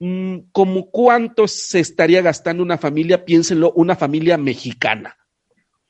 Mm, 0.00 0.50
¿Cómo 0.52 0.90
cuánto 0.90 1.48
se 1.48 1.80
estaría 1.80 2.20
gastando 2.20 2.62
una 2.62 2.76
familia? 2.76 3.24
Piénsenlo, 3.24 3.72
una 3.72 3.96
familia 3.96 4.36
mexicana. 4.36 5.16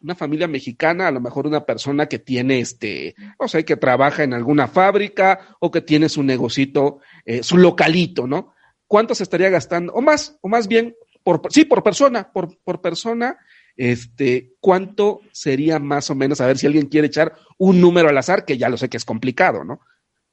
Una 0.01 0.15
familia 0.15 0.47
mexicana, 0.47 1.09
a 1.09 1.11
lo 1.11 1.21
mejor 1.21 1.49
una 1.49 1.67
persona 1.67 2.07
que 2.07 2.21
tiene 2.21 2.61
este, 2.61 3.17
no 3.41 3.49
sé, 3.49 3.65
que 3.65 3.77
trabaja 3.77 4.23
en 4.23 4.35
alguna 4.35 4.69
fábrica 4.69 5.57
o 5.59 5.73
que 5.73 5.81
tiene 5.81 6.09
su 6.09 6.23
negocito, 6.23 7.01
eh, 7.25 7.43
su 7.43 7.59
localito, 7.59 8.29
¿no? 8.29 8.55
¿Cuánto 8.87 9.17
se 9.17 9.25
estaría 9.25 9.51
gastando? 9.51 9.95
O 9.95 10.01
más, 10.01 10.39
o 10.43 10.49
más 10.49 10.69
bien, 10.69 10.95
por, 11.25 11.43
sí, 11.51 11.65
por 11.65 11.83
persona, 11.83 12.31
por, 12.33 12.57
por 12.63 12.81
persona, 12.81 13.37
este, 13.81 14.53
¿cuánto 14.61 15.23
sería 15.33 15.79
más 15.79 16.11
o 16.11 16.15
menos? 16.15 16.43
A 16.43 16.47
ver 16.47 16.59
si 16.59 16.67
alguien 16.67 16.89
quiere 16.89 17.07
echar 17.07 17.33
un 17.57 17.81
número 17.81 18.11
al 18.11 18.19
azar, 18.19 18.45
que 18.45 18.59
ya 18.59 18.69
lo 18.69 18.77
sé 18.77 18.91
que 18.91 18.99
es 18.99 19.07
complicado, 19.07 19.65
¿no? 19.65 19.81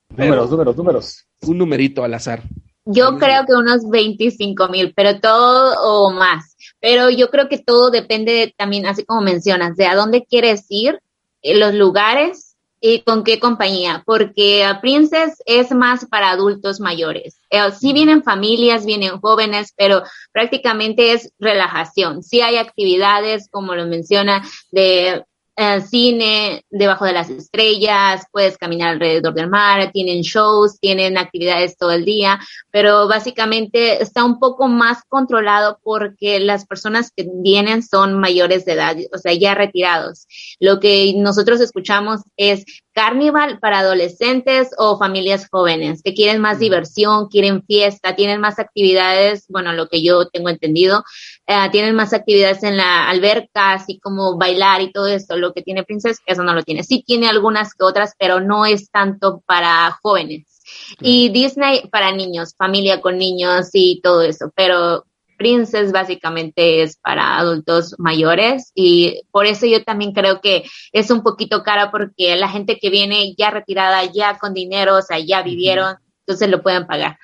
números, 0.10 0.52
números, 0.52 0.76
números. 0.76 1.26
Un 1.44 1.58
numerito 1.58 2.04
al 2.04 2.14
azar. 2.14 2.44
Yo 2.84 3.18
creo 3.18 3.46
que 3.46 3.54
unos 3.54 3.90
25 3.90 4.68
mil, 4.68 4.94
pero 4.94 5.22
todo 5.22 5.76
o 5.82 6.12
más. 6.12 6.58
Pero 6.82 7.10
yo 7.10 7.30
creo 7.30 7.48
que 7.48 7.58
todo 7.58 7.90
depende 7.90 8.54
también, 8.58 8.86
así 8.86 9.06
como 9.06 9.22
mencionas, 9.22 9.78
de 9.78 9.86
a 9.86 9.96
dónde 9.96 10.26
quieres 10.26 10.66
ir, 10.68 11.00
eh, 11.42 11.58
los 11.58 11.74
lugares 11.74 12.47
¿Y 12.80 13.02
con 13.02 13.24
qué 13.24 13.40
compañía? 13.40 14.04
Porque 14.06 14.64
Princess 14.82 15.42
es 15.46 15.72
más 15.72 16.06
para 16.06 16.30
adultos 16.30 16.80
mayores. 16.80 17.40
Eh, 17.50 17.72
sí 17.72 17.92
vienen 17.92 18.24
familias, 18.24 18.86
vienen 18.86 19.20
jóvenes, 19.20 19.74
pero 19.76 20.04
prácticamente 20.32 21.14
es 21.14 21.34
relajación. 21.40 22.22
Sí 22.22 22.42
hay 22.42 22.58
actividades, 22.58 23.50
como 23.50 23.74
lo 23.74 23.88
menciona, 23.88 24.44
de 24.72 25.24
eh, 25.60 25.82
cine 25.82 26.64
debajo 26.70 27.06
de 27.06 27.14
las 27.14 27.32
estrellas, 27.32 28.26
puedes 28.32 28.60
caminar 28.60 28.90
alrededor 28.90 29.34
del 29.34 29.50
mar, 29.50 29.92
tienen 29.92 30.22
shows, 30.22 30.80
tienen 30.80 31.18
actividades 31.18 31.76
todo 31.80 31.94
el 31.94 32.06
día, 32.06 32.40
pero 32.78 33.08
básicamente 33.08 34.04
está 34.04 34.24
un 34.24 34.38
poco 34.38 34.68
más 34.68 35.00
controlado 35.10 35.80
porque 35.82 36.40
las 36.40 36.68
personas 36.68 37.10
que 37.10 37.28
vienen 37.42 37.82
son 37.82 38.20
mayores 38.20 38.66
de 38.66 38.74
edad, 38.74 38.96
o 39.12 39.18
sea, 39.18 39.34
ya 39.34 39.56
retirados. 39.56 40.28
Lo 40.60 40.80
que 40.80 41.16
nosotros 41.18 41.60
escuchamos 41.60 42.22
es 42.36 42.66
Carnival 42.94 43.58
para 43.58 43.80
adolescentes 43.80 44.70
o 44.78 45.00
familias 45.00 45.48
jóvenes 45.50 46.04
que 46.04 46.14
quieren 46.14 46.40
más 46.40 46.60
diversión, 46.60 47.30
quieren 47.30 47.64
fiesta, 47.64 48.16
tienen 48.16 48.42
más 48.42 48.60
actividades, 48.60 49.46
bueno, 49.50 49.74
lo 49.74 49.88
que 49.88 50.04
yo 50.04 50.28
tengo 50.28 50.50
entendido, 50.50 51.04
eh, 51.48 51.70
tienen 51.72 51.96
más 51.96 52.14
actividades 52.14 52.62
en 52.62 52.78
la 52.78 53.10
alberca, 53.10 53.74
así 53.74 54.00
como 54.00 54.38
bailar 54.38 54.82
y 54.82 54.92
todo 54.92 55.08
esto. 55.08 55.36
Lo 55.36 55.52
que 55.52 55.64
tiene 55.64 55.84
Princess, 55.84 56.20
eso 56.28 56.44
no 56.44 56.54
lo 56.54 56.62
tiene. 56.62 56.84
Sí 56.84 57.04
tiene 57.04 57.28
algunas 57.28 57.74
que 57.74 57.86
otras, 57.86 58.14
pero 58.20 58.40
no 58.40 58.68
es 58.68 58.92
tanto 58.92 59.42
para 59.48 59.98
jóvenes. 60.04 60.57
Y 61.02 61.30
Disney 61.30 61.88
para 61.92 62.12
niños, 62.12 62.56
familia 62.58 63.02
con 63.02 63.18
niños 63.18 63.70
y 63.74 64.02
todo 64.02 64.22
eso, 64.22 64.52
pero 64.56 65.06
Princess 65.38 65.92
básicamente 65.92 66.82
es 66.82 66.98
para 66.98 67.38
adultos 67.38 67.96
mayores 68.00 68.72
y 68.76 69.22
por 69.32 69.46
eso 69.46 69.66
yo 69.66 69.84
también 69.84 70.12
creo 70.12 70.42
que 70.42 70.64
es 70.92 71.12
un 71.12 71.24
poquito 71.24 71.64
cara 71.64 71.92
porque 71.92 72.36
la 72.36 72.50
gente 72.50 72.80
que 72.80 72.90
viene 72.90 73.36
ya 73.38 73.52
retirada, 73.52 74.04
ya 74.06 74.38
con 74.38 74.54
dinero, 74.54 74.98
o 74.98 75.02
sea, 75.02 75.20
ya 75.20 75.44
vivieron, 75.44 75.96
entonces 76.26 76.50
lo 76.50 76.62
pueden 76.62 76.88
pagar. 76.88 77.18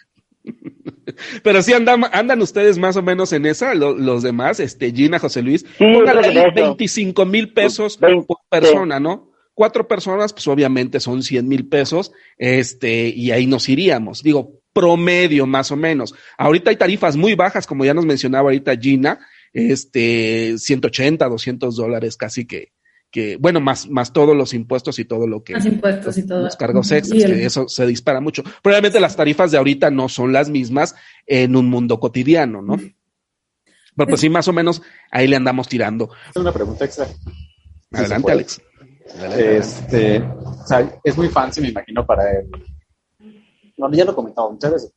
Pero 1.44 1.62
sí 1.62 1.74
andan, 1.74 2.06
andan 2.12 2.42
ustedes 2.42 2.78
más 2.78 2.96
o 2.96 3.02
menos 3.02 3.34
en 3.34 3.46
esa, 3.46 3.76
los 3.76 4.24
demás, 4.24 4.60
este, 4.60 4.92
Gina, 4.92 5.20
José 5.20 5.42
Luis, 5.42 5.66
sí, 5.78 5.86
25 6.56 7.26
mil 7.26 7.52
pesos 7.52 7.98
por 7.98 8.38
persona, 8.50 9.00
¿no? 9.00 9.33
Cuatro 9.54 9.88
personas, 9.88 10.34
pues 10.34 10.48
obviamente 10.48 11.00
son 11.00 11.22
100 11.22 11.48
mil 11.48 11.68
pesos, 11.68 12.12
este, 12.38 13.08
y 13.10 13.32
ahí 13.32 13.46
nos 13.46 13.70
iríamos. 13.70 14.24
Digo, 14.24 14.62
promedio 14.74 15.46
más 15.46 15.72
o 15.72 15.76
menos. 15.76 16.16
Ahorita 16.38 16.72
hay 16.72 16.76
tarifas 16.76 17.16
muy 17.16 17.36
bajas, 17.36 17.68
como 17.68 17.86
ya 17.86 17.94
nos 17.94 18.06
mencionaba 18.06 18.46
ahorita 18.46 18.76
Gina, 18.76 19.20
este, 19.54 20.58
180, 20.58 21.30
200 21.30 21.76
dólares 21.76 22.18
casi 22.18 22.46
que, 22.46 22.74
que, 23.12 23.38
bueno, 23.38 23.62
más, 23.62 23.88
más 23.88 24.12
todos 24.12 24.36
los 24.36 24.56
impuestos 24.56 24.98
y 24.98 25.06
todo 25.06 25.28
lo 25.28 25.44
que... 25.44 25.54
Los 25.54 25.66
impuestos 25.66 26.18
y 26.18 26.26
todo. 26.26 26.42
Los 26.42 26.56
cargos 26.56 26.92
extras, 26.92 27.24
que 27.24 27.46
eso 27.46 27.70
se 27.70 27.86
dispara 27.86 28.20
mucho. 28.20 28.44
Probablemente 28.64 29.00
las 29.00 29.16
tarifas 29.16 29.52
de 29.52 29.60
ahorita 29.60 29.92
no 29.92 30.10
son 30.10 30.34
las 30.34 30.50
mismas 30.50 30.96
en 31.28 31.56
un 31.56 31.70
mundo 31.70 32.00
cotidiano, 32.00 32.64
¿no? 32.64 32.78
Pero 33.96 34.08
pues 34.10 34.22
sí, 34.22 34.30
más 34.30 34.48
o 34.48 34.54
menos 34.54 34.82
ahí 35.12 35.28
le 35.28 35.36
andamos 35.36 35.68
tirando. 35.68 36.10
Una 36.36 36.52
pregunta 36.52 36.86
extra. 36.86 37.08
Adelante, 37.92 38.32
Alex. 38.32 38.62
Este, 39.38 40.22
o 40.22 40.66
sea, 40.66 41.00
es 41.04 41.18
muy 41.18 41.30
fancy, 41.30 41.62
me 41.62 41.70
imagino, 41.70 42.06
para 42.06 42.24
bueno, 43.78 43.96
ya 43.96 44.06
lo 44.06 44.12
he 44.12 44.16
comentado 44.16 44.52
muchas 44.52 44.72
veces, 44.72 44.94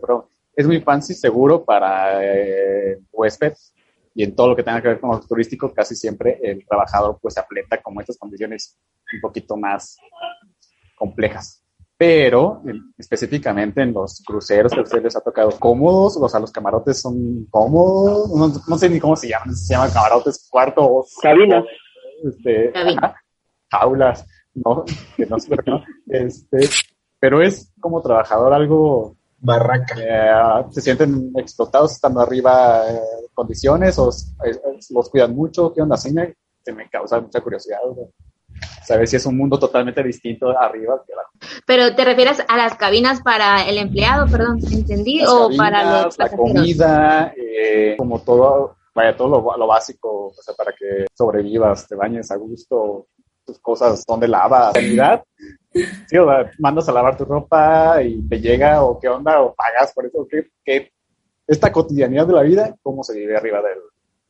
pero 0.00 0.28
es 0.54 0.66
muy 0.66 0.80
fancy, 0.80 1.14
seguro 1.14 1.64
para 1.64 2.24
eh, 2.24 2.98
huéspedes 3.12 3.72
y 4.14 4.24
en 4.24 4.34
todo 4.34 4.48
lo 4.48 4.56
que 4.56 4.62
tenga 4.62 4.80
que 4.80 4.88
ver 4.88 5.00
con 5.00 5.10
lo 5.10 5.20
turístico, 5.20 5.72
casi 5.72 5.94
siempre 5.94 6.38
el 6.42 6.66
trabajador 6.66 7.18
pues 7.20 7.34
se 7.34 7.40
apleta 7.40 7.82
como 7.82 8.00
estas 8.00 8.16
condiciones 8.16 8.78
un 9.12 9.20
poquito 9.20 9.56
más 9.56 9.98
complejas. 10.96 11.62
Pero 11.98 12.62
específicamente 12.98 13.82
en 13.82 13.92
los 13.92 14.22
cruceros 14.26 14.72
que 14.72 14.80
a 14.80 14.82
ustedes 14.82 15.04
les 15.04 15.16
ha 15.16 15.20
tocado 15.20 15.50
cómodos, 15.58 16.16
o 16.16 16.28
sea, 16.28 16.40
los 16.40 16.50
camarotes 16.50 17.00
son 17.00 17.46
cómodos, 17.50 18.66
no, 18.66 18.78
sé 18.78 18.88
ni 18.88 18.98
cómo 18.98 19.16
se 19.16 19.28
llaman, 19.28 19.54
se 19.54 19.74
llaman 19.74 19.90
camarotes, 19.90 20.46
cuartos, 20.50 21.14
cabinas, 21.22 21.64
este, 22.24 22.72
jaulas, 23.70 24.26
no, 24.54 24.84
que 25.16 25.26
no 25.26 25.38
sé, 25.38 25.48
pero 25.56 25.62
no, 25.66 25.84
este, 26.08 26.68
pero 27.18 27.42
es 27.42 27.72
como 27.80 28.02
trabajador 28.02 28.52
algo... 28.52 29.16
Barraca. 29.38 29.94
Eh, 29.98 30.64
¿Se 30.70 30.80
sienten 30.80 31.32
explotados 31.36 31.92
estando 31.92 32.20
arriba 32.20 32.82
eh, 32.90 33.28
condiciones 33.34 33.98
o 33.98 34.10
eh, 34.44 34.58
los 34.90 35.10
cuidan 35.10 35.34
mucho? 35.34 35.72
¿Qué 35.72 35.82
onda? 35.82 35.96
Sí 35.96 36.12
me, 36.12 36.34
me 36.74 36.88
causa 36.88 37.20
mucha 37.20 37.40
curiosidad. 37.40 37.78
Saber 38.82 39.06
si 39.06 39.16
es 39.16 39.26
un 39.26 39.36
mundo 39.36 39.58
totalmente 39.58 40.02
distinto 40.02 40.48
arriba 40.58 41.02
que 41.06 41.12
abajo. 41.12 41.32
Pero 41.66 41.94
te 41.94 42.04
refieres 42.04 42.42
a 42.48 42.56
las 42.56 42.76
cabinas 42.76 43.20
para 43.20 43.68
el 43.68 43.78
empleado, 43.78 44.26
perdón, 44.26 44.58
¿entendí? 44.72 45.20
o 45.26 45.50
para 45.56 46.04
los 46.04 46.18
la 46.18 46.30
comida, 46.30 47.34
como 47.98 48.20
todo, 48.20 48.76
vaya, 48.94 49.16
todo 49.16 49.28
lo, 49.28 49.56
lo, 49.56 49.66
básico, 49.66 50.28
o 50.28 50.42
sea, 50.42 50.54
para 50.54 50.72
que 50.72 51.06
sobrevivas, 51.12 51.86
te 51.86 51.94
bañes 51.94 52.30
a 52.30 52.36
gusto, 52.36 53.08
tus 53.46 53.58
cosas, 53.60 54.04
donde 54.06 54.28
lavas, 54.28 54.74
sanidad. 54.74 55.22
Sí, 56.08 56.16
o 56.16 56.26
sea, 56.26 56.50
mandas 56.58 56.88
a 56.88 56.92
lavar 56.92 57.16
tu 57.16 57.24
ropa 57.24 58.02
y 58.02 58.22
te 58.28 58.40
llega 58.40 58.82
o 58.82 58.98
qué 58.98 59.08
onda, 59.08 59.40
o 59.40 59.54
pagas 59.54 59.92
por 59.94 60.06
eso, 60.06 60.26
¿qué, 60.64 60.90
esta 61.46 61.70
cotidianidad 61.70 62.26
de 62.26 62.32
la 62.32 62.42
vida, 62.42 62.74
cómo 62.82 63.04
se 63.04 63.16
vive 63.16 63.36
arriba 63.36 63.62
del 63.62 63.78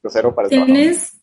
crucero 0.00 0.34
para 0.34 0.48
¿Tienes, 0.48 1.20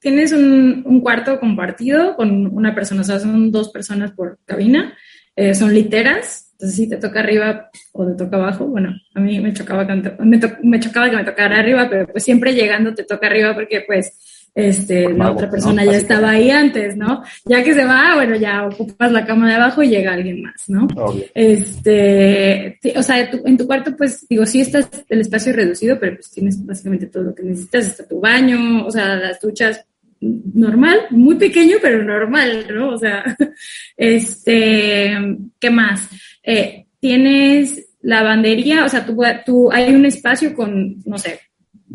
tienes 0.00 0.32
un, 0.32 0.82
un, 0.86 1.00
cuarto 1.00 1.38
compartido 1.38 2.16
con 2.16 2.46
una 2.54 2.74
persona, 2.74 3.02
o 3.02 3.04
sea, 3.04 3.20
son 3.20 3.52
dos 3.52 3.70
personas 3.70 4.12
por 4.12 4.38
cabina, 4.44 4.96
eh, 5.36 5.54
son 5.54 5.74
literas, 5.74 6.52
entonces 6.52 6.76
si 6.76 6.88
te 6.88 6.96
toca 6.96 7.20
arriba 7.20 7.70
o 7.92 8.06
te 8.06 8.14
toca 8.14 8.36
abajo, 8.36 8.66
bueno, 8.66 8.94
a 9.14 9.20
mí 9.20 9.40
me 9.40 9.52
chocaba, 9.52 9.84
me, 9.84 10.40
me 10.62 10.80
chocaba 10.80 11.10
que 11.10 11.16
me 11.16 11.24
tocara 11.24 11.58
arriba, 11.58 11.86
pero 11.90 12.06
pues 12.06 12.24
siempre 12.24 12.54
llegando 12.54 12.94
te 12.94 13.04
toca 13.04 13.26
arriba 13.26 13.54
porque 13.54 13.82
pues 13.86 14.33
este, 14.54 15.12
la 15.12 15.32
otra 15.32 15.50
persona 15.50 15.84
ya 15.84 15.96
estaba 15.96 16.30
ahí 16.30 16.50
antes, 16.50 16.96
¿no? 16.96 17.22
Ya 17.44 17.62
que 17.64 17.74
se 17.74 17.84
va, 17.84 18.14
bueno, 18.14 18.36
ya 18.36 18.66
ocupas 18.66 19.10
la 19.10 19.26
cama 19.26 19.48
de 19.48 19.54
abajo 19.54 19.82
y 19.82 19.88
llega 19.88 20.12
alguien 20.12 20.42
más, 20.42 20.68
¿no? 20.68 20.86
Este, 21.34 22.78
o 22.94 23.02
sea, 23.02 23.20
en 23.20 23.56
tu 23.56 23.66
cuarto, 23.66 23.96
pues, 23.96 24.26
digo, 24.28 24.46
sí 24.46 24.60
está 24.60 24.88
el 25.08 25.20
espacio 25.20 25.52
reducido, 25.52 25.98
pero 25.98 26.14
pues 26.14 26.30
tienes 26.30 26.64
básicamente 26.64 27.06
todo 27.06 27.24
lo 27.24 27.34
que 27.34 27.42
necesitas, 27.42 27.86
está 27.86 28.06
tu 28.06 28.20
baño, 28.20 28.86
o 28.86 28.90
sea, 28.90 29.16
las 29.16 29.40
duchas 29.40 29.84
normal, 30.20 30.98
muy 31.10 31.34
pequeño, 31.34 31.76
pero 31.82 32.02
normal, 32.02 32.66
¿no? 32.72 32.90
O 32.90 32.98
sea, 32.98 33.24
este, 33.96 35.16
¿qué 35.58 35.70
más? 35.70 36.08
Eh, 36.42 36.86
tienes 37.00 37.88
lavandería, 38.02 38.84
o 38.84 38.88
sea, 38.88 39.04
tú, 39.04 39.18
tú, 39.44 39.72
hay 39.72 39.92
un 39.94 40.04
espacio 40.04 40.54
con, 40.54 41.02
no 41.06 41.18
sé, 41.18 41.40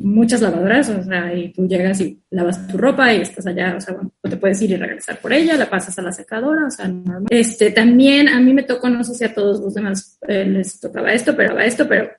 muchas 0.02 0.42
lavadoras, 0.42 0.90
o 0.90 1.04
sea, 1.04 1.34
y 1.34 1.52
tú 1.52 1.68
llegas 1.68 2.00
y 2.02 2.20
lavas 2.30 2.68
tu 2.68 2.78
ropa 2.78 3.14
y 3.14 3.22
estás 3.22 3.46
allá, 3.48 3.76
o 3.78 3.82
sea, 3.82 3.94
bueno, 3.96 4.12
te 4.22 4.38
puedes 4.38 4.62
ir 4.62 4.72
y 4.72 4.76
regresar 4.76 5.20
por 5.20 5.34
ella, 5.34 5.58
la 5.58 5.70
pasas 5.70 5.98
a 6.00 6.02
la 6.02 6.12
secadora, 6.12 6.66
o 6.68 6.72
sea, 6.72 6.88
normal. 6.88 7.26
Este, 7.30 7.72
también 7.72 8.30
a 8.30 8.40
mí 8.40 8.54
me 8.54 8.64
tocó, 8.64 8.90
no 8.90 9.04
sé 9.04 9.14
si 9.14 9.24
a 9.26 9.34
todos 9.34 9.60
los 9.60 9.74
demás 9.74 10.18
eh, 10.28 10.46
les 10.46 10.80
tocaba 10.80 11.12
esto, 11.14 11.36
pero 11.36 11.60
esto, 11.60 11.88
pero 11.88 12.10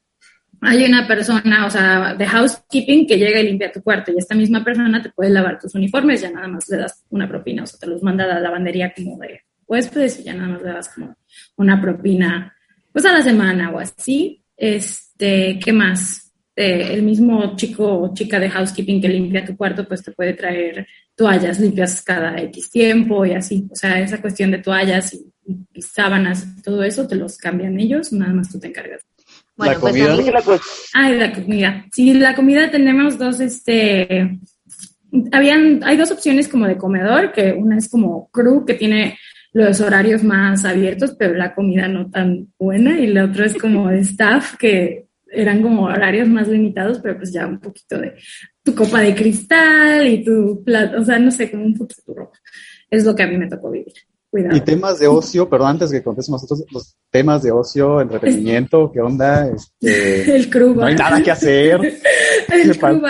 hay 0.60 0.84
una 0.84 1.06
persona, 1.06 1.66
o 1.66 1.70
sea, 1.70 2.14
de 2.14 2.26
housekeeping 2.26 3.06
que 3.06 3.18
llega 3.18 3.40
y 3.40 3.46
limpia 3.46 3.72
tu 3.72 3.82
cuarto 3.82 4.12
y 4.12 4.18
esta 4.18 4.34
misma 4.34 4.62
persona 4.62 5.02
te 5.02 5.10
puede 5.10 5.30
lavar 5.30 5.58
tus 5.58 5.74
uniformes, 5.74 6.20
ya 6.20 6.30
nada 6.30 6.48
más 6.48 6.68
le 6.68 6.76
das 6.76 7.04
una 7.10 7.28
propina, 7.28 7.62
o 7.62 7.66
sea, 7.66 7.78
te 7.78 7.86
los 7.86 8.02
manda 8.02 8.24
a 8.24 8.28
la 8.28 8.40
lavandería 8.40 8.92
como 8.94 9.18
de 9.18 9.40
huéspedes 9.66 10.20
y 10.20 10.24
ya 10.24 10.34
nada 10.34 10.48
más 10.48 10.62
le 10.62 10.72
das 10.72 10.88
como 10.88 11.16
una 11.56 11.80
propina, 11.80 12.54
pues 12.92 13.06
a 13.06 13.12
la 13.12 13.22
semana 13.22 13.70
o 13.70 13.78
así. 13.78 14.44
Este, 14.56 15.58
¿qué 15.64 15.72
más? 15.72 16.29
Este, 16.60 16.92
el 16.92 17.02
mismo 17.02 17.56
chico 17.56 17.86
o 17.86 18.12
chica 18.12 18.38
de 18.38 18.50
housekeeping 18.50 19.00
que 19.00 19.08
limpia 19.08 19.46
tu 19.46 19.56
cuarto, 19.56 19.88
pues 19.88 20.02
te 20.02 20.12
puede 20.12 20.34
traer 20.34 20.86
toallas 21.14 21.58
limpias 21.58 22.02
cada 22.02 22.38
X 22.38 22.70
tiempo 22.70 23.24
y 23.24 23.32
así. 23.32 23.66
O 23.70 23.74
sea, 23.74 23.98
esa 23.98 24.20
cuestión 24.20 24.50
de 24.50 24.58
toallas 24.58 25.14
y, 25.14 25.26
sábanas 25.80 26.46
y 26.58 26.60
todo 26.60 26.82
eso 26.82 27.08
te 27.08 27.16
los 27.16 27.38
cambian 27.38 27.80
ellos, 27.80 28.12
nada 28.12 28.34
más 28.34 28.50
tú 28.50 28.60
te 28.60 28.68
encargas. 28.68 29.00
Bueno, 29.56 29.72
la 29.72 29.80
pues 29.80 29.92
comida. 29.94 30.60
Ah, 30.92 31.08
la 31.08 31.32
comida. 31.32 31.86
Sí, 31.92 32.12
la 32.12 32.34
comida 32.36 32.70
tenemos 32.70 33.16
dos, 33.16 33.40
este, 33.40 34.38
habían, 35.32 35.80
hay 35.82 35.96
dos 35.96 36.10
opciones 36.10 36.46
como 36.46 36.66
de 36.66 36.76
comedor, 36.76 37.32
que 37.32 37.52
una 37.52 37.78
es 37.78 37.88
como 37.88 38.28
crew, 38.30 38.66
que 38.66 38.74
tiene 38.74 39.18
los 39.54 39.80
horarios 39.80 40.22
más 40.22 40.66
abiertos, 40.66 41.16
pero 41.18 41.34
la 41.34 41.54
comida 41.54 41.88
no 41.88 42.10
tan 42.10 42.48
buena, 42.58 43.00
y 43.00 43.06
la 43.06 43.24
otra 43.24 43.46
es 43.46 43.54
como 43.54 43.88
de 43.88 44.00
staff, 44.00 44.56
que 44.56 45.09
eran 45.32 45.62
como 45.62 45.84
horarios 45.84 46.28
más 46.28 46.48
limitados, 46.48 46.98
pero 47.00 47.16
pues 47.16 47.32
ya 47.32 47.46
un 47.46 47.60
poquito 47.60 47.98
de 47.98 48.14
tu 48.62 48.74
copa 48.74 49.00
de 49.00 49.14
cristal 49.14 50.06
y 50.06 50.24
tu 50.24 50.62
plato, 50.64 51.00
o 51.00 51.04
sea, 51.04 51.18
no 51.18 51.30
sé, 51.30 51.50
como 51.50 51.64
un 51.64 51.88
ropa. 52.06 52.38
Es 52.90 53.04
lo 53.04 53.14
que 53.14 53.22
a 53.22 53.26
mí 53.26 53.38
me 53.38 53.48
tocó 53.48 53.70
vivir. 53.70 53.94
Cuidado. 54.30 54.56
Y 54.56 54.60
temas 54.60 55.00
de 55.00 55.08
ocio, 55.08 55.48
perdón, 55.48 55.70
antes 55.70 55.90
que 55.90 56.04
contestemos 56.04 56.42
nosotros, 56.42 56.64
los 56.70 56.96
temas 57.10 57.42
de 57.42 57.50
ocio, 57.50 58.00
entretenimiento, 58.00 58.92
¿qué 58.92 59.00
onda? 59.00 59.48
Este, 59.48 60.36
el 60.36 60.48
crew 60.48 60.72
No 60.72 60.86
hay 60.86 60.94
nada 60.94 61.20
que 61.20 61.32
hacer. 61.32 61.80
el 62.48 62.78
crew 62.78 63.02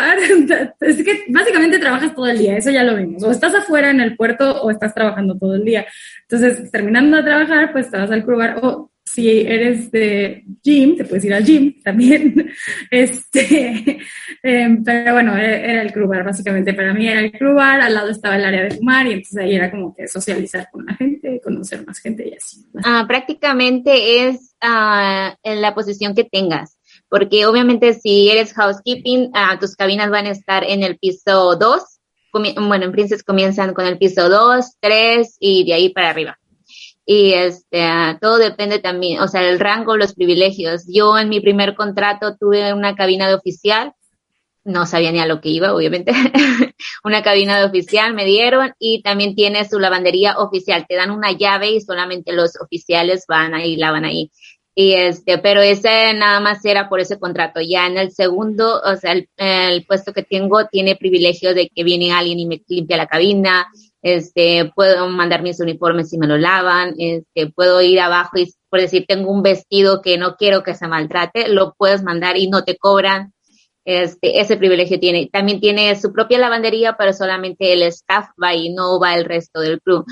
Es 0.80 0.96
que 0.96 1.24
básicamente 1.28 1.78
trabajas 1.78 2.14
todo 2.14 2.26
el 2.26 2.38
día, 2.38 2.56
eso 2.56 2.70
ya 2.70 2.84
lo 2.84 2.96
vimos. 2.96 3.22
O 3.22 3.30
estás 3.30 3.54
afuera 3.54 3.90
en 3.90 4.00
el 4.00 4.16
puerto 4.16 4.62
o 4.62 4.70
estás 4.70 4.94
trabajando 4.94 5.36
todo 5.36 5.56
el 5.56 5.64
día. 5.64 5.84
Entonces, 6.22 6.70
terminando 6.70 7.18
de 7.18 7.22
trabajar, 7.22 7.70
pues 7.72 7.90
te 7.90 7.98
vas 7.98 8.10
al 8.10 8.24
crew 8.24 8.40
o 8.62 8.89
si 9.04 9.40
eres 9.40 9.90
de 9.90 10.44
gym, 10.62 10.96
te 10.96 11.04
puedes 11.04 11.24
ir 11.24 11.34
al 11.34 11.44
gym 11.44 11.80
también. 11.84 12.52
Este, 12.90 13.98
em, 14.42 14.84
pero 14.84 15.14
bueno, 15.14 15.36
e-, 15.36 15.70
era 15.72 15.82
el 15.82 15.92
club 15.92 16.08
básicamente. 16.24 16.74
Para 16.74 16.94
mí 16.94 17.08
era 17.08 17.20
el 17.20 17.32
club 17.32 17.58
al 17.58 17.92
lado 17.92 18.10
estaba 18.10 18.36
el 18.36 18.44
área 18.44 18.62
de 18.62 18.70
fumar 18.72 19.06
y 19.06 19.12
entonces 19.12 19.38
ahí 19.38 19.54
era 19.54 19.70
como 19.70 19.94
que 19.94 20.06
socializar 20.06 20.68
con 20.70 20.86
la 20.86 20.94
gente, 20.94 21.40
conocer 21.42 21.84
más 21.86 21.98
gente 21.98 22.28
y 22.28 22.34
así. 22.34 22.64
Ah, 22.84 23.04
prácticamente 23.06 24.28
es 24.28 24.54
ah, 24.60 25.36
en 25.42 25.60
la 25.60 25.74
posición 25.74 26.14
que 26.14 26.24
tengas. 26.24 26.78
Porque 27.08 27.46
obviamente 27.46 27.94
si 27.94 28.30
eres 28.30 28.52
housekeeping, 28.54 29.30
ah, 29.34 29.58
tus 29.60 29.74
cabinas 29.74 30.10
van 30.10 30.26
a 30.26 30.30
estar 30.30 30.62
en 30.64 30.84
el 30.84 30.98
piso 30.98 31.56
2. 31.56 31.82
Bueno, 32.32 32.84
en 32.84 32.92
Princess 32.92 33.24
comienzan 33.24 33.74
con 33.74 33.86
el 33.86 33.98
piso 33.98 34.28
2, 34.28 34.76
3 34.78 35.36
y 35.40 35.64
de 35.64 35.74
ahí 35.74 35.88
para 35.88 36.10
arriba 36.10 36.39
y 37.06 37.32
este, 37.32 37.82
todo 38.20 38.38
depende 38.38 38.78
también, 38.78 39.20
o 39.20 39.28
sea, 39.28 39.48
el 39.48 39.58
rango, 39.58 39.96
los 39.96 40.14
privilegios. 40.14 40.84
Yo 40.86 41.18
en 41.18 41.28
mi 41.28 41.40
primer 41.40 41.74
contrato 41.74 42.36
tuve 42.36 42.72
una 42.72 42.94
cabina 42.94 43.28
de 43.28 43.34
oficial, 43.34 43.94
no 44.64 44.86
sabía 44.86 45.10
ni 45.10 45.20
a 45.20 45.26
lo 45.26 45.40
que 45.40 45.48
iba, 45.48 45.74
obviamente, 45.74 46.12
una 47.04 47.22
cabina 47.22 47.58
de 47.58 47.64
oficial 47.64 48.14
me 48.14 48.26
dieron 48.26 48.72
y 48.78 49.02
también 49.02 49.34
tiene 49.34 49.68
su 49.68 49.78
lavandería 49.78 50.38
oficial, 50.38 50.86
te 50.88 50.96
dan 50.96 51.10
una 51.10 51.32
llave 51.32 51.70
y 51.70 51.80
solamente 51.80 52.32
los 52.32 52.60
oficiales 52.60 53.24
van 53.26 53.54
ahí, 53.54 53.76
lavan 53.76 54.04
ahí. 54.04 54.30
Y 54.74 54.92
este, 54.92 55.38
pero 55.38 55.60
ese 55.60 56.14
nada 56.14 56.40
más 56.40 56.64
era 56.64 56.88
por 56.88 57.00
ese 57.00 57.18
contrato. 57.18 57.60
Ya 57.60 57.86
en 57.86 57.98
el 57.98 58.12
segundo, 58.12 58.80
o 58.80 58.96
sea, 58.96 59.12
el, 59.12 59.28
el 59.36 59.84
puesto 59.84 60.12
que 60.12 60.22
tengo 60.22 60.66
tiene 60.68 60.96
privilegio 60.96 61.54
de 61.54 61.68
que 61.74 61.82
viene 61.82 62.12
alguien 62.12 62.38
y 62.38 62.46
me 62.46 62.62
limpia 62.68 62.96
la 62.96 63.06
cabina, 63.06 63.66
este, 64.02 64.70
puedo 64.74 65.08
mandar 65.08 65.42
mis 65.42 65.60
uniformes 65.60 66.10
si 66.10 66.18
me 66.18 66.26
lo 66.26 66.38
lavan, 66.38 66.94
este, 66.98 67.50
puedo 67.50 67.82
ir 67.82 68.00
abajo 68.00 68.38
y 68.38 68.52
por 68.68 68.80
decir 68.80 69.04
tengo 69.06 69.30
un 69.30 69.42
vestido 69.42 70.00
que 70.00 70.16
no 70.16 70.36
quiero 70.36 70.62
que 70.62 70.74
se 70.74 70.88
maltrate, 70.88 71.48
lo 71.48 71.74
puedes 71.76 72.02
mandar 72.02 72.36
y 72.36 72.48
no 72.48 72.64
te 72.64 72.76
cobran. 72.76 73.32
Este, 73.84 74.40
ese 74.40 74.56
privilegio 74.56 75.00
tiene. 75.00 75.28
También 75.32 75.60
tiene 75.60 75.96
su 75.96 76.12
propia 76.12 76.38
lavandería, 76.38 76.96
pero 76.98 77.12
solamente 77.12 77.72
el 77.72 77.82
staff 77.82 78.28
va 78.42 78.54
y 78.54 78.72
no 78.72 79.00
va 79.00 79.14
el 79.14 79.24
resto 79.24 79.60
del 79.60 79.80
crew. 79.80 80.04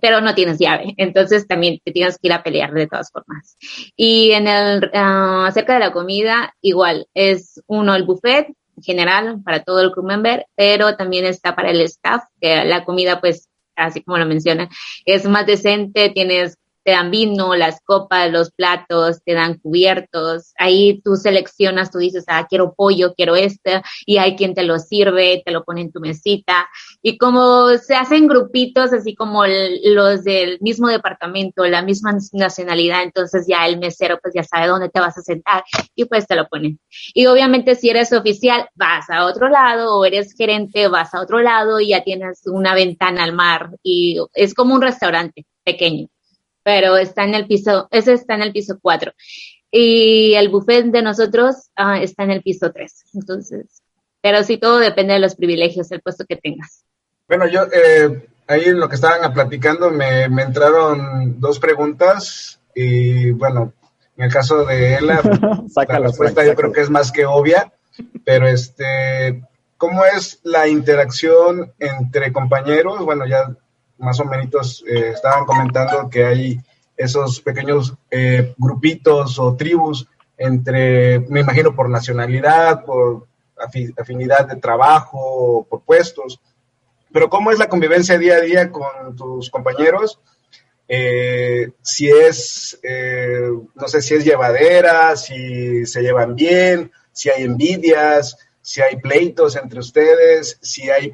Pero 0.00 0.20
no 0.20 0.34
tienes 0.34 0.58
llave, 0.58 0.94
entonces 0.96 1.46
también 1.46 1.78
te 1.84 1.92
tienes 1.92 2.16
que 2.16 2.28
ir 2.28 2.32
a 2.32 2.42
pelear 2.42 2.72
de 2.72 2.86
todas 2.86 3.10
formas. 3.12 3.56
Y 3.94 4.32
en 4.32 4.48
el, 4.48 4.90
uh, 4.92 5.44
acerca 5.44 5.74
de 5.74 5.80
la 5.80 5.92
comida, 5.92 6.54
igual, 6.62 7.06
es 7.12 7.60
uno 7.66 7.94
el 7.94 8.04
buffet, 8.04 8.48
general 8.80 9.42
para 9.44 9.62
todo 9.62 9.80
el 9.80 9.92
crew 9.92 10.04
member, 10.04 10.46
pero 10.54 10.96
también 10.96 11.26
está 11.26 11.54
para 11.54 11.70
el 11.70 11.80
staff, 11.82 12.24
que 12.40 12.64
la 12.64 12.84
comida 12.84 13.20
pues 13.20 13.48
así 13.76 14.02
como 14.02 14.18
lo 14.18 14.26
menciona, 14.26 14.68
es 15.04 15.24
más 15.24 15.46
decente, 15.46 16.10
tienes 16.10 16.58
te 16.84 16.92
dan 16.92 17.10
vino, 17.10 17.54
las 17.54 17.80
copas, 17.84 18.30
los 18.30 18.50
platos, 18.50 19.22
te 19.24 19.34
dan 19.34 19.58
cubiertos, 19.58 20.52
ahí 20.58 21.00
tú 21.02 21.16
seleccionas, 21.16 21.90
tú 21.90 21.98
dices, 21.98 22.24
ah, 22.28 22.46
quiero 22.48 22.74
pollo, 22.74 23.14
quiero 23.14 23.36
este, 23.36 23.82
y 24.06 24.18
hay 24.18 24.36
quien 24.36 24.54
te 24.54 24.64
lo 24.64 24.78
sirve, 24.78 25.42
te 25.44 25.52
lo 25.52 25.64
pone 25.64 25.82
en 25.82 25.92
tu 25.92 26.00
mesita, 26.00 26.68
y 27.02 27.18
como 27.18 27.70
se 27.78 27.94
hacen 27.94 28.26
grupitos, 28.26 28.92
así 28.92 29.14
como 29.14 29.44
los 29.46 30.24
del 30.24 30.58
mismo 30.60 30.88
departamento, 30.88 31.64
la 31.66 31.82
misma 31.82 32.16
nacionalidad, 32.32 33.02
entonces 33.02 33.46
ya 33.46 33.66
el 33.66 33.78
mesero 33.78 34.18
pues 34.22 34.34
ya 34.34 34.42
sabe 34.42 34.66
dónde 34.66 34.88
te 34.88 35.00
vas 35.00 35.16
a 35.18 35.22
sentar, 35.22 35.64
y 35.94 36.04
pues 36.06 36.26
te 36.26 36.36
lo 36.36 36.48
pone. 36.48 36.78
Y 37.14 37.26
obviamente 37.26 37.74
si 37.74 37.90
eres 37.90 38.12
oficial, 38.12 38.68
vas 38.74 39.08
a 39.10 39.26
otro 39.26 39.48
lado, 39.48 39.98
o 39.98 40.04
eres 40.04 40.34
gerente, 40.36 40.88
vas 40.88 41.14
a 41.14 41.20
otro 41.20 41.40
lado, 41.40 41.80
y 41.80 41.88
ya 41.88 42.02
tienes 42.02 42.42
una 42.46 42.74
ventana 42.74 43.24
al 43.24 43.32
mar, 43.32 43.70
y 43.82 44.18
es 44.34 44.54
como 44.54 44.74
un 44.74 44.82
restaurante 44.82 45.46
pequeño 45.64 46.08
pero 46.62 46.96
está 46.96 47.24
en 47.24 47.34
el 47.34 47.46
piso, 47.46 47.88
ese 47.90 48.12
está 48.12 48.34
en 48.34 48.42
el 48.42 48.52
piso 48.52 48.78
4. 48.80 49.12
Y 49.70 50.34
el 50.34 50.48
buffet 50.48 50.86
de 50.86 51.02
nosotros 51.02 51.70
ah, 51.76 52.00
está 52.00 52.24
en 52.24 52.30
el 52.30 52.42
piso 52.42 52.72
3. 52.72 53.04
Entonces, 53.14 53.82
pero 54.20 54.42
sí 54.44 54.58
todo 54.58 54.78
depende 54.78 55.14
de 55.14 55.18
los 55.18 55.34
privilegios, 55.34 55.90
el 55.90 56.02
puesto 56.02 56.24
que 56.26 56.36
tengas. 56.36 56.84
Bueno, 57.28 57.46
yo 57.48 57.62
eh, 57.72 58.28
ahí 58.46 58.64
en 58.64 58.78
lo 58.78 58.88
que 58.88 58.96
estaban 58.96 59.32
platicando 59.32 59.90
me, 59.90 60.28
me 60.28 60.42
entraron 60.42 61.40
dos 61.40 61.58
preguntas 61.58 62.60
y 62.74 63.30
bueno, 63.30 63.72
en 64.16 64.24
el 64.24 64.32
caso 64.32 64.64
de 64.64 64.98
Ella, 64.98 65.20
la 65.88 65.98
respuesta 65.98 66.44
yo 66.44 66.54
creo 66.54 66.72
que 66.72 66.82
es 66.82 66.90
más 66.90 67.10
que 67.10 67.26
obvia, 67.26 67.72
pero 68.24 68.46
este, 68.46 69.42
¿cómo 69.76 70.04
es 70.04 70.40
la 70.42 70.68
interacción 70.68 71.72
entre 71.78 72.32
compañeros? 72.32 73.04
Bueno, 73.04 73.26
ya 73.26 73.56
más 74.02 74.18
o 74.18 74.24
menos 74.24 74.84
eh, 74.86 75.10
estaban 75.14 75.44
comentando 75.46 76.10
que 76.10 76.24
hay 76.24 76.60
esos 76.96 77.40
pequeños 77.40 77.94
eh, 78.10 78.52
grupitos 78.58 79.38
o 79.38 79.54
tribus 79.54 80.06
entre, 80.36 81.20
me 81.20 81.40
imagino, 81.40 81.74
por 81.74 81.88
nacionalidad, 81.88 82.84
por 82.84 83.26
afinidad 83.96 84.48
de 84.48 84.56
trabajo, 84.56 85.66
por 85.70 85.82
puestos. 85.82 86.40
Pero 87.12 87.30
¿cómo 87.30 87.52
es 87.52 87.60
la 87.60 87.68
convivencia 87.68 88.18
día 88.18 88.36
a 88.36 88.40
día 88.40 88.70
con 88.70 89.14
tus 89.16 89.48
compañeros? 89.50 90.18
Eh, 90.88 91.70
si 91.80 92.08
es, 92.08 92.80
no 93.74 93.86
sé, 93.86 94.02
si 94.02 94.14
es 94.14 94.24
llevadera, 94.24 95.16
si 95.16 95.86
se 95.86 96.02
llevan 96.02 96.34
bien, 96.34 96.90
si 97.12 97.30
hay 97.30 97.44
envidias, 97.44 98.36
si 98.60 98.82
hay 98.82 98.96
pleitos 98.96 99.54
entre 99.54 99.78
ustedes, 99.78 100.58
si 100.60 100.90
hay, 100.90 101.12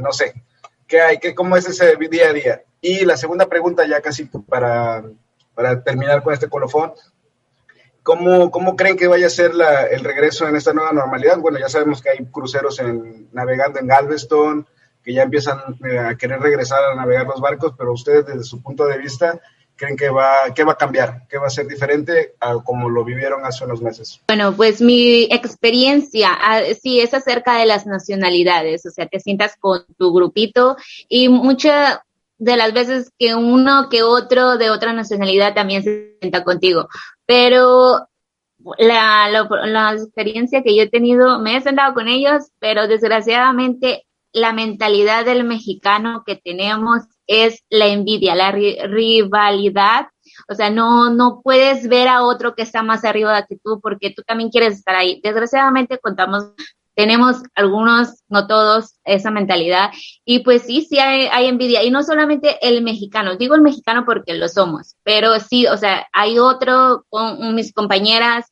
no 0.00 0.12
sé, 0.12 0.34
¿Qué 0.88 1.02
hay? 1.02 1.18
¿Qué, 1.18 1.34
¿Cómo 1.34 1.56
es 1.56 1.68
ese 1.68 1.96
día 1.96 2.30
a 2.30 2.32
día? 2.32 2.62
Y 2.80 3.04
la 3.04 3.16
segunda 3.16 3.46
pregunta, 3.46 3.86
ya 3.86 4.00
casi 4.00 4.24
para, 4.24 5.04
para 5.54 5.82
terminar 5.84 6.22
con 6.22 6.32
este 6.32 6.48
colofón, 6.48 6.92
¿cómo, 8.02 8.50
¿cómo 8.50 8.74
creen 8.74 8.96
que 8.96 9.06
vaya 9.06 9.26
a 9.26 9.30
ser 9.30 9.52
el 9.90 10.02
regreso 10.02 10.48
en 10.48 10.56
esta 10.56 10.72
nueva 10.72 10.92
normalidad? 10.92 11.38
Bueno, 11.38 11.58
ya 11.58 11.68
sabemos 11.68 12.00
que 12.00 12.08
hay 12.08 12.24
cruceros 12.32 12.80
navegando 13.32 13.78
en 13.78 13.86
Galveston, 13.86 14.66
que 15.04 15.12
ya 15.12 15.22
empiezan 15.22 15.58
eh, 15.84 15.98
a 15.98 16.16
querer 16.16 16.40
regresar 16.40 16.82
a 16.84 16.94
navegar 16.94 17.26
los 17.26 17.40
barcos, 17.40 17.74
pero 17.76 17.92
ustedes 17.92 18.26
desde 18.26 18.44
su 18.44 18.62
punto 18.62 18.86
de 18.86 18.98
vista, 18.98 19.40
creen 19.78 19.96
que 19.96 20.10
va, 20.10 20.52
qué 20.54 20.64
va 20.64 20.72
a 20.72 20.76
cambiar, 20.76 21.26
qué 21.28 21.38
va 21.38 21.46
a 21.46 21.50
ser 21.50 21.66
diferente 21.66 22.34
a 22.40 22.54
como 22.56 22.90
lo 22.90 23.04
vivieron 23.04 23.46
hace 23.46 23.64
unos 23.64 23.80
meses? 23.80 24.20
Bueno, 24.26 24.52
pues 24.54 24.82
mi 24.82 25.24
experiencia 25.30 26.30
ah, 26.32 26.60
sí 26.80 27.00
es 27.00 27.14
acerca 27.14 27.56
de 27.56 27.66
las 27.66 27.86
nacionalidades, 27.86 28.84
o 28.84 28.90
sea, 28.90 29.06
te 29.06 29.20
sientas 29.20 29.56
con 29.58 29.86
tu 29.96 30.12
grupito 30.12 30.76
y 31.08 31.28
muchas 31.28 32.00
de 32.36 32.56
las 32.56 32.72
veces 32.72 33.12
que 33.18 33.34
uno 33.34 33.88
que 33.88 34.02
otro 34.02 34.58
de 34.58 34.70
otra 34.70 34.92
nacionalidad 34.92 35.54
también 35.54 35.82
se 35.82 36.16
sienta 36.20 36.44
contigo, 36.44 36.88
pero 37.24 38.08
la, 38.78 39.28
la 39.28 39.92
experiencia 39.92 40.62
que 40.62 40.76
yo 40.76 40.82
he 40.82 40.90
tenido, 40.90 41.38
me 41.38 41.56
he 41.56 41.60
sentado 41.60 41.94
con 41.94 42.08
ellos, 42.08 42.50
pero 42.58 42.88
desgraciadamente 42.88 44.04
la 44.32 44.52
mentalidad 44.52 45.24
del 45.24 45.44
mexicano 45.44 46.22
que 46.26 46.36
tenemos 46.36 47.02
es 47.28 47.62
la 47.70 47.86
envidia, 47.86 48.34
la 48.34 48.50
rivalidad. 48.50 50.08
O 50.48 50.54
sea, 50.54 50.70
no, 50.70 51.10
no 51.10 51.40
puedes 51.42 51.88
ver 51.88 52.08
a 52.08 52.24
otro 52.24 52.54
que 52.54 52.62
está 52.62 52.82
más 52.82 53.04
arriba 53.04 53.46
que 53.46 53.56
tú 53.62 53.80
porque 53.80 54.10
tú 54.10 54.22
también 54.22 54.50
quieres 54.50 54.78
estar 54.78 54.96
ahí. 54.96 55.20
Desgraciadamente 55.22 55.98
contamos, 55.98 56.50
tenemos 56.94 57.42
algunos, 57.54 58.24
no 58.28 58.46
todos, 58.46 58.96
esa 59.04 59.30
mentalidad. 59.30 59.90
Y 60.24 60.40
pues 60.40 60.62
sí, 60.62 60.86
sí 60.88 60.98
hay, 60.98 61.46
envidia. 61.46 61.84
Y 61.84 61.90
no 61.90 62.02
solamente 62.02 62.56
el 62.66 62.82
mexicano, 62.82 63.36
digo 63.36 63.54
el 63.54 63.62
mexicano 63.62 64.04
porque 64.04 64.34
lo 64.34 64.48
somos, 64.48 64.96
pero 65.04 65.38
sí, 65.38 65.66
o 65.66 65.76
sea, 65.76 66.08
hay 66.12 66.38
otro, 66.38 67.04
con 67.10 67.54
mis 67.54 67.72
compañeras, 67.72 68.46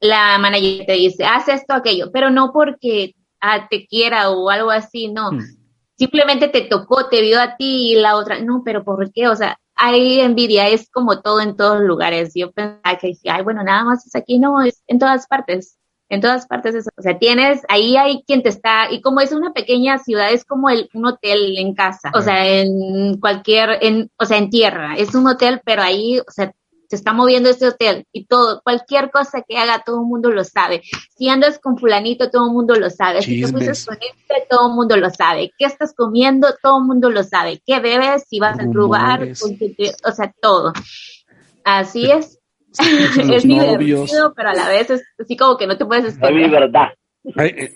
la 0.00 0.38
manager 0.38 0.86
te 0.86 0.92
dice, 0.94 1.24
haz 1.24 1.48
esto, 1.48 1.74
aquello, 1.74 2.10
pero 2.10 2.30
no 2.30 2.50
porque 2.52 3.14
ah, 3.40 3.68
te 3.68 3.86
quiera 3.86 4.30
o 4.30 4.48
algo 4.48 4.70
así, 4.70 5.08
no. 5.08 5.32
Hmm. 5.32 5.59
Simplemente 6.00 6.48
te 6.48 6.62
tocó, 6.62 7.10
te 7.10 7.20
vio 7.20 7.38
a 7.38 7.56
ti 7.56 7.92
y 7.92 7.94
la 7.94 8.16
otra, 8.16 8.40
no, 8.40 8.62
pero 8.64 8.82
¿por 8.84 9.12
qué? 9.12 9.28
O 9.28 9.36
sea, 9.36 9.58
hay 9.74 10.20
envidia, 10.20 10.66
es 10.66 10.88
como 10.90 11.20
todo 11.20 11.42
en 11.42 11.58
todos 11.58 11.82
lugares. 11.82 12.32
Yo 12.34 12.52
pensaba 12.52 12.96
que 12.98 13.08
decía, 13.08 13.34
ay, 13.34 13.42
bueno, 13.42 13.62
nada 13.62 13.84
más 13.84 14.06
es 14.06 14.14
aquí, 14.14 14.38
no, 14.38 14.62
es 14.62 14.82
en 14.86 14.98
todas 14.98 15.26
partes. 15.26 15.76
En 16.08 16.22
todas 16.22 16.46
partes, 16.46 16.74
eso. 16.74 16.88
o 16.96 17.02
sea, 17.02 17.18
tienes, 17.18 17.60
ahí 17.68 17.98
hay 17.98 18.24
quien 18.26 18.42
te 18.42 18.48
está, 18.48 18.90
y 18.90 19.02
como 19.02 19.20
es 19.20 19.30
una 19.32 19.52
pequeña 19.52 19.98
ciudad, 19.98 20.32
es 20.32 20.46
como 20.46 20.70
el, 20.70 20.88
un 20.94 21.04
hotel 21.04 21.58
en 21.58 21.74
casa, 21.74 22.10
o 22.14 22.22
sea, 22.22 22.48
en 22.48 23.20
cualquier, 23.20 23.78
en, 23.82 24.10
o 24.18 24.24
sea, 24.24 24.38
en 24.38 24.48
tierra, 24.48 24.94
es 24.96 25.14
un 25.14 25.28
hotel, 25.28 25.60
pero 25.66 25.82
ahí, 25.82 26.18
o 26.18 26.30
sea, 26.30 26.50
se 26.90 26.96
está 26.96 27.12
moviendo 27.12 27.48
este 27.48 27.68
hotel 27.68 28.04
y 28.12 28.24
todo, 28.24 28.60
cualquier 28.64 29.12
cosa 29.12 29.44
que 29.48 29.56
haga, 29.56 29.84
todo 29.86 30.00
el 30.00 30.08
mundo 30.08 30.32
lo 30.32 30.42
sabe. 30.42 30.82
Si 31.16 31.28
andas 31.28 31.60
con 31.60 31.78
fulanito, 31.78 32.30
todo 32.30 32.48
el 32.48 32.52
mundo 32.52 32.74
lo 32.74 32.90
sabe. 32.90 33.22
Si 33.22 33.40
te 33.40 33.52
pusiste 33.52 33.86
con 33.86 33.96
este, 33.96 34.46
todo 34.50 34.70
el 34.70 34.74
mundo 34.74 34.96
lo 34.96 35.08
sabe. 35.10 35.52
¿Qué 35.56 35.66
estás 35.66 35.94
comiendo? 35.94 36.48
Todo 36.60 36.78
el 36.78 36.86
mundo 36.86 37.08
lo 37.08 37.22
sabe. 37.22 37.62
¿Qué 37.64 37.78
bebes? 37.78 38.24
Si 38.28 38.40
vas 38.40 38.58
a 38.58 38.64
lugar, 38.64 39.22
o 39.22 40.12
sea, 40.12 40.34
todo. 40.42 40.72
Así 41.62 42.10
es. 42.10 42.40
es 42.80 43.44
divertido, 43.44 44.34
pero 44.34 44.48
a 44.48 44.54
la 44.54 44.68
vez 44.68 44.90
es 44.90 45.02
así 45.16 45.36
como 45.36 45.56
que 45.56 45.68
no 45.68 45.76
te 45.76 45.86
puedes 45.86 46.06
esperar. 46.06 46.32
Hay 46.32 46.42
libertad. 46.42 46.88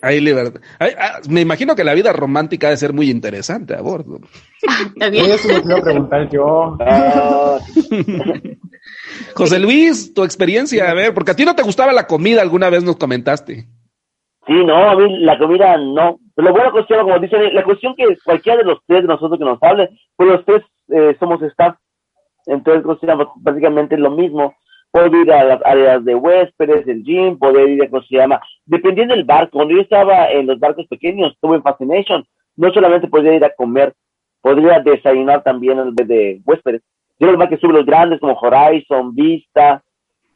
Hay, 0.01 0.19
libertad. 0.21 0.59
Ah, 0.79 1.19
me 1.29 1.41
imagino 1.41 1.75
que 1.75 1.83
la 1.83 1.93
vida 1.93 2.11
romántica 2.11 2.67
debe 2.67 2.77
ser 2.77 2.93
muy 2.93 3.09
interesante 3.09 3.75
a 3.75 3.81
bordo. 3.81 4.19
Eso 4.99 5.53
lo 5.53 5.61
quiero 5.61 5.81
preguntar 5.83 6.29
yo. 6.29 6.77
José 9.35 9.59
Luis, 9.59 10.13
tu 10.13 10.23
experiencia, 10.23 10.89
a 10.89 10.93
ver, 10.93 11.13
porque 11.13 11.31
a 11.31 11.35
ti 11.35 11.43
no 11.43 11.55
te 11.55 11.63
gustaba 11.63 11.91
la 11.91 12.07
comida, 12.07 12.41
alguna 12.41 12.69
vez 12.69 12.83
nos 12.83 12.95
comentaste. 12.95 13.65
Sí, 14.47 14.53
no, 14.63 14.75
a 14.75 14.95
mí 14.95 15.19
la 15.19 15.37
comida 15.37 15.77
no. 15.77 16.19
Pero 16.35 16.51
buena 16.51 16.71
cuestión, 16.71 17.03
como 17.03 17.19
dicen, 17.19 17.53
la 17.53 17.63
cuestión 17.63 17.95
que 17.95 18.05
cualquiera 18.23 18.59
de 18.59 18.63
los 18.63 18.79
tres 18.87 19.01
de 19.01 19.07
nosotros 19.07 19.37
que 19.37 19.45
nos 19.45 19.61
hable, 19.61 19.89
pues 20.15 20.29
los 20.29 20.45
tres 20.45 20.63
eh, 20.89 21.15
somos 21.19 21.41
staff, 21.41 21.75
entonces 22.45 22.83
pues, 22.85 22.99
prácticamente 23.43 23.97
lo 23.97 24.11
mismo. 24.11 24.55
Puedo 24.91 25.21
ir 25.21 25.29
a 25.29 25.43
las 25.43 25.65
áreas 25.65 26.05
de 26.05 26.15
huéspedes, 26.15 26.87
el 26.87 27.03
gym, 27.03 27.37
poder 27.37 27.67
ir 27.67 27.83
a, 27.83 27.89
¿cómo 27.89 28.01
se 28.03 28.15
llama? 28.15 28.39
Dependiendo 28.65 29.13
del 29.13 29.25
barco, 29.25 29.57
cuando 29.57 29.75
yo 29.75 29.81
estaba 29.81 30.31
en 30.31 30.47
los 30.47 30.57
barcos 30.57 30.87
pequeños, 30.87 31.33
estuve 31.33 31.57
en 31.57 31.63
Fascination, 31.63 32.25
no 32.55 32.71
solamente 32.71 33.09
podía 33.09 33.33
ir 33.33 33.43
a 33.43 33.53
comer, 33.53 33.93
podría 34.39 34.79
desayunar 34.79 35.43
también 35.43 35.79
en 35.79 35.93
vez 35.93 36.07
de 36.07 36.41
huéspedes. 36.45 36.81
Yo 37.19 37.27
los 37.27 37.37
más 37.37 37.49
que 37.49 37.57
sube 37.57 37.73
los 37.73 37.85
grandes 37.85 38.19
como 38.19 38.37
Horizon, 38.39 39.15
Vista, 39.15 39.83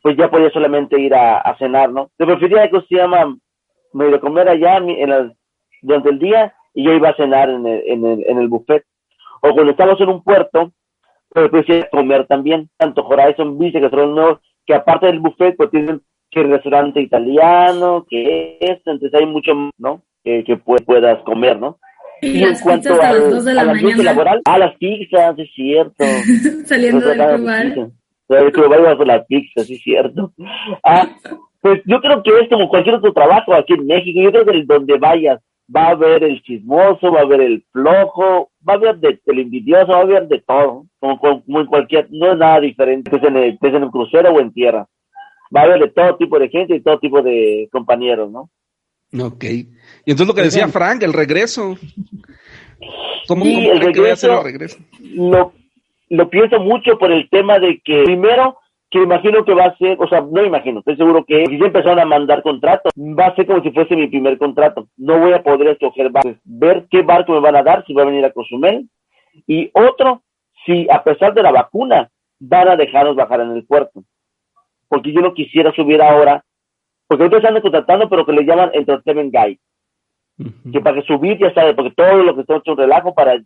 pues 0.01 0.15
ya 0.17 0.29
podía 0.29 0.49
solamente 0.51 0.99
ir 0.99 1.13
a, 1.13 1.55
cenar, 1.57 1.91
¿no? 1.91 2.09
Yo 2.17 2.25
prefería 2.25 2.69
que 2.69 2.81
se 2.81 2.95
llama 2.95 3.35
medio 3.93 4.19
comer 4.21 4.47
allá 4.47 4.77
en 4.77 5.33
durante 5.81 6.09
el 6.09 6.19
día 6.19 6.53
y 6.73 6.83
yo 6.83 6.93
iba 6.93 7.09
a 7.09 7.15
cenar 7.15 7.49
en 7.49 7.65
el, 7.65 7.83
en 7.85 8.05
el, 8.05 8.25
en 8.27 8.37
el 8.37 8.47
buffet. 8.47 8.83
O 9.41 9.53
cuando 9.53 9.71
estamos 9.71 9.99
en 10.01 10.09
un 10.09 10.23
puerto, 10.23 10.71
pero 11.33 11.49
prefiero 11.51 11.87
comer 11.91 12.27
también, 12.27 12.69
tanto 12.77 13.05
Horizon 13.05 13.57
Vista 13.57 13.79
que 13.79 13.89
son 13.89 14.15
nuevos, 14.15 14.39
que 14.65 14.73
aparte 14.73 15.07
del 15.07 15.19
buffet, 15.19 15.55
pues 15.55 15.69
tienen 15.71 16.01
que 16.31 16.41
el 16.41 16.49
restaurante 16.49 17.01
italiano, 17.01 18.05
que 18.07 18.57
esto, 18.59 18.91
entonces 18.91 19.19
hay 19.19 19.25
mucho, 19.25 19.53
¿no? 19.77 20.03
Que, 20.23 20.43
que 20.43 20.57
puedas 20.57 21.21
comer, 21.23 21.59
¿no? 21.59 21.79
Y, 22.21 22.43
en 22.43 22.55
cuanto 22.59 22.93
a, 23.01 23.13
las 23.13 23.45
de 23.45 23.53
la 23.53 23.61
a 23.61 24.03
laboral, 24.03 24.41
a 24.45 24.57
las 24.57 24.75
pizzas, 24.77 25.37
es 25.37 25.49
cierto. 25.53 26.03
Saliendo 26.65 27.07
del 27.07 27.17
lugar. 27.39 27.91
Que 28.27 28.61
vayas 28.61 28.95
con 28.95 29.07
las 29.07 29.25
pizzas, 29.25 29.69
es 29.69 29.81
cierto. 29.81 30.33
Ah, 30.83 31.09
pues 31.61 31.81
yo 31.85 31.99
creo 31.99 32.21
que 32.21 32.31
es 32.41 32.49
como 32.49 32.69
cualquier 32.69 32.95
otro 32.95 33.11
trabajo 33.13 33.53
aquí 33.53 33.73
en 33.73 33.85
México. 33.87 34.19
Yo 34.21 34.31
creo 34.31 34.45
que 34.45 34.63
donde 34.65 34.97
vayas 34.97 35.39
va 35.75 35.87
a 35.87 35.91
haber 35.91 36.23
el 36.23 36.41
chismoso, 36.43 37.11
va 37.11 37.19
a 37.19 37.23
haber 37.23 37.41
el 37.41 37.63
flojo, 37.71 38.51
va 38.67 38.73
a 38.73 38.75
haber 38.77 38.97
de, 38.99 39.19
el 39.25 39.39
envidioso, 39.39 39.87
va 39.87 39.99
a 39.99 40.01
haber 40.01 40.27
de 40.27 40.41
todo. 40.41 40.85
Como, 40.99 41.19
como 41.19 41.61
en 41.61 41.65
cualquier, 41.67 42.07
no 42.11 42.31
es 42.31 42.37
nada 42.37 42.59
diferente, 42.59 43.15
es 43.15 43.23
en, 43.23 43.37
el, 43.37 43.57
en 43.61 43.83
el 43.83 43.89
crucero 43.89 44.31
o 44.31 44.39
en 44.39 44.53
tierra. 44.53 44.87
Va 45.55 45.61
a 45.61 45.63
haber 45.65 45.79
de 45.79 45.89
todo 45.89 46.17
tipo 46.17 46.37
de 46.39 46.49
gente 46.49 46.75
y 46.75 46.81
todo 46.81 46.99
tipo 46.99 47.21
de 47.21 47.67
compañeros, 47.71 48.31
¿no? 48.31 48.49
Ok. 49.25 49.45
Y 50.05 50.11
entonces 50.11 50.27
lo 50.27 50.33
que 50.33 50.43
decía 50.43 50.67
Frank, 50.67 51.03
el 51.03 51.13
regreso. 51.13 51.77
¿Cómo, 53.27 53.45
sí, 53.45 53.67
el 53.67 53.81
regreso, 53.81 54.39
el 54.39 54.43
regreso? 54.43 54.79
Lo, 54.99 55.53
lo 56.09 56.29
pienso 56.29 56.59
mucho 56.59 56.97
por 56.97 57.11
el 57.11 57.29
tema 57.29 57.59
de 57.59 57.79
que, 57.83 58.03
primero, 58.03 58.57
que 58.89 58.99
imagino 58.99 59.45
que 59.45 59.53
va 59.53 59.65
a 59.65 59.77
ser, 59.77 59.97
o 59.99 60.07
sea, 60.07 60.21
no 60.21 60.43
imagino, 60.43 60.79
estoy 60.79 60.95
seguro 60.95 61.23
que 61.25 61.45
si 61.45 61.57
se 61.59 61.65
empezaron 61.65 61.99
a 61.99 62.05
mandar 62.05 62.41
contratos, 62.41 62.91
va 62.97 63.27
a 63.27 63.35
ser 63.35 63.45
como 63.45 63.61
si 63.61 63.71
fuese 63.71 63.95
mi 63.95 64.07
primer 64.07 64.37
contrato. 64.37 64.87
No 64.97 65.19
voy 65.19 65.33
a 65.33 65.43
poder 65.43 65.67
escoger 65.69 66.09
barcos, 66.09 66.37
ver 66.43 66.87
qué 66.89 67.03
barco 67.03 67.33
me 67.33 67.39
van 67.41 67.55
a 67.55 67.63
dar, 67.63 67.85
si 67.85 67.93
va 67.93 68.03
a 68.03 68.05
venir 68.05 68.25
a 68.25 68.31
Cozumel. 68.31 68.89
Y 69.45 69.69
otro, 69.73 70.23
si 70.65 70.87
a 70.89 71.03
pesar 71.03 71.33
de 71.33 71.43
la 71.43 71.51
vacuna, 71.51 72.09
van 72.39 72.69
a 72.69 72.75
dejarnos 72.75 73.15
bajar 73.15 73.41
en 73.41 73.51
el 73.51 73.65
puerto. 73.65 74.03
Porque 74.87 75.13
yo 75.13 75.21
no 75.21 75.35
quisiera 75.35 75.71
subir 75.73 76.01
ahora 76.01 76.43
porque 77.09 77.23
ahorita 77.23 77.37
están 77.37 77.59
contratando, 77.61 78.07
pero 78.07 78.23
que 78.23 78.33
le 78.33 78.45
llaman 78.45 78.69
Entertainment 78.71 79.33
Guide. 79.33 79.59
Que 80.71 80.79
para 80.79 80.95
que 80.95 81.07
subir 81.07 81.37
ya 81.37 81.53
sabe, 81.53 81.73
porque 81.73 81.93
todo 81.95 82.23
lo 82.23 82.35
que 82.35 82.41
está 82.41 82.55
hecho 82.55 82.71
un 82.71 82.77
relajo 82.77 83.13
para, 83.13 83.41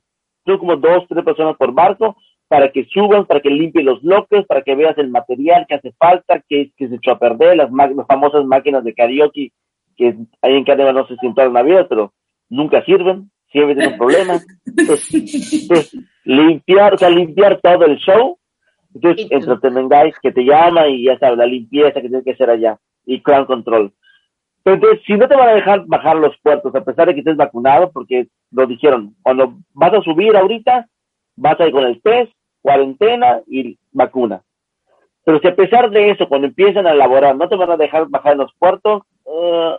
son 0.45 0.57
como 0.57 0.75
dos, 0.75 1.05
tres 1.09 1.23
personas 1.23 1.57
por 1.57 1.73
barco, 1.73 2.15
para 2.47 2.71
que 2.71 2.85
suban, 2.85 3.25
para 3.25 3.39
que 3.39 3.49
limpien 3.49 3.85
los 3.85 4.01
bloques, 4.01 4.45
para 4.45 4.61
que 4.61 4.75
veas 4.75 4.97
el 4.99 5.09
material 5.09 5.65
que 5.67 5.75
hace 5.75 5.91
falta, 5.93 6.43
que, 6.47 6.71
que 6.77 6.87
se 6.87 6.95
echó 6.95 7.11
a 7.11 7.19
perder, 7.19 7.57
las, 7.57 7.69
famosas 8.07 8.45
máquinas 8.45 8.83
de 8.83 8.93
karaoke, 8.93 9.51
que 9.95 10.15
ahí 10.41 10.53
en 10.53 10.63
Canadá 10.63 10.93
no 10.93 11.07
se 11.07 11.15
sientan 11.17 11.53
la 11.53 11.63
vida, 11.63 11.87
pero 11.87 12.13
nunca 12.49 12.83
sirven, 12.85 13.31
siempre 13.51 13.75
tienen 13.75 13.97
problemas. 13.97 14.45
Entonces, 14.65 15.97
limpiar, 16.25 16.93
o 16.93 16.97
sea, 16.97 17.09
limpiar 17.09 17.59
todo 17.61 17.85
el 17.85 17.97
show. 17.97 18.37
Entonces, 18.93 19.27
Guide 19.29 20.13
que 20.21 20.31
te 20.31 20.43
llama 20.43 20.87
y 20.87 21.05
ya 21.05 21.17
sabes, 21.17 21.37
la 21.37 21.45
limpieza 21.45 22.01
que 22.01 22.09
tiene 22.09 22.23
que 22.23 22.31
hacer 22.31 22.49
allá 22.49 22.77
y 23.05 23.21
ground 23.21 23.47
control. 23.47 23.93
Pero 24.63 24.75
entonces, 24.75 25.01
si 25.05 25.13
no 25.13 25.27
te 25.27 25.35
van 25.35 25.49
a 25.49 25.55
dejar 25.55 25.85
bajar 25.85 26.15
los 26.15 26.37
puertos, 26.41 26.73
a 26.73 26.83
pesar 26.83 27.07
de 27.07 27.13
que 27.13 27.19
estés 27.19 27.35
vacunado, 27.35 27.91
porque 27.91 28.27
lo 28.51 28.65
dijeron, 28.65 29.13
cuando 29.21 29.55
vas 29.73 29.93
a 29.93 30.01
subir 30.01 30.35
ahorita, 30.35 30.87
vas 31.35 31.59
a 31.59 31.67
ir 31.67 31.73
con 31.73 31.83
el 31.83 32.01
test, 32.01 32.31
cuarentena 32.61 33.41
y 33.45 33.77
vacuna. 33.91 34.41
Pero 35.25 35.39
si 35.39 35.47
a 35.47 35.55
pesar 35.55 35.89
de 35.89 36.11
eso, 36.11 36.27
cuando 36.27 36.47
empiezan 36.47 36.87
a 36.87 36.91
elaborar, 36.91 37.35
no 37.35 37.47
te 37.49 37.57
van 37.57 37.71
a 37.71 37.77
dejar 37.77 38.07
bajar 38.07 38.33
en 38.33 38.39
los 38.39 38.53
puertos, 38.57 39.03
uh, 39.25 39.75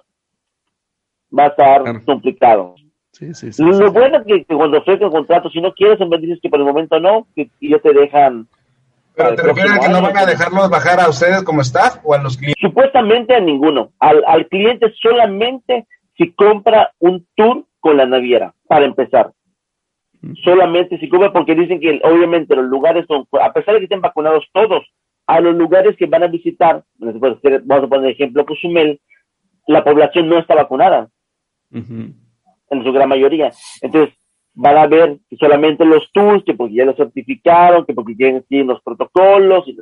va 1.37 1.45
a 1.45 1.49
estar 1.49 2.05
complicado. 2.05 2.75
Sí, 3.13 3.33
sí, 3.33 3.53
sí, 3.53 3.63
lo 3.63 3.93
bueno 3.93 4.19
es 4.19 4.45
que, 4.45 4.57
cuando 4.57 4.79
ofrecen 4.79 5.09
contrato, 5.09 5.49
si 5.49 5.61
no 5.61 5.73
quieres, 5.73 6.01
en 6.01 6.11
vez 6.11 6.21
dices 6.21 6.41
que 6.43 6.49
por 6.49 6.59
el 6.59 6.67
momento 6.67 6.99
no, 6.99 7.27
que, 7.35 7.49
que 7.61 7.69
ya 7.69 7.79
te 7.79 7.93
dejan 7.93 8.49
¿Pero 9.17 9.35
te 9.35 9.43
refieres 9.43 9.73
a 9.73 9.79
que 9.81 9.89
no 9.89 10.03
van 10.03 10.17
a 10.17 10.27
dejarlos 10.27 10.71
bajar 10.71 11.01
a 11.01 11.09
ustedes 11.09 11.43
como 11.45 11.61
staff 11.61 11.99
o 12.03 12.15
a 12.15 12.19
los 12.19 12.37
clientes? 12.37 12.61
Supuestamente 12.61 13.35
a 13.35 13.41
ninguno. 13.41 13.93
Al, 14.01 14.25
al 14.27 14.49
cliente 14.49 14.93
solamente 15.01 15.87
si 16.17 16.33
compra 16.33 16.93
un 16.99 17.27
tour 17.35 17.65
con 17.81 17.97
la 17.97 18.07
naviera, 18.07 18.55
para 18.67 18.87
empezar. 18.87 19.33
Solamente 20.43 20.99
si 20.99 21.09
compra, 21.09 21.33
porque 21.33 21.55
dicen 21.55 21.81
que 21.81 22.01
obviamente 22.03 22.57
los 22.57 22.65
lugares 22.65 23.05
son, 23.07 23.27
a 23.41 23.53
pesar 23.53 23.75
de 23.75 23.81
que 23.81 23.85
estén 23.85 24.01
vacunados 24.01 24.45
todos, 24.53 24.87
a 25.27 25.41
los 25.41 25.55
lugares 25.55 25.97
que 25.97 26.07
van 26.07 26.23
a 26.23 26.29
visitar, 26.29 26.83
vamos 26.99 27.85
a 27.85 27.89
poner 27.89 28.11
ejemplo 28.11 28.45
Cozumel, 28.47 29.01
la 29.67 29.85
población 29.85 30.29
no 30.29 30.39
está 30.39 30.55
vacunada. 30.55 31.09
En 31.73 32.85
su 32.85 32.93
gran 32.93 33.09
mayoría. 33.09 33.53
Entonces, 33.83 34.15
van 34.55 34.77
a 34.77 34.87
ver 34.87 35.19
que 35.29 35.37
solamente 35.37 35.85
los 35.85 36.11
tools, 36.13 36.45
que 36.45 36.55
porque 36.55 36.75
ya 36.75 36.85
lo 36.85 36.95
certificaron, 36.95 37.85
que 37.85 37.95
porque 37.95 38.15
tienen, 38.15 38.45
los 38.67 38.81
protocolos 38.83 39.67
y 39.67 39.77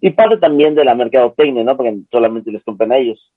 Y 0.00 0.10
parte 0.10 0.36
también 0.36 0.74
de 0.74 0.84
la 0.84 0.94
mercadotecnia, 0.94 1.64
¿no? 1.64 1.76
Porque 1.76 2.00
solamente 2.10 2.50
les 2.50 2.62
compran 2.62 2.92
a 2.92 2.98
ellos. 2.98 3.32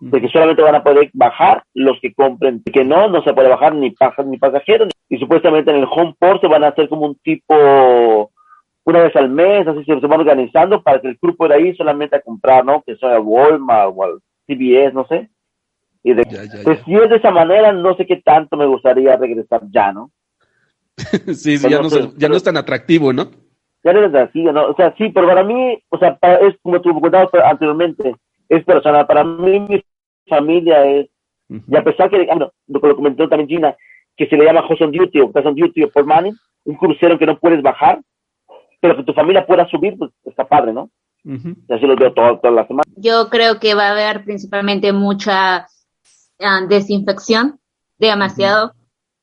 De 0.00 0.20
que 0.20 0.28
solamente 0.28 0.62
van 0.62 0.74
a 0.74 0.84
poder 0.84 1.10
bajar 1.14 1.62
los 1.72 1.98
que 2.00 2.12
compren, 2.12 2.62
que 2.64 2.84
no, 2.84 3.08
no 3.08 3.22
se 3.22 3.32
puede 3.32 3.48
bajar 3.48 3.74
ni, 3.74 3.94
ni 4.26 4.38
pasajeros. 4.38 4.88
Y 5.08 5.18
supuestamente 5.18 5.70
en 5.70 5.78
el 5.78 5.88
home 5.90 6.14
port 6.18 6.40
se 6.40 6.48
van 6.48 6.64
a 6.64 6.68
hacer 6.68 6.88
como 6.88 7.06
un 7.06 7.14
tipo, 7.16 8.30
una 8.84 9.02
vez 9.02 9.16
al 9.16 9.30
mes, 9.30 9.66
así 9.66 9.84
se, 9.84 9.94
van 9.94 10.20
organizando 10.20 10.82
para 10.82 11.00
que 11.00 11.08
el 11.08 11.18
grupo 11.20 11.48
de 11.48 11.54
ahí 11.54 11.74
solamente 11.76 12.16
a 12.16 12.20
comprar, 12.20 12.64
¿no? 12.64 12.82
Que 12.82 12.96
sea 12.96 13.20
Walmart 13.20 13.92
o 13.94 14.04
al 14.04 14.18
CBS, 14.46 14.92
no 14.92 15.06
sé 15.06 15.30
y 16.06 16.12
de, 16.12 16.22
pues 16.62 16.80
si 16.84 16.94
es 16.94 17.08
de 17.08 17.16
esa 17.16 17.30
manera, 17.30 17.72
no 17.72 17.96
sé 17.96 18.04
qué 18.04 18.16
tanto 18.16 18.58
me 18.58 18.66
gustaría 18.66 19.16
regresar 19.16 19.62
ya, 19.70 19.90
¿no? 19.90 20.10
sí, 21.34 21.56
sí 21.56 21.68
ya, 21.68 21.80
no, 21.80 21.88
ya 22.16 22.28
no 22.28 22.36
es 22.36 22.44
tan 22.44 22.58
atractivo, 22.58 23.12
¿no? 23.14 23.30
Ya 23.82 23.94
no 23.94 24.00
es 24.00 24.08
atractivo, 24.08 24.52
¿no? 24.52 24.66
O 24.66 24.76
sea, 24.76 24.94
sí, 24.98 25.08
pero 25.08 25.26
para 25.26 25.42
mí, 25.42 25.82
o 25.88 25.98
sea, 25.98 26.18
es 26.42 26.54
como 26.62 26.82
tú 26.82 27.00
contabas 27.00 27.30
anteriormente, 27.42 28.14
es 28.50 28.62
personal. 28.64 29.06
Para 29.06 29.24
mí, 29.24 29.60
mi 29.60 29.82
familia 30.28 30.84
es, 30.84 31.08
y 31.48 31.74
a 31.74 31.82
pesar 31.82 32.10
que, 32.10 32.22
bueno, 32.26 32.52
lo 32.68 32.80
que 32.82 32.88
lo 32.88 32.96
comentó 32.96 33.26
también 33.26 33.48
Gina, 33.48 33.76
que 34.14 34.26
se 34.28 34.36
le 34.36 34.44
llama 34.44 34.64
Host 34.68 34.82
on 34.82 34.92
Duty 34.92 35.20
o 35.20 35.30
Host 35.34 35.46
on 35.46 35.54
Duty 35.54 35.84
o 35.84 35.90
por 35.90 36.04
Money, 36.04 36.32
un 36.64 36.76
crucero 36.76 37.18
que 37.18 37.26
no 37.26 37.38
puedes 37.38 37.62
bajar, 37.62 38.00
pero 38.78 38.94
que 38.96 39.04
tu 39.04 39.14
familia 39.14 39.46
pueda 39.46 39.66
subir, 39.68 39.96
pues 39.96 40.10
está 40.26 40.46
padre, 40.46 40.74
¿no? 40.74 40.90
Y 41.24 41.72
así 41.72 41.86
lo 41.86 41.96
veo 41.96 42.12
toda, 42.12 42.38
toda 42.38 42.52
la 42.52 42.66
semana. 42.66 42.84
Yo 42.96 43.30
creo 43.30 43.58
que 43.58 43.74
va 43.74 43.88
a 43.88 43.92
haber 43.92 44.24
principalmente 44.24 44.92
mucha 44.92 45.66
Ah, 46.40 46.60
desinfección 46.68 47.60
demasiado 47.98 48.74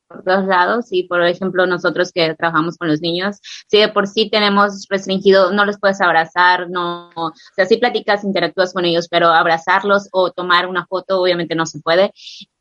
por 0.08 0.24
todos 0.24 0.46
lados. 0.46 0.86
Y 0.90 1.04
por 1.04 1.22
ejemplo 1.22 1.66
nosotros 1.66 2.12
que 2.12 2.34
trabajamos 2.34 2.76
con 2.76 2.88
los 2.88 3.00
niños, 3.00 3.38
si 3.68 3.78
de 3.78 3.88
por 3.88 4.06
sí 4.06 4.30
tenemos 4.30 4.86
restringido, 4.88 5.52
no 5.52 5.64
los 5.64 5.78
puedes 5.78 6.00
abrazar, 6.00 6.70
no, 6.70 7.10
o 7.14 7.32
sea, 7.54 7.66
sí 7.66 7.76
platicas, 7.76 8.24
interactúas 8.24 8.72
con 8.72 8.84
ellos, 8.84 9.08
pero 9.10 9.28
abrazarlos 9.28 10.08
o 10.12 10.30
tomar 10.32 10.66
una 10.66 10.86
foto 10.86 11.20
obviamente 11.20 11.54
no 11.54 11.66
se 11.66 11.80
puede, 11.80 12.12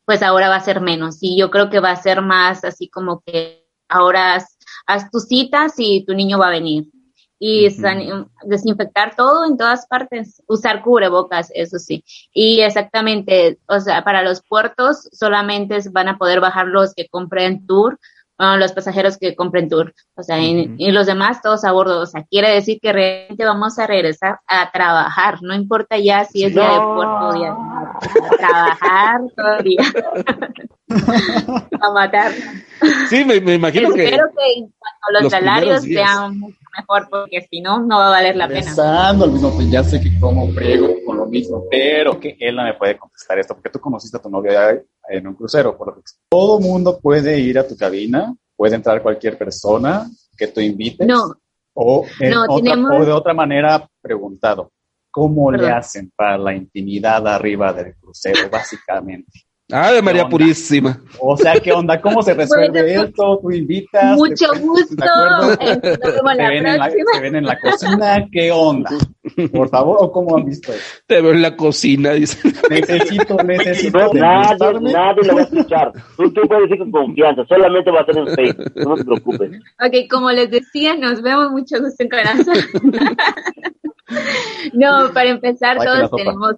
pues 0.06 0.22
ahora 0.24 0.50
va 0.50 0.56
a 0.56 0.62
ser 0.62 0.82
menos. 0.82 1.18
Y 1.22 1.38
yo 1.40 1.50
creo 1.52 1.70
que 1.70 1.80
va 1.80 1.92
a 1.92 2.02
ser 2.02 2.22
más 2.22 2.64
así 2.64 2.90
como 2.90 3.22
que 3.26 3.68
ahora 3.90 4.44
haz 4.88 5.12
tus 5.12 5.28
citas 5.28 5.74
y 5.78 6.06
tu 6.06 6.14
niño 6.14 6.38
va 6.40 6.48
a 6.48 6.52
venir 6.52 6.86
y 7.44 7.76
desinfectar 8.44 9.16
todo 9.16 9.48
en 9.48 9.58
todas 9.58 9.88
partes, 9.88 10.44
usar 10.46 10.84
cubrebocas, 10.84 11.50
eso 11.56 11.80
sí. 11.80 12.04
Y 12.32 12.62
exactamente, 12.62 13.58
o 13.66 13.80
sea, 13.80 14.04
para 14.04 14.22
los 14.22 14.44
puertos 14.44 15.10
solamente 15.12 15.80
van 15.92 16.08
a 16.08 16.20
poder 16.20 16.40
bajar 16.40 16.68
los 16.68 16.94
que 16.94 17.08
compren 17.10 17.66
tour, 17.66 17.98
los 18.38 18.74
pasajeros 18.74 19.18
que 19.18 19.36
compren 19.36 19.70
tour, 19.70 19.92
o 20.16 20.22
sea, 20.22 20.40
y, 20.40 20.92
los 20.92 21.08
demás 21.08 21.42
todos 21.42 21.64
a 21.64 21.72
bordo, 21.72 22.02
o 22.02 22.06
sea, 22.06 22.24
quiere 22.30 22.50
decir 22.54 22.78
que 22.80 22.94
realmente 22.94 23.44
vamos 23.44 23.80
a 23.80 23.88
regresar 23.88 24.40
a 24.46 24.72
trabajar, 24.72 25.40
no 25.42 25.56
importa 25.56 25.98
ya 25.98 26.26
si 26.26 26.44
es 26.44 26.54
día 26.54 26.70
de 26.70 26.78
puerto 26.80 27.28
o 27.28 27.34
día 27.34 27.54
a 27.54 28.38
trabajar 28.38 29.22
todo 29.36 29.56
el 29.58 29.64
día. 29.64 29.84
a 31.82 31.92
matar. 31.92 32.34
Sí, 33.10 33.26
me, 33.26 33.36
imagino 33.38 33.94
que... 33.94 34.06
Espero 34.06 34.28
que 34.28 34.68
cuando 34.78 35.22
los, 35.22 35.32
salarios 35.32 35.82
sean 35.84 36.42
mejor, 36.78 37.08
porque 37.10 37.48
si 37.50 37.62
no, 37.62 37.80
no 37.82 37.98
va 37.98 38.08
a 38.08 38.12
valer 38.12 38.36
la 38.36 38.48
pena. 38.48 38.74
al 39.10 39.32
mismo 39.32 39.54
pues 39.54 39.70
ya 39.70 39.84
sé 39.84 40.00
que 40.00 40.20
como 40.20 40.52
friego 40.54 40.88
con 41.06 41.18
lo 41.18 41.26
mismo, 41.26 41.66
pero 41.70 42.20
que 42.20 42.36
él 42.40 42.56
no 42.56 42.64
me 42.64 42.74
puede 42.74 42.98
contestar 42.98 43.40
esto, 43.40 43.54
porque 43.54 43.70
tú 43.70 43.80
conociste 43.80 44.18
a 44.18 44.22
tu 44.22 44.30
novia 44.30 44.82
en 45.10 45.28
un 45.28 45.36
crucero, 45.36 45.78
por 45.78 45.88
lo 45.88 45.96
que 45.96 46.02
todo 46.30 46.60
mundo 46.60 47.00
puede 47.00 47.40
ir 47.40 47.60
a 47.60 47.68
tu 47.68 47.76
cabina, 47.78 48.34
puede 48.56 48.76
entrar 48.76 49.02
cualquier 49.02 49.38
persona 49.38 50.10
que 50.38 50.48
tú 50.48 50.62
invites. 50.62 51.08
No. 51.08 51.34
O, 51.74 52.06
o 52.06 53.06
de 53.06 53.12
otra 53.12 53.34
manera, 53.34 53.88
preguntado, 54.02 54.72
¿cómo 55.10 55.52
le 55.52 55.70
hacen 55.70 56.12
para 56.16 56.38
la 56.38 56.54
intimidad 56.54 57.26
arriba 57.28 57.72
del 57.74 57.96
crucero, 57.96 58.50
básicamente? 58.52 59.46
Ah, 59.72 59.92
de 59.92 60.02
María 60.02 60.28
Purísima. 60.28 61.00
O 61.20 61.38
sea, 61.38 61.60
¿qué 61.60 61.72
onda? 61.72 62.00
¿Cómo 62.02 62.22
se 62.22 62.34
resuelve 62.36 62.96
esto? 62.96 63.40
¿Tú 63.42 63.52
invitas? 63.52 64.16
Mucho 64.18 64.48
gusto. 64.60 64.96
¿Te, 65.60 65.88
ven 66.24 66.66
en 66.66 66.78
la, 66.78 66.90
¿Te 66.90 67.20
ven 67.22 67.36
en 67.36 67.46
la 67.46 67.60
cocina? 67.60 68.28
¿Qué 68.32 68.52
onda? 68.52 68.90
Por 69.52 69.70
favor, 69.70 69.98
¿o 70.00 70.12
cómo 70.12 70.38
han 70.38 70.46
visto 70.46 70.74
eso? 70.74 70.82
Te 71.08 71.22
veo 71.22 71.32
en 71.32 71.42
la 71.42 71.56
cocina, 71.56 72.12
dice. 72.14 72.52
Necesito, 72.70 73.36
necesito. 73.46 74.00
No, 74.00 74.14
nadie, 74.14 74.80
nadie 74.82 75.24
lo 75.24 75.36
va 75.36 75.42
a 75.42 75.44
escuchar. 75.44 75.92
Tú, 76.18 76.32
tú 76.34 76.42
puedes 76.48 76.70
decir 76.70 76.80
con 76.80 76.92
confianza, 76.92 77.46
solamente 77.48 77.92
va 77.92 78.02
a 78.02 78.06
ser 78.06 78.18
en 78.18 78.28
Facebook, 78.28 78.72
no 78.76 78.96
te 78.96 79.06
preocupes. 79.06 79.52
Ok, 79.80 80.10
como 80.10 80.32
les 80.32 80.50
decía, 80.50 80.96
nos 80.98 81.22
vemos 81.22 81.52
mucho 81.52 81.80
gusto 81.80 82.04
en 82.04 82.10
corazón. 82.10 82.56
no, 84.74 85.14
para 85.14 85.30
empezar, 85.30 85.78
todos 85.78 86.12
tenemos 86.12 86.56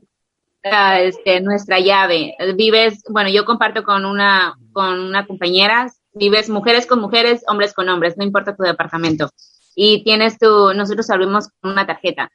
este, 0.63 1.41
nuestra 1.41 1.79
llave. 1.79 2.35
Vives, 2.55 3.03
bueno, 3.09 3.29
yo 3.29 3.45
comparto 3.45 3.83
con 3.83 4.05
una, 4.05 4.55
con 4.71 4.99
una 4.99 5.25
compañera, 5.25 5.91
vives 6.13 6.49
mujeres 6.49 6.85
con 6.85 6.99
mujeres, 6.99 7.43
hombres 7.47 7.73
con 7.73 7.89
hombres, 7.89 8.17
no 8.17 8.23
importa 8.23 8.55
tu 8.55 8.63
departamento. 8.63 9.29
Y 9.75 10.03
tienes 10.03 10.37
tu, 10.37 10.73
nosotros 10.73 11.09
abrimos 11.09 11.49
una 11.61 11.85
tarjeta. 11.85 12.31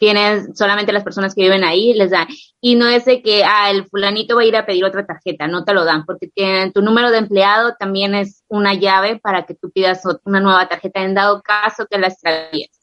Tienes 0.00 0.56
solamente 0.56 0.92
las 0.92 1.02
personas 1.02 1.34
que 1.34 1.42
viven 1.42 1.64
ahí, 1.64 1.92
les 1.92 2.10
dan. 2.10 2.28
Y 2.60 2.76
no 2.76 2.86
es 2.86 3.04
de 3.04 3.20
que, 3.20 3.42
ah, 3.44 3.70
el 3.70 3.84
fulanito 3.86 4.36
va 4.36 4.42
a 4.42 4.46
ir 4.46 4.56
a 4.56 4.64
pedir 4.64 4.84
otra 4.84 5.04
tarjeta, 5.04 5.48
no 5.48 5.64
te 5.64 5.74
lo 5.74 5.84
dan, 5.84 6.04
porque 6.04 6.30
tu 6.72 6.82
número 6.82 7.10
de 7.10 7.18
empleado 7.18 7.74
también 7.78 8.14
es 8.14 8.44
una 8.48 8.74
llave 8.74 9.18
para 9.18 9.44
que 9.44 9.54
tú 9.54 9.70
pidas 9.70 10.02
una 10.24 10.40
nueva 10.40 10.68
tarjeta 10.68 11.02
en 11.02 11.14
dado 11.14 11.42
caso 11.42 11.86
que 11.90 11.98
la 11.98 12.08
extravíes 12.08 12.77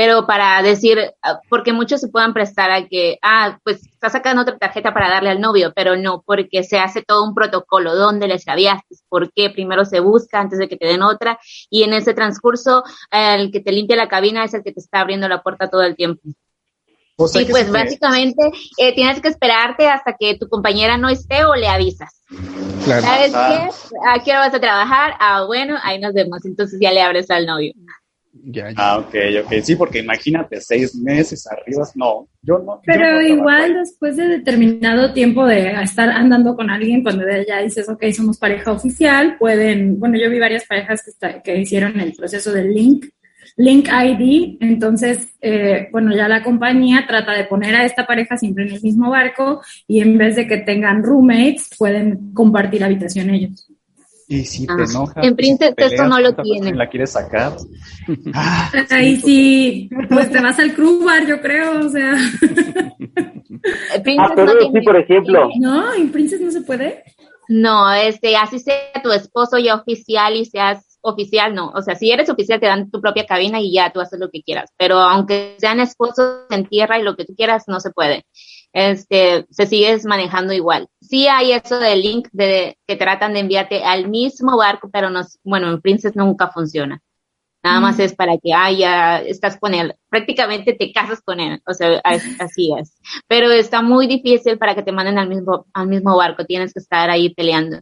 pero 0.00 0.26
para 0.26 0.62
decir, 0.62 0.98
ah, 1.22 1.40
porque 1.50 1.74
muchos 1.74 2.00
se 2.00 2.08
puedan 2.08 2.32
prestar 2.32 2.70
a 2.70 2.88
que, 2.88 3.18
ah, 3.20 3.58
pues 3.62 3.84
está 3.84 4.08
sacando 4.08 4.40
otra 4.40 4.56
tarjeta 4.56 4.94
para 4.94 5.10
darle 5.10 5.28
al 5.28 5.42
novio, 5.42 5.74
pero 5.76 5.94
no, 5.94 6.22
porque 6.24 6.62
se 6.62 6.78
hace 6.78 7.02
todo 7.02 7.22
un 7.22 7.34
protocolo, 7.34 7.94
¿dónde 7.94 8.26
le 8.26 8.36
extraviaste? 8.36 8.96
¿Por 9.10 9.30
qué? 9.30 9.50
Primero 9.50 9.84
se 9.84 10.00
busca 10.00 10.40
antes 10.40 10.58
de 10.58 10.70
que 10.70 10.78
te 10.78 10.86
den 10.86 11.02
otra, 11.02 11.38
y 11.68 11.82
en 11.82 11.92
ese 11.92 12.14
transcurso, 12.14 12.82
el 13.10 13.52
que 13.52 13.60
te 13.60 13.72
limpia 13.72 13.94
la 13.94 14.08
cabina 14.08 14.42
es 14.42 14.54
el 14.54 14.62
que 14.62 14.72
te 14.72 14.80
está 14.80 15.00
abriendo 15.00 15.28
la 15.28 15.42
puerta 15.42 15.68
todo 15.68 15.82
el 15.82 15.94
tiempo. 15.96 16.22
y 17.34 17.44
pues 17.44 17.70
básicamente 17.70 18.50
eh, 18.78 18.94
tienes 18.94 19.20
que 19.20 19.28
esperarte 19.28 19.86
hasta 19.86 20.16
que 20.18 20.38
tu 20.38 20.48
compañera 20.48 20.96
no 20.96 21.10
esté 21.10 21.44
o 21.44 21.54
le 21.54 21.68
avisas. 21.68 22.22
¿Sabes 22.86 23.32
qué? 23.32 23.68
¿A 24.08 24.24
qué 24.24 24.30
hora 24.30 24.46
vas 24.46 24.54
a 24.54 24.60
trabajar? 24.60 25.12
Ah, 25.20 25.44
bueno, 25.44 25.76
ahí 25.82 26.00
nos 26.00 26.14
vemos. 26.14 26.46
Entonces 26.46 26.80
ya 26.80 26.90
le 26.90 27.02
abres 27.02 27.30
al 27.30 27.44
novio. 27.44 27.74
Ah, 28.76 28.98
ok, 28.98 29.14
ok. 29.44 29.52
Sí, 29.62 29.74
porque 29.74 29.98
imagínate, 29.98 30.60
seis 30.60 30.94
meses 30.94 31.46
arriba, 31.48 31.84
no, 31.96 32.28
yo 32.42 32.58
no. 32.58 32.80
Pero 32.84 33.20
igual 33.20 33.74
después 33.74 34.16
de 34.16 34.28
determinado 34.28 35.12
tiempo 35.12 35.46
de 35.46 35.72
estar 35.82 36.08
andando 36.08 36.54
con 36.54 36.70
alguien, 36.70 37.02
cuando 37.02 37.24
ya 37.46 37.60
dices, 37.60 37.88
ok, 37.88 38.04
somos 38.12 38.38
pareja 38.38 38.72
oficial, 38.72 39.36
pueden, 39.38 39.98
bueno, 39.98 40.16
yo 40.16 40.30
vi 40.30 40.38
varias 40.38 40.64
parejas 40.64 41.02
que, 41.02 41.42
que 41.42 41.60
hicieron 41.60 41.98
el 41.98 42.12
proceso 42.12 42.52
del 42.52 42.72
link, 42.72 43.06
link 43.56 43.88
ID, 43.88 44.58
entonces, 44.60 45.34
eh, 45.40 45.88
bueno, 45.90 46.14
ya 46.14 46.28
la 46.28 46.42
compañía 46.42 47.04
trata 47.06 47.32
de 47.32 47.44
poner 47.44 47.74
a 47.74 47.84
esta 47.84 48.06
pareja 48.06 48.36
siempre 48.36 48.64
en 48.64 48.74
el 48.74 48.82
mismo 48.82 49.10
barco 49.10 49.60
y 49.88 50.00
en 50.00 50.16
vez 50.16 50.36
de 50.36 50.46
que 50.46 50.58
tengan 50.58 51.02
roommates, 51.02 51.70
pueden 51.76 52.32
compartir 52.32 52.84
habitación 52.84 53.30
ellos. 53.30 53.69
Y 54.30 54.44
si 54.44 54.64
te 54.64 54.74
ah, 54.74 54.84
enojas. 54.88 55.26
En 55.26 55.34
Princess 55.34 55.74
esto 55.76 56.06
no 56.06 56.20
lo 56.20 56.32
tiene. 56.36 56.72
¿La 56.72 56.88
quieres 56.88 57.10
sacar? 57.10 57.56
Ah, 58.32 58.70
Ahí 58.90 59.16
sí, 59.16 59.90
pues 60.08 60.30
te 60.30 60.40
vas 60.40 60.58
al 60.58 60.74
crew 60.74 61.04
bar, 61.04 61.26
yo 61.26 61.40
creo, 61.40 61.86
o 61.86 61.88
sea. 61.88 62.12
ah, 64.18 64.32
pero 64.34 64.52
sí, 64.72 64.80
por 64.84 64.96
ejemplo. 64.96 65.48
No, 65.60 65.94
en 65.94 66.10
Princess 66.10 66.40
no 66.40 66.50
se 66.50 66.62
puede. 66.62 67.04
No, 67.48 67.92
este, 67.92 68.36
así 68.36 68.58
sea 68.58 69.02
tu 69.02 69.12
esposo 69.12 69.58
ya 69.58 69.74
oficial 69.74 70.36
y 70.36 70.44
seas 70.44 70.98
oficial, 71.02 71.54
no. 71.54 71.70
O 71.70 71.82
sea, 71.82 71.94
si 71.94 72.10
eres 72.10 72.30
oficial 72.30 72.60
te 72.60 72.66
dan 72.66 72.90
tu 72.90 73.00
propia 73.00 73.26
cabina 73.26 73.60
y 73.60 73.72
ya 73.72 73.92
tú 73.92 74.00
haces 74.00 74.18
lo 74.18 74.30
que 74.30 74.42
quieras. 74.42 74.70
Pero 74.76 74.98
aunque 74.98 75.56
sean 75.58 75.80
esposos 75.80 76.46
en 76.50 76.66
tierra 76.66 76.98
y 76.98 77.02
lo 77.02 77.16
que 77.16 77.24
tú 77.24 77.34
quieras, 77.34 77.64
no 77.66 77.80
se 77.80 77.90
puede 77.90 78.24
este, 78.72 79.46
se 79.50 79.66
sigue 79.66 79.98
manejando 80.04 80.52
igual. 80.52 80.88
Sí 81.10 81.26
hay 81.26 81.50
eso 81.50 81.80
del 81.80 82.02
link 82.02 82.28
de, 82.30 82.78
que 82.86 82.94
tratan 82.94 83.32
de 83.32 83.40
enviarte 83.40 83.82
al 83.82 84.08
mismo 84.08 84.56
barco, 84.56 84.88
pero 84.92 85.10
no, 85.10 85.22
bueno, 85.42 85.68
en 85.68 85.80
Princess 85.80 86.14
nunca 86.14 86.52
funciona. 86.52 87.02
Nada 87.64 87.80
más 87.80 87.98
es 87.98 88.14
para 88.14 88.38
que, 88.38 88.54
ah, 88.54 88.70
ya 88.70 89.18
estás 89.18 89.58
con 89.58 89.74
él. 89.74 89.96
Prácticamente 90.08 90.72
te 90.72 90.92
casas 90.92 91.20
con 91.20 91.40
él. 91.40 91.60
O 91.66 91.74
sea, 91.74 92.00
así 92.38 92.70
es. 92.78 92.96
Pero 93.26 93.50
está 93.50 93.82
muy 93.82 94.06
difícil 94.06 94.56
para 94.56 94.76
que 94.76 94.84
te 94.84 94.92
manden 94.92 95.18
al 95.18 95.28
mismo, 95.28 95.66
al 95.74 95.88
mismo 95.88 96.16
barco. 96.16 96.44
Tienes 96.46 96.72
que 96.72 96.78
estar 96.78 97.10
ahí 97.10 97.34
peleando. 97.34 97.80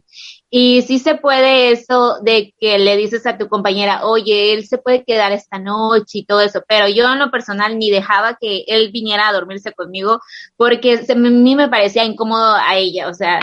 Y 0.51 0.81
sí 0.81 0.97
se 0.97 1.15
puede 1.15 1.71
eso 1.71 2.19
de 2.23 2.55
que 2.59 2.79
le 2.79 2.97
dices 2.97 3.25
a 3.27 3.37
tu 3.37 3.47
compañera, 3.47 4.05
oye, 4.05 4.53
él 4.53 4.65
se 4.65 4.79
puede 4.79 5.03
quedar 5.03 5.31
esta 5.31 5.59
noche 5.59 6.19
y 6.19 6.25
todo 6.25 6.41
eso. 6.41 6.63
Pero 6.67 6.87
yo 6.87 7.11
en 7.11 7.19
lo 7.19 7.29
personal 7.29 7.77
ni 7.77 7.91
dejaba 7.91 8.37
que 8.39 8.63
él 8.67 8.91
viniera 8.91 9.27
a 9.27 9.33
dormirse 9.33 9.73
conmigo 9.73 10.19
porque 10.57 11.05
a 11.07 11.15
mí 11.15 11.55
me 11.55 11.69
parecía 11.69 12.03
incómodo 12.03 12.55
a 12.55 12.77
ella. 12.77 13.09
O 13.09 13.13
sea, 13.13 13.39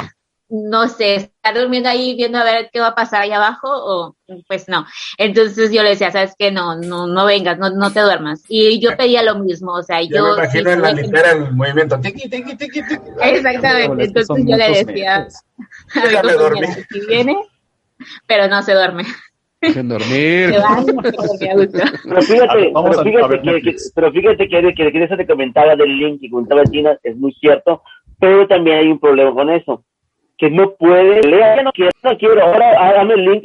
no 0.48 0.89
sé, 0.89 1.16
estar 1.16 1.55
durmiendo 1.55 1.89
ahí 1.89 2.14
viendo 2.14 2.39
a 2.39 2.44
ver 2.44 2.70
qué 2.73 2.78
va 2.81 2.89
a 2.89 2.94
pasar 2.94 3.23
ahí 3.23 3.32
abajo 3.32 3.68
o 3.68 4.16
pues 4.47 4.68
no. 4.68 4.86
Entonces 5.18 5.73
yo 5.73 5.82
le 5.82 5.90
decía, 5.90 6.10
sabes 6.12 6.35
que 6.39 6.52
no, 6.52 6.77
no, 6.77 7.06
no 7.06 7.27
vengas, 7.27 7.59
no, 7.59 7.70
no 7.70 7.93
te 7.93 8.01
duermas. 8.01 8.44
Y 8.48 8.81
yo 8.81 8.97
pedía 8.97 9.23
lo 9.23 9.39
mismo, 9.39 9.73
o 9.73 9.82
sea, 9.82 10.02
yo... 10.02 10.36
me 10.36 10.44
imagino 10.44 10.70
en 10.70 10.82
la 10.82 10.93
litera 10.93 11.32
el 11.32 11.52
movimiento. 11.52 11.98
Exactamente, 13.23 14.05
entonces 14.05 14.44
yo 14.47 14.56
le 14.56 14.68
decía, 14.68 15.16
a 15.16 16.23
mi 16.23 16.66
si 16.90 17.06
viene, 17.06 17.36
pero 18.27 18.48
no 18.48 18.62
se 18.62 18.74
duerme. 18.74 19.05
Sin 19.62 19.89
dormir. 19.89 20.55
pero 22.05 22.23
fíjate, 22.23 22.73
pero 22.73 23.02
fíjate, 23.02 23.62
que, 23.62 23.77
pero 23.94 24.12
fíjate 24.12 24.48
que, 24.48 24.74
que, 24.74 24.93
que 24.93 25.05
eso 25.05 25.16
te 25.16 25.27
comentaba 25.27 25.74
del 25.74 25.98
link 25.98 26.20
que 26.20 26.31
comentaba 26.31 26.62
China, 26.64 26.97
es 27.02 27.16
muy 27.16 27.32
cierto, 27.40 27.82
pero 28.20 28.47
también 28.47 28.78
hay 28.78 28.89
un 28.89 29.01
problema 29.01 29.35
con 29.35 29.51
eso 29.51 29.82
que 30.39 30.51
no 30.51 30.73
puede, 30.75 31.23
lea, 31.23 31.63
no 31.63 31.73
quiero, 31.73 31.91
no 32.03 32.19
quiero, 32.19 32.43
ahora 32.43 32.95
dame 32.95 33.15
el 33.15 33.25
link 33.25 33.43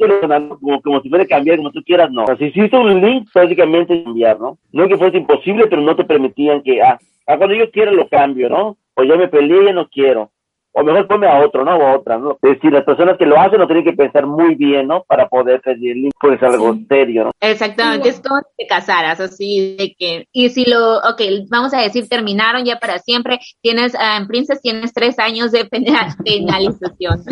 como, 0.60 0.82
como 0.82 1.00
si 1.00 1.08
fuera 1.08 1.24
cambiar, 1.26 1.56
como 1.56 1.70
tú 1.70 1.82
quieras, 1.84 2.10
no. 2.10 2.24
O 2.24 2.36
si 2.36 2.46
hiciste 2.46 2.76
un 2.76 3.00
link, 3.00 3.28
prácticamente 3.32 4.04
cambiar, 4.04 4.38
¿no? 4.38 4.58
No 4.72 4.88
que 4.88 4.98
fuese 4.98 5.16
imposible, 5.16 5.66
pero 5.68 5.80
no 5.80 5.96
te 5.96 6.04
permitían 6.04 6.62
que, 6.62 6.82
ah, 6.82 6.98
ah 7.26 7.38
cuando 7.38 7.54
yo 7.54 7.70
quiero 7.70 7.92
lo 7.92 8.08
cambio, 8.08 8.50
¿no? 8.50 8.76
O 8.94 9.04
ya 9.04 9.16
me 9.16 9.28
peleé, 9.28 9.64
ya 9.64 9.72
no 9.72 9.88
quiero 9.88 10.30
o 10.74 10.82
mejor 10.82 11.06
ponme 11.06 11.26
a 11.26 11.38
otro, 11.44 11.64
¿no? 11.64 11.76
O 11.76 11.86
a 11.86 11.96
otra, 11.96 12.16
¿no? 12.16 12.38
Es 12.42 12.54
decir, 12.54 12.72
las 12.72 12.84
personas 12.84 13.18
que 13.18 13.26
lo 13.26 13.38
hacen 13.38 13.60
lo 13.60 13.66
tienen 13.66 13.84
que 13.84 13.92
pensar 13.92 14.26
muy 14.26 14.54
bien, 14.54 14.88
¿no? 14.88 15.04
Para 15.04 15.28
poder 15.28 15.60
pedir 15.60 16.10
pues 16.18 16.42
algo 16.42 16.74
serio, 16.88 17.24
¿no? 17.24 17.30
Exactamente, 17.40 18.08
es 18.08 18.20
como 18.20 18.40
si 18.40 18.64
te 18.64 18.66
casaras, 18.66 19.20
así 19.20 19.76
de 19.78 19.94
que, 19.98 20.26
y 20.32 20.48
si 20.48 20.64
lo, 20.64 20.96
ok, 20.98 21.20
vamos 21.50 21.74
a 21.74 21.80
decir, 21.80 22.08
terminaron 22.08 22.64
ya 22.64 22.78
para 22.78 22.98
siempre, 22.98 23.38
tienes, 23.60 23.94
uh, 23.94 24.18
en 24.18 24.26
Princess 24.26 24.62
tienes 24.62 24.94
tres 24.94 25.18
años 25.18 25.52
de 25.52 25.64
penalización. 26.24 27.22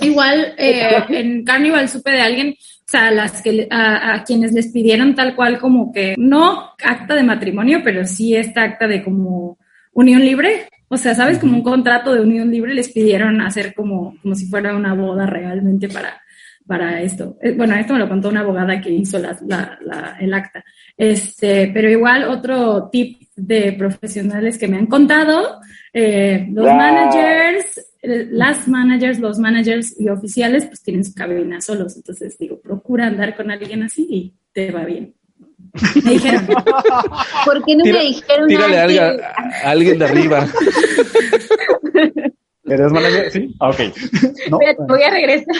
Igual, 0.00 0.54
eh, 0.58 1.04
en 1.08 1.44
Carnival 1.44 1.88
supe 1.88 2.10
de 2.10 2.20
alguien, 2.20 2.50
o 2.50 2.88
sea, 2.88 3.10
las 3.10 3.40
que, 3.40 3.66
a, 3.70 4.14
a, 4.14 4.24
quienes 4.24 4.52
les 4.52 4.72
pidieron 4.72 5.14
tal 5.14 5.34
cual 5.34 5.58
como 5.58 5.90
que, 5.92 6.14
no 6.18 6.70
acta 6.84 7.14
de 7.14 7.22
matrimonio, 7.22 7.80
pero 7.82 8.04
sí 8.04 8.36
esta 8.36 8.62
acta 8.62 8.86
de 8.86 9.02
como 9.02 9.58
unión 9.92 10.20
libre, 10.20 10.68
o 10.88 10.96
sea, 10.96 11.14
¿sabes? 11.14 11.38
Como 11.38 11.56
un 11.56 11.62
contrato 11.62 12.14
de 12.14 12.20
unión 12.20 12.50
libre 12.50 12.74
les 12.74 12.90
pidieron 12.90 13.40
hacer 13.40 13.74
como, 13.74 14.16
como 14.22 14.34
si 14.34 14.46
fuera 14.46 14.76
una 14.76 14.94
boda 14.94 15.26
realmente 15.26 15.88
para, 15.88 16.20
para 16.66 17.02
esto. 17.02 17.36
Eh, 17.42 17.52
bueno, 17.52 17.74
esto 17.74 17.92
me 17.92 17.98
lo 17.98 18.08
contó 18.08 18.28
una 18.28 18.40
abogada 18.40 18.80
que 18.80 18.90
hizo 18.90 19.18
la, 19.18 19.36
la, 19.46 20.16
el 20.20 20.32
acta. 20.32 20.64
Este, 20.96 21.70
pero 21.74 21.90
igual 21.90 22.24
otro 22.24 22.88
tip 22.90 23.20
de 23.34 23.72
profesionales 23.72 24.58
que 24.58 24.68
me 24.68 24.76
han 24.76 24.86
contado, 24.86 25.60
eh, 25.92 26.46
los 26.52 26.66
managers, 26.66 27.92
eh, 28.02 28.28
las 28.30 28.68
managers, 28.68 29.18
los 29.18 29.38
managers 29.38 30.00
y 30.00 30.08
oficiales, 30.08 30.66
pues 30.66 30.82
tienen 30.82 31.04
su 31.04 31.14
cabina 31.14 31.60
solos. 31.60 31.96
Entonces 31.96 32.38
digo, 32.38 32.60
procura 32.60 33.06
andar 33.06 33.36
con 33.36 33.50
alguien 33.50 33.82
así 33.82 34.06
y 34.08 34.34
te 34.52 34.70
va 34.70 34.84
bien. 34.84 35.15
Me 36.04 36.10
dijeron, 36.12 36.46
¿por 37.44 37.64
qué 37.64 37.76
no 37.76 37.84
me 37.84 38.00
dijeron 38.00 38.48
Tírale 38.48 39.00
a, 39.00 39.16
alguien 39.64 39.98
de 39.98 40.04
arriba. 40.04 40.46
¿Eres 42.64 42.90
manager? 42.90 43.30
Sí. 43.30 43.54
Ah, 43.60 43.70
ok. 43.70 43.80
No, 44.50 44.58
voy 44.88 45.02
a 45.02 45.10
regresar. 45.10 45.54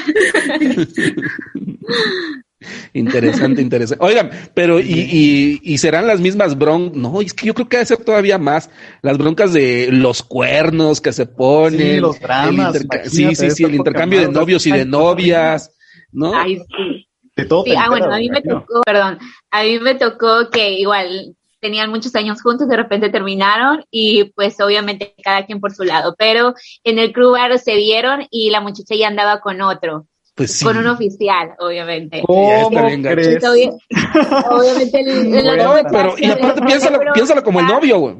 Interesante, 2.94 3.60
interesante. 3.62 4.05
Oigan, 4.05 4.30
pero 4.55 4.80
y, 4.80 5.60
y, 5.62 5.78
serán 5.78 6.06
las 6.06 6.20
mismas 6.20 6.59
broncas. 6.59 6.97
No, 6.97 7.20
es 7.20 7.34
que 7.34 7.47
yo 7.47 7.55
creo 7.55 7.68
que 7.68 7.76
debe 7.76 7.86
ser 7.86 7.98
todavía 7.98 8.38
más 8.38 8.70
las 9.02 9.18
broncas 9.18 9.52
de 9.52 9.88
los 9.93 10.22
cuernos 10.22 11.01
que 11.01 11.12
se 11.12 11.26
ponen. 11.26 11.80
Sí, 11.80 12.01
los 12.01 12.18
dramas. 12.18 12.76
Sí, 13.05 13.34
sí, 13.34 13.51
sí, 13.51 13.64
el 13.64 13.74
intercambio 13.74 14.20
de 14.20 14.28
novios 14.28 14.66
y 14.66 14.72
de 14.72 14.84
novias, 14.84 15.70
¿no? 16.10 16.34
Ay, 16.34 16.56
sí. 16.56 17.09
De 17.36 17.44
todo. 17.44 17.64
Sí, 17.64 17.74
ah, 17.76 17.88
bueno, 17.88 18.12
a 18.12 18.18
mí 18.18 18.30
me 18.30 18.40
tocó, 18.40 18.80
perdón, 18.84 19.18
a 19.50 19.62
mí 19.62 19.78
me 19.78 19.94
tocó 19.94 20.48
que 20.50 20.72
igual 20.72 21.36
tenían 21.60 21.90
muchos 21.90 22.14
años 22.14 22.40
juntos, 22.42 22.68
de 22.68 22.76
repente 22.76 23.10
terminaron 23.10 23.84
y 23.90 24.24
pues 24.34 24.58
obviamente 24.60 25.14
cada 25.22 25.44
quien 25.44 25.60
por 25.60 25.74
su 25.74 25.84
lado, 25.84 26.14
pero 26.18 26.54
en 26.84 26.98
el 26.98 27.12
club 27.12 27.36
se 27.62 27.74
vieron 27.74 28.26
y 28.30 28.50
la 28.50 28.60
muchacha 28.60 28.94
ya 28.94 29.08
andaba 29.08 29.40
con 29.40 29.60
otro. 29.60 30.06
Pues 30.34 30.62
Con 30.62 30.76
un 30.76 30.86
oficial, 30.86 31.52
obviamente. 31.58 32.22
¿Cómo 32.26 32.68
crees? 32.70 33.42
Obviamente 33.42 35.00
el, 35.00 35.30
pero, 35.90 36.14
y 36.18 36.26
aparte 36.26 36.60
piénsalo, 36.60 37.00
piénsalo 37.14 37.42
como 37.42 37.60
el 37.60 37.66
novio, 37.66 37.98
güey. 37.98 38.16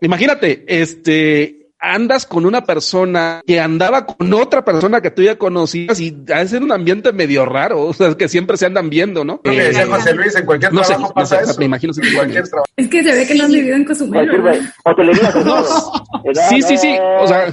Imagínate, 0.00 0.64
este, 0.68 1.67
andas 1.78 2.26
con 2.26 2.44
una 2.44 2.64
persona 2.64 3.42
que 3.46 3.60
andaba 3.60 4.04
con 4.04 4.32
otra 4.34 4.64
persona 4.64 5.00
que 5.00 5.10
tú 5.10 5.22
ya 5.22 5.36
conocías 5.36 6.00
y 6.00 6.16
ha 6.32 6.40
de 6.40 6.48
ser 6.48 6.62
un 6.62 6.72
ambiente 6.72 7.12
medio 7.12 7.46
raro, 7.46 7.82
o 7.82 7.92
sea, 7.92 8.14
que 8.14 8.28
siempre 8.28 8.56
se 8.56 8.66
andan 8.66 8.90
viendo, 8.90 9.24
¿no? 9.24 9.40
Lo 9.44 9.52
que 9.52 9.62
decía 9.62 9.86
José 9.86 10.14
Luis, 10.14 10.34
en 10.36 10.46
cualquier 10.46 10.72
no 10.72 10.82
trabajo 10.82 11.08
sé, 11.08 11.14
pasa 11.14 11.36
no 11.36 11.40
sé, 11.40 11.50
eso. 11.50 11.58
Me 11.60 11.66
imagino 11.66 11.92
en 11.96 12.14
cualquier 12.14 12.48
trabajo. 12.48 12.66
Es 12.76 12.88
que 12.88 13.02
se 13.02 13.14
ve 13.14 13.26
que 13.26 13.34
no 13.34 13.44
han 13.44 13.52
vivido 13.52 13.76
en 13.76 13.84
Cozumel. 13.84 14.42
No, 15.44 15.64
sí, 16.48 16.62
sí, 16.62 16.78
sí, 16.78 16.96
o 17.20 17.26
sea... 17.26 17.52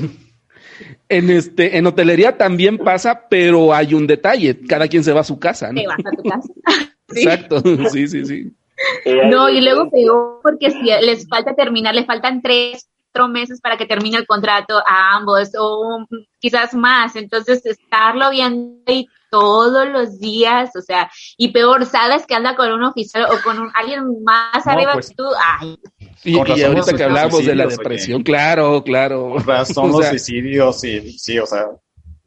En 1.07 1.30
este, 1.30 1.77
en 1.77 1.85
hotelería 1.85 2.35
también 2.35 2.80
pasa, 2.80 3.27
pero 3.30 3.76
hay 3.76 3.93
un 3.93 4.07
detalle, 4.07 4.60
cada 4.68 4.88
quien 4.88 5.03
se 5.03 5.14
va 5.14 5.22
a 5.22 5.23
su 5.23 5.38
casa, 5.38 5.72
¿no? 5.72 5.80
Te 5.80 5.88
vas 5.88 5.99
a 5.99 6.11
tu 6.15 6.23
casa. 6.23 6.49
Exacto, 7.15 7.61
sí, 7.91 8.07
sí, 8.07 8.26
sí. 8.26 8.52
No, 9.30 9.49
y 9.49 9.61
luego 9.61 9.89
peor 9.89 10.39
porque 10.41 10.72
si 10.72 10.84
les 10.84 11.27
falta 11.27 11.56
terminar, 11.56 11.93
les 11.95 12.06
faltan 12.06 12.41
tres 12.41 12.89
meses 13.30 13.62
para 13.62 13.78
que 13.78 13.86
termine 13.86 14.18
el 14.18 14.28
contrato 14.28 14.78
a 14.88 15.16
ambos 15.16 15.52
o 15.58 16.06
quizás 16.40 16.74
más. 16.74 17.16
Entonces, 17.16 17.66
estarlo 17.66 18.30
viendo 18.30 18.92
y 18.92 19.08
todos 19.30 19.88
los 19.90 20.20
días, 20.20 20.74
o 20.76 20.82
sea, 20.82 21.10
y 21.38 21.50
peor, 21.52 21.86
sabes 21.86 22.26
que 22.26 22.36
anda 22.36 22.56
con 22.56 22.72
un 22.72 22.84
oficial 22.84 23.26
o 23.26 23.44
con 23.44 23.70
alguien 23.74 24.24
más 24.24 24.66
arriba 24.66 24.94
pues, 24.94 25.10
que 25.10 25.16
tú. 25.16 25.26
Ay. 25.60 25.78
Y, 26.24 26.38
ahorita 26.38 26.96
que 26.96 27.04
hablamos 27.04 27.46
de 27.46 27.56
la 27.56 27.68
depresión, 27.68 28.24
claro, 28.24 28.82
claro. 28.84 29.38
Razón 29.40 29.92
los 29.92 30.08
suicidios 30.08 30.84
y 30.84 31.18
sí, 31.18 31.38
o 31.38 31.46
sea, 31.46 31.66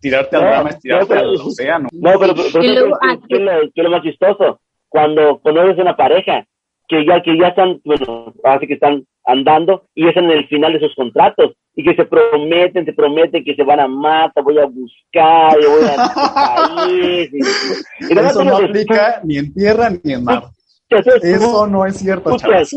tirarte 0.01 0.37
al 0.37 0.43
drama 0.43 0.71
es 0.71 0.81
tirarte 0.81 1.15
al 1.15 1.37
océano. 1.37 1.89
No, 1.93 2.19
pero, 2.19 2.35
pero, 2.35 2.49
pero 2.53 2.95
ah, 3.03 3.17
¿qué, 3.29 3.37
es 3.75 3.85
lo 3.85 3.91
más 3.91 4.03
chistoso? 4.03 4.61
Cuando 4.89 5.41
conoces 5.41 5.79
una 5.79 5.97
pareja 5.97 6.47
que 6.89 7.05
ya 7.07 7.23
que 7.23 7.39
ya 7.39 7.49
están, 7.49 7.81
bueno, 7.85 8.35
así 8.45 8.67
que 8.67 8.75
están 8.75 9.07
andando 9.29 9.85
y 9.95 10.09
es 10.09 10.17
en 10.17 10.31
el 10.31 10.49
final 10.49 10.73
de 10.73 10.81
sus 10.81 10.95
contratos 10.95 11.53
y 11.77 11.85
que 11.85 11.95
se 11.95 12.05
prometen, 12.05 12.85
se 12.85 12.93
prometen 12.93 13.45
que 13.45 13.55
se 13.55 13.63
van 13.63 13.79
a 13.79 13.87
matar, 13.87 14.43
voy 14.43 14.59
a 14.59 14.67
buscar, 14.67 15.57
yo 15.61 15.71
voy 15.71 15.85
a 15.85 16.75
país. 16.75 17.31
Y, 17.33 18.19
Eso 18.19 18.43
no 18.43 18.57
aplica 18.57 19.21
ni 19.23 19.37
en 19.37 19.55
tierra 19.55 19.91
ni 20.03 20.15
en 20.15 20.25
mar. 20.25 20.45
Eso 20.89 21.67
no 21.67 21.85
es 21.85 21.97
cierto, 21.97 22.37
chavos. 22.37 22.75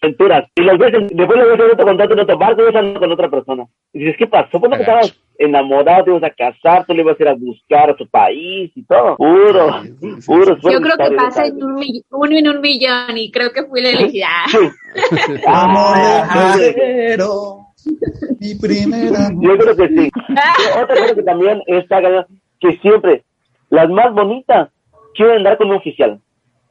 Aventuras. 0.00 0.48
Y 0.54 0.62
los 0.62 0.78
ves, 0.78 0.92
después 0.92 1.38
los 1.38 1.48
ves 1.48 1.60
en 1.60 1.72
otro 1.72 1.86
contrato 1.86 2.14
en 2.14 2.20
otro 2.20 2.38
barco 2.38 2.62
ves 2.62 2.98
con 2.98 3.12
otra 3.12 3.30
persona. 3.30 3.66
Y 3.92 4.00
dices, 4.00 4.16
¿qué 4.18 4.26
pasó? 4.26 4.60
¿Por 4.60 4.70
que 4.70 4.80
estabas 4.80 5.18
enamorado? 5.38 6.04
Te 6.04 6.10
ibas 6.10 6.22
a 6.24 6.30
casar, 6.30 6.86
tú 6.86 6.94
le 6.94 7.02
ibas 7.02 7.18
a 7.18 7.22
ir 7.22 7.28
a 7.28 7.34
buscar 7.34 7.90
a 7.90 7.96
su 7.96 8.06
país 8.08 8.70
y 8.74 8.82
todo. 8.84 9.16
Puro, 9.16 9.82
puro. 10.26 10.56
Yo 10.56 10.80
creo 10.80 10.96
que 10.96 11.16
pasa 11.16 11.46
en 11.46 11.62
un 11.62 11.82
uno 12.10 12.38
en 12.38 12.48
un 12.48 12.60
millón 12.60 13.16
y 13.16 13.30
creo 13.30 13.52
que 13.52 13.64
fui 13.64 13.82
la 13.82 13.90
elegida. 13.90 14.28
pero 16.74 17.66
mi 18.40 18.54
primera. 18.56 19.30
Yo 19.38 19.58
creo 19.58 19.76
que 19.76 19.88
sí. 19.88 20.10
Otra 20.82 20.96
cosa 20.96 21.14
que 21.14 21.22
también 21.22 21.62
está 21.66 22.00
que 22.60 22.76
siempre 22.78 23.24
las 23.70 23.88
más 23.88 24.12
bonitas 24.12 24.70
quieren 25.14 25.38
andar 25.38 25.56
con 25.56 25.70
un 25.70 25.76
oficial. 25.76 26.20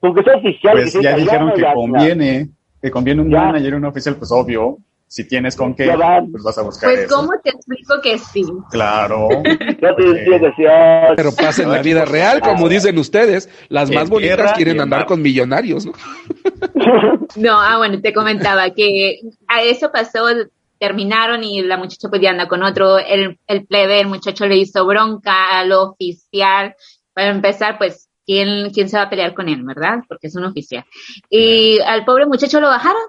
Aunque 0.01 0.23
sea 0.23 0.38
oficial. 0.38 0.73
Pues 0.73 0.93
ya 0.93 1.15
dijeron 1.15 1.51
que 1.56 1.64
conviene 1.73 2.49
que 2.81 2.91
conviene 2.91 3.22
un 3.22 3.30
manager 3.30 3.73
y 3.73 3.76
un 3.76 3.85
oficial, 3.85 4.15
pues 4.15 4.31
obvio, 4.31 4.77
si 5.10 5.27
tienes 5.27 5.56
con 5.56 5.73
qué, 5.73 5.91
pues 6.31 6.43
vas 6.43 6.57
a 6.60 6.61
buscar 6.61 6.93
Pues, 6.93 7.11
¿cómo 7.11 7.31
te 7.43 7.49
explico 7.49 7.95
que 8.01 8.19
sí? 8.19 8.45
Claro. 8.69 9.27
Pero 11.15 11.35
pasa 11.35 11.64
en 11.64 11.72
la 11.72 11.81
vida 11.81 12.06
real, 12.06 12.41
como 12.41 12.69
dicen 12.69 12.97
ustedes, 12.99 13.49
las 13.69 13.89
más 13.89 14.07
bonitas 14.07 14.53
quieren 14.53 14.80
andar 14.80 15.07
con 15.07 15.22
millonarios, 15.22 15.88
¿no? 15.88 15.93
no, 17.35 17.60
ah, 17.60 17.77
bueno, 17.77 17.99
te 18.01 18.14
comentaba 18.14 18.69
que 18.69 19.19
a 19.47 19.64
eso 19.64 19.91
pasó, 19.91 20.27
terminaron 20.77 21.43
y 21.43 21.64
la 21.64 21.77
muchacha 21.77 22.07
podía 22.07 22.30
andar 22.30 22.47
con 22.47 22.61
otro, 22.61 22.99
el, 22.99 23.39
el 23.47 23.65
plebe, 23.65 24.01
el 24.01 24.07
muchacho 24.07 24.45
le 24.45 24.57
hizo 24.57 24.85
bronca 24.85 25.60
al 25.60 25.72
oficial. 25.72 26.76
Para 27.14 27.30
empezar, 27.30 27.80
pues 27.80 28.09
quién, 28.30 28.69
quién 28.69 28.88
se 28.89 28.97
va 28.97 29.03
a 29.03 29.10
pelear 29.10 29.34
con 29.34 29.49
él, 29.49 29.64
¿verdad? 29.64 30.03
Porque 30.07 30.27
es 30.27 30.35
un 30.35 30.43
oficial. 30.43 30.85
Y 31.31 31.80
al 31.80 32.06
pobre 32.06 32.27
muchacho 32.27 32.60
lo 32.60 32.68
bajaron. 32.68 33.01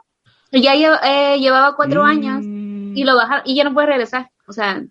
Ya 0.51 0.75
eh, 0.75 1.39
llevaba 1.39 1.77
cuatro 1.77 2.03
años 2.03 2.43
y 2.43 3.05
lo 3.05 3.15
bajaron 3.17 3.43
y 3.45 3.55
ya 3.55 3.65
no 3.65 3.75
puede 3.75 3.89
regresar. 3.89 4.31
O 4.49 4.53
sea, 4.55 4.83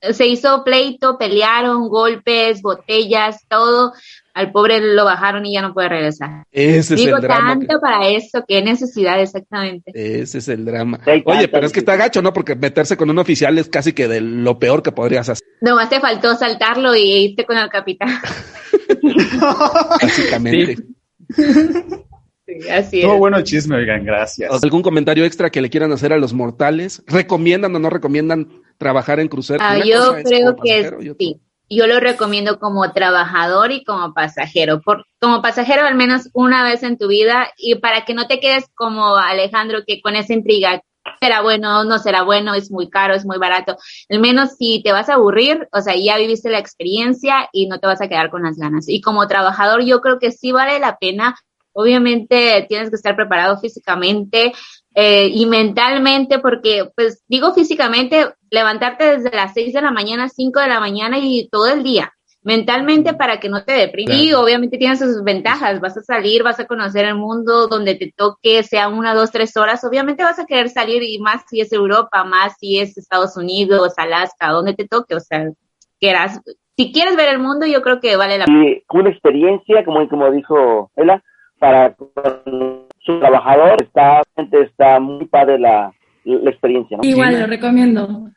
se 0.00 0.26
hizo 0.26 0.64
pleito, 0.64 1.16
pelearon, 1.16 1.88
golpes, 1.88 2.62
botellas, 2.62 3.46
todo. 3.48 3.92
Al 4.36 4.52
pobre 4.52 4.80
lo 4.82 5.06
bajaron 5.06 5.46
y 5.46 5.54
ya 5.54 5.62
no 5.62 5.72
puede 5.72 5.88
regresar. 5.88 6.44
Ese 6.52 6.94
Digo, 6.94 7.16
es 7.16 7.22
el 7.22 7.26
drama 7.26 7.58
tanto 7.58 7.80
para 7.80 8.06
eso, 8.06 8.44
qué 8.46 8.60
necesidad 8.60 9.18
exactamente. 9.18 9.92
Ese 9.94 10.36
es 10.36 10.48
el 10.48 10.66
drama. 10.66 11.00
Oye, 11.24 11.48
pero 11.48 11.64
es 11.64 11.72
que 11.72 11.78
está 11.78 11.96
gacho, 11.96 12.20
¿no? 12.20 12.34
Porque 12.34 12.54
meterse 12.54 12.98
con 12.98 13.08
un 13.08 13.18
oficial 13.18 13.56
es 13.56 13.70
casi 13.70 13.94
que 13.94 14.08
de 14.08 14.20
lo 14.20 14.58
peor 14.58 14.82
que 14.82 14.92
podrías 14.92 15.30
hacer. 15.30 15.46
No, 15.62 15.74
más 15.74 15.88
te 15.88 16.00
faltó 16.00 16.34
saltarlo 16.34 16.94
y 16.94 17.30
irte 17.30 17.46
con 17.46 17.56
el 17.56 17.70
capitán. 17.70 18.10
Básicamente. 20.02 20.76
Sí. 21.34 22.68
así 22.70 23.00
Todo 23.00 23.16
bueno 23.16 23.38
el 23.38 23.44
chisme, 23.44 23.76
oigan, 23.76 24.04
gracias. 24.04 24.62
¿Algún 24.62 24.82
comentario 24.82 25.24
extra 25.24 25.48
que 25.48 25.62
le 25.62 25.70
quieran 25.70 25.92
hacer 25.92 26.12
a 26.12 26.18
los 26.18 26.34
mortales? 26.34 27.02
¿Recomiendan 27.06 27.74
o 27.74 27.78
no 27.78 27.88
recomiendan 27.88 28.48
trabajar 28.76 29.18
en 29.18 29.28
crucero? 29.28 29.60
Ah, 29.62 29.78
yo 29.78 30.14
creo 30.22 30.56
que 30.56 31.14
sí. 31.18 31.40
Yo 31.68 31.86
lo 31.86 31.98
recomiendo 31.98 32.58
como 32.58 32.92
trabajador 32.92 33.72
y 33.72 33.84
como 33.84 34.14
pasajero. 34.14 34.80
Por, 34.80 35.04
como 35.20 35.42
pasajero 35.42 35.84
al 35.84 35.96
menos 35.96 36.28
una 36.32 36.62
vez 36.62 36.82
en 36.82 36.96
tu 36.98 37.08
vida 37.08 37.52
y 37.56 37.76
para 37.76 38.04
que 38.04 38.14
no 38.14 38.26
te 38.26 38.40
quedes 38.40 38.66
como 38.74 39.16
Alejandro 39.16 39.80
que 39.86 40.00
con 40.00 40.14
esa 40.14 40.32
intriga 40.32 40.80
será 41.20 41.40
bueno, 41.40 41.84
no 41.84 41.98
será 41.98 42.22
bueno, 42.22 42.54
es 42.54 42.70
muy 42.70 42.88
caro, 42.88 43.14
es 43.14 43.24
muy 43.24 43.38
barato. 43.38 43.76
Al 44.08 44.20
menos 44.20 44.56
si 44.56 44.82
te 44.82 44.92
vas 44.92 45.08
a 45.08 45.14
aburrir, 45.14 45.68
o 45.72 45.80
sea, 45.80 45.94
ya 45.96 46.18
viviste 46.18 46.50
la 46.50 46.58
experiencia 46.58 47.48
y 47.52 47.66
no 47.66 47.78
te 47.78 47.86
vas 47.86 48.00
a 48.00 48.08
quedar 48.08 48.30
con 48.30 48.42
las 48.42 48.56
ganas. 48.56 48.88
Y 48.88 49.00
como 49.00 49.26
trabajador, 49.26 49.84
yo 49.84 50.00
creo 50.00 50.18
que 50.18 50.30
sí 50.30 50.52
vale 50.52 50.78
la 50.78 50.96
pena. 50.98 51.36
Obviamente 51.72 52.64
tienes 52.68 52.90
que 52.90 52.96
estar 52.96 53.16
preparado 53.16 53.58
físicamente 53.58 54.52
eh, 54.98 55.28
y 55.28 55.44
mentalmente, 55.44 56.38
porque, 56.38 56.90
pues 56.96 57.22
digo 57.28 57.52
físicamente, 57.52 58.32
levantarte 58.50 59.18
desde 59.18 59.36
las 59.36 59.52
6 59.52 59.74
de 59.74 59.82
la 59.82 59.90
mañana, 59.90 60.30
5 60.30 60.58
de 60.58 60.68
la 60.68 60.80
mañana 60.80 61.18
y 61.20 61.48
todo 61.50 61.68
el 61.68 61.82
día 61.82 62.12
mentalmente 62.42 63.12
para 63.12 63.40
que 63.40 63.48
no 63.48 63.64
te 63.64 63.72
deprimas. 63.72 64.16
Y 64.16 64.32
obviamente 64.32 64.78
tiene 64.78 64.96
sus 64.96 65.22
ventajas, 65.24 65.80
vas 65.80 65.96
a 65.96 66.02
salir, 66.02 66.44
vas 66.44 66.60
a 66.60 66.66
conocer 66.66 67.04
el 67.04 67.16
mundo 67.16 67.66
donde 67.66 67.96
te 67.96 68.12
toque, 68.16 68.62
sea 68.62 68.88
una, 68.88 69.14
dos, 69.14 69.32
tres 69.32 69.56
horas, 69.56 69.82
obviamente 69.82 70.22
vas 70.22 70.38
a 70.38 70.46
querer 70.46 70.68
salir 70.68 71.02
y 71.02 71.18
más 71.18 71.42
si 71.48 71.60
es 71.60 71.72
Europa, 71.72 72.22
más 72.22 72.54
si 72.58 72.78
es 72.78 72.96
Estados 72.96 73.36
Unidos, 73.36 73.94
Alaska, 73.96 74.50
donde 74.50 74.74
te 74.74 74.86
toque, 74.86 75.16
o 75.16 75.20
sea, 75.20 75.50
quieras, 75.98 76.40
si 76.76 76.92
quieres 76.92 77.16
ver 77.16 77.30
el 77.30 77.40
mundo, 77.40 77.66
yo 77.66 77.82
creo 77.82 78.00
que 78.00 78.16
vale 78.16 78.38
la 78.38 78.44
pena. 78.44 78.64
Y 78.64 78.82
una 78.90 79.10
experiencia, 79.10 79.84
como, 79.84 80.08
como 80.08 80.30
dijo 80.30 80.90
Ella, 80.94 81.20
para 81.58 81.96
su 83.06 83.18
trabajador, 83.20 83.82
está, 83.82 84.22
está 84.36 85.00
muy 85.00 85.26
padre 85.26 85.58
la, 85.58 85.92
la 86.24 86.50
experiencia. 86.50 86.98
Igual, 87.02 87.40
lo 87.40 87.46
recomiendo. 87.46 88.30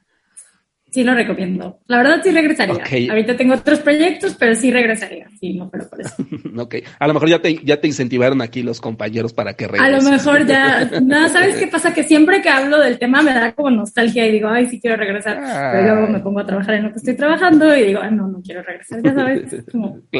Sí, 0.91 1.03
lo 1.03 1.13
recomiendo. 1.13 1.79
La 1.87 1.97
verdad 1.97 2.21
sí 2.23 2.31
regresaría. 2.31 2.83
Ahorita 3.11 3.37
tengo 3.37 3.53
otros 3.53 3.79
proyectos, 3.79 4.35
pero 4.39 4.55
sí 4.55 4.71
regresaría. 4.71 5.27
Sí, 5.39 5.53
no, 5.53 5.69
pero 5.69 5.87
por 5.87 6.01
eso. 6.01 6.15
ok. 6.57 6.75
A 6.97 7.07
lo 7.07 7.13
mejor 7.13 7.29
ya 7.29 7.39
te, 7.39 7.59
ya 7.63 7.79
te 7.79 7.87
incentivaron 7.87 8.41
aquí 8.41 8.63
los 8.63 8.81
compañeros 8.81 9.33
para 9.33 9.53
que 9.53 9.67
regreses. 9.67 9.93
A 9.93 9.97
lo 9.97 10.09
mejor 10.09 10.45
ya. 10.47 10.89
No, 11.09 11.27
¿sabes 11.29 11.55
qué 11.55 11.67
pasa? 11.67 11.93
Que 11.93 12.03
siempre 12.03 12.41
que 12.41 12.49
hablo 12.49 12.79
del 12.79 12.99
tema 12.99 13.21
me 13.21 13.33
da 13.33 13.53
como 13.53 13.69
nostalgia 13.69 14.27
y 14.27 14.31
digo, 14.31 14.47
ay, 14.49 14.67
sí 14.67 14.79
quiero 14.79 14.97
regresar. 14.97 15.39
Pero 15.71 15.95
luego 15.95 16.07
me 16.11 16.19
pongo 16.19 16.39
a 16.39 16.45
trabajar 16.45 16.75
en 16.75 16.83
lo 16.83 16.89
que 16.89 16.97
estoy 16.97 17.15
trabajando 17.15 17.75
y 17.75 17.83
digo, 17.83 17.99
ay, 18.01 18.11
no, 18.11 18.27
no 18.27 18.41
quiero 18.41 18.61
regresar. 18.63 19.01
Ya 19.03 19.13
sabes. 19.13 19.41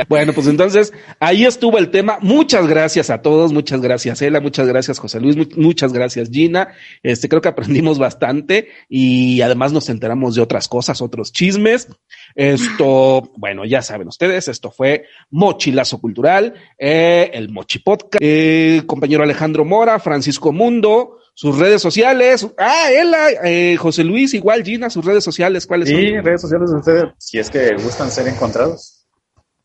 Bueno, 0.08 0.34
pues 0.34 0.48
entonces 0.48 0.94
ahí 1.20 1.46
estuvo 1.46 1.78
el 1.78 1.90
tema. 1.90 2.18
Muchas 2.22 2.68
gracias 2.68 3.10
a 3.10 3.22
todos. 3.22 3.52
Muchas 3.54 3.82
gracias, 3.82 4.22
Ela. 4.22 4.40
Muchas 4.40 4.68
gracias, 4.68 5.00
José 5.00 5.20
Luis. 5.20 5.36
Muchas 5.58 5.94
gracias, 5.94 6.30
Gina. 6.30 6.70
Este, 7.04 7.30
creo 7.30 7.42
que 7.42 7.50
aprendimos 7.50 8.00
bastante 8.00 8.70
y 8.88 9.42
además 9.42 9.74
nos 9.74 9.90
enteramos 9.90 10.36
de 10.36 10.42
otras 10.42 10.59
cosas, 10.68 11.02
otros 11.02 11.32
chismes. 11.32 11.88
Esto, 12.36 13.32
bueno, 13.38 13.66
ya 13.66 13.82
saben 13.82 14.08
ustedes, 14.08 14.48
esto 14.48 14.72
fue 14.72 15.06
Mochilazo 15.30 16.00
Cultural, 16.00 16.54
eh, 16.78 17.32
el 17.34 17.50
Mochi 17.50 17.80
Podcast, 17.80 18.22
eh, 18.22 18.84
compañero 18.86 19.24
Alejandro 19.24 19.66
Mora, 19.66 20.00
Francisco 20.00 20.52
Mundo, 20.52 21.20
sus 21.34 21.58
redes 21.58 21.82
sociales. 21.82 22.48
Ah, 22.58 22.90
él, 22.92 23.14
eh, 23.44 23.78
José 23.78 24.04
Luis, 24.04 24.34
igual 24.34 24.64
Gina, 24.64 24.90
sus 24.90 25.06
redes 25.06 25.24
sociales, 25.24 25.66
¿cuáles 25.66 25.90
son? 25.90 26.00
Sí, 26.00 26.20
redes 26.20 26.42
sociales 26.42 26.72
de 26.72 26.78
ustedes, 26.78 27.06
si 27.18 27.40
es 27.40 27.50
que 27.50 27.74
gustan 27.76 28.12
ser 28.12 28.28
encontrados. 28.28 29.06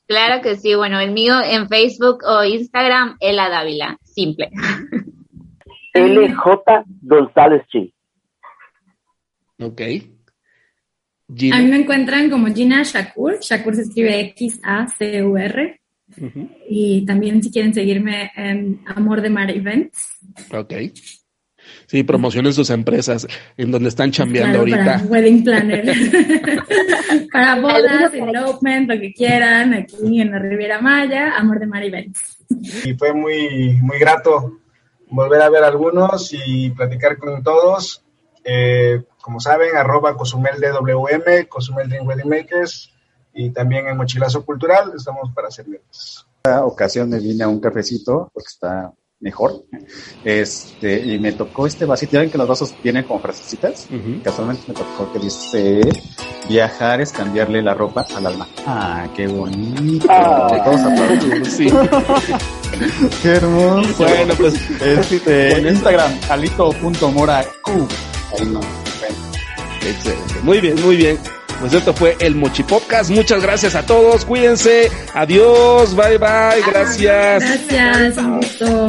Claro 0.07 0.43
que 0.43 0.57
sí, 0.57 0.75
bueno, 0.75 1.01
el 1.01 1.13
mío 1.13 1.35
en 1.43 1.69
Facebook 1.69 2.19
o 2.27 2.45
Instagram, 2.45 3.17
Ela 3.21 3.49
Dávila, 3.49 3.99
simple. 4.05 4.51
LJ 5.95 6.45
González 7.03 7.63
Chi. 7.69 7.95
Ok. 9.61 9.81
A 11.53 11.59
mí 11.59 11.67
me 11.67 11.77
encuentran 11.77 12.31
como 12.31 12.53
Gina 12.55 12.83
Shakur. 12.83 13.39
Shakur 13.41 13.75
se 13.75 13.83
escribe 13.83 14.21
X-A-C-U-R. 14.21 15.81
Y 16.69 17.05
también 17.07 17.43
si 17.43 17.51
quieren 17.51 17.75
seguirme 17.75 18.31
en 18.37 18.81
Amor 18.87 19.21
de 19.21 19.31
Mar 19.31 19.51
Events. 19.51 20.19
Ok. 20.53 20.75
Sí, 21.87 22.03
promocionen 22.03 22.53
sus 22.53 22.71
empresas 22.71 23.27
en 23.57 23.71
donde 23.71 23.89
están 23.89 24.11
chambeando 24.11 24.61
ahorita. 24.61 24.85
Para 24.85 25.03
wedding 25.05 25.45
planner. 25.45 25.95
para 27.33 27.61
bodas, 27.61 28.13
elopement, 28.15 28.89
lo 28.89 29.01
que 29.01 29.13
quieran, 29.13 29.75
aquí 29.75 30.21
en 30.21 30.31
la 30.31 30.39
Riviera 30.39 30.81
Maya, 30.81 31.35
Amor 31.37 31.59
de 31.59 31.67
Mar 31.67 31.83
Events. 31.83 32.45
Y 32.85 32.95
fue 32.95 33.13
muy, 33.13 33.79
muy 33.81 33.99
grato 33.99 34.59
volver 35.09 35.43
a 35.43 35.51
ver 35.51 35.65
algunos 35.65 36.33
y 36.33 36.71
platicar 36.71 37.17
con 37.17 37.43
todos. 37.43 38.05
Eh, 38.45 39.03
como 39.25 39.41
saben, 39.41 39.75
arroba 39.75 40.15
Cozumel 40.19 40.61
DWM, 40.61 41.47
Cozumel 41.49 41.89
Dream 41.89 42.07
Wedding 42.07 42.29
Makers 42.29 42.93
y 43.33 43.49
también 43.49 43.89
en 43.89 43.97
Mochilazo 43.97 44.45
Cultural, 44.45 44.93
estamos 44.95 45.33
para 45.35 45.51
servirles. 45.51 46.27
Esta 46.45 46.63
ocasión 46.67 47.09
me 47.09 47.19
vine 47.19 47.43
a 47.43 47.49
un 47.49 47.59
cafecito 47.59 48.29
porque 48.35 48.49
está 48.49 48.93
mejor. 49.21 49.65
Este, 50.23 51.01
y 51.01 51.19
me 51.19 51.33
tocó 51.33 51.67
este 51.67 51.87
vasito. 51.87 52.13
Ya 52.13 52.21
ven 52.21 52.31
que 52.31 52.37
los 52.37 52.47
vasos 52.47 52.75
vienen 52.83 53.05
como 53.05 53.19
frasecitas. 53.19 53.89
Casualmente 54.23 54.65
me 54.69 54.75
tocó 54.75 55.11
que 55.11 55.19
dice 55.19 55.81
viajar 56.47 57.01
es 57.01 57.11
cambiarle 57.11 57.63
la 57.63 57.73
ropa 57.73 58.05
al 58.15 58.27
alma. 58.27 58.47
Ah, 58.67 59.09
qué 59.17 59.27
bonito. 59.27 60.07
Ah, 60.11 60.63
Todos 60.67 61.49
sí. 61.49 61.65
qué 63.23 63.29
hermoso. 63.29 64.05
Bueno, 64.05 64.35
pues 64.37 64.55
este, 64.83 65.57
en 65.57 65.69
Instagram, 65.69 66.13
alito.moraQ. 66.29 67.69
Ahí 68.39 68.47
no. 68.49 68.84
Excelente. 69.85 70.35
Muy 70.43 70.61
bien, 70.61 70.81
muy 70.83 70.97
bien. 70.97 71.19
Pues 71.61 71.73
esto 71.73 71.95
fue 71.95 72.17
el 72.21 72.35
Mochi 72.35 72.63
Podcast. 72.63 73.11
Muchas 73.11 73.43
gracias 73.43 73.75
a 73.75 73.87
todos. 73.87 74.25
Cuídense. 74.25 74.91
Adiós. 75.15 75.95
Bye 75.95 76.19
bye. 76.19 76.63
Gracias. 76.67 77.43
Gracias. 77.69 78.17
Un 78.19 78.37
gusto. 78.41 78.89